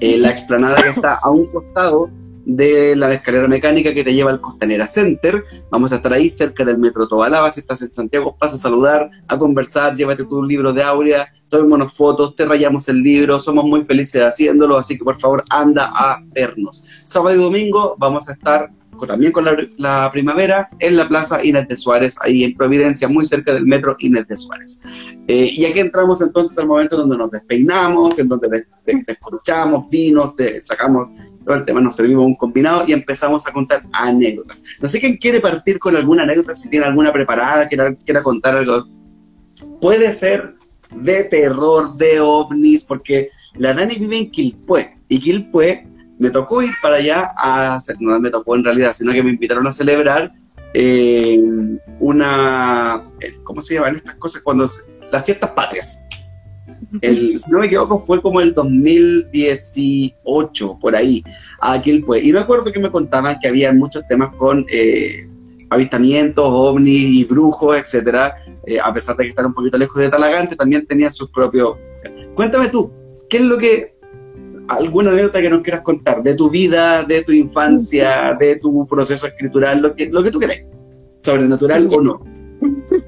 eh, 0.00 0.16
la 0.16 0.30
explanada 0.30 0.82
que 0.82 0.88
está 0.88 1.16
a 1.16 1.28
un 1.28 1.44
costado 1.44 2.08
de 2.56 2.96
la 2.96 3.12
escalera 3.12 3.46
mecánica 3.48 3.94
que 3.94 4.04
te 4.04 4.12
lleva 4.12 4.30
al 4.30 4.40
Costanera 4.40 4.86
Center. 4.86 5.44
Vamos 5.70 5.92
a 5.92 5.96
estar 5.96 6.12
ahí 6.12 6.28
cerca 6.28 6.64
del 6.64 6.78
Metro 6.78 7.06
Tobalaba. 7.06 7.50
Si 7.50 7.60
estás 7.60 7.82
en 7.82 7.88
Santiago, 7.88 8.36
pasa 8.38 8.56
a 8.56 8.58
saludar, 8.58 9.10
a 9.28 9.38
conversar, 9.38 9.94
llévate 9.94 10.24
tu 10.24 10.42
libro 10.42 10.72
de 10.72 10.82
Aurea, 10.82 11.32
tomémonos 11.48 11.92
fotos, 11.94 12.34
te 12.34 12.44
rayamos 12.44 12.88
el 12.88 13.02
libro. 13.02 13.38
Somos 13.38 13.64
muy 13.64 13.84
felices 13.84 14.22
haciéndolo, 14.22 14.76
así 14.76 14.98
que 14.98 15.04
por 15.04 15.18
favor 15.18 15.44
anda 15.50 15.90
a 15.94 16.22
vernos. 16.32 16.84
Sábado 17.04 17.36
y 17.36 17.38
domingo 17.38 17.94
vamos 17.98 18.28
a 18.28 18.32
estar 18.32 18.70
también 19.06 19.32
con 19.32 19.44
la, 19.76 20.10
primavera 20.10 20.68
en 20.78 20.96
la 20.96 21.08
Plaza 21.08 21.44
Inés 21.44 21.68
de 21.68 21.76
Suárez, 21.76 22.18
ahí 22.22 22.44
en 22.44 22.54
Providencia, 22.54 23.08
muy 23.08 23.24
cerca 23.24 23.54
del 23.54 23.66
metro 23.66 23.96
Inés 23.98 24.26
de 24.26 24.36
Suárez. 24.36 24.82
Eh, 25.26 25.50
y 25.52 25.64
aquí 25.64 25.80
entramos 25.80 26.20
entonces 26.20 26.56
al 26.58 26.66
momento 26.66 26.96
donde 26.96 27.16
nos 27.16 27.30
despeinamos, 27.30 28.18
en 28.18 28.28
donde 28.28 28.64
escuchamos 28.84 29.88
vinos, 29.88 30.34
sacamos 30.62 31.08
todo 31.50 31.58
el 31.58 31.66
tema, 31.66 31.80
nos 31.80 31.96
servimos 31.96 32.24
un 32.24 32.36
combinado 32.36 32.84
y 32.86 32.92
empezamos 32.92 33.46
a 33.46 33.52
contar 33.52 33.82
anécdotas. 33.92 34.62
No 34.80 34.88
sé 34.88 35.00
quién 35.00 35.16
quiere 35.16 35.40
partir 35.40 35.78
con 35.78 35.96
alguna 35.96 36.22
anécdota, 36.22 36.54
si 36.54 36.70
tiene 36.70 36.86
alguna 36.86 37.12
preparada, 37.12 37.66
quiera, 37.66 37.94
quiera 37.94 38.22
contar 38.22 38.56
algo. 38.56 38.86
Puede 39.80 40.12
ser 40.12 40.54
de 40.94 41.24
terror, 41.24 41.96
de 41.96 42.20
ovnis, 42.20 42.84
porque 42.84 43.30
la 43.56 43.74
Dani 43.74 43.96
vive 43.96 44.18
en 44.18 44.30
Quilpué, 44.30 44.96
y 45.08 45.18
Quilpué 45.18 45.86
me 46.18 46.30
tocó 46.30 46.62
ir 46.62 46.72
para 46.80 46.96
allá 46.96 47.32
a 47.36 47.74
hacer, 47.74 47.96
no 47.98 48.18
me 48.20 48.30
tocó 48.30 48.54
en 48.54 48.64
realidad, 48.64 48.92
sino 48.92 49.12
que 49.12 49.22
me 49.22 49.30
invitaron 49.30 49.66
a 49.66 49.72
celebrar 49.72 50.32
eh, 50.74 51.42
una, 51.98 53.02
eh, 53.20 53.34
¿cómo 53.42 53.60
se 53.60 53.74
llaman 53.74 53.96
estas 53.96 54.14
cosas? 54.16 54.42
Cuando 54.42 54.68
las 55.10 55.24
fiestas 55.24 55.50
patrias. 55.50 56.00
El, 57.02 57.36
si 57.36 57.50
no 57.50 57.58
me 57.58 57.66
equivoco, 57.66 57.98
fue 57.98 58.22
como 58.22 58.40
el 58.40 58.54
2018, 58.54 60.78
por 60.80 60.96
ahí, 60.96 61.22
aquel 61.60 62.02
pues. 62.04 62.24
Y 62.24 62.32
me 62.32 62.40
acuerdo 62.40 62.72
que 62.72 62.80
me 62.80 62.90
contaban 62.90 63.38
que 63.40 63.48
había 63.48 63.70
muchos 63.72 64.06
temas 64.08 64.30
con 64.36 64.64
eh, 64.72 65.28
avistamientos, 65.70 66.46
ovnis 66.48 67.02
y 67.02 67.24
brujos, 67.24 67.76
etcétera. 67.76 68.36
a 68.82 68.94
pesar 68.94 69.16
de 69.16 69.24
que 69.24 69.30
estar 69.30 69.46
un 69.46 69.54
poquito 69.54 69.78
lejos 69.78 70.00
de 70.00 70.10
Talagante, 70.10 70.56
también 70.56 70.86
tenían 70.86 71.12
sus 71.12 71.30
propios. 71.30 71.76
Cuéntame 72.34 72.68
tú, 72.68 72.92
¿qué 73.28 73.38
es 73.38 73.44
lo 73.44 73.58
que 73.58 74.00
alguna 74.70 75.10
anécdota 75.10 75.40
que 75.40 75.50
nos 75.50 75.62
quieras 75.62 75.82
contar 75.82 76.22
de 76.22 76.34
tu 76.34 76.48
vida, 76.48 77.02
de 77.02 77.22
tu 77.22 77.32
infancia, 77.32 78.36
de 78.38 78.56
tu 78.56 78.86
proceso 78.86 79.26
escritural, 79.26 79.80
lo 79.80 79.94
que, 79.94 80.08
lo 80.08 80.22
que 80.22 80.30
tú 80.30 80.38
querés, 80.38 80.64
sobrenatural 81.18 81.88
o 81.90 82.00
no. 82.00 82.24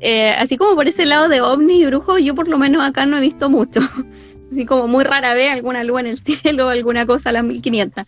eh, 0.00 0.30
así 0.30 0.56
como 0.56 0.74
por 0.74 0.88
ese 0.88 1.06
lado 1.06 1.28
de 1.28 1.40
ovni 1.40 1.82
y 1.82 1.86
brujo, 1.86 2.18
yo 2.18 2.34
por 2.34 2.48
lo 2.48 2.58
menos 2.58 2.82
acá 2.82 3.06
no 3.06 3.18
he 3.18 3.20
visto 3.20 3.48
mucho. 3.48 3.80
Así 4.52 4.66
como 4.66 4.86
muy 4.86 5.02
rara 5.02 5.34
vez 5.34 5.50
alguna 5.50 5.82
luz 5.82 6.00
en 6.00 6.06
el 6.06 6.18
cielo, 6.24 6.68
alguna 6.68 7.06
cosa 7.06 7.30
a 7.30 7.32
las 7.32 7.44
1500. 7.44 8.04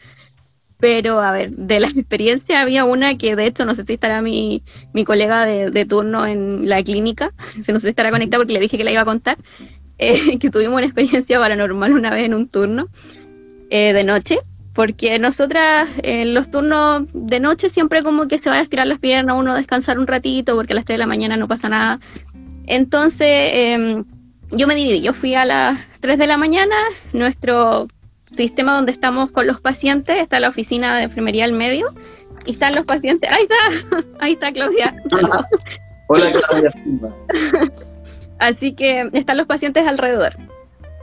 Pero, 0.78 1.20
a 1.20 1.32
ver, 1.32 1.50
de 1.50 1.80
la 1.80 1.86
experiencia 1.94 2.60
había 2.60 2.84
una 2.84 3.16
que 3.16 3.34
de 3.34 3.46
hecho 3.46 3.64
no 3.64 3.74
sé 3.74 3.84
si 3.84 3.94
estará 3.94 4.22
mi, 4.22 4.62
mi 4.92 5.04
colega 5.04 5.44
de, 5.44 5.86
turno 5.86 6.26
en 6.26 6.68
la 6.68 6.82
clínica, 6.82 7.32
se 7.62 7.72
no 7.72 7.80
sé 7.80 7.86
si 7.86 7.90
estará 7.90 8.10
conectada 8.10 8.40
porque 8.40 8.52
le 8.52 8.60
dije 8.60 8.78
que 8.78 8.84
la 8.84 8.92
iba 8.92 9.02
a 9.02 9.06
contar, 9.06 9.38
eh, 9.98 10.38
que 10.38 10.50
tuvimos 10.50 10.76
una 10.76 10.86
experiencia 10.86 11.38
paranormal 11.38 11.92
una 11.92 12.10
vez 12.10 12.26
en 12.26 12.34
un 12.34 12.48
turno 12.48 12.88
eh, 13.70 13.92
de 13.92 14.04
noche, 14.04 14.38
porque 14.76 15.18
nosotras 15.18 15.88
en 16.02 16.34
los 16.34 16.50
turnos 16.50 17.04
de 17.14 17.40
noche 17.40 17.70
siempre 17.70 18.02
como 18.02 18.28
que 18.28 18.40
se 18.42 18.50
va 18.50 18.56
a 18.56 18.60
estirar 18.60 18.86
las 18.86 18.98
piernas, 18.98 19.36
uno 19.38 19.52
a 19.52 19.56
descansar 19.56 19.98
un 19.98 20.06
ratito, 20.06 20.54
porque 20.54 20.74
a 20.74 20.76
las 20.76 20.84
3 20.84 20.96
de 20.96 20.98
la 20.98 21.06
mañana 21.06 21.38
no 21.38 21.48
pasa 21.48 21.70
nada. 21.70 21.98
Entonces, 22.66 23.50
em, 23.54 24.04
yo 24.50 24.66
me 24.66 24.74
dividí, 24.74 25.00
yo 25.00 25.14
fui 25.14 25.34
a 25.34 25.46
las 25.46 25.78
3 26.00 26.18
de 26.18 26.26
la 26.26 26.36
mañana, 26.36 26.76
nuestro 27.14 27.88
sistema 28.36 28.74
donde 28.74 28.92
estamos 28.92 29.32
con 29.32 29.46
los 29.46 29.62
pacientes, 29.62 30.18
está 30.18 30.40
la 30.40 30.50
oficina 30.50 30.98
de 30.98 31.04
enfermería 31.04 31.44
al 31.44 31.52
medio, 31.52 31.94
y 32.44 32.50
están 32.50 32.74
los 32.74 32.84
pacientes, 32.84 33.30
ahí 33.30 33.44
está, 33.44 34.06
ahí 34.20 34.32
está 34.34 34.52
Claudia. 34.52 34.94
Hola 36.08 36.26
Claudia. 36.48 36.74
Así 38.38 38.74
que 38.74 39.08
están 39.14 39.38
los 39.38 39.46
pacientes 39.46 39.86
alrededor. 39.86 40.36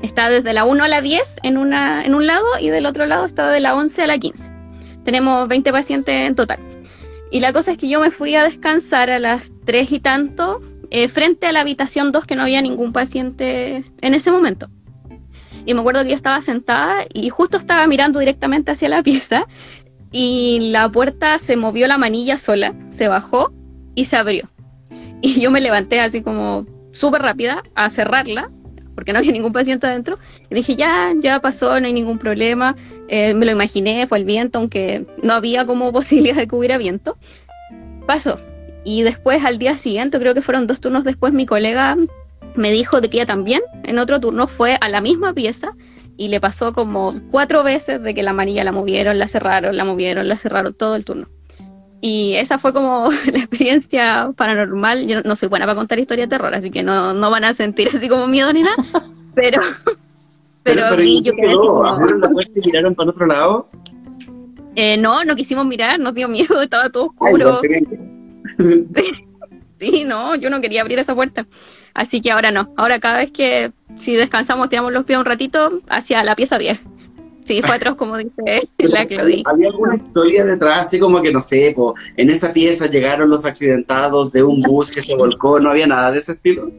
Está 0.03 0.29
desde 0.29 0.51
la 0.51 0.65
1 0.65 0.83
a 0.83 0.87
la 0.89 1.01
10 1.01 1.37
en, 1.43 1.57
una, 1.57 2.03
en 2.03 2.13
un 2.13 2.27
lado 2.27 2.45
y 2.59 2.69
del 2.69 2.85
otro 2.85 3.05
lado 3.05 3.25
está 3.25 3.49
de 3.49 3.61
la 3.61 3.73
11 3.73 4.03
a 4.03 4.07
la 4.07 4.17
15. 4.17 4.51
Tenemos 5.05 5.47
20 5.47 5.71
pacientes 5.71 6.27
en 6.27 6.35
total. 6.35 6.59
Y 7.31 7.39
la 7.39 7.53
cosa 7.53 7.71
es 7.71 7.77
que 7.77 7.87
yo 7.87 8.01
me 8.01 8.11
fui 8.11 8.35
a 8.35 8.43
descansar 8.43 9.09
a 9.09 9.17
las 9.17 9.51
3 9.65 9.93
y 9.93 9.99
tanto 10.01 10.61
eh, 10.91 11.07
frente 11.07 11.47
a 11.47 11.53
la 11.53 11.61
habitación 11.61 12.11
2 12.11 12.25
que 12.25 12.35
no 12.35 12.43
había 12.43 12.61
ningún 12.61 12.91
paciente 12.91 13.85
en 14.01 14.13
ese 14.13 14.29
momento. 14.29 14.67
Y 15.65 15.73
me 15.73 15.79
acuerdo 15.79 16.03
que 16.03 16.09
yo 16.09 16.15
estaba 16.15 16.41
sentada 16.41 17.05
y 17.13 17.29
justo 17.29 17.57
estaba 17.57 17.87
mirando 17.87 18.19
directamente 18.19 18.71
hacia 18.71 18.89
la 18.89 19.03
pieza 19.03 19.47
y 20.11 20.69
la 20.71 20.89
puerta 20.89 21.39
se 21.39 21.55
movió 21.55 21.87
la 21.87 21.97
manilla 21.97 22.37
sola, 22.37 22.75
se 22.89 23.07
bajó 23.07 23.53
y 23.95 24.05
se 24.05 24.17
abrió. 24.17 24.49
Y 25.21 25.39
yo 25.39 25.49
me 25.49 25.61
levanté 25.61 26.01
así 26.01 26.21
como 26.21 26.65
súper 26.91 27.21
rápida 27.21 27.63
a 27.75 27.89
cerrarla 27.89 28.51
porque 28.95 29.13
no 29.13 29.19
había 29.19 29.31
ningún 29.31 29.51
paciente 29.51 29.87
adentro. 29.87 30.19
Y 30.49 30.55
dije, 30.55 30.75
ya, 30.75 31.13
ya 31.19 31.39
pasó, 31.39 31.79
no 31.79 31.87
hay 31.87 31.93
ningún 31.93 32.17
problema. 32.17 32.75
Eh, 33.07 33.33
me 33.33 33.45
lo 33.45 33.51
imaginé, 33.51 34.07
fue 34.07 34.19
el 34.19 34.25
viento, 34.25 34.59
aunque 34.59 35.05
no 35.21 35.33
había 35.33 35.65
como 35.65 35.91
posibilidad 35.93 36.35
de 36.35 36.47
que 36.47 36.55
hubiera 36.55 36.77
viento. 36.77 37.17
Pasó. 38.07 38.39
Y 38.83 39.03
después, 39.03 39.43
al 39.45 39.59
día 39.59 39.77
siguiente, 39.77 40.19
creo 40.19 40.33
que 40.33 40.41
fueron 40.41 40.67
dos 40.67 40.81
turnos 40.81 41.03
después, 41.03 41.33
mi 41.33 41.45
colega 41.45 41.97
me 42.55 42.71
dijo 42.71 43.01
de 43.01 43.09
que 43.09 43.17
ella 43.17 43.25
también, 43.25 43.61
en 43.83 43.97
otro 43.97 44.19
turno, 44.19 44.47
fue 44.47 44.77
a 44.79 44.89
la 44.89 45.01
misma 45.01 45.33
pieza 45.33 45.73
y 46.17 46.27
le 46.27 46.39
pasó 46.39 46.73
como 46.73 47.15
cuatro 47.31 47.63
veces 47.63 48.01
de 48.01 48.13
que 48.13 48.23
la 48.23 48.33
manilla 48.33 48.63
la 48.63 48.71
movieron, 48.71 49.17
la 49.17 49.27
cerraron, 49.27 49.75
la 49.75 49.85
movieron, 49.85 50.27
la 50.27 50.35
cerraron 50.35 50.73
todo 50.73 50.95
el 50.95 51.05
turno. 51.05 51.27
Y 52.05 52.35
esa 52.35 52.59
fue 52.59 52.73
como 52.73 53.09
la 53.31 53.39
experiencia 53.39 54.33
paranormal. 54.35 55.07
Yo 55.07 55.21
no 55.21 55.37
soy 55.37 55.47
buena 55.47 55.65
para 55.65 55.77
contar 55.77 55.99
historias 55.99 56.27
de 56.27 56.35
terror, 56.35 56.53
así 56.53 56.69
que 56.69 56.83
no, 56.83 57.13
no 57.13 57.31
van 57.31 57.45
a 57.45 57.53
sentir 57.53 57.87
así 57.95 58.09
como 58.09 58.27
miedo 58.27 58.51
ni 58.51 58.61
nada. 58.61 58.75
Pero, 59.35 59.63
pero, 60.61 60.83
pero, 60.91 61.01
yo 61.01 61.33
quedó? 61.33 61.83
¿Abrieron 61.87 62.21
la 62.21 62.29
puerta 62.29 62.51
y 62.53 62.61
miraron 62.61 62.93
para 62.93 63.09
otro 63.09 63.25
lado? 63.25 63.67
Eh, 64.75 64.95
no, 64.95 65.25
no 65.25 65.35
quisimos 65.35 65.65
mirar, 65.65 65.99
nos 65.99 66.13
dio 66.13 66.27
miedo, 66.27 66.61
estaba 66.61 66.91
todo 66.91 67.05
oscuro. 67.05 67.49
sí, 69.79 70.03
no, 70.03 70.35
yo 70.35 70.51
no 70.51 70.61
quería 70.61 70.81
abrir 70.81 70.99
esa 70.99 71.15
puerta. 71.15 71.47
Así 71.95 72.21
que 72.21 72.29
ahora 72.29 72.51
no. 72.51 72.71
Ahora 72.77 72.99
cada 72.99 73.17
vez 73.17 73.31
que 73.31 73.71
si 73.95 74.15
descansamos, 74.15 74.69
tiramos 74.69 74.93
los 74.93 75.03
pies 75.03 75.17
un 75.17 75.25
ratito 75.25 75.81
hacia 75.89 76.23
la 76.23 76.35
pieza 76.35 76.59
10. 76.59 76.79
Sí, 77.45 77.61
fue 77.61 77.75
atroz, 77.75 77.95
como 77.95 78.17
dice 78.17 78.69
la 78.77 79.05
Claudia. 79.05 79.43
¿Había 79.45 79.67
alguna 79.69 79.95
historia 79.95 80.45
detrás, 80.45 80.79
así 80.79 80.99
como 80.99 81.21
que, 81.21 81.31
no 81.31 81.41
sé, 81.41 81.75
en 82.17 82.29
esa 82.29 82.53
pieza 82.53 82.87
llegaron 82.87 83.29
los 83.29 83.45
accidentados 83.45 84.31
de 84.31 84.43
un 84.43 84.61
bus 84.61 84.91
que 84.91 85.01
se 85.01 85.15
volcó, 85.15 85.59
¿no 85.59 85.69
había 85.69 85.87
nada 85.87 86.11
de 86.11 86.19
ese 86.19 86.33
estilo? 86.33 86.71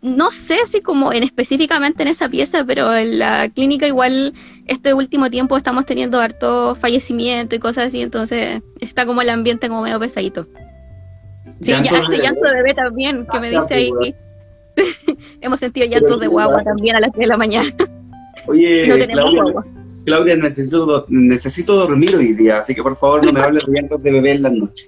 no 0.00 0.30
sé 0.30 0.56
si 0.66 0.80
como 0.80 1.12
en 1.12 1.22
específicamente 1.22 2.02
en 2.02 2.08
esa 2.08 2.30
pieza, 2.30 2.64
pero 2.64 2.96
en 2.96 3.18
la 3.18 3.50
clínica 3.50 3.86
igual 3.86 4.32
este 4.66 4.94
último 4.94 5.28
tiempo 5.28 5.58
estamos 5.58 5.84
teniendo 5.84 6.20
harto 6.20 6.74
fallecimiento 6.74 7.54
y 7.54 7.58
cosas 7.58 7.88
así, 7.88 8.00
entonces 8.00 8.62
está 8.80 9.04
como 9.04 9.20
el 9.20 9.28
ambiente 9.28 9.68
como 9.68 9.82
medio 9.82 10.00
pesadito. 10.00 10.46
Sí, 11.60 11.70
ya, 11.70 11.80
hace 11.80 12.16
llanto 12.16 12.40
de 12.40 12.54
bebé 12.54 12.72
también, 12.72 13.26
que 13.30 13.40
me 13.40 13.50
dice 13.50 13.74
ahí. 13.74 13.90
Hemos 15.42 15.60
sentido 15.60 15.86
llantos 15.86 16.18
de 16.18 16.26
guagua 16.26 16.64
también 16.64 16.96
a 16.96 17.00
las 17.00 17.12
3 17.12 17.20
de 17.20 17.26
la 17.26 17.36
mañana. 17.36 17.74
Oye, 18.50 19.08
Claudia, 20.04 20.34
necesito, 20.36 21.06
necesito 21.08 21.76
dormir 21.76 22.16
hoy 22.16 22.34
día, 22.34 22.58
así 22.58 22.74
que 22.74 22.82
por 22.82 22.98
favor 22.98 23.24
no 23.24 23.32
me 23.32 23.40
hables 23.44 23.64
de 23.64 23.72
llantos 23.72 24.02
de 24.02 24.10
bebé 24.10 24.32
en 24.32 24.42
la 24.42 24.50
noche. 24.50 24.86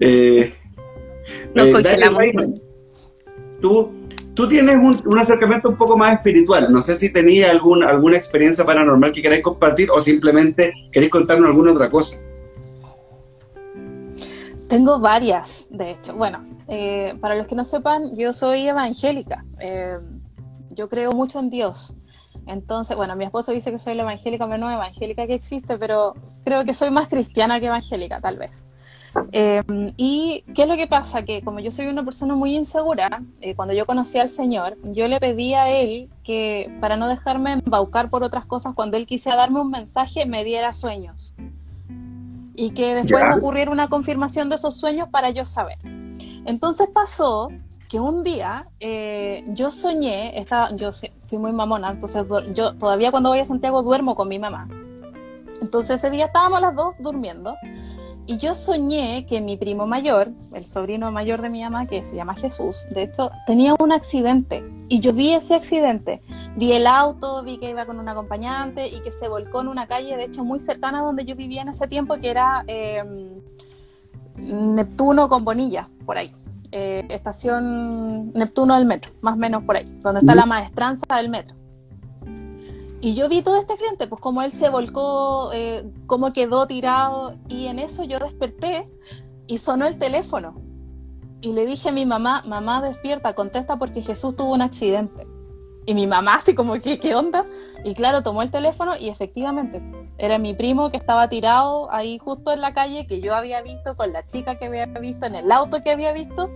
Eh, 0.00 0.54
eh 1.54 1.72
tú, 3.60 3.90
tú 4.32 4.48
tienes 4.48 4.76
un, 4.76 5.18
acercamiento 5.18 5.68
un 5.68 5.76
poco 5.76 5.98
más 5.98 6.14
espiritual. 6.14 6.72
No 6.72 6.80
sé 6.80 6.96
si 6.96 7.12
tenías 7.12 7.50
algún, 7.50 7.84
alguna 7.84 8.16
experiencia 8.16 8.64
paranormal 8.64 9.12
que 9.12 9.20
queráis 9.20 9.42
compartir 9.42 9.90
o 9.90 10.00
simplemente 10.00 10.72
queréis 10.90 11.12
contarnos 11.12 11.48
alguna 11.48 11.72
otra 11.72 11.90
cosa. 11.90 12.16
Tengo 14.68 14.98
varias, 15.00 15.66
de 15.68 15.92
hecho. 15.92 16.14
Bueno, 16.14 16.46
eh, 16.66 17.14
para 17.20 17.34
los 17.36 17.46
que 17.46 17.54
no 17.54 17.64
sepan, 17.64 18.16
yo 18.16 18.32
soy 18.32 18.66
evangélica. 18.66 19.44
Eh, 19.60 19.98
yo 20.70 20.88
creo 20.88 21.12
mucho 21.12 21.40
en 21.40 21.50
Dios. 21.50 21.94
Entonces, 22.46 22.96
bueno, 22.96 23.16
mi 23.16 23.24
esposo 23.24 23.52
dice 23.52 23.72
que 23.72 23.78
soy 23.78 23.94
la 23.94 24.02
evangélica 24.02 24.46
menos 24.46 24.72
evangélica 24.72 25.26
que 25.26 25.34
existe, 25.34 25.78
pero 25.78 26.14
creo 26.44 26.64
que 26.64 26.74
soy 26.74 26.90
más 26.90 27.08
cristiana 27.08 27.58
que 27.58 27.66
evangélica, 27.66 28.20
tal 28.20 28.38
vez. 28.38 28.64
Eh, 29.32 29.62
y 29.96 30.44
qué 30.54 30.62
es 30.62 30.68
lo 30.68 30.76
que 30.76 30.86
pasa, 30.86 31.24
que 31.24 31.42
como 31.42 31.58
yo 31.60 31.70
soy 31.70 31.86
una 31.86 32.04
persona 32.04 32.34
muy 32.34 32.54
insegura, 32.54 33.22
eh, 33.40 33.54
cuando 33.54 33.74
yo 33.74 33.86
conocí 33.86 34.18
al 34.18 34.30
Señor, 34.30 34.76
yo 34.84 35.08
le 35.08 35.18
pedí 35.18 35.54
a 35.54 35.70
Él 35.70 36.10
que 36.22 36.70
para 36.80 36.96
no 36.96 37.08
dejarme 37.08 37.52
embaucar 37.52 38.10
por 38.10 38.22
otras 38.22 38.46
cosas, 38.46 38.74
cuando 38.74 38.96
Él 38.96 39.06
quisiera 39.06 39.38
darme 39.38 39.60
un 39.60 39.70
mensaje, 39.70 40.26
me 40.26 40.44
diera 40.44 40.72
sueños. 40.72 41.34
Y 42.54 42.70
que 42.70 42.94
después 42.94 43.24
me 43.28 43.34
ocurriera 43.34 43.70
una 43.70 43.88
confirmación 43.88 44.48
de 44.48 44.56
esos 44.56 44.76
sueños 44.76 45.08
para 45.10 45.30
yo 45.30 45.44
saber. 45.44 45.78
Entonces 46.46 46.88
pasó 46.92 47.50
que 47.88 48.00
un 48.00 48.24
día 48.24 48.68
eh, 48.80 49.44
yo 49.48 49.70
soñé, 49.70 50.38
estaba, 50.38 50.74
yo 50.76 50.90
fui 50.92 51.38
muy 51.38 51.52
mamona, 51.52 51.90
entonces 51.90 52.24
yo 52.54 52.74
todavía 52.74 53.10
cuando 53.10 53.30
voy 53.30 53.38
a 53.38 53.44
Santiago 53.44 53.82
duermo 53.82 54.14
con 54.14 54.28
mi 54.28 54.38
mamá. 54.38 54.68
Entonces 55.60 55.96
ese 55.96 56.10
día 56.10 56.26
estábamos 56.26 56.60
las 56.60 56.74
dos 56.74 56.94
durmiendo 56.98 57.54
y 58.28 58.38
yo 58.38 58.56
soñé 58.56 59.24
que 59.26 59.40
mi 59.40 59.56
primo 59.56 59.86
mayor, 59.86 60.32
el 60.52 60.66
sobrino 60.66 61.12
mayor 61.12 61.42
de 61.42 61.48
mi 61.48 61.62
mamá, 61.62 61.86
que 61.86 62.04
se 62.04 62.16
llama 62.16 62.34
Jesús, 62.34 62.84
de 62.90 63.04
hecho, 63.04 63.30
tenía 63.46 63.76
un 63.78 63.92
accidente. 63.92 64.64
Y 64.88 64.98
yo 64.98 65.12
vi 65.12 65.32
ese 65.32 65.54
accidente. 65.54 66.20
Vi 66.56 66.72
el 66.72 66.88
auto, 66.88 67.44
vi 67.44 67.58
que 67.58 67.70
iba 67.70 67.86
con 67.86 68.00
un 68.00 68.08
acompañante 68.08 68.88
y 68.88 69.00
que 69.00 69.12
se 69.12 69.28
volcó 69.28 69.60
en 69.60 69.68
una 69.68 69.86
calle, 69.86 70.16
de 70.16 70.24
hecho, 70.24 70.42
muy 70.42 70.58
cercana 70.58 71.00
a 71.00 71.02
donde 71.02 71.24
yo 71.24 71.36
vivía 71.36 71.62
en 71.62 71.68
ese 71.68 71.86
tiempo, 71.86 72.16
que 72.16 72.28
era 72.28 72.64
em, 72.66 73.40
Neptuno 74.36 75.28
con 75.28 75.44
Bonilla, 75.44 75.88
por 76.04 76.18
ahí. 76.18 76.32
Eh, 76.72 77.06
estación 77.10 78.32
Neptuno 78.32 78.74
del 78.74 78.86
metro, 78.86 79.12
más 79.20 79.34
o 79.34 79.36
menos 79.36 79.62
por 79.62 79.76
ahí, 79.76 79.84
donde 80.00 80.20
está 80.20 80.34
la 80.34 80.46
maestranza 80.46 81.06
del 81.16 81.28
metro. 81.28 81.56
Y 83.00 83.14
yo 83.14 83.28
vi 83.28 83.42
todo 83.42 83.60
este 83.60 83.74
accidente, 83.74 84.06
pues 84.06 84.20
como 84.20 84.42
él 84.42 84.50
se 84.50 84.68
volcó, 84.68 85.50
eh, 85.52 85.88
cómo 86.06 86.32
quedó 86.32 86.66
tirado, 86.66 87.36
y 87.48 87.66
en 87.66 87.78
eso 87.78 88.04
yo 88.04 88.18
desperté 88.18 88.90
y 89.46 89.58
sonó 89.58 89.86
el 89.86 89.98
teléfono. 89.98 90.60
Y 91.40 91.52
le 91.52 91.66
dije 91.66 91.90
a 91.90 91.92
mi 91.92 92.06
mamá, 92.06 92.42
mamá 92.46 92.80
despierta, 92.80 93.34
contesta 93.34 93.78
porque 93.78 94.02
Jesús 94.02 94.34
tuvo 94.34 94.54
un 94.54 94.62
accidente. 94.62 95.26
Y 95.86 95.94
mi 95.94 96.06
mamá 96.06 96.34
así 96.34 96.54
como, 96.54 96.74
¿qué, 96.80 96.98
qué 96.98 97.14
onda? 97.14 97.46
Y 97.84 97.94
claro, 97.94 98.22
tomó 98.22 98.42
el 98.42 98.50
teléfono 98.50 98.96
y 98.96 99.08
efectivamente 99.08 99.80
era 100.18 100.38
mi 100.38 100.52
primo 100.54 100.90
que 100.90 100.96
estaba 100.96 101.28
tirado 101.28 101.90
ahí 101.92 102.18
justo 102.18 102.52
en 102.52 102.60
la 102.60 102.72
calle 102.72 103.06
que 103.06 103.20
yo 103.20 103.34
había 103.34 103.62
visto 103.62 103.96
con 103.96 104.12
la 104.12 104.26
chica 104.26 104.56
que 104.56 104.66
había 104.66 104.86
visto 104.86 105.26
en 105.26 105.36
el 105.36 105.52
auto 105.52 105.82
que 105.84 105.92
había 105.92 106.12
visto 106.12 106.50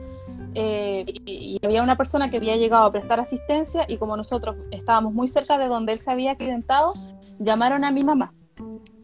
eh, 0.54 1.04
y, 1.06 1.60
había 1.64 1.82
una 1.82 1.96
persona 1.96 2.30
que 2.30 2.38
había 2.38 2.56
llegado 2.56 2.84
a 2.84 2.92
prestar 2.92 3.20
asistencia 3.20 3.84
y 3.86 3.98
como 3.98 4.16
nosotros 4.16 4.56
estábamos 4.70 5.12
muy 5.12 5.28
cerca 5.28 5.58
de 5.58 5.66
donde 5.66 5.92
él 5.92 5.98
se 5.98 6.10
había 6.10 6.32
accidentado, 6.32 6.94
llamaron 7.38 7.84
a 7.84 7.90
mi 7.90 8.02
mamá 8.02 8.34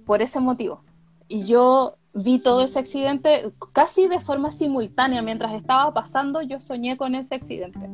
por 0.04 0.22
ese 0.22 0.40
motivo. 0.40 0.82
Y 1.28 1.44
yo 1.44 1.96
vi 2.14 2.38
todo 2.38 2.62
ese 2.62 2.78
accidente 2.78 3.52
casi 3.72 4.08
de 4.08 4.20
forma 4.20 4.50
simultánea. 4.50 5.22
Mientras 5.22 5.52
estaba 5.54 5.92
pasando, 5.92 6.42
yo 6.42 6.58
soñé 6.60 6.96
con 6.96 7.14
ese 7.14 7.34
accidente. 7.34 7.90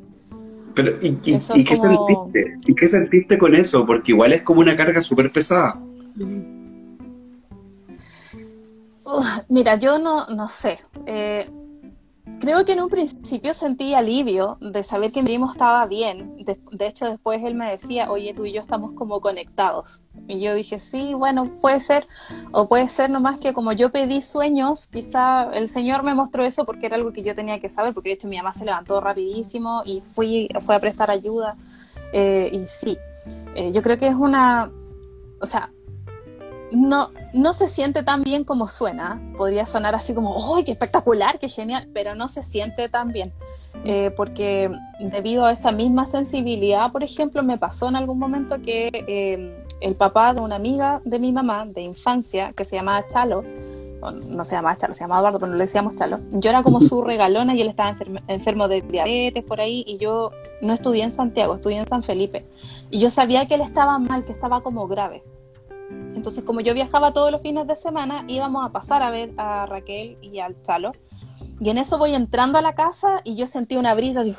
Pero, 0.75 0.93
¿y, 1.03 1.15
qué 1.17 1.41
sentiste? 1.41 2.59
¿y 2.67 2.75
qué 2.75 2.89
sentiste 2.89 3.39
con 3.39 3.55
eso? 3.55 3.85
Porque 3.87 4.13
igual 4.13 4.33
es 4.33 4.43
como 4.43 4.61
una 4.61 4.77
carga 4.77 5.03
súper 5.03 5.31
pesada. 5.31 5.79
mira, 9.49 9.77
yo 9.77 9.99
no, 9.99 10.27
no 10.27 10.49
sé. 10.49 10.79
Eh, 11.07 11.49
creo 12.41 12.65
que 12.65 12.73
en 12.73 12.81
un 12.81 12.89
principio 12.89 13.55
sentí 13.55 13.95
alivio 13.95 14.59
de 14.61 14.83
saber 14.83 15.13
que 15.13 15.21
mi 15.21 15.27
primo 15.27 15.51
estaba 15.51 15.87
bien. 15.87 16.37
De, 16.37 16.87
hecho, 16.87 17.09
después 17.09 17.43
él 17.45 17.55
me 17.55 17.71
decía, 17.71 18.11
oye, 18.11 18.35
tú 18.35 18.45
y 18.45 18.53
yo 18.53 18.63
estamos 18.63 18.93
como 18.93 19.21
conectados. 19.21 20.03
Y 20.29 20.41
yo 20.41 20.55
dije, 20.55 20.79
sí, 20.79 21.15
bueno, 21.15 21.51
puede 21.61 21.81
ser. 21.81 22.07
O 22.53 22.69
puede 22.69 22.89
ser 22.89 23.11
nomás 23.11 23.39
que 23.39 23.53
como 23.53 23.73
yo 23.73 23.91
pedí 23.91 24.23
sueños, 24.23 24.89
quizá 24.89 25.51
el 25.53 25.69
Señor 25.69 26.03
me 26.03 26.15
mostró 26.15 26.45
eso 26.45 26.65
porque 26.65 26.87
era 26.87 26.97
algo 26.97 27.13
que 27.13 27.23
yo 27.23 27.35
tenía 27.35 27.59
que 27.59 27.69
saber, 27.69 27.93
porque 27.93 28.11
de 28.11 28.15
hecho 28.15 28.29
mi 28.29 28.37
mamá 28.37 28.53
se 28.53 28.65
levantó 28.65 29.01
rapidísimo 29.01 29.83
y 29.85 30.01
fui, 30.01 30.49
fue 30.61 30.77
a 30.77 30.81
prestar 30.81 31.11
ayuda. 31.11 31.57
Eh, 32.13 32.51
y 32.53 32.67
sí, 32.67 32.99
eh, 33.55 33.73
yo 33.73 33.83
creo 33.83 33.99
que 33.99 34.07
es 34.07 34.15
una, 34.15 34.71
o 35.41 35.47
sea, 35.47 35.71
no, 36.71 37.11
no 37.33 37.53
se 37.53 37.69
siente 37.69 38.03
tan 38.03 38.23
bien 38.23 38.45
como 38.45 38.69
suena. 38.69 39.21
Podría 39.37 39.67
sonar 39.67 39.95
así 39.95 40.15
como, 40.15 40.57
¡ay, 40.57 40.65
qué 40.65 40.73
espectacular, 40.73 41.39
qué 41.39 41.49
genial! 41.49 41.89
Pero 41.93 42.15
no 42.15 42.29
se 42.29 42.43
siente 42.43 42.89
tan 42.89 43.13
bien. 43.13 43.33
Eh, 43.85 44.13
porque 44.17 44.71
debido 45.01 45.45
a 45.45 45.53
esa 45.53 45.73
misma 45.73 46.07
sensibilidad, 46.07 46.93
por 46.93 47.03
ejemplo, 47.03 47.43
me 47.43 47.59
pasó 47.59 47.89
en 47.89 47.97
algún 47.97 48.19
momento 48.19 48.61
que 48.63 48.91
eh, 48.93 49.62
el 49.83 49.97
papá 49.97 50.35
de 50.35 50.41
una 50.41 50.57
amiga 50.57 51.01
de 51.05 51.19
mi 51.19 51.33
mamá 51.33 51.67
de 51.67 51.83
infancia, 51.83 52.53
que 52.53 52.65
se 52.65 52.77
llamaba 52.77 53.07
Chalo, 53.09 53.43
no 54.11 54.45
se 54.45 54.57
llamaba 54.57 54.77
Chalo, 54.77 54.95
se 54.95 55.01
llamaba 55.01 55.21
Eduardo, 55.21 55.39
pero 55.39 55.53
no 55.53 55.59
le 55.59 55.65
decíamos 55.65 55.95
Chalo, 55.95 56.21
yo 56.31 56.51
era 56.51 56.63
como 56.63 56.81
su 56.81 57.03
regalona 57.03 57.55
y 57.55 57.61
él 57.61 57.69
estaba 57.69 57.95
enfermo 58.27 58.69
de 58.69 58.83
diabetes 58.83 59.45
por 59.45 59.61
ahí 59.61 59.85
y 59.87 59.99
yo 59.99 60.33
no 60.61 60.73
estudié 60.73 61.05
en 61.05 61.15
Santiago, 61.15 61.55
estudié 61.55 61.79
en 61.79 61.87
San 61.87 62.03
Felipe. 62.03 62.47
Y 62.91 62.99
yo 62.99 63.11
sabía 63.11 63.47
que 63.47 63.55
él 63.55 63.61
estaba 63.61 63.99
mal, 63.99 64.25
que 64.25 64.33
estaba 64.33 64.63
como 64.63 64.89
grave. 64.89 65.23
Entonces, 66.15 66.45
como 66.45 66.61
yo 66.61 66.75
viajaba 66.75 67.13
todos 67.13 67.31
los 67.31 67.43
fines 67.43 67.67
de 67.67 67.77
semana, 67.77 68.25
íbamos 68.29 68.67
a 68.67 68.73
pasar 68.73 69.03
a 69.03 69.11
ver 69.11 69.33
a 69.37 69.67
Raquel 69.67 70.19
y 70.21 70.39
al 70.41 70.61
Chalo. 70.63 70.93
Y 71.61 71.71
en 71.71 71.79
eso 71.79 71.99
voy 71.99 72.15
entrando 72.15 72.59
a 72.59 72.63
la 72.63 72.75
casa 72.75 73.21
y 73.25 73.37
yo 73.37 73.47
sentí 73.47 73.77
una 73.77 73.95
brisa 73.95 74.21
así, 74.21 74.35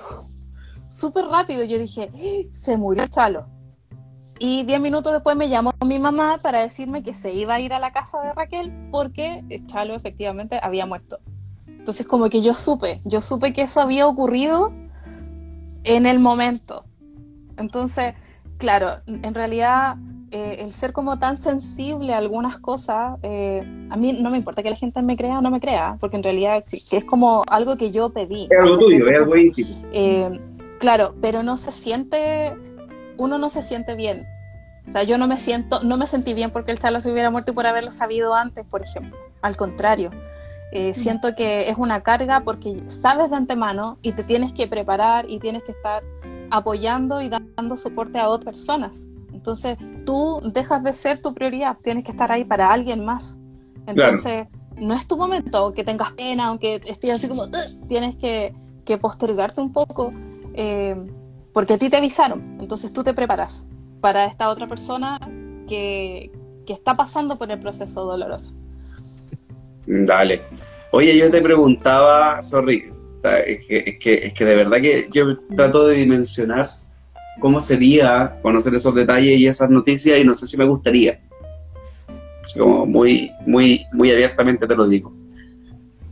súper 0.89 1.25
rápido. 1.25 1.63
Yo 1.63 1.77
dije, 1.77 2.09
¡Ah! 2.13 2.49
se 2.53 2.77
murió 2.77 3.07
Chalo. 3.07 3.45
Y 4.45 4.63
diez 4.63 4.81
minutos 4.81 5.13
después 5.13 5.37
me 5.37 5.47
llamó 5.47 5.71
mi 5.85 5.99
mamá 5.99 6.41
para 6.41 6.59
decirme 6.59 7.01
que 7.01 7.13
se 7.13 7.31
iba 7.31 7.53
a 7.53 7.61
ir 7.61 7.71
a 7.71 7.79
la 7.79 7.93
casa 7.93 8.19
de 8.19 8.33
Raquel 8.33 8.73
porque 8.91 9.41
Chalo 9.67 9.95
efectivamente 9.95 10.59
había 10.61 10.85
muerto. 10.85 11.19
Entonces 11.65 12.05
como 12.05 12.27
que 12.27 12.41
yo 12.41 12.53
supe, 12.53 12.99
yo 13.05 13.21
supe 13.21 13.53
que 13.53 13.61
eso 13.61 13.79
había 13.79 14.05
ocurrido 14.05 14.73
en 15.85 16.05
el 16.05 16.19
momento. 16.19 16.83
Entonces, 17.55 18.15
claro, 18.57 18.97
en 19.05 19.33
realidad 19.33 19.95
eh, 20.31 20.57
el 20.59 20.73
ser 20.73 20.91
como 20.91 21.17
tan 21.19 21.37
sensible 21.37 22.13
a 22.13 22.17
algunas 22.17 22.59
cosas, 22.59 23.19
eh, 23.23 23.61
a 23.89 23.95
mí 23.95 24.11
no 24.11 24.29
me 24.29 24.35
importa 24.35 24.61
que 24.61 24.71
la 24.71 24.75
gente 24.75 25.01
me 25.03 25.15
crea 25.15 25.39
o 25.39 25.41
no 25.41 25.51
me 25.51 25.61
crea, 25.61 25.95
porque 26.01 26.17
en 26.17 26.23
realidad 26.23 26.65
que 26.65 26.97
es 26.97 27.05
como 27.05 27.45
algo 27.49 27.77
que 27.77 27.91
yo 27.91 28.09
pedí. 28.09 28.49
Es 28.51 28.59
algo 28.59 28.77
tuyo, 28.77 29.07
es 29.07 29.15
algo 29.15 29.37
íntimo. 29.37 29.87
Eh, 29.93 30.37
claro, 30.81 31.15
pero 31.21 31.43
no 31.43 31.55
se 31.55 31.71
siente, 31.71 32.57
uno 33.15 33.37
no 33.37 33.47
se 33.47 33.63
siente 33.63 33.95
bien. 33.95 34.32
O 34.87 34.91
sea, 34.91 35.03
yo 35.03 35.17
no 35.17 35.27
me 35.27 35.37
siento, 35.37 35.81
no 35.83 35.97
me 35.97 36.07
sentí 36.07 36.33
bien 36.33 36.51
porque 36.51 36.71
el 36.71 36.79
Chalo 36.79 36.99
se 36.99 37.11
hubiera 37.11 37.29
muerto 37.29 37.51
y 37.51 37.55
por 37.55 37.65
haberlo 37.65 37.91
sabido 37.91 38.35
antes, 38.35 38.65
por 38.65 38.83
ejemplo. 38.83 39.17
Al 39.41 39.55
contrario, 39.55 40.11
mm. 40.73 40.93
siento 40.93 41.35
que 41.35 41.69
es 41.69 41.77
una 41.77 42.01
carga 42.01 42.41
porque 42.41 42.83
sabes 42.87 43.29
de 43.29 43.37
antemano 43.37 43.97
y 44.01 44.11
te 44.11 44.23
tienes 44.23 44.53
que 44.53 44.67
preparar 44.67 45.29
y 45.29 45.39
tienes 45.39 45.63
que 45.63 45.71
estar 45.71 46.03
apoyando 46.51 47.21
y 47.21 47.29
dando 47.29 47.75
soporte 47.77 48.19
a 48.19 48.27
otras 48.27 48.57
personas. 48.57 49.07
Entonces, 49.31 49.77
tú 50.05 50.39
dejas 50.53 50.83
de 50.83 50.93
ser 50.93 51.21
tu 51.21 51.33
prioridad, 51.33 51.77
tienes 51.81 52.03
que 52.03 52.11
estar 52.11 52.31
ahí 52.31 52.45
para 52.45 52.71
alguien 52.71 53.03
más. 53.03 53.39
Entonces, 53.87 54.47
no 54.77 54.93
es 54.93 55.07
tu 55.07 55.17
momento, 55.17 55.73
que 55.73 55.83
tengas 55.83 56.13
pena, 56.13 56.45
aunque 56.45 56.79
estés 56.85 57.11
así 57.11 57.27
como, 57.27 57.47
tienes 57.87 58.15
que, 58.15 58.53
postergarte 59.01 59.59
un 59.59 59.71
poco, 59.71 60.13
eh, 60.53 60.95
porque 61.53 61.73
a 61.73 61.77
ti 61.77 61.89
te 61.89 61.97
avisaron. 61.97 62.57
Entonces, 62.59 62.93
tú 62.93 63.03
te 63.03 63.13
preparas 63.13 63.67
para 64.03 64.25
esta 64.25 64.49
otra 64.49 64.67
persona 64.67 65.17
que, 65.65 66.29
está 66.67 66.93
pasando 66.93 67.37
por 67.37 67.49
el 67.49 67.59
proceso 67.59 68.03
doloroso. 68.03 68.53
Dale. 69.85 70.41
Oye, 70.91 71.17
yo 71.17 71.31
te 71.31 71.41
preguntaba, 71.41 72.41
sorry, 72.41 72.91
es 73.45 73.65
que, 73.65 73.99
es 74.03 74.33
que 74.33 74.45
de 74.45 74.55
verdad 74.57 74.81
que 74.81 75.07
yo 75.13 75.39
trato 75.55 75.87
de 75.87 75.95
dimensionar 75.95 76.69
cómo 77.39 77.61
sería 77.61 78.37
conocer 78.41 78.75
esos 78.75 78.93
detalles 78.93 79.39
y 79.39 79.47
esas 79.47 79.69
noticias 79.69 80.19
y 80.19 80.25
no 80.25 80.35
sé 80.35 80.47
si 80.47 80.57
me 80.57 80.65
gustaría. 80.65 81.21
Como 82.57 82.85
muy, 82.85 83.31
muy, 83.45 83.85
muy 83.93 84.11
abiertamente 84.11 84.67
te 84.67 84.75
lo 84.75 84.85
digo. 84.85 85.13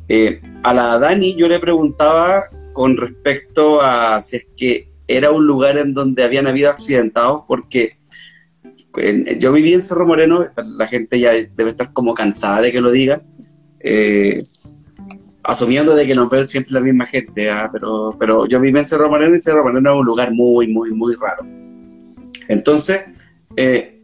Eh, 0.08 0.42
a 0.64 0.74
la 0.74 0.98
Dani 0.98 1.36
yo 1.36 1.50
le 1.50 1.60
preguntaba 1.60 2.46
con 2.72 2.96
respecto 2.96 3.82
a 3.82 4.22
si 4.22 4.38
es 4.38 4.48
que 4.56 4.91
era 5.16 5.32
un 5.32 5.46
lugar 5.46 5.78
en 5.78 5.94
donde 5.94 6.24
habían 6.24 6.48
habido 6.48 6.70
accidentados, 6.70 7.44
porque 7.48 7.98
yo 9.38 9.52
viví 9.54 9.74
en 9.74 9.82
Cerro 9.82 10.06
Moreno, 10.06 10.48
la 10.66 10.88
gente 10.88 11.20
ya 11.20 11.32
debe 11.32 11.70
estar 11.70 11.94
como 11.94 12.14
cansada 12.14 12.62
de 12.62 12.72
que 12.72 12.82
lo 12.82 12.92
diga, 12.92 13.22
eh, 13.80 14.46
asumiendo 15.44 15.96
de 15.96 16.06
que 16.06 16.16
nos 16.16 16.30
ven 16.30 16.48
siempre 16.48 16.74
la 16.74 16.82
misma 16.82 17.06
gente, 17.06 17.50
¿ah? 17.50 17.70
pero, 17.72 18.10
pero 18.20 18.46
yo 18.48 18.60
viví 18.60 18.78
en 18.78 18.86
Cerro 18.86 19.10
Moreno 19.10 19.36
y 19.36 19.42
Cerro 19.42 19.64
Moreno 19.64 19.94
es 19.94 20.00
un 20.00 20.06
lugar 20.06 20.32
muy, 20.32 20.68
muy, 20.68 20.92
muy 20.92 21.16
raro. 21.16 21.46
Entonces, 22.48 23.02
eh, 23.56 24.02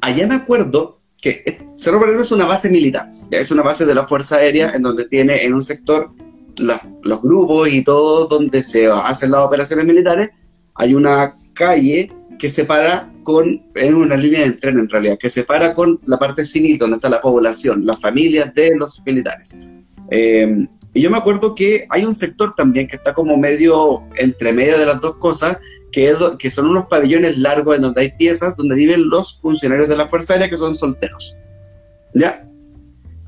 allá 0.00 0.26
me 0.26 0.34
acuerdo 0.34 1.00
que 1.20 1.58
Cerro 1.76 1.98
Moreno 1.98 2.22
es 2.22 2.30
una 2.30 2.46
base 2.46 2.70
militar, 2.70 3.12
es 3.30 3.50
una 3.50 3.62
base 3.62 3.84
de 3.84 3.94
la 3.94 4.06
Fuerza 4.06 4.36
Aérea 4.36 4.70
en 4.70 4.82
donde 4.82 5.04
tiene 5.06 5.44
en 5.44 5.54
un 5.54 5.62
sector 5.62 6.10
los 6.58 7.22
grupos 7.22 7.68
y 7.72 7.82
todo 7.82 8.26
donde 8.26 8.62
se 8.62 8.90
hacen 8.90 9.30
las 9.30 9.44
operaciones 9.44 9.86
militares, 9.86 10.30
hay 10.78 10.94
una 10.94 11.30
calle 11.54 12.10
que 12.38 12.48
separa 12.48 13.12
con, 13.24 13.62
en 13.74 13.94
una 13.94 14.16
línea 14.16 14.42
de 14.42 14.52
tren 14.52 14.78
en 14.78 14.88
realidad, 14.88 15.18
que 15.18 15.28
separa 15.28 15.74
con 15.74 16.00
la 16.06 16.18
parte 16.18 16.44
civil 16.44 16.78
donde 16.78 16.96
está 16.96 17.08
la 17.08 17.20
población, 17.20 17.84
las 17.84 18.00
familias 18.00 18.54
de 18.54 18.74
los 18.76 19.02
militares. 19.04 19.60
Eh, 20.10 20.66
y 20.94 21.02
yo 21.02 21.10
me 21.10 21.18
acuerdo 21.18 21.54
que 21.54 21.86
hay 21.90 22.04
un 22.04 22.14
sector 22.14 22.54
también 22.56 22.88
que 22.88 22.96
está 22.96 23.12
como 23.12 23.36
medio 23.36 24.02
entre 24.16 24.52
medio 24.52 24.78
de 24.78 24.86
las 24.86 25.00
dos 25.00 25.16
cosas, 25.16 25.58
que, 25.92 26.08
es, 26.08 26.16
que 26.38 26.50
son 26.50 26.68
unos 26.68 26.86
pabellones 26.86 27.36
largos 27.38 27.76
en 27.76 27.82
donde 27.82 28.02
hay 28.02 28.12
piezas 28.12 28.56
donde 28.56 28.76
viven 28.76 29.08
los 29.08 29.38
funcionarios 29.40 29.88
de 29.88 29.96
la 29.96 30.08
Fuerza 30.08 30.34
Aérea 30.34 30.48
que 30.48 30.56
son 30.56 30.74
solteros. 30.74 31.36
¿Ya? 32.14 32.47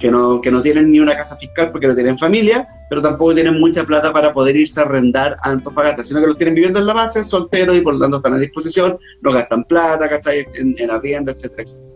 Que 0.01 0.11
no, 0.11 0.41
que 0.41 0.51
no 0.51 0.63
tienen 0.63 0.91
ni 0.91 0.99
una 0.99 1.15
casa 1.15 1.37
fiscal 1.37 1.71
porque 1.71 1.87
no 1.87 1.95
tienen 1.95 2.17
familia, 2.17 2.67
pero 2.89 3.03
tampoco 3.03 3.35
tienen 3.35 3.61
mucha 3.61 3.85
plata 3.85 4.13
para 4.13 4.33
poder 4.33 4.57
irse 4.57 4.81
a 4.81 4.85
arrendar 4.85 5.37
a 5.43 5.51
Antofagasta, 5.51 6.03
sino 6.03 6.21
que 6.21 6.27
los 6.27 6.39
tienen 6.39 6.55
viviendo 6.55 6.79
en 6.79 6.87
la 6.87 6.95
base, 6.95 7.23
solteros 7.23 7.77
y 7.77 7.83
por 7.83 7.95
lo 7.95 8.01
tanto 8.01 8.17
están 8.17 8.33
a 8.33 8.39
disposición, 8.39 8.99
no 9.21 9.31
gastan 9.31 9.63
plata, 9.65 10.09
¿cachai? 10.09 10.47
En, 10.55 10.75
en 10.79 10.91
arriendo, 10.91 11.31
etcétera, 11.31 11.65
etcétera. 11.65 11.91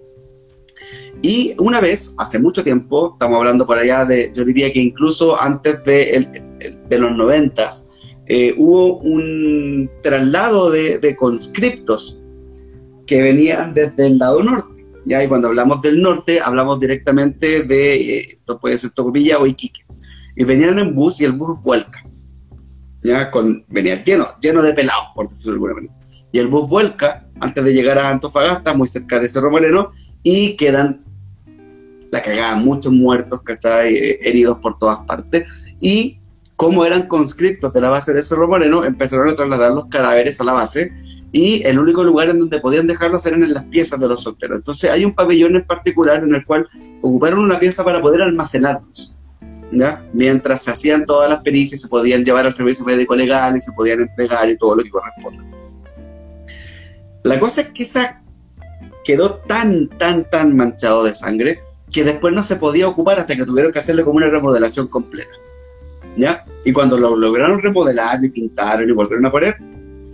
Y 1.23 1.55
una 1.59 1.81
vez, 1.81 2.15
hace 2.19 2.39
mucho 2.39 2.63
tiempo, 2.63 3.13
estamos 3.15 3.39
hablando 3.39 3.67
por 3.67 3.79
allá 3.79 4.05
de, 4.05 4.31
yo 4.35 4.45
diría 4.45 4.71
que 4.71 4.81
incluso 4.81 5.41
antes 5.41 5.83
de, 5.85 6.29
de 6.87 6.99
los 6.99 7.17
noventas, 7.17 7.89
eh, 8.27 8.55
hubo 8.57 8.99
un 8.99 9.91
traslado 10.03 10.71
de, 10.71 10.99
de, 10.99 11.17
conscriptos 11.17 12.23
que 13.07 13.23
venían 13.23 13.75
desde 13.75 14.07
el 14.07 14.19
lado 14.19 14.43
norte. 14.43 14.74
¿Ya? 15.05 15.23
Y 15.23 15.29
cuando 15.29 15.49
hablamos 15.49 15.83
del 15.83 16.01
norte, 16.01 16.41
hablamos 16.41 16.81
directamente 16.81 17.63
de, 17.63 18.19
eh, 18.19 18.39
puede 18.61 18.79
ser 18.79 18.93
Tocopilla 18.93 19.39
o 19.39 19.47
Iquique. 19.47 19.83
Y 20.37 20.45
venían 20.45 20.79
en 20.79 20.95
bus 20.95 21.21
y 21.21 21.25
el 21.25 21.33
bus 21.33 21.61
vuelca. 21.63 22.05
¿ya? 23.03 23.31
Con, 23.31 23.65
venía 23.69 24.03
lleno, 24.03 24.27
lleno 24.41 24.63
de 24.63 24.73
pelados, 24.73 25.09
por 25.15 25.29
decirlo 25.29 25.53
de 25.53 25.57
alguna 25.57 25.75
manera. 25.75 25.95
Y 26.33 26.39
el 26.39 26.49
bus 26.49 26.69
vuelca 26.69 27.29
antes 27.41 27.65
de 27.65 27.73
llegar 27.73 27.99
a 27.99 28.11
Antofagasta, 28.11 28.75
muy 28.75 28.89
cerca 28.89 29.21
de 29.21 29.29
Cerro 29.29 29.51
Moreno, 29.51 29.93
y 30.23 30.57
quedan 30.57 31.05
la 32.11 32.23
cagaban, 32.23 32.65
muchos 32.65 32.93
muertos, 32.93 33.43
¿cachai? 33.43 33.95
Eh, 33.95 34.21
heridos 34.23 34.59
por 34.59 34.79
todas 34.79 34.99
partes. 35.05 35.45
Y 35.81 36.19
como 36.57 36.85
eran 36.85 37.09
conscriptos 37.09 37.73
de 37.73 37.81
la 37.81 37.91
base 37.91 38.13
de 38.13 38.23
Cerro 38.23 38.49
Moreno, 38.49 38.85
empezaron 38.85 39.29
a 39.29 39.35
trasladar 39.35 39.73
los 39.73 39.87
cadáveres 39.87 40.41
a 40.41 40.45
la 40.45 40.53
base 40.53 40.93
y 41.35 41.67
el 41.67 41.81
único 41.81 42.05
lugar 42.05 42.29
en 42.29 42.39
donde 42.39 42.61
podían 42.61 42.87
dejarlos 42.87 43.27
eran 43.27 43.43
en 43.43 43.53
las 43.53 43.65
piezas 43.65 43.99
de 43.99 44.07
los 44.07 44.23
solteros. 44.23 44.57
Entonces 44.57 44.89
hay 44.89 45.05
un 45.05 45.17
pabellón 45.17 45.57
en 45.57 45.65
particular 45.65 46.23
en 46.23 46.33
el 46.33 46.47
cual 46.47 46.69
ocuparon 47.03 47.41
una 47.41 47.59
pieza 47.59 47.83
para 47.83 48.01
poder 48.01 48.23
almacenarlos. 48.23 49.17
¿ya? 49.73 50.01
Mientras 50.13 50.63
se 50.63 50.71
hacían 50.71 51.05
todas 51.05 51.29
las 51.29 51.41
pericias, 51.41 51.81
se 51.81 51.89
podían 51.89 52.23
llevar 52.23 52.47
al 52.47 52.53
servicio 52.53 52.85
médico 52.85 53.17
legal 53.17 53.57
y 53.57 53.61
se 53.61 53.73
podían 53.73 54.03
entregar 54.03 54.49
y 54.49 54.57
todo 54.57 54.77
lo 54.77 54.85
que 54.85 54.91
corresponde. 54.91 55.43
La 57.25 57.41
cosa 57.41 57.63
es 57.63 57.69
que 57.71 57.83
esa 57.83 58.23
quedó 59.05 59.39
tan, 59.39 59.89
tan, 59.89 60.31
tan 60.31 60.55
manchado 60.55 61.03
de 61.03 61.17
sangre 61.17 61.65
que 61.93 62.05
después 62.05 62.33
no 62.33 62.45
se 62.45 62.55
podía 62.55 62.87
ocupar 62.87 63.19
hasta 63.19 63.35
que 63.35 63.45
tuvieron 63.45 63.73
que 63.73 63.81
hacerle 63.81 64.05
como 64.05 64.19
una 64.19 64.31
remodelación 64.31 64.87
completa. 64.87 65.35
¿Ya? 66.17 66.45
Y 66.65 66.73
cuando 66.73 66.97
lo 66.97 67.17
lograron 67.17 67.61
remodelar 67.61 68.25
y 68.25 68.29
pintaron 68.29 68.89
y 68.89 68.93
volvieron 68.93 69.27
a 69.27 69.33
poner, 69.33 69.57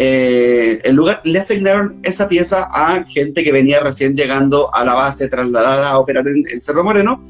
eh, 0.02 0.80
el 0.84 0.96
lugar 0.96 1.20
le 1.24 1.38
asignaron 1.38 2.00
esa 2.04 2.26
pieza 2.26 2.66
a 2.72 3.04
gente 3.04 3.44
que 3.44 3.52
venía 3.52 3.80
recién 3.80 4.16
llegando 4.16 4.74
a 4.74 4.82
la 4.82 4.94
base 4.94 5.28
trasladada 5.28 5.90
a 5.90 5.98
operar 5.98 6.26
en, 6.26 6.58
Cerro 6.58 6.82
Moreno, 6.82 7.22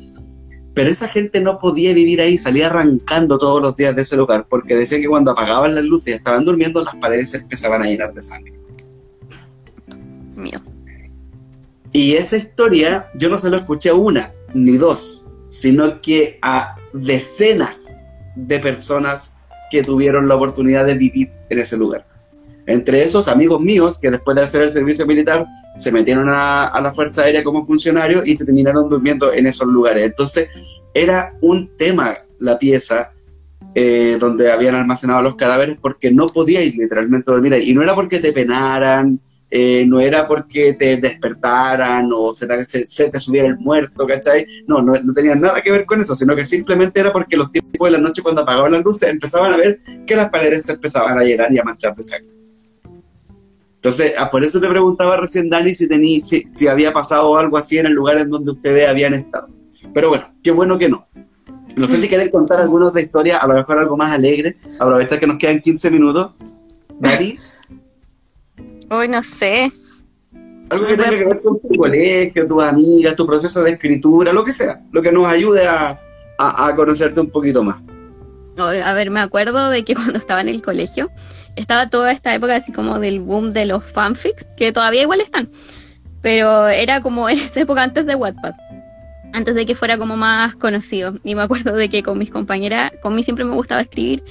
pero 0.72 0.88
esa 0.88 1.08
gente 1.08 1.40
no 1.40 1.58
podía 1.58 1.92
vivir 1.92 2.20
ahí, 2.20 2.38
salía 2.38 2.68
arrancando 2.68 3.38
todos 3.38 3.60
los 3.60 3.74
días 3.74 3.96
de 3.96 4.02
ese 4.02 4.16
lugar, 4.16 4.46
porque 4.48 4.76
decía 4.76 5.00
que 5.00 5.08
cuando 5.08 5.32
apagaban 5.32 5.74
las 5.74 5.82
luces 5.82 6.12
y 6.12 6.16
estaban 6.16 6.44
durmiendo, 6.44 6.84
las 6.84 6.94
paredes 6.94 7.30
se 7.30 7.38
empezaban 7.38 7.82
a 7.82 7.86
llenar 7.86 8.14
de 8.14 8.22
sangre. 8.22 8.52
Mío. 10.36 10.58
Y 11.90 12.14
esa 12.14 12.36
historia 12.36 13.10
yo 13.16 13.30
no 13.30 13.38
se 13.38 13.50
lo 13.50 13.56
escuché 13.56 13.88
a 13.88 13.94
una 13.94 14.32
ni 14.54 14.76
dos, 14.76 15.26
sino 15.48 16.00
que 16.00 16.38
a 16.40 16.76
decenas 16.92 17.96
de 18.36 18.60
personas 18.60 19.34
que 19.72 19.82
tuvieron 19.82 20.28
la 20.28 20.36
oportunidad 20.36 20.86
de 20.86 20.94
vivir 20.94 21.32
en 21.48 21.58
ese 21.58 21.76
lugar. 21.76 22.09
Entre 22.66 23.02
esos 23.02 23.28
amigos 23.28 23.60
míos 23.60 23.98
que 23.98 24.10
después 24.10 24.36
de 24.36 24.42
hacer 24.42 24.62
el 24.62 24.70
servicio 24.70 25.06
militar 25.06 25.46
se 25.76 25.90
metieron 25.92 26.28
a, 26.28 26.78
la 26.80 26.92
Fuerza 26.92 27.22
Aérea 27.22 27.42
como 27.42 27.64
funcionarios 27.64 28.26
y 28.26 28.36
terminaron 28.36 28.88
durmiendo 28.88 29.32
en 29.32 29.46
esos 29.46 29.68
lugares. 29.68 30.04
Entonces 30.04 30.48
era 30.94 31.32
un 31.40 31.70
tema 31.76 32.12
la 32.38 32.58
pieza 32.58 33.12
eh, 33.74 34.16
donde 34.18 34.50
habían 34.50 34.74
almacenado 34.74 35.22
los 35.22 35.36
cadáveres 35.36 35.78
porque 35.80 36.10
no 36.10 36.26
podíais 36.26 36.76
literalmente 36.76 37.30
dormir 37.30 37.54
ahí. 37.54 37.70
Y 37.70 37.74
no 37.74 37.82
era 37.82 37.94
porque 37.94 38.18
te 38.20 38.32
penaran, 38.32 39.20
eh, 39.50 39.84
no 39.86 40.00
era 40.00 40.28
porque 40.28 40.74
te 40.74 40.96
despertaran 40.96 42.10
o 42.14 42.32
se 42.32 42.46
te, 42.46 42.64
se, 42.64 43.18
subiera 43.18 43.48
el 43.48 43.58
muerto, 43.58 44.06
¿cachai? 44.06 44.46
No, 44.68 44.80
no, 44.80 45.12
tenía 45.12 45.34
nada 45.34 45.60
que 45.60 45.72
ver 45.72 45.86
con 45.86 46.00
eso, 46.00 46.14
sino 46.14 46.36
que 46.36 46.44
simplemente 46.44 47.00
era 47.00 47.12
porque 47.12 47.36
los 47.36 47.50
tiempos 47.50 47.70
de 47.80 47.90
la 47.90 47.98
noche 47.98 48.22
cuando 48.22 48.42
apagaban 48.42 48.72
las 48.72 48.84
luces 48.84 49.08
empezaban 49.08 49.52
a 49.52 49.56
ver 49.56 49.80
que 50.06 50.14
las 50.14 50.28
paredes 50.30 50.66
se 50.66 50.72
empezaban 50.72 51.18
a 51.18 51.24
llenar 51.24 51.52
y 51.52 51.58
a 51.58 51.64
manchar 51.64 51.96
de 51.96 52.02
sangre. 52.02 52.39
Entonces, 53.80 54.12
ah, 54.18 54.30
por 54.30 54.44
eso 54.44 54.60
te 54.60 54.68
preguntaba 54.68 55.16
recién, 55.16 55.48
Dani, 55.48 55.74
si, 55.74 55.88
tení, 55.88 56.20
si, 56.20 56.44
si 56.54 56.68
había 56.68 56.92
pasado 56.92 57.38
algo 57.38 57.56
así 57.56 57.78
en 57.78 57.86
el 57.86 57.94
lugar 57.94 58.18
en 58.18 58.28
donde 58.28 58.50
ustedes 58.50 58.86
habían 58.86 59.14
estado. 59.14 59.48
Pero 59.94 60.10
bueno, 60.10 60.30
qué 60.42 60.50
bueno 60.50 60.76
que 60.76 60.90
no. 60.90 61.08
No 61.76 61.86
sé 61.86 61.96
si 61.96 62.06
quieren 62.06 62.30
contar 62.30 62.60
alguna 62.60 62.88
otra 62.88 63.00
historia, 63.00 63.38
a 63.38 63.46
lo 63.46 63.54
mejor 63.54 63.78
algo 63.78 63.96
más 63.96 64.12
alegre, 64.12 64.58
aprovechar 64.78 65.18
que 65.18 65.26
nos 65.26 65.38
quedan 65.38 65.62
15 65.62 65.90
minutos. 65.92 66.32
Dani. 66.98 67.38
Hoy 68.90 69.08
no 69.08 69.22
sé. 69.22 69.72
Algo 70.68 70.86
que 70.86 70.98
tenga 70.98 71.10
que 71.10 71.24
ver 71.24 71.40
con 71.40 71.58
tu 71.58 71.74
colegio, 71.76 72.46
tus 72.46 72.62
amigas, 72.62 73.16
tu 73.16 73.26
proceso 73.26 73.62
de 73.62 73.70
escritura, 73.70 74.30
lo 74.30 74.44
que 74.44 74.52
sea, 74.52 74.82
lo 74.92 75.00
que 75.00 75.10
nos 75.10 75.26
ayude 75.26 75.66
a, 75.66 75.98
a, 76.38 76.74
conocerte 76.76 77.18
un 77.18 77.30
poquito 77.30 77.64
más. 77.64 77.80
A 78.58 78.92
ver, 78.92 79.10
me 79.10 79.20
acuerdo 79.20 79.70
de 79.70 79.84
que 79.86 79.94
cuando 79.96 80.18
estaba 80.18 80.42
en 80.42 80.48
el 80.50 80.60
colegio, 80.60 81.10
estaba 81.56 81.88
toda 81.88 82.12
esta 82.12 82.34
época 82.34 82.56
así 82.56 82.72
como 82.72 82.98
del 82.98 83.20
boom 83.20 83.50
de 83.50 83.66
los 83.66 83.84
fanfics, 83.84 84.46
que 84.56 84.72
todavía 84.72 85.02
igual 85.02 85.20
están, 85.20 85.50
pero 86.22 86.68
era 86.68 87.02
como 87.02 87.28
en 87.28 87.38
esa 87.38 87.60
época 87.60 87.82
antes 87.82 88.06
de 88.06 88.14
Wattpad, 88.14 88.54
antes 89.32 89.54
de 89.54 89.66
que 89.66 89.74
fuera 89.74 89.98
como 89.98 90.16
más 90.16 90.56
conocido. 90.56 91.14
Y 91.24 91.34
me 91.34 91.42
acuerdo 91.42 91.74
de 91.74 91.88
que 91.88 92.02
con 92.02 92.18
mis 92.18 92.30
compañeras, 92.30 92.92
con 93.02 93.14
mí 93.14 93.22
siempre 93.22 93.44
me 93.44 93.54
gustaba 93.54 93.82
escribir 93.82 94.22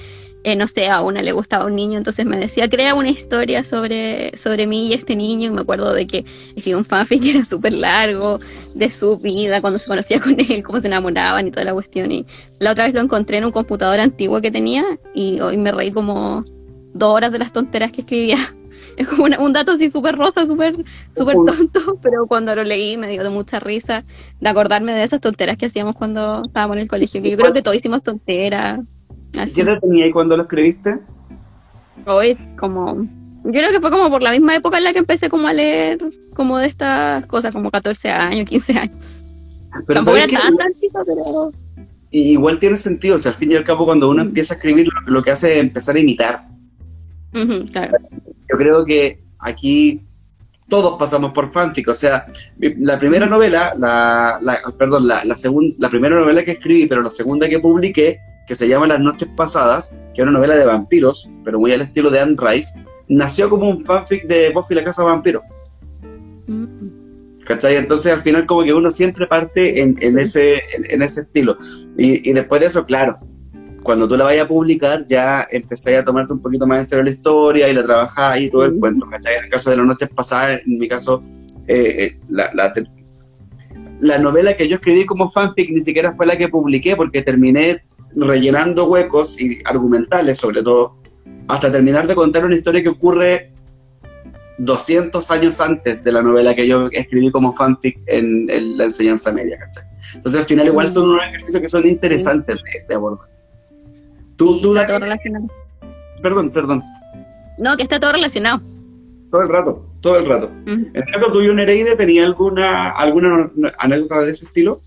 eh, 0.42 0.56
no 0.56 0.66
sé, 0.68 0.88
a 0.88 1.02
una 1.02 1.20
le 1.20 1.32
gustaba 1.32 1.66
un 1.66 1.76
niño, 1.76 1.98
entonces 1.98 2.24
me 2.24 2.38
decía, 2.38 2.68
crea 2.68 2.94
una 2.94 3.10
historia 3.10 3.62
sobre, 3.62 4.36
sobre 4.38 4.66
mí 4.66 4.88
y 4.88 4.94
este 4.94 5.14
niño, 5.14 5.48
y 5.48 5.50
me 5.52 5.60
acuerdo 5.60 5.92
de 5.92 6.06
que 6.06 6.24
escribí 6.56 6.74
un 6.74 6.84
fanfic 6.86 7.22
que 7.22 7.30
era 7.32 7.44
súper 7.44 7.74
largo, 7.74 8.40
de 8.74 8.90
su 8.90 9.18
vida, 9.18 9.60
cuando 9.60 9.78
se 9.78 9.86
conocía 9.86 10.18
con 10.20 10.40
él, 10.40 10.62
cómo 10.62 10.80
se 10.80 10.86
enamoraban 10.86 11.46
y 11.46 11.50
toda 11.50 11.64
la 11.64 11.74
cuestión, 11.74 12.10
y 12.10 12.26
la 12.58 12.72
otra 12.72 12.84
vez 12.86 12.94
lo 12.94 13.00
encontré 13.00 13.36
en 13.36 13.44
un 13.44 13.52
computador 13.52 14.00
antiguo 14.00 14.40
que 14.40 14.50
tenía, 14.50 14.84
y 15.14 15.40
hoy 15.40 15.58
me 15.58 15.72
reí 15.72 15.92
como 15.92 16.44
dos 16.94 17.14
horas 17.14 17.32
de 17.32 17.38
las 17.38 17.52
tonteras 17.52 17.92
que 17.92 18.02
escribía. 18.02 18.36
Es 18.96 19.06
como 19.08 19.24
un 19.24 19.52
dato 19.52 19.72
así 19.72 19.88
súper 19.88 20.16
rosa, 20.16 20.46
súper 20.46 20.74
super 21.16 21.34
tonto, 21.34 21.98
pero 22.02 22.26
cuando 22.26 22.54
lo 22.54 22.64
leí 22.64 22.96
me 22.96 23.08
dio 23.08 23.22
de 23.22 23.30
mucha 23.30 23.58
risa 23.58 24.04
de 24.40 24.48
acordarme 24.48 24.92
de 24.92 25.04
esas 25.04 25.20
tonteras 25.20 25.56
que 25.56 25.66
hacíamos 25.66 25.94
cuando 25.94 26.42
estábamos 26.44 26.76
en 26.76 26.82
el 26.82 26.88
colegio, 26.88 27.22
que 27.22 27.30
yo 27.30 27.36
creo 27.38 27.52
que 27.52 27.62
todos 27.62 27.76
hicimos 27.76 28.02
tonteras 28.02 28.80
¿Qué 29.32 29.60
edad 29.60 29.80
tenía 29.80 30.04
ahí 30.04 30.12
cuando 30.12 30.36
lo 30.36 30.42
escribiste? 30.44 30.98
Hoy, 32.06 32.36
como. 32.58 33.08
Yo 33.44 33.52
creo 33.52 33.70
que 33.70 33.80
fue 33.80 33.90
como 33.90 34.10
por 34.10 34.22
la 34.22 34.32
misma 34.32 34.56
época 34.56 34.78
en 34.78 34.84
la 34.84 34.92
que 34.92 34.98
empecé 34.98 35.30
como 35.30 35.48
a 35.48 35.52
leer 35.52 35.98
como 36.34 36.58
de 36.58 36.66
estas 36.66 37.26
cosas, 37.26 37.54
como 37.54 37.70
14 37.70 38.10
años, 38.10 38.46
15 38.46 38.72
años. 38.72 38.96
Pero 39.86 40.00
Tampoco 40.00 40.16
era 40.16 40.26
tan 40.26 40.56
pero. 41.06 41.52
igual 42.10 42.58
tiene 42.58 42.76
sentido, 42.76 43.16
o 43.16 43.18
sea, 43.18 43.32
al 43.32 43.38
fin 43.38 43.52
y 43.52 43.56
al 43.56 43.64
cabo, 43.64 43.86
cuando 43.86 44.10
uno 44.10 44.20
empieza 44.20 44.54
a 44.54 44.56
escribir, 44.56 44.88
lo, 45.06 45.22
que 45.22 45.30
hace 45.30 45.54
es 45.54 45.60
empezar 45.60 45.96
a 45.96 46.00
imitar. 46.00 46.48
Claro. 47.72 47.98
Yo 48.50 48.56
creo 48.56 48.84
que 48.84 49.20
aquí 49.38 50.02
todos 50.68 50.98
pasamos 50.98 51.32
por 51.32 51.52
fanfic, 51.52 51.88
o 51.88 51.94
sea, 51.94 52.26
la 52.58 52.98
primera 52.98 53.26
novela, 53.26 53.74
la, 53.76 54.38
la 54.40 54.58
perdón, 54.78 55.08
la, 55.08 55.24
la, 55.24 55.36
la 55.78 55.88
primera 55.88 56.16
novela 56.16 56.44
que 56.44 56.52
escribí, 56.52 56.86
pero 56.86 57.02
la 57.02 57.10
segunda 57.10 57.48
que 57.48 57.58
publiqué, 57.58 58.20
que 58.46 58.54
se 58.54 58.68
llama 58.68 58.86
Las 58.86 59.00
Noches 59.00 59.28
Pasadas, 59.36 59.94
que 60.14 60.20
es 60.20 60.22
una 60.22 60.32
novela 60.32 60.56
de 60.56 60.64
vampiros, 60.64 61.28
pero 61.44 61.58
muy 61.58 61.72
al 61.72 61.82
estilo 61.82 62.10
de 62.10 62.20
Anne 62.20 62.36
Rice, 62.38 62.84
nació 63.08 63.50
como 63.50 63.68
un 63.68 63.84
fanfic 63.84 64.26
de 64.26 64.50
Buffy 64.50 64.74
la 64.74 64.84
Casa 64.84 65.02
Vampiro. 65.02 65.42
Mm. 66.46 67.44
¿Cachai? 67.44 67.76
Entonces 67.76 68.12
al 68.12 68.22
final 68.22 68.46
como 68.46 68.62
que 68.62 68.72
uno 68.72 68.90
siempre 68.90 69.26
parte 69.26 69.82
en, 69.82 70.18
ese, 70.18 70.62
en, 70.72 71.02
ese 71.02 71.22
estilo. 71.22 71.56
Y, 71.96 72.32
después 72.32 72.60
de 72.60 72.68
eso, 72.68 72.84
claro, 72.84 73.18
cuando 73.82 74.06
tú 74.06 74.16
la 74.16 74.24
vayas 74.24 74.44
a 74.44 74.48
publicar 74.48 75.06
ya 75.06 75.46
empecé 75.50 75.96
a 75.96 76.04
tomarte 76.04 76.32
un 76.32 76.40
poquito 76.40 76.66
más 76.66 76.80
en 76.80 76.86
serio 76.86 77.04
la 77.04 77.10
historia 77.10 77.68
y 77.68 77.74
la 77.74 77.84
trabajás 77.84 78.40
y 78.40 78.50
todo 78.50 78.64
el 78.64 78.76
cuento, 78.76 79.06
¿cachai? 79.08 79.36
En 79.36 79.44
el 79.44 79.50
caso 79.50 79.70
de 79.70 79.76
Las 79.76 79.86
Noches 79.86 80.08
Pasadas, 80.14 80.60
en 80.66 80.78
mi 80.78 80.88
caso, 80.88 81.22
eh, 81.66 82.04
eh, 82.04 82.18
la, 82.28 82.50
la, 82.54 82.72
la 84.00 84.18
novela 84.18 84.56
que 84.56 84.68
yo 84.68 84.76
escribí 84.76 85.04
como 85.06 85.30
fanfic 85.30 85.70
ni 85.70 85.80
siquiera 85.80 86.14
fue 86.14 86.26
la 86.26 86.36
que 86.36 86.48
publiqué 86.48 86.96
porque 86.96 87.22
terminé 87.22 87.82
rellenando 88.16 88.88
huecos 88.88 89.40
y 89.40 89.58
argumentales 89.64 90.38
sobre 90.38 90.62
todo, 90.62 90.96
hasta 91.48 91.70
terminar 91.70 92.06
de 92.06 92.14
contar 92.14 92.44
una 92.44 92.56
historia 92.56 92.82
que 92.82 92.88
ocurre 92.88 93.52
200 94.60 95.30
años 95.30 95.60
antes 95.60 96.04
de 96.04 96.12
la 96.12 96.22
novela 96.22 96.54
que 96.54 96.66
yo 96.66 96.88
escribí 96.92 97.30
como 97.30 97.52
fanfic 97.52 97.98
en, 98.06 98.46
la 98.76 98.84
enseñanza 98.84 99.32
media, 99.32 99.58
¿cachai? 99.58 99.84
Entonces 100.14 100.40
al 100.40 100.46
final 100.46 100.66
igual 100.66 100.88
son 100.88 101.10
unos 101.10 101.22
ejercicios 101.24 101.62
que 101.62 101.68
son 101.68 101.86
interesantes 101.86 102.56
de, 102.88 102.94
abordar. 102.94 103.26
Tú, 104.40 104.74
está 104.74 104.86
todo 104.86 105.00
relacionado. 105.00 105.46
Perdón, 106.22 106.50
perdón. 106.50 106.82
No, 107.58 107.76
que 107.76 107.82
está 107.82 108.00
todo 108.00 108.12
relacionado. 108.12 108.62
Todo 109.30 109.42
el 109.42 109.48
rato, 109.50 109.86
todo 110.00 110.18
el 110.18 110.26
rato. 110.26 110.50
En 110.66 110.90
el 110.94 111.04
caso 111.04 111.30
tuyo, 111.30 111.52
Nereide, 111.52 111.94
¿tenía 111.94 112.24
alguna, 112.24 112.88
alguna 112.88 113.52
anécdota 113.78 114.22
de 114.22 114.30
ese 114.30 114.46
estilo? 114.46 114.80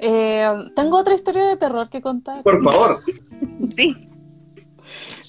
Eh, 0.00 0.48
tengo 0.74 0.98
otra 0.98 1.14
historia 1.14 1.46
de 1.46 1.56
terror 1.56 1.88
que 1.88 2.02
contar. 2.02 2.42
Por 2.42 2.60
favor. 2.64 2.98
sí. 3.76 4.08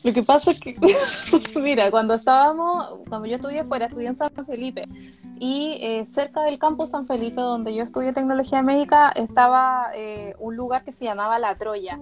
Lo 0.02 0.14
que 0.14 0.24
pasa 0.24 0.50
es 0.50 0.60
que, 0.60 0.76
mira, 1.62 1.92
cuando 1.92 2.16
estábamos, 2.16 3.02
cuando 3.08 3.28
yo 3.28 3.36
estudié 3.36 3.64
fuera, 3.66 3.86
estudié 3.86 4.08
en 4.08 4.18
San 4.18 4.32
Felipe. 4.48 4.88
Y 5.40 5.78
eh, 5.82 6.06
cerca 6.06 6.44
del 6.44 6.60
campus 6.60 6.92
San 6.92 7.06
Felipe, 7.06 7.42
donde 7.42 7.76
yo 7.76 7.84
estudié 7.84 8.14
tecnología 8.14 8.62
médica, 8.62 9.12
estaba 9.16 9.88
eh, 9.96 10.36
un 10.40 10.56
lugar 10.56 10.84
que 10.84 10.92
se 10.92 11.06
llamaba 11.06 11.40
La 11.40 11.56
Troya. 11.56 12.00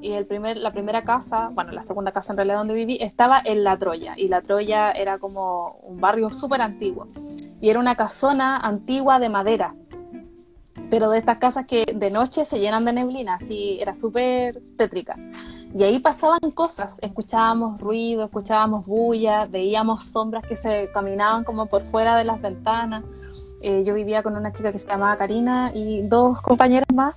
Y 0.00 0.12
el 0.12 0.26
primer, 0.26 0.58
la 0.58 0.72
primera 0.72 1.02
casa, 1.02 1.50
bueno, 1.52 1.72
la 1.72 1.82
segunda 1.82 2.12
casa 2.12 2.32
en 2.32 2.36
realidad 2.36 2.58
donde 2.58 2.74
viví, 2.74 2.98
estaba 3.00 3.40
en 3.44 3.64
La 3.64 3.78
Troya. 3.78 4.14
Y 4.16 4.28
La 4.28 4.42
Troya 4.42 4.90
era 4.92 5.18
como 5.18 5.78
un 5.82 6.00
barrio 6.00 6.30
súper 6.32 6.60
antiguo. 6.60 7.08
Y 7.60 7.70
era 7.70 7.80
una 7.80 7.96
casona 7.96 8.58
antigua 8.58 9.18
de 9.18 9.28
madera 9.28 9.74
pero 10.90 11.10
de 11.10 11.18
estas 11.18 11.38
casas 11.38 11.66
que 11.66 11.84
de 11.92 12.10
noche 12.10 12.44
se 12.44 12.60
llenan 12.60 12.84
de 12.84 12.92
neblina, 12.92 13.34
así 13.34 13.78
era 13.80 13.94
súper 13.94 14.62
tétrica. 14.76 15.16
Y 15.74 15.82
ahí 15.82 15.98
pasaban 15.98 16.52
cosas, 16.54 17.00
escuchábamos 17.02 17.80
ruido, 17.80 18.24
escuchábamos 18.24 18.86
bulla, 18.86 19.46
veíamos 19.46 20.04
sombras 20.04 20.44
que 20.46 20.56
se 20.56 20.88
caminaban 20.94 21.42
como 21.42 21.66
por 21.66 21.82
fuera 21.82 22.16
de 22.16 22.22
las 22.22 22.40
ventanas. 22.40 23.02
Eh, 23.60 23.82
yo 23.84 23.92
vivía 23.92 24.22
con 24.22 24.36
una 24.36 24.52
chica 24.52 24.70
que 24.70 24.78
se 24.78 24.86
llamaba 24.86 25.16
Karina 25.16 25.72
y 25.74 26.02
dos 26.02 26.40
compañeras 26.42 26.86
más, 26.94 27.16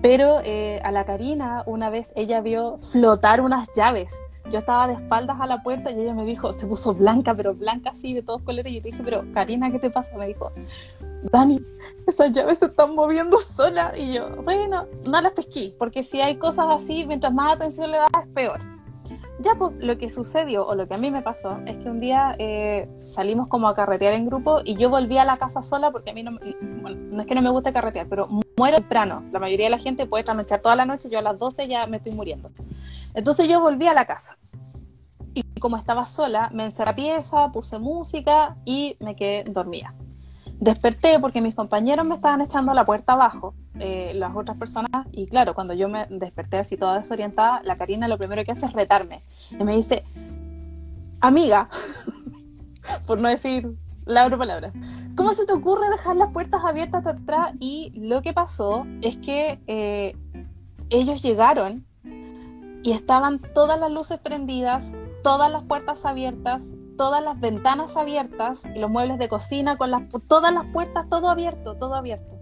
pero 0.00 0.38
eh, 0.44 0.80
a 0.84 0.92
la 0.92 1.04
Karina 1.04 1.64
una 1.66 1.90
vez 1.90 2.12
ella 2.14 2.40
vio 2.40 2.78
flotar 2.78 3.40
unas 3.40 3.68
llaves 3.74 4.14
yo 4.50 4.58
estaba 4.58 4.86
de 4.86 4.94
espaldas 4.94 5.40
a 5.40 5.46
la 5.46 5.62
puerta 5.62 5.90
y 5.90 6.00
ella 6.00 6.14
me 6.14 6.24
dijo, 6.24 6.52
se 6.52 6.66
puso 6.66 6.94
blanca, 6.94 7.34
pero 7.34 7.54
blanca 7.54 7.90
así, 7.90 8.14
de 8.14 8.22
todos 8.22 8.42
colores. 8.42 8.72
Y 8.72 8.76
yo 8.76 8.82
dije, 8.82 9.02
pero 9.04 9.24
Karina, 9.32 9.70
¿qué 9.70 9.78
te 9.78 9.90
pasa? 9.90 10.16
Me 10.16 10.26
dijo, 10.26 10.52
Dani, 11.22 11.60
esas 12.06 12.32
llaves 12.32 12.58
se 12.58 12.66
están 12.66 12.94
moviendo 12.94 13.38
sola. 13.40 13.92
Y 13.96 14.14
yo, 14.14 14.28
bueno, 14.42 14.86
no 15.04 15.20
las 15.20 15.32
pesqué, 15.32 15.74
porque 15.78 16.02
si 16.02 16.20
hay 16.20 16.36
cosas 16.36 16.66
así, 16.70 17.04
mientras 17.06 17.32
más 17.32 17.52
atención 17.52 17.90
le 17.90 17.98
das, 17.98 18.10
es 18.22 18.28
peor. 18.28 18.60
Ya, 19.40 19.54
pues 19.54 19.72
lo 19.78 19.96
que 19.98 20.10
sucedió, 20.10 20.66
o 20.66 20.74
lo 20.74 20.88
que 20.88 20.94
a 20.94 20.98
mí 20.98 21.12
me 21.12 21.22
pasó, 21.22 21.58
es 21.64 21.76
que 21.78 21.88
un 21.88 22.00
día 22.00 22.34
eh, 22.38 22.88
salimos 22.98 23.46
como 23.46 23.68
a 23.68 23.74
carretear 23.74 24.14
en 24.14 24.26
grupo 24.26 24.62
y 24.64 24.74
yo 24.74 24.90
volví 24.90 25.16
a 25.16 25.24
la 25.24 25.38
casa 25.38 25.62
sola 25.62 25.92
porque 25.92 26.10
a 26.10 26.12
mí 26.14 26.24
no, 26.24 26.38
bueno, 26.82 27.00
no 27.12 27.20
es 27.20 27.26
que 27.26 27.36
no 27.36 27.42
me 27.42 27.50
guste 27.50 27.72
carretear, 27.72 28.08
pero 28.08 28.28
muero 28.56 28.78
temprano. 28.78 29.22
La 29.30 29.38
mayoría 29.38 29.66
de 29.66 29.70
la 29.70 29.78
gente 29.78 30.06
puede 30.06 30.24
trasnochar 30.24 30.60
toda 30.60 30.74
la 30.74 30.84
noche, 30.84 31.08
yo 31.08 31.20
a 31.20 31.22
las 31.22 31.38
12 31.38 31.68
ya 31.68 31.86
me 31.86 31.98
estoy 31.98 32.12
muriendo. 32.12 32.50
Entonces 33.14 33.48
yo 33.48 33.60
volví 33.60 33.86
a 33.86 33.94
la 33.94 34.06
casa. 34.06 34.38
Y 35.34 35.44
como 35.60 35.76
estaba 35.76 36.04
sola, 36.06 36.50
me 36.52 36.64
encerré 36.64 36.90
a 36.90 36.96
pieza, 36.96 37.52
puse 37.52 37.78
música 37.78 38.56
y 38.64 38.96
me 38.98 39.14
quedé 39.14 39.44
dormida. 39.44 39.94
Desperté 40.60 41.18
porque 41.20 41.40
mis 41.40 41.54
compañeros 41.54 42.04
me 42.04 42.16
estaban 42.16 42.40
echando 42.40 42.74
la 42.74 42.84
puerta 42.84 43.12
abajo, 43.12 43.54
eh, 43.78 44.12
las 44.14 44.34
otras 44.34 44.56
personas, 44.56 44.90
y 45.12 45.26
claro, 45.26 45.54
cuando 45.54 45.74
yo 45.74 45.88
me 45.88 46.06
desperté 46.10 46.58
así 46.58 46.76
toda 46.76 46.98
desorientada, 46.98 47.60
la 47.62 47.76
Karina 47.76 48.08
lo 48.08 48.18
primero 48.18 48.44
que 48.44 48.52
hace 48.52 48.66
es 48.66 48.72
retarme. 48.72 49.22
Y 49.50 49.62
me 49.62 49.76
dice, 49.76 50.04
amiga, 51.20 51.68
por 53.06 53.20
no 53.20 53.28
decir 53.28 53.76
la 54.04 54.26
otra 54.26 54.38
palabra, 54.38 54.72
¿cómo 55.16 55.32
se 55.34 55.46
te 55.46 55.52
ocurre 55.52 55.90
dejar 55.90 56.16
las 56.16 56.32
puertas 56.32 56.64
abiertas 56.64 57.06
atrás? 57.06 57.54
Y 57.60 57.92
lo 57.94 58.22
que 58.22 58.32
pasó 58.32 58.86
es 59.02 59.16
que 59.18 59.60
eh, 59.66 60.16
ellos 60.90 61.22
llegaron 61.22 61.86
y 62.82 62.92
estaban 62.92 63.40
todas 63.54 63.78
las 63.78 63.90
luces 63.90 64.18
prendidas, 64.18 64.94
todas 65.22 65.50
las 65.50 65.62
puertas 65.64 66.04
abiertas, 66.04 66.72
todas 66.98 67.24
las 67.24 67.40
ventanas 67.40 67.96
abiertas 67.96 68.66
y 68.74 68.78
los 68.78 68.90
muebles 68.90 69.18
de 69.18 69.28
cocina 69.28 69.78
con 69.78 69.90
las, 69.90 70.02
todas 70.28 70.52
las 70.52 70.66
puertas, 70.66 71.08
todo 71.08 71.30
abierto, 71.30 71.76
todo 71.76 71.94
abierto. 71.94 72.36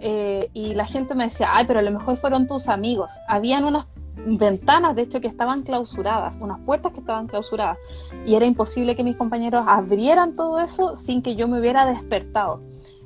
Eh, 0.00 0.50
y 0.52 0.74
la 0.74 0.86
gente 0.86 1.14
me 1.14 1.24
decía, 1.24 1.50
ay, 1.52 1.64
pero 1.68 1.78
a 1.78 1.82
lo 1.82 1.92
mejor 1.92 2.16
fueron 2.16 2.48
tus 2.48 2.68
amigos. 2.68 3.12
Habían 3.28 3.64
unas 3.64 3.86
ventanas, 4.26 4.96
de 4.96 5.02
hecho, 5.02 5.20
que 5.20 5.28
estaban 5.28 5.62
clausuradas, 5.62 6.38
unas 6.40 6.58
puertas 6.60 6.92
que 6.92 7.00
estaban 7.00 7.28
clausuradas. 7.28 7.78
Y 8.24 8.34
era 8.34 8.46
imposible 8.46 8.96
que 8.96 9.04
mis 9.04 9.16
compañeros 9.16 9.64
abrieran 9.68 10.34
todo 10.34 10.58
eso 10.58 10.96
sin 10.96 11.22
que 11.22 11.36
yo 11.36 11.46
me 11.46 11.60
hubiera 11.60 11.86
despertado. 11.86 12.60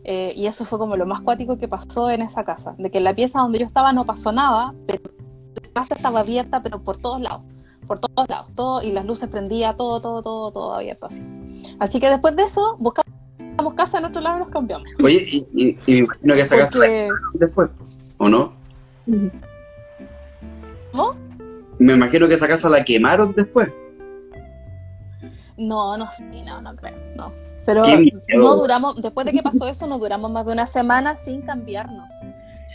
Eh, 0.05 0.33
y 0.35 0.47
eso 0.47 0.65
fue 0.65 0.79
como 0.79 0.97
lo 0.97 1.05
más 1.05 1.21
cuático 1.21 1.59
que 1.59 1.69
pasó 1.69 2.11
en 2.11 2.23
esa 2.23 2.45
casa, 2.45 2.75
de 2.79 2.91
que 2.91 2.99
en 2.99 3.05
la 3.05 3.15
pieza 3.15 3.41
donde 3.41 3.59
yo 3.59 3.67
estaba 3.67 3.93
no 3.93 4.07
pasó 4.07 4.33
nada, 4.33 4.73
pero 4.87 5.03
la 5.55 5.73
casa 5.75 5.95
estaba 5.95 6.21
abierta, 6.21 6.63
pero 6.63 6.83
por 6.83 6.97
todos 6.97 7.21
lados, 7.21 7.43
por 7.91 7.99
todos 7.99 8.29
lados, 8.29 8.47
todo, 8.55 8.83
y 8.85 8.93
las 8.93 9.05
luces 9.05 9.29
prendía, 9.29 9.75
todo, 9.75 10.01
todo, 10.01 10.23
todo, 10.23 10.53
todo 10.53 10.75
abierto 10.77 11.07
así. 11.07 11.21
Así 11.81 11.99
que 11.99 12.09
después 12.09 12.37
de 12.37 12.45
eso, 12.45 12.77
buscamos 12.79 13.75
casa 13.75 13.99
en 13.99 14.05
otro 14.05 14.21
lado 14.21 14.37
y 14.37 14.41
nos 14.43 14.49
cambiamos. 14.49 14.87
Oye, 15.03 15.21
y, 15.29 15.49
y, 15.53 15.77
y 15.87 15.99
imagino 15.99 16.35
que 16.37 16.41
esa 16.43 16.57
casa 16.57 16.71
Porque- 16.73 17.09
después, 17.35 17.69
¿o 18.19 18.29
no? 18.29 18.53
¿No? 20.95 21.17
Me 21.81 21.95
imagino 21.95 22.29
que 22.29 22.35
esa 22.35 22.47
casa 22.47 22.69
la 22.71 22.85
quemaron 22.85 23.35
después. 23.35 23.73
No, 25.57 25.97
no, 25.99 26.09
sí, 26.12 26.23
no, 26.47 26.62
no 26.62 26.77
creo, 26.77 26.95
no. 27.17 27.33
Pero 27.67 27.83
no 28.37 28.55
duramos, 28.55 29.03
después 29.03 29.27
de 29.27 29.33
que 29.33 29.43
pasó 29.43 29.67
eso, 29.67 29.89
no 29.89 29.99
duramos 29.99 30.31
más 30.31 30.47
de 30.47 30.53
una 30.53 30.67
semana 30.67 31.17
sin 31.17 31.43
cambiarnos. 31.43 32.09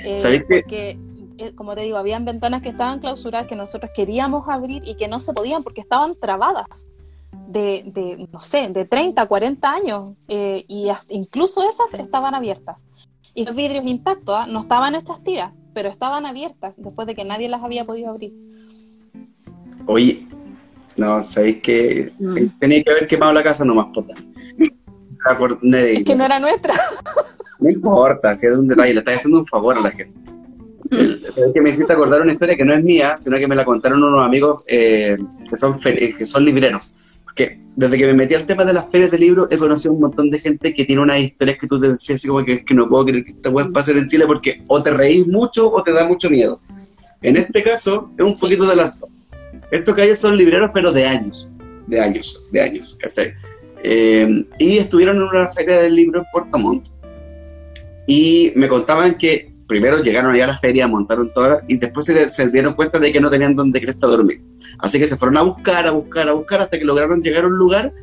Eh, 0.04 0.20
¿Sabéis? 0.20 0.42
Porque, 0.42 0.90
eh, 0.90 1.00
como 1.56 1.76
te 1.76 1.82
digo, 1.82 1.98
habían 1.98 2.26
ventanas 2.26 2.62
que 2.62 2.70
estaban 2.70 3.00
clausuradas 3.00 3.48
que 3.48 3.56
nosotros 3.56 3.92
queríamos 3.96 4.48
abrir 4.48 4.82
y 4.86 4.96
que 4.96 5.08
no 5.08 5.20
se 5.20 5.34
podían 5.34 5.64
porque 5.64 5.82
estaban 5.82 6.16
trabadas. 6.20 6.88
De, 7.48 7.84
de 7.94 8.28
no 8.32 8.42
sé, 8.42 8.70
de 8.70 8.86
30, 8.86 9.26
40 9.26 9.72
años. 9.72 10.14
eh, 10.28 10.64
y 10.68 10.90
hasta- 10.90 11.14
incluso 11.14 11.62
esas 11.70 11.94
estaban 11.94 12.34
abiertas. 12.34 12.78
Y 13.34 13.44
los 13.46 13.56
vidrios 13.56 13.86
intactos, 13.86 14.34
¿ah? 14.38 14.48
no 14.48 14.62
estaban 14.62 14.96
hechas 14.96 15.22
tiras, 15.24 15.52
pero 15.74 15.90
estaban 15.90 16.26
abiertas 16.26 16.76
después 16.78 17.06
de 17.06 17.14
que 17.14 17.26
nadie 17.26 17.50
las 17.50 17.62
había 17.64 17.84
podido 17.86 18.10
abrir. 18.10 18.34
Oye, 19.86 20.26
no, 20.96 21.22
sabéis 21.22 21.58
que 21.62 22.14
tenía 22.60 22.82
que 22.84 22.92
haber 22.92 23.08
quemado 23.08 23.34
la 23.34 23.44
casa 23.44 23.66
nomás, 23.66 23.92
tanto. 23.94 24.14
Es 25.74 26.04
que 26.04 26.16
no 26.16 26.26
era 26.26 26.40
nuestra. 26.40 26.74
No 27.58 27.70
importa, 27.72 28.36
si 28.36 28.46
es 28.48 28.54
un 28.54 28.68
detalle, 28.68 28.94
le 28.94 29.00
estás 29.00 29.16
haciendo 29.16 29.40
un 29.40 29.46
favor 29.48 29.78
a 29.78 29.82
la 29.82 29.90
gente. 29.90 30.25
Es 30.92 31.54
que 31.54 31.62
me 31.62 31.72
hiciste 31.72 31.94
acordar 31.94 32.22
una 32.22 32.34
historia 32.34 32.56
que 32.56 32.64
no 32.64 32.74
es 32.74 32.84
mía, 32.84 33.18
sino 33.18 33.38
que 33.38 33.48
me 33.48 33.56
la 33.56 33.66
contaron 33.66 34.04
unos 34.04 34.26
amigos 34.26 34.64
eh, 34.68 35.18
que, 35.50 35.58
son 35.58 35.80
que 35.80 36.26
son 36.26 36.46
libreros. 36.46 36.94
Que 37.36 37.60
desde 37.76 37.98
que 37.98 38.08
me 38.08 38.14
metí 38.14 38.36
al 38.36 38.46
tema 38.46 38.64
de 38.64 38.74
las 38.74 38.90
ferias 38.90 39.12
de 39.12 39.18
libros, 39.18 39.48
he 39.52 39.58
conocido 39.58 39.94
un 39.94 40.02
montón 40.02 40.30
de 40.30 40.40
gente 40.40 40.74
que 40.74 40.86
tiene 40.86 41.02
unas 41.02 41.20
historias 41.20 41.58
que 41.58 41.68
tú 41.68 41.80
te 41.80 41.92
decías 41.92 42.20
así 42.20 42.28
como 42.28 42.46
que, 42.46 42.64
que 42.64 42.74
no 42.74 42.88
puedo 42.88 43.06
creer 43.06 43.26
que 43.26 43.32
esta 43.32 43.52
pueda 43.52 43.70
pasar 43.72 43.98
en 43.98 44.08
Chile 44.08 44.26
porque 44.28 44.64
o 44.68 44.82
te 44.82 44.92
reís 44.92 45.28
mucho 45.28 45.72
o 45.72 45.84
te 45.84 45.92
da 45.92 46.06
mucho 46.06 46.30
miedo. 46.30 46.60
En 47.22 47.36
este 47.38 47.64
caso, 47.64 48.12
es 48.18 48.24
un 48.24 48.38
poquito 48.38 48.68
de 48.68 48.76
las 48.76 48.98
dos. 49.00 49.10
Estos 49.72 49.96
calles 49.96 50.20
son 50.20 50.38
libreros, 50.38 50.70
pero 50.74 50.92
de 50.92 51.06
años, 51.06 51.52
de 51.88 52.00
años, 52.00 52.48
de 52.52 52.62
años, 52.62 52.98
¿cachai? 53.02 53.34
Eh, 53.84 54.46
y 54.60 54.78
estuvieron 54.78 55.18
en 55.18 55.24
una 55.24 55.50
feria 55.50 55.80
del 55.80 55.96
libro 55.96 56.20
en 56.20 56.26
Puerto 56.32 56.58
Montt 56.58 56.90
y 58.08 58.52
me 58.56 58.68
contaban 58.68 59.16
que 59.16 59.55
primero 59.68 60.02
llegaron 60.02 60.32
allá 60.32 60.46
a 60.46 60.48
la 60.48 60.58
feria, 60.58 60.88
montaron 60.88 61.32
todas 61.34 61.64
y 61.68 61.78
después 61.78 62.06
se, 62.06 62.50
dieron 62.50 62.76
cuenta 62.76 63.00
de 63.00 63.12
que 63.12 63.20
no 63.20 63.30
tenían 63.30 63.56
donde 63.56 63.82
cresta 63.82 64.08
dormir. 64.08 64.42
Así 64.80 65.00
que 65.00 65.08
se 65.08 65.18
fueron 65.18 65.38
a 65.38 65.42
buscar, 65.42 65.86
a 65.88 65.92
buscar, 65.92 66.28
a 66.28 66.34
buscar 66.34 66.62
hasta 66.62 66.78
que 66.78 66.86
lograron 66.86 67.22
llegar 67.22 67.44
a 67.44 67.48
un 67.48 67.58
lugar 67.58 67.94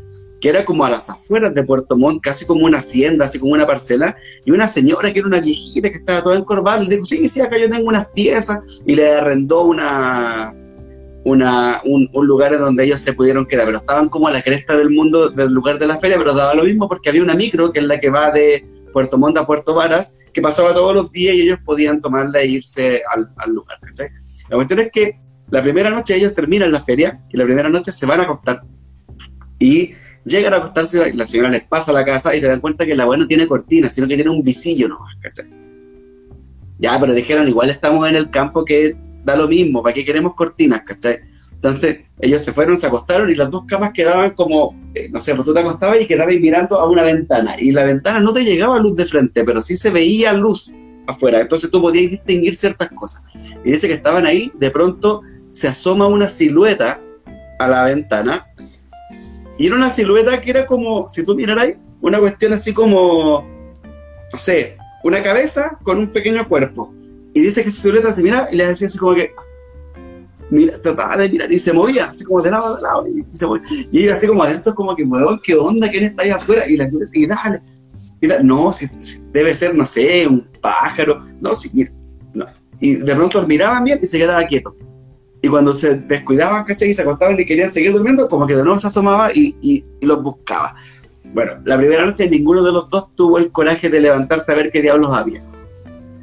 que 0.40 0.48
era 0.48 0.64
como 0.64 0.84
a 0.84 0.90
las 0.90 1.08
afueras 1.08 1.54
de 1.54 1.62
Puerto 1.62 1.96
Montt, 1.96 2.20
casi 2.20 2.44
como 2.44 2.66
una 2.66 2.78
hacienda, 2.78 3.26
así 3.26 3.38
como 3.38 3.52
una 3.52 3.64
parcela, 3.64 4.16
y 4.44 4.50
una 4.50 4.66
señora 4.66 5.12
que 5.12 5.20
era 5.20 5.28
una 5.28 5.38
viejita 5.38 5.88
que 5.88 5.98
estaba 5.98 6.20
toda 6.20 6.36
encorvada, 6.36 6.80
le 6.80 6.90
dijo, 6.90 7.04
sí, 7.04 7.28
sí, 7.28 7.40
acá 7.40 7.56
yo 7.56 7.70
tengo 7.70 7.88
unas 7.88 8.08
piezas, 8.08 8.60
y 8.84 8.96
le 8.96 9.08
arrendó 9.08 9.66
una, 9.66 10.52
una, 11.24 11.80
un, 11.84 12.10
un 12.12 12.26
lugar 12.26 12.52
en 12.52 12.58
donde 12.58 12.82
ellos 12.82 13.00
se 13.00 13.12
pudieron 13.12 13.46
quedar, 13.46 13.66
pero 13.66 13.78
estaban 13.78 14.08
como 14.08 14.26
a 14.26 14.32
la 14.32 14.42
cresta 14.42 14.76
del 14.76 14.90
mundo 14.90 15.30
del 15.30 15.52
lugar 15.52 15.78
de 15.78 15.86
la 15.86 16.00
feria, 16.00 16.18
pero 16.18 16.34
daba 16.34 16.54
lo 16.54 16.64
mismo 16.64 16.88
porque 16.88 17.10
había 17.10 17.22
una 17.22 17.34
micro, 17.34 17.70
que 17.70 17.78
es 17.78 17.86
la 17.86 18.00
que 18.00 18.10
va 18.10 18.32
de 18.32 18.66
Puerto 18.92 19.18
Montt 19.18 19.38
a 19.38 19.46
Puerto 19.46 19.74
Varas, 19.74 20.16
que 20.32 20.40
pasaba 20.40 20.74
todos 20.74 20.94
los 20.94 21.10
días 21.10 21.34
y 21.34 21.42
ellos 21.42 21.58
podían 21.64 22.00
tomarla 22.00 22.40
e 22.40 22.46
irse 22.46 23.02
al, 23.12 23.32
al 23.36 23.52
lugar, 23.52 23.78
¿cachai? 23.80 24.08
La 24.48 24.56
cuestión 24.56 24.80
es 24.80 24.90
que 24.92 25.20
la 25.50 25.62
primera 25.62 25.90
noche 25.90 26.16
ellos 26.16 26.34
terminan 26.34 26.70
la 26.70 26.80
feria 26.80 27.20
y 27.30 27.36
la 27.36 27.44
primera 27.44 27.68
noche 27.68 27.92
se 27.92 28.06
van 28.06 28.20
a 28.20 28.22
acostar. 28.24 28.62
Y 29.58 29.92
llegan 30.24 30.54
a 30.54 30.58
acostarse, 30.58 31.12
la 31.14 31.26
señora 31.26 31.50
les 31.50 31.64
pasa 31.64 31.90
a 31.90 31.94
la 31.94 32.04
casa 32.04 32.34
y 32.34 32.40
se 32.40 32.48
dan 32.48 32.60
cuenta 32.60 32.86
que 32.86 32.94
la 32.94 33.02
abuela 33.02 33.22
no 33.22 33.28
tiene 33.28 33.46
cortina, 33.46 33.88
sino 33.88 34.06
que 34.08 34.14
tiene 34.14 34.30
un 34.30 34.42
visillo 34.42 34.88
nomás, 34.88 35.14
¿cachai? 35.20 35.46
Ya, 36.78 36.98
pero 36.98 37.14
dijeron, 37.14 37.48
igual 37.48 37.70
estamos 37.70 38.08
en 38.08 38.16
el 38.16 38.30
campo 38.30 38.64
que 38.64 38.96
da 39.24 39.36
lo 39.36 39.46
mismo, 39.46 39.82
¿para 39.82 39.94
qué 39.94 40.04
queremos 40.04 40.34
cortinas, 40.34 40.82
cachai? 40.84 41.20
Entonces 41.62 42.00
ellos 42.18 42.42
se 42.42 42.52
fueron, 42.52 42.76
se 42.76 42.88
acostaron 42.88 43.30
y 43.30 43.36
las 43.36 43.48
dos 43.48 43.62
camas 43.68 43.92
quedaban 43.94 44.30
como, 44.32 44.74
eh, 44.96 45.08
no 45.10 45.20
sé, 45.20 45.32
pues 45.32 45.46
tú 45.46 45.54
te 45.54 45.60
acostabas 45.60 46.00
y 46.00 46.06
quedabas 46.06 46.34
mirando 46.40 46.76
a 46.80 46.88
una 46.88 47.04
ventana 47.04 47.54
y 47.56 47.70
la 47.70 47.84
ventana 47.84 48.18
no 48.18 48.32
te 48.32 48.44
llegaba 48.44 48.80
luz 48.80 48.96
de 48.96 49.06
frente, 49.06 49.44
pero 49.44 49.62
sí 49.62 49.76
se 49.76 49.90
veía 49.90 50.32
luz 50.32 50.74
afuera, 51.06 51.40
entonces 51.40 51.70
tú 51.70 51.80
podías 51.80 52.10
distinguir 52.10 52.56
ciertas 52.56 52.88
cosas. 52.88 53.24
Y 53.64 53.70
dice 53.70 53.86
que 53.86 53.94
estaban 53.94 54.26
ahí, 54.26 54.50
de 54.58 54.72
pronto 54.72 55.22
se 55.46 55.68
asoma 55.68 56.08
una 56.08 56.26
silueta 56.26 57.00
a 57.60 57.68
la 57.68 57.84
ventana 57.84 58.44
y 59.56 59.68
era 59.68 59.76
una 59.76 59.90
silueta 59.90 60.40
que 60.40 60.50
era 60.50 60.66
como, 60.66 61.08
si 61.08 61.24
tú 61.24 61.36
miraras, 61.36 61.74
una 62.00 62.18
cuestión 62.18 62.54
así 62.54 62.74
como, 62.74 63.46
no 64.32 64.38
sé, 64.38 64.76
una 65.04 65.22
cabeza 65.22 65.78
con 65.84 65.98
un 65.98 66.12
pequeño 66.12 66.48
cuerpo. 66.48 66.92
Y 67.34 67.40
dice 67.40 67.62
que 67.62 67.68
esa 67.68 67.82
silueta 67.82 68.12
se 68.12 68.20
miraba 68.20 68.48
y 68.50 68.56
le 68.56 68.66
decía 68.66 68.88
así 68.88 68.98
como 68.98 69.14
que, 69.14 69.32
trataba 70.82 71.16
de 71.16 71.28
mirar 71.28 71.52
y 71.52 71.58
se 71.58 71.72
movía, 71.72 72.06
así 72.06 72.24
como 72.24 72.42
de 72.42 72.50
lado 72.50 72.76
a 72.76 72.80
lado. 72.80 73.06
Y, 73.06 73.24
se 73.32 73.46
movía. 73.46 73.62
y 73.90 74.04
ella 74.04 74.16
así 74.16 74.26
como 74.26 74.42
adentro, 74.42 74.74
como 74.74 74.94
que, 74.94 75.04
weón, 75.04 75.40
¿qué 75.42 75.54
onda? 75.54 75.90
¿Quién 75.90 76.04
está 76.04 76.22
ahí 76.22 76.30
afuera? 76.30 76.62
Y, 76.68 76.76
la, 76.76 76.88
y 77.12 77.26
dale, 77.26 77.62
y 78.20 78.26
dale. 78.26 78.44
no, 78.44 78.72
si, 78.72 78.88
debe 79.32 79.54
ser, 79.54 79.74
no 79.74 79.86
sé, 79.86 80.26
un 80.26 80.46
pájaro. 80.60 81.24
No, 81.40 81.54
si, 81.54 81.70
mira, 81.74 81.92
no. 82.34 82.44
Y 82.80 82.96
de 82.96 83.14
pronto 83.14 83.46
miraban 83.46 83.84
bien 83.84 84.00
y 84.02 84.06
se 84.06 84.18
quedaba 84.18 84.44
quieto. 84.44 84.76
Y 85.40 85.48
cuando 85.48 85.72
se 85.72 85.96
descuidaban, 85.96 86.64
¿cachai? 86.64 86.90
Y 86.90 86.92
se 86.92 87.02
acostaban 87.02 87.38
y 87.38 87.44
querían 87.44 87.70
seguir 87.70 87.92
durmiendo, 87.92 88.28
como 88.28 88.46
que 88.46 88.54
de 88.54 88.62
nuevo 88.62 88.78
se 88.78 88.86
asomaba 88.86 89.30
y, 89.32 89.56
y 89.60 89.84
los 90.04 90.22
buscaba. 90.22 90.74
Bueno, 91.32 91.52
la 91.64 91.78
primera 91.78 92.04
noche 92.04 92.28
ninguno 92.28 92.62
de 92.62 92.72
los 92.72 92.90
dos 92.90 93.14
tuvo 93.16 93.38
el 93.38 93.50
coraje 93.50 93.88
de 93.88 94.00
levantarse 94.00 94.52
a 94.52 94.54
ver 94.54 94.70
qué 94.70 94.82
diablos 94.82 95.10
había. 95.12 95.42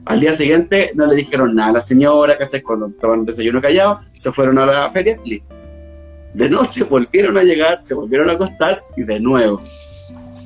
Al 0.05 0.19
día 0.19 0.33
siguiente 0.33 0.91
no 0.95 1.05
le 1.05 1.15
dijeron 1.15 1.55
nada 1.55 1.69
a 1.69 1.73
la 1.73 1.81
señora, 1.81 2.37
¿cachai? 2.37 2.61
Cuando 2.61 2.89
tomaron 2.89 3.25
desayuno 3.25 3.61
callado, 3.61 3.99
se 4.13 4.31
fueron 4.31 4.57
a 4.57 4.65
la 4.65 4.91
feria, 4.91 5.19
listo. 5.23 5.55
De 6.33 6.49
noche 6.49 6.83
volvieron 6.83 7.37
a 7.37 7.43
llegar, 7.43 7.81
se 7.81 7.95
volvieron 7.95 8.29
a 8.29 8.33
acostar 8.33 8.83
y 8.95 9.03
de 9.03 9.19
nuevo 9.19 9.57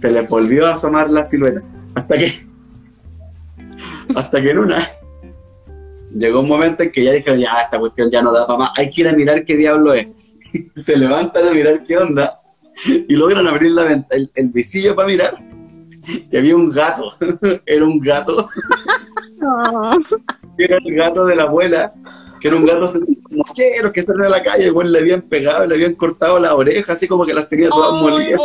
se 0.03 0.11
les 0.11 0.27
volvió 0.27 0.67
a 0.67 0.73
asomar 0.73 1.09
la 1.09 1.25
silueta. 1.25 1.61
Hasta 1.95 2.17
que, 2.17 2.45
hasta 4.15 4.41
que 4.41 4.49
en 4.49 4.59
una, 4.59 4.85
llegó 6.13 6.41
un 6.41 6.49
momento 6.49 6.83
en 6.83 6.91
que 6.91 7.05
ya 7.05 7.13
dijeron, 7.13 7.39
ya, 7.39 7.61
esta 7.63 7.79
cuestión 7.79 8.11
ya 8.11 8.21
no 8.21 8.33
da 8.33 8.45
para 8.45 8.59
más, 8.59 8.71
hay 8.75 8.89
que 8.89 9.01
ir 9.01 9.07
a 9.07 9.13
mirar 9.13 9.45
qué 9.45 9.55
diablo 9.55 9.93
es. 9.93 10.07
se 10.75 10.97
levantan 10.97 11.47
a 11.47 11.51
mirar 11.51 11.83
qué 11.83 11.97
onda 11.97 12.41
y 12.85 13.15
logran 13.15 13.47
abrir 13.47 13.71
la 13.71 13.83
venta, 13.83 14.15
el, 14.15 14.29
el 14.35 14.49
visillo 14.49 14.93
para 14.93 15.07
mirar. 15.07 15.35
Y 16.29 16.35
había 16.35 16.55
un 16.55 16.69
gato, 16.69 17.13
era 17.65 17.85
un 17.85 17.99
gato, 17.99 18.49
era 20.57 20.77
el 20.77 20.95
gato 20.95 21.25
de 21.25 21.35
la 21.35 21.43
abuela, 21.43 21.93
que 22.39 22.47
era 22.47 22.57
un 22.57 22.65
gato 22.65 22.85
mochero 23.29 23.91
que 23.91 24.01
salió 24.01 24.25
de 24.25 24.29
la 24.29 24.43
calle, 24.43 24.67
igual 24.67 24.91
le 24.91 24.99
habían 24.99 25.21
pegado, 25.21 25.65
le 25.65 25.75
habían 25.75 25.95
cortado 25.95 26.39
la 26.39 26.55
oreja, 26.55 26.93
así 26.93 27.07
como 27.07 27.25
que 27.25 27.33
las 27.33 27.49
tenía 27.49 27.69
todas 27.69 28.01
molidas. 28.01 28.39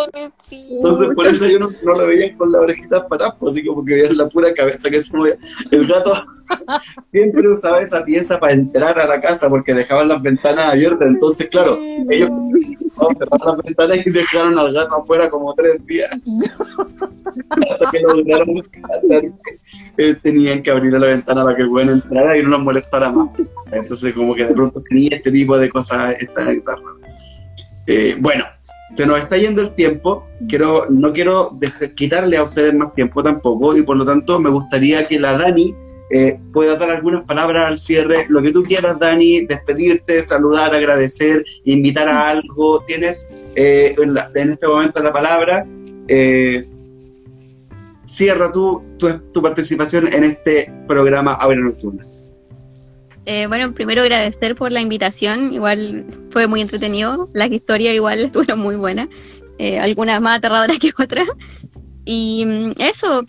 Entonces 0.51 1.15
por 1.15 1.27
eso 1.27 1.47
yo 1.47 1.59
no, 1.59 1.69
no 1.83 1.93
lo 1.93 2.07
veía 2.07 2.37
con 2.37 2.51
las 2.53 2.63
orejitas 2.63 3.03
para 3.05 3.31
pues, 3.33 3.53
así 3.53 3.67
como 3.67 3.85
que 3.85 3.95
veía 3.95 4.13
la 4.13 4.29
pura 4.29 4.53
cabeza 4.55 4.91
que 4.91 5.01
se 5.01 5.17
movía. 5.17 5.37
El 5.71 5.87
gato 5.87 6.13
siempre 7.13 7.49
usaba 7.49 7.81
esa 7.81 8.05
pieza 8.05 8.39
para 8.39 8.55
entrar 8.55 8.99
a 8.99 9.07
la 9.07 9.21
casa 9.21 9.49
porque 9.49 9.75
dejaban 9.75 10.09
las 10.09 10.23
ventanas 10.23 10.73
abiertas, 10.73 11.09
entonces 11.09 11.49
claro, 11.49 11.79
ellos 12.09 12.31
cerraron 13.19 13.57
las 13.57 13.65
ventanas 13.65 14.07
y 14.07 14.11
dejaron 14.11 14.59
al 14.59 14.73
gato 14.73 14.97
afuera 14.97 15.31
como 15.31 15.55
tres 15.55 15.85
días. 15.87 16.11
que 17.93 18.01
lograron 18.01 18.63
eh, 19.97 20.15
tenían 20.23 20.63
que 20.63 20.71
abrir 20.71 20.93
la 20.93 21.07
ventana 21.07 21.45
para 21.45 21.57
que 21.57 21.63
el 21.63 21.69
bueno 21.69 21.93
entrara 21.93 22.37
y 22.37 22.43
no 22.43 22.51
nos 22.51 22.61
molestara 22.61 23.11
más. 23.11 23.29
Entonces, 23.71 24.15
como 24.15 24.35
que 24.35 24.47
de 24.47 24.55
pronto 24.55 24.83
tenía 24.89 25.11
este 25.13 25.31
tipo 25.31 25.59
de 25.59 25.69
cosas 25.69 26.17
esta 26.19 26.51
guitarra. 26.51 26.95
Eh, 27.87 28.17
bueno, 28.21 28.45
se 28.91 29.07
nos 29.07 29.19
está 29.19 29.37
yendo 29.37 29.63
el 29.63 29.73
tiempo, 29.73 30.27
quiero, 30.49 30.87
no 30.91 31.13
quiero 31.13 31.59
quitarle 31.95 32.37
a 32.37 32.43
ustedes 32.43 32.75
más 32.75 32.95
tiempo 32.95 33.23
tampoco 33.23 33.77
y 33.77 33.83
por 33.83 33.97
lo 33.97 34.05
tanto 34.05 34.41
me 34.41 34.51
gustaría 34.51 35.05
que 35.05 35.19
la 35.21 35.35
Dani 35.39 35.75
eh, 36.11 36.39
dar 36.79 36.91
algunas 36.91 37.23
palabras 37.23 37.67
al 37.67 37.79
cierre, 37.79 38.27
lo 38.29 38.41
que 38.43 38.53
tú 38.53 38.63
quieras 38.63 38.99
Dani, 38.99 39.47
despedirte, 39.47 40.23
saludar, 40.23 40.75
agradecer, 40.75 41.45
invitar 41.65 42.09
a 42.09 42.31
algo, 42.31 42.83
tienes 42.87 43.35
eh, 43.57 43.95
en, 44.35 44.51
este 44.51 44.67
momento 44.67 45.03
la 45.03 45.13
palabra, 45.13 45.67
eh, 46.09 46.67
cierra 48.07 48.51
tú 48.51 48.83
tu, 48.99 49.43
participación 49.43 50.13
en 50.13 50.25
este 50.25 50.73
programa 50.87 51.35
Abre 51.35 51.57
Nocturna. 51.57 52.07
bueno, 53.49 53.75
primero 53.75 54.01
agradecer 54.03 54.55
por 54.55 54.73
la 54.73 54.81
invitación, 54.81 55.53
igual 55.53 56.07
fue 56.31 56.47
muy 56.47 56.63
entretenido, 56.63 57.29
las 57.35 57.51
historias 57.51 57.95
igual 57.95 58.21
estuvieron 58.25 58.61
muy 58.61 58.77
buenas, 58.77 59.09
algunas 59.81 60.21
más 60.23 60.39
aterradoras 60.39 60.79
que 60.79 60.93
otras. 60.97 61.29
Y 62.11 62.47
mm, 62.47 62.73
eso, 62.79 63.27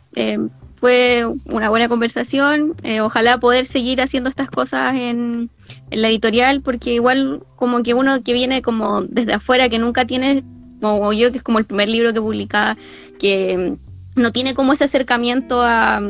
fue 0.80 1.26
una 1.46 1.70
buena 1.70 1.90
conversación. 1.90 2.76
Eh, 2.84 3.02
ojalá 3.02 3.40
poder 3.40 3.66
seguir 3.66 4.02
haciendo 4.02 4.30
estas 4.30 4.50
cosas 4.50 4.96
en, 4.96 5.50
la 5.92 6.10
editorial, 6.10 6.62
porque 6.62 6.94
igual 6.94 7.44
como 7.56 7.84
que 7.84 7.94
uno 7.94 8.24
que 8.24 8.34
viene 8.34 8.62
como 8.62 9.04
desde 9.04 9.34
afuera, 9.34 9.70
que 9.70 9.80
nunca 9.80 10.06
tiene, 10.06 10.44
como 10.82 11.14
yo, 11.14 11.32
que 11.32 11.38
es 11.38 11.44
como 11.44 11.60
el 11.60 11.66
primer 11.66 11.90
libro 11.90 12.14
que 12.14 12.22
publicaba, 12.22 12.78
que 13.20 13.76
no 14.16 14.32
tiene 14.32 14.56
como 14.56 14.74
ese 14.74 14.86
acercamiento 14.86 15.62
a, 15.62 16.02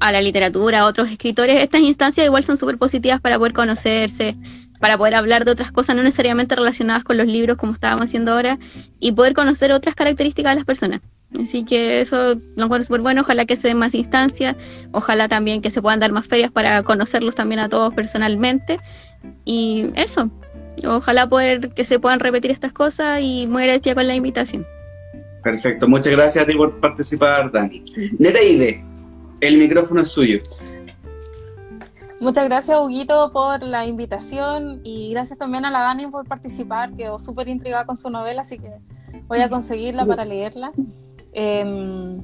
a 0.00 0.12
la 0.12 0.20
literatura, 0.20 0.80
a 0.80 0.86
otros 0.86 1.10
escritores, 1.10 1.62
estas 1.62 1.80
instancias 1.80 2.26
igual 2.26 2.44
son 2.44 2.58
súper 2.58 2.78
positivas 2.78 3.20
para 3.20 3.38
poder 3.38 3.52
conocerse, 3.52 4.36
para 4.80 4.98
poder 4.98 5.14
hablar 5.14 5.44
de 5.44 5.52
otras 5.52 5.72
cosas 5.72 5.96
no 5.96 6.02
necesariamente 6.02 6.54
relacionadas 6.54 7.04
con 7.04 7.16
los 7.16 7.26
libros 7.26 7.56
como 7.56 7.72
estábamos 7.72 8.06
haciendo 8.06 8.32
ahora 8.32 8.58
y 9.00 9.12
poder 9.12 9.34
conocer 9.34 9.72
otras 9.72 9.94
características 9.94 10.52
de 10.52 10.56
las 10.56 10.64
personas. 10.64 11.00
Así 11.38 11.64
que 11.64 12.00
eso 12.00 12.34
lo 12.56 12.64
encuentro 12.64 12.84
súper 12.84 13.02
bueno. 13.02 13.20
Ojalá 13.20 13.44
que 13.44 13.56
se 13.56 13.68
den 13.68 13.78
más 13.78 13.94
instancias. 13.94 14.56
Ojalá 14.92 15.28
también 15.28 15.60
que 15.60 15.70
se 15.70 15.82
puedan 15.82 16.00
dar 16.00 16.12
más 16.12 16.26
ferias 16.26 16.50
para 16.50 16.82
conocerlos 16.82 17.34
también 17.34 17.60
a 17.60 17.68
todos 17.68 17.92
personalmente. 17.94 18.78
Y 19.44 19.90
eso. 19.94 20.30
Ojalá 20.84 21.28
poder 21.28 21.70
que 21.70 21.84
se 21.84 21.98
puedan 21.98 22.20
repetir 22.20 22.50
estas 22.50 22.72
cosas 22.72 23.20
y 23.20 23.46
muy 23.46 23.62
agradecida 23.62 23.94
con 23.94 24.06
la 24.06 24.14
invitación. 24.14 24.66
Perfecto. 25.42 25.88
Muchas 25.88 26.12
gracias 26.12 26.44
a 26.44 26.46
ti 26.46 26.56
por 26.56 26.80
participar, 26.80 27.50
Dani. 27.52 27.84
Nereide, 28.18 28.84
el 29.40 29.58
micrófono 29.58 30.00
es 30.00 30.10
suyo. 30.10 30.40
Muchas 32.20 32.46
gracias, 32.46 32.76
Huguito, 32.80 33.30
por 33.32 33.62
la 33.62 33.86
invitación 33.86 34.80
y 34.82 35.12
gracias 35.12 35.38
también 35.38 35.64
a 35.64 35.70
la 35.70 35.80
Dani 35.80 36.08
por 36.08 36.26
participar. 36.26 36.92
Quedó 36.94 37.18
súper 37.18 37.48
intrigada 37.48 37.86
con 37.86 37.96
su 37.96 38.10
novela, 38.10 38.40
así 38.40 38.58
que 38.58 38.70
voy 39.28 39.40
a 39.40 39.48
conseguirla 39.48 40.04
para 40.04 40.24
leerla. 40.24 40.72
Em, 41.32 42.20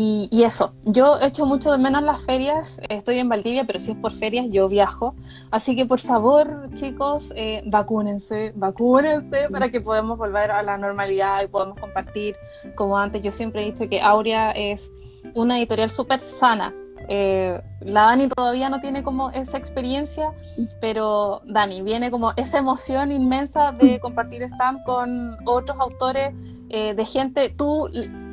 y, 0.00 0.44
eso, 0.44 0.74
yo 0.84 1.18
echo 1.20 1.44
mucho 1.44 1.72
de 1.72 1.78
menos 1.78 2.02
las 2.02 2.22
ferias, 2.22 2.80
estoy 2.88 3.18
en 3.18 3.28
Valdivia, 3.28 3.64
pero 3.64 3.80
si 3.80 3.92
es 3.92 3.96
por 3.96 4.12
ferias 4.12 4.46
yo 4.50 4.68
viajo. 4.68 5.16
Así 5.50 5.74
que 5.74 5.86
por 5.86 5.98
favor, 5.98 6.72
chicos, 6.74 7.32
eh, 7.34 7.62
vacúnense, 7.66 8.52
vacúnense 8.54 9.48
para 9.50 9.70
que 9.70 9.80
podamos 9.80 10.16
volver 10.16 10.52
a 10.52 10.62
la 10.62 10.78
normalidad 10.78 11.42
y 11.42 11.48
podamos 11.48 11.80
compartir 11.80 12.36
como 12.76 12.96
antes. 12.96 13.22
Yo 13.22 13.32
siempre 13.32 13.62
he 13.62 13.64
dicho 13.64 13.88
que 13.88 14.00
Aurea 14.00 14.52
es 14.52 14.92
una 15.34 15.58
editorial 15.58 15.90
súper 15.90 16.20
sana. 16.20 16.72
Eh, 17.08 17.60
la 17.80 18.02
Dani 18.02 18.28
todavía 18.28 18.68
no 18.68 18.80
tiene 18.80 19.02
como 19.02 19.30
esa 19.30 19.56
experiencia, 19.56 20.32
pero 20.80 21.40
Dani, 21.46 21.82
viene 21.82 22.10
como 22.10 22.32
esa 22.36 22.58
emoción 22.58 23.10
inmensa 23.10 23.72
de 23.72 23.98
compartir 24.00 24.42
stand 24.42 24.84
con 24.84 25.36
otros 25.46 25.78
autores 25.80 26.32
eh, 26.70 26.92
de 26.94 27.06
gente, 27.06 27.48
tú 27.48 27.88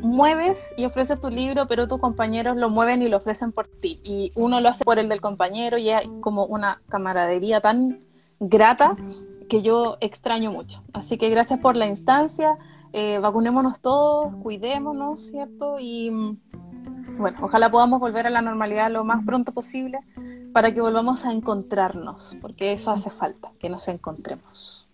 mueves 0.06 0.74
y 0.78 0.86
ofreces 0.86 1.20
tu 1.20 1.30
libro, 1.30 1.68
pero 1.68 1.88
tus 1.88 2.00
compañeros 2.00 2.56
lo 2.56 2.70
mueven 2.70 3.02
y 3.02 3.10
lo 3.10 3.18
ofrecen 3.18 3.52
por 3.52 3.68
ti. 3.68 4.00
Y 4.04 4.32
uno 4.36 4.62
lo 4.62 4.70
hace 4.70 4.84
por 4.84 5.00
el 5.00 5.10
del 5.10 5.22
compañero 5.22 5.78
y 5.78 5.90
hay 5.90 6.08
como 6.22 6.46
una 6.46 6.82
camaradería 6.90 7.62
tan 7.62 8.00
grata 8.40 8.96
que 9.50 9.62
yo 9.62 9.98
extraño 10.02 10.52
mucho. 10.52 10.84
Así 10.94 11.18
que 11.18 11.30
gracias 11.30 11.60
por 11.60 11.76
la 11.76 11.88
instancia, 11.88 12.58
eh, 12.94 13.20
vacunémonos 13.20 13.82
todos, 13.82 14.34
cuidémonos, 14.42 15.22
¿cierto? 15.22 15.78
Y 15.80 16.12
mm, 16.12 16.38
bueno, 17.18 17.38
ojalá 17.42 17.70
podamos 17.70 18.00
volver 18.00 18.28
a 18.28 18.30
la 18.30 18.42
normalidad 18.42 18.92
lo 18.92 19.04
más 19.04 19.24
pronto 19.26 19.52
posible 19.52 20.00
para 20.54 20.74
que 20.74 20.82
volvamos 20.82 21.26
a 21.26 21.32
encontrarnos, 21.32 22.38
porque 22.42 22.72
eso 22.72 22.92
hace 22.92 23.10
falta, 23.10 23.52
que 23.60 23.70
nos 23.70 23.88
encontremos. 23.88 24.88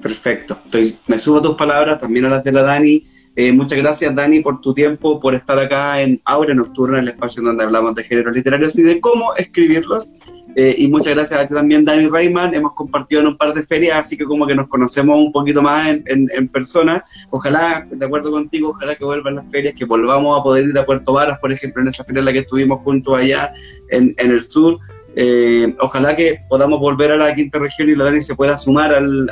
Perfecto. 0.00 0.60
Me 1.06 1.18
subo 1.18 1.38
a 1.38 1.42
tus 1.42 1.56
palabras, 1.56 1.98
también 1.98 2.26
a 2.26 2.28
las 2.28 2.44
de 2.44 2.52
la 2.52 2.62
Dani. 2.62 3.04
Eh, 3.36 3.52
muchas 3.52 3.78
gracias, 3.78 4.14
Dani, 4.14 4.40
por 4.40 4.60
tu 4.60 4.72
tiempo, 4.72 5.18
por 5.18 5.34
estar 5.34 5.58
acá 5.58 6.00
en 6.00 6.20
Aura 6.24 6.54
Nocturna, 6.54 7.00
el 7.00 7.08
espacio 7.08 7.42
donde 7.42 7.64
hablamos 7.64 7.94
de 7.96 8.04
géneros 8.04 8.34
literarios 8.36 8.78
y 8.78 8.82
de 8.82 9.00
cómo 9.00 9.34
escribirlos. 9.34 10.08
Eh, 10.56 10.76
y 10.78 10.86
muchas 10.86 11.14
gracias 11.14 11.40
a 11.40 11.48
ti 11.48 11.52
también, 11.52 11.84
Dani 11.84 12.06
Rayman. 12.08 12.54
Hemos 12.54 12.74
compartido 12.74 13.22
en 13.22 13.26
un 13.26 13.36
par 13.36 13.52
de 13.52 13.64
ferias, 13.64 13.98
así 13.98 14.16
que 14.16 14.24
como 14.24 14.46
que 14.46 14.54
nos 14.54 14.68
conocemos 14.68 15.16
un 15.18 15.32
poquito 15.32 15.62
más 15.62 15.88
en, 16.06 16.48
persona. 16.48 17.04
Ojalá, 17.30 17.86
de 17.90 18.06
acuerdo 18.06 18.30
contigo, 18.30 18.70
ojalá 18.70 18.94
que 18.94 19.04
vuelvan 19.04 19.34
las 19.34 19.50
ferias, 19.50 19.74
que 19.74 19.84
volvamos 19.84 20.38
a 20.38 20.42
poder 20.42 20.66
ir 20.66 20.78
a 20.78 20.86
Puerto 20.86 21.12
Varas, 21.12 21.38
por 21.40 21.50
ejemplo, 21.50 21.82
en 21.82 21.88
esa 21.88 22.04
feria 22.04 22.20
en 22.20 22.26
la 22.26 22.32
que 22.32 22.40
estuvimos 22.40 22.82
juntos 22.82 23.16
allá 23.16 23.52
en, 23.90 24.14
en 24.16 24.30
el 24.30 24.44
sur. 24.44 24.78
Eh, 25.16 25.74
ojalá 25.78 26.16
que 26.16 26.40
podamos 26.48 26.80
volver 26.80 27.12
a 27.12 27.16
la 27.16 27.34
quinta 27.34 27.60
región 27.60 27.88
y 27.88 27.94
la 27.94 28.04
Dani 28.04 28.20
se 28.20 28.34
pueda 28.34 28.56
sumar 28.56 28.92
al, 28.92 29.30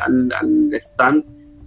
stand 0.75 1.25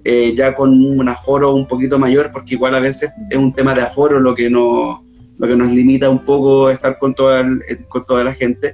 eh, 0.08 0.36
ya 0.36 0.54
con 0.54 0.70
un 0.70 1.10
aforo 1.10 1.56
un 1.56 1.68
poquito 1.68 1.98
mayor, 1.98 2.32
porque 2.32 2.54
igual 2.54 2.76
a 2.76 2.80
veces 2.80 3.12
es 3.30 3.38
un 3.38 3.52
tema 3.52 3.74
de 3.74 3.82
aforo 3.82 4.20
lo 4.20 4.36
que, 4.36 4.52
no, 4.52 5.04
lo 5.40 5.48
que 5.48 5.56
nos 5.56 5.72
limita 5.72 6.12
un 6.12 6.24
poco 6.24 6.70
estar 6.70 7.00
con 7.00 7.16
toda, 7.16 7.44
con 7.90 8.06
toda 8.06 8.24
la 8.24 8.32
gente. 8.32 8.74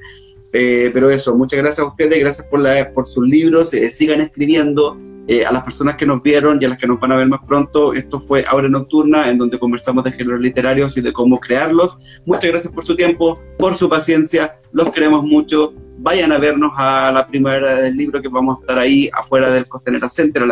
Eh, 0.51 0.89
pero 0.93 1.09
eso, 1.09 1.33
muchas 1.37 1.59
gracias 1.59 1.79
a 1.79 1.89
ustedes, 1.89 2.19
gracias 2.19 2.45
por, 2.47 2.59
la, 2.59 2.91
por 2.91 3.05
sus 3.05 3.25
libros, 3.25 3.73
eh, 3.73 3.89
sigan 3.89 4.19
escribiendo. 4.19 4.97
Eh, 5.31 5.45
a 5.45 5.51
las 5.53 5.63
personas 5.63 5.95
que 5.95 6.05
nos 6.05 6.21
vieron 6.21 6.57
y 6.59 6.65
a 6.65 6.67
las 6.67 6.77
que 6.77 6.85
nos 6.85 6.99
van 6.99 7.13
a 7.13 7.15
ver 7.15 7.25
más 7.25 7.39
pronto, 7.47 7.93
esto 7.93 8.19
fue 8.19 8.43
Aura 8.49 8.67
Nocturna, 8.67 9.29
en 9.29 9.37
donde 9.37 9.57
conversamos 9.57 10.03
de 10.03 10.11
géneros 10.11 10.41
literarios 10.41 10.97
y 10.97 11.01
de 11.01 11.13
cómo 11.13 11.39
crearlos. 11.39 11.97
Muchas 12.25 12.51
gracias 12.51 12.73
por 12.73 12.85
su 12.85 12.97
tiempo, 12.97 13.39
por 13.57 13.73
su 13.73 13.87
paciencia, 13.87 14.59
los 14.73 14.91
queremos 14.91 15.23
mucho. 15.23 15.73
Vayan 15.99 16.33
a 16.33 16.37
vernos 16.37 16.73
a 16.75 17.13
la 17.13 17.25
primavera 17.27 17.75
del 17.75 17.95
libro 17.95 18.21
que 18.21 18.27
vamos 18.27 18.57
a 18.57 18.59
estar 18.59 18.77
ahí 18.77 19.09
afuera 19.13 19.49
del 19.51 19.69
Costanera 19.69 20.09
Center, 20.09 20.43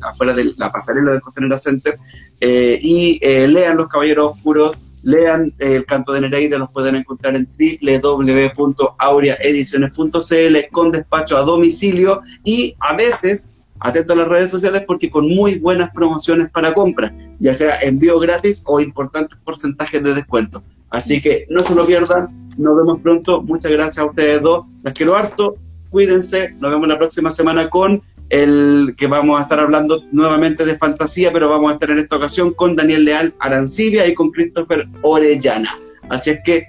afuera 0.00 0.32
de 0.32 0.54
la 0.56 0.72
pasarela 0.72 1.10
del 1.10 1.20
Costanera 1.20 1.58
Center, 1.58 1.98
y 2.40 3.20
lean 3.20 3.76
Los 3.76 3.88
Caballeros 3.88 4.32
Oscuros 4.32 4.78
lean 5.02 5.52
eh, 5.58 5.74
el 5.74 5.84
canto 5.84 6.10
de 6.12 6.22
Nereida, 6.22 6.56
los 6.56 6.70
pueden 6.70 6.94
encontrar 6.94 7.36
en 7.36 7.46
www.aureaediciones.cl 7.82 10.56
con 10.70 10.90
despacho 10.92 11.36
a 11.36 11.42
domicilio 11.42 12.22
y 12.44 12.74
a 12.78 12.96
veces 12.96 13.52
atento 13.82 14.12
a 14.12 14.16
las 14.16 14.28
redes 14.28 14.50
sociales 14.50 14.84
porque 14.86 15.10
con 15.10 15.28
muy 15.28 15.58
buenas 15.58 15.90
promociones 15.92 16.50
para 16.50 16.74
compra, 16.74 17.14
ya 17.38 17.54
sea 17.54 17.80
envío 17.80 18.18
gratis 18.18 18.62
o 18.66 18.80
importantes 18.80 19.38
porcentajes 19.44 20.02
de 20.02 20.14
descuento. 20.14 20.62
Así 20.90 21.20
que 21.20 21.46
no 21.48 21.62
se 21.62 21.74
lo 21.74 21.86
pierdan, 21.86 22.50
nos 22.58 22.76
vemos 22.76 23.02
pronto, 23.02 23.42
muchas 23.42 23.72
gracias 23.72 23.98
a 23.98 24.06
ustedes 24.06 24.42
dos, 24.42 24.66
las 24.82 24.92
quiero 24.92 25.16
harto, 25.16 25.56
cuídense, 25.90 26.54
nos 26.60 26.70
vemos 26.70 26.88
la 26.88 26.98
próxima 26.98 27.30
semana 27.30 27.70
con 27.70 28.02
el 28.28 28.94
que 28.96 29.06
vamos 29.06 29.38
a 29.38 29.42
estar 29.42 29.60
hablando 29.60 30.02
nuevamente 30.10 30.64
de 30.64 30.76
fantasía, 30.76 31.30
pero 31.32 31.50
vamos 31.50 31.70
a 31.70 31.74
estar 31.74 31.90
en 31.90 31.98
esta 31.98 32.16
ocasión 32.16 32.54
con 32.54 32.74
Daniel 32.74 33.04
Leal 33.04 33.34
Arancibia 33.38 34.06
y 34.06 34.14
con 34.14 34.30
Christopher 34.30 34.88
Orellana. 35.02 35.78
Así 36.08 36.30
es 36.30 36.40
que 36.42 36.66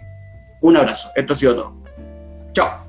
un 0.61 0.75
abrazo. 0.75 1.09
Esto 1.15 1.33
ha 1.33 1.35
sido 1.35 1.55
todo. 1.55 1.73
Chao. 2.53 2.82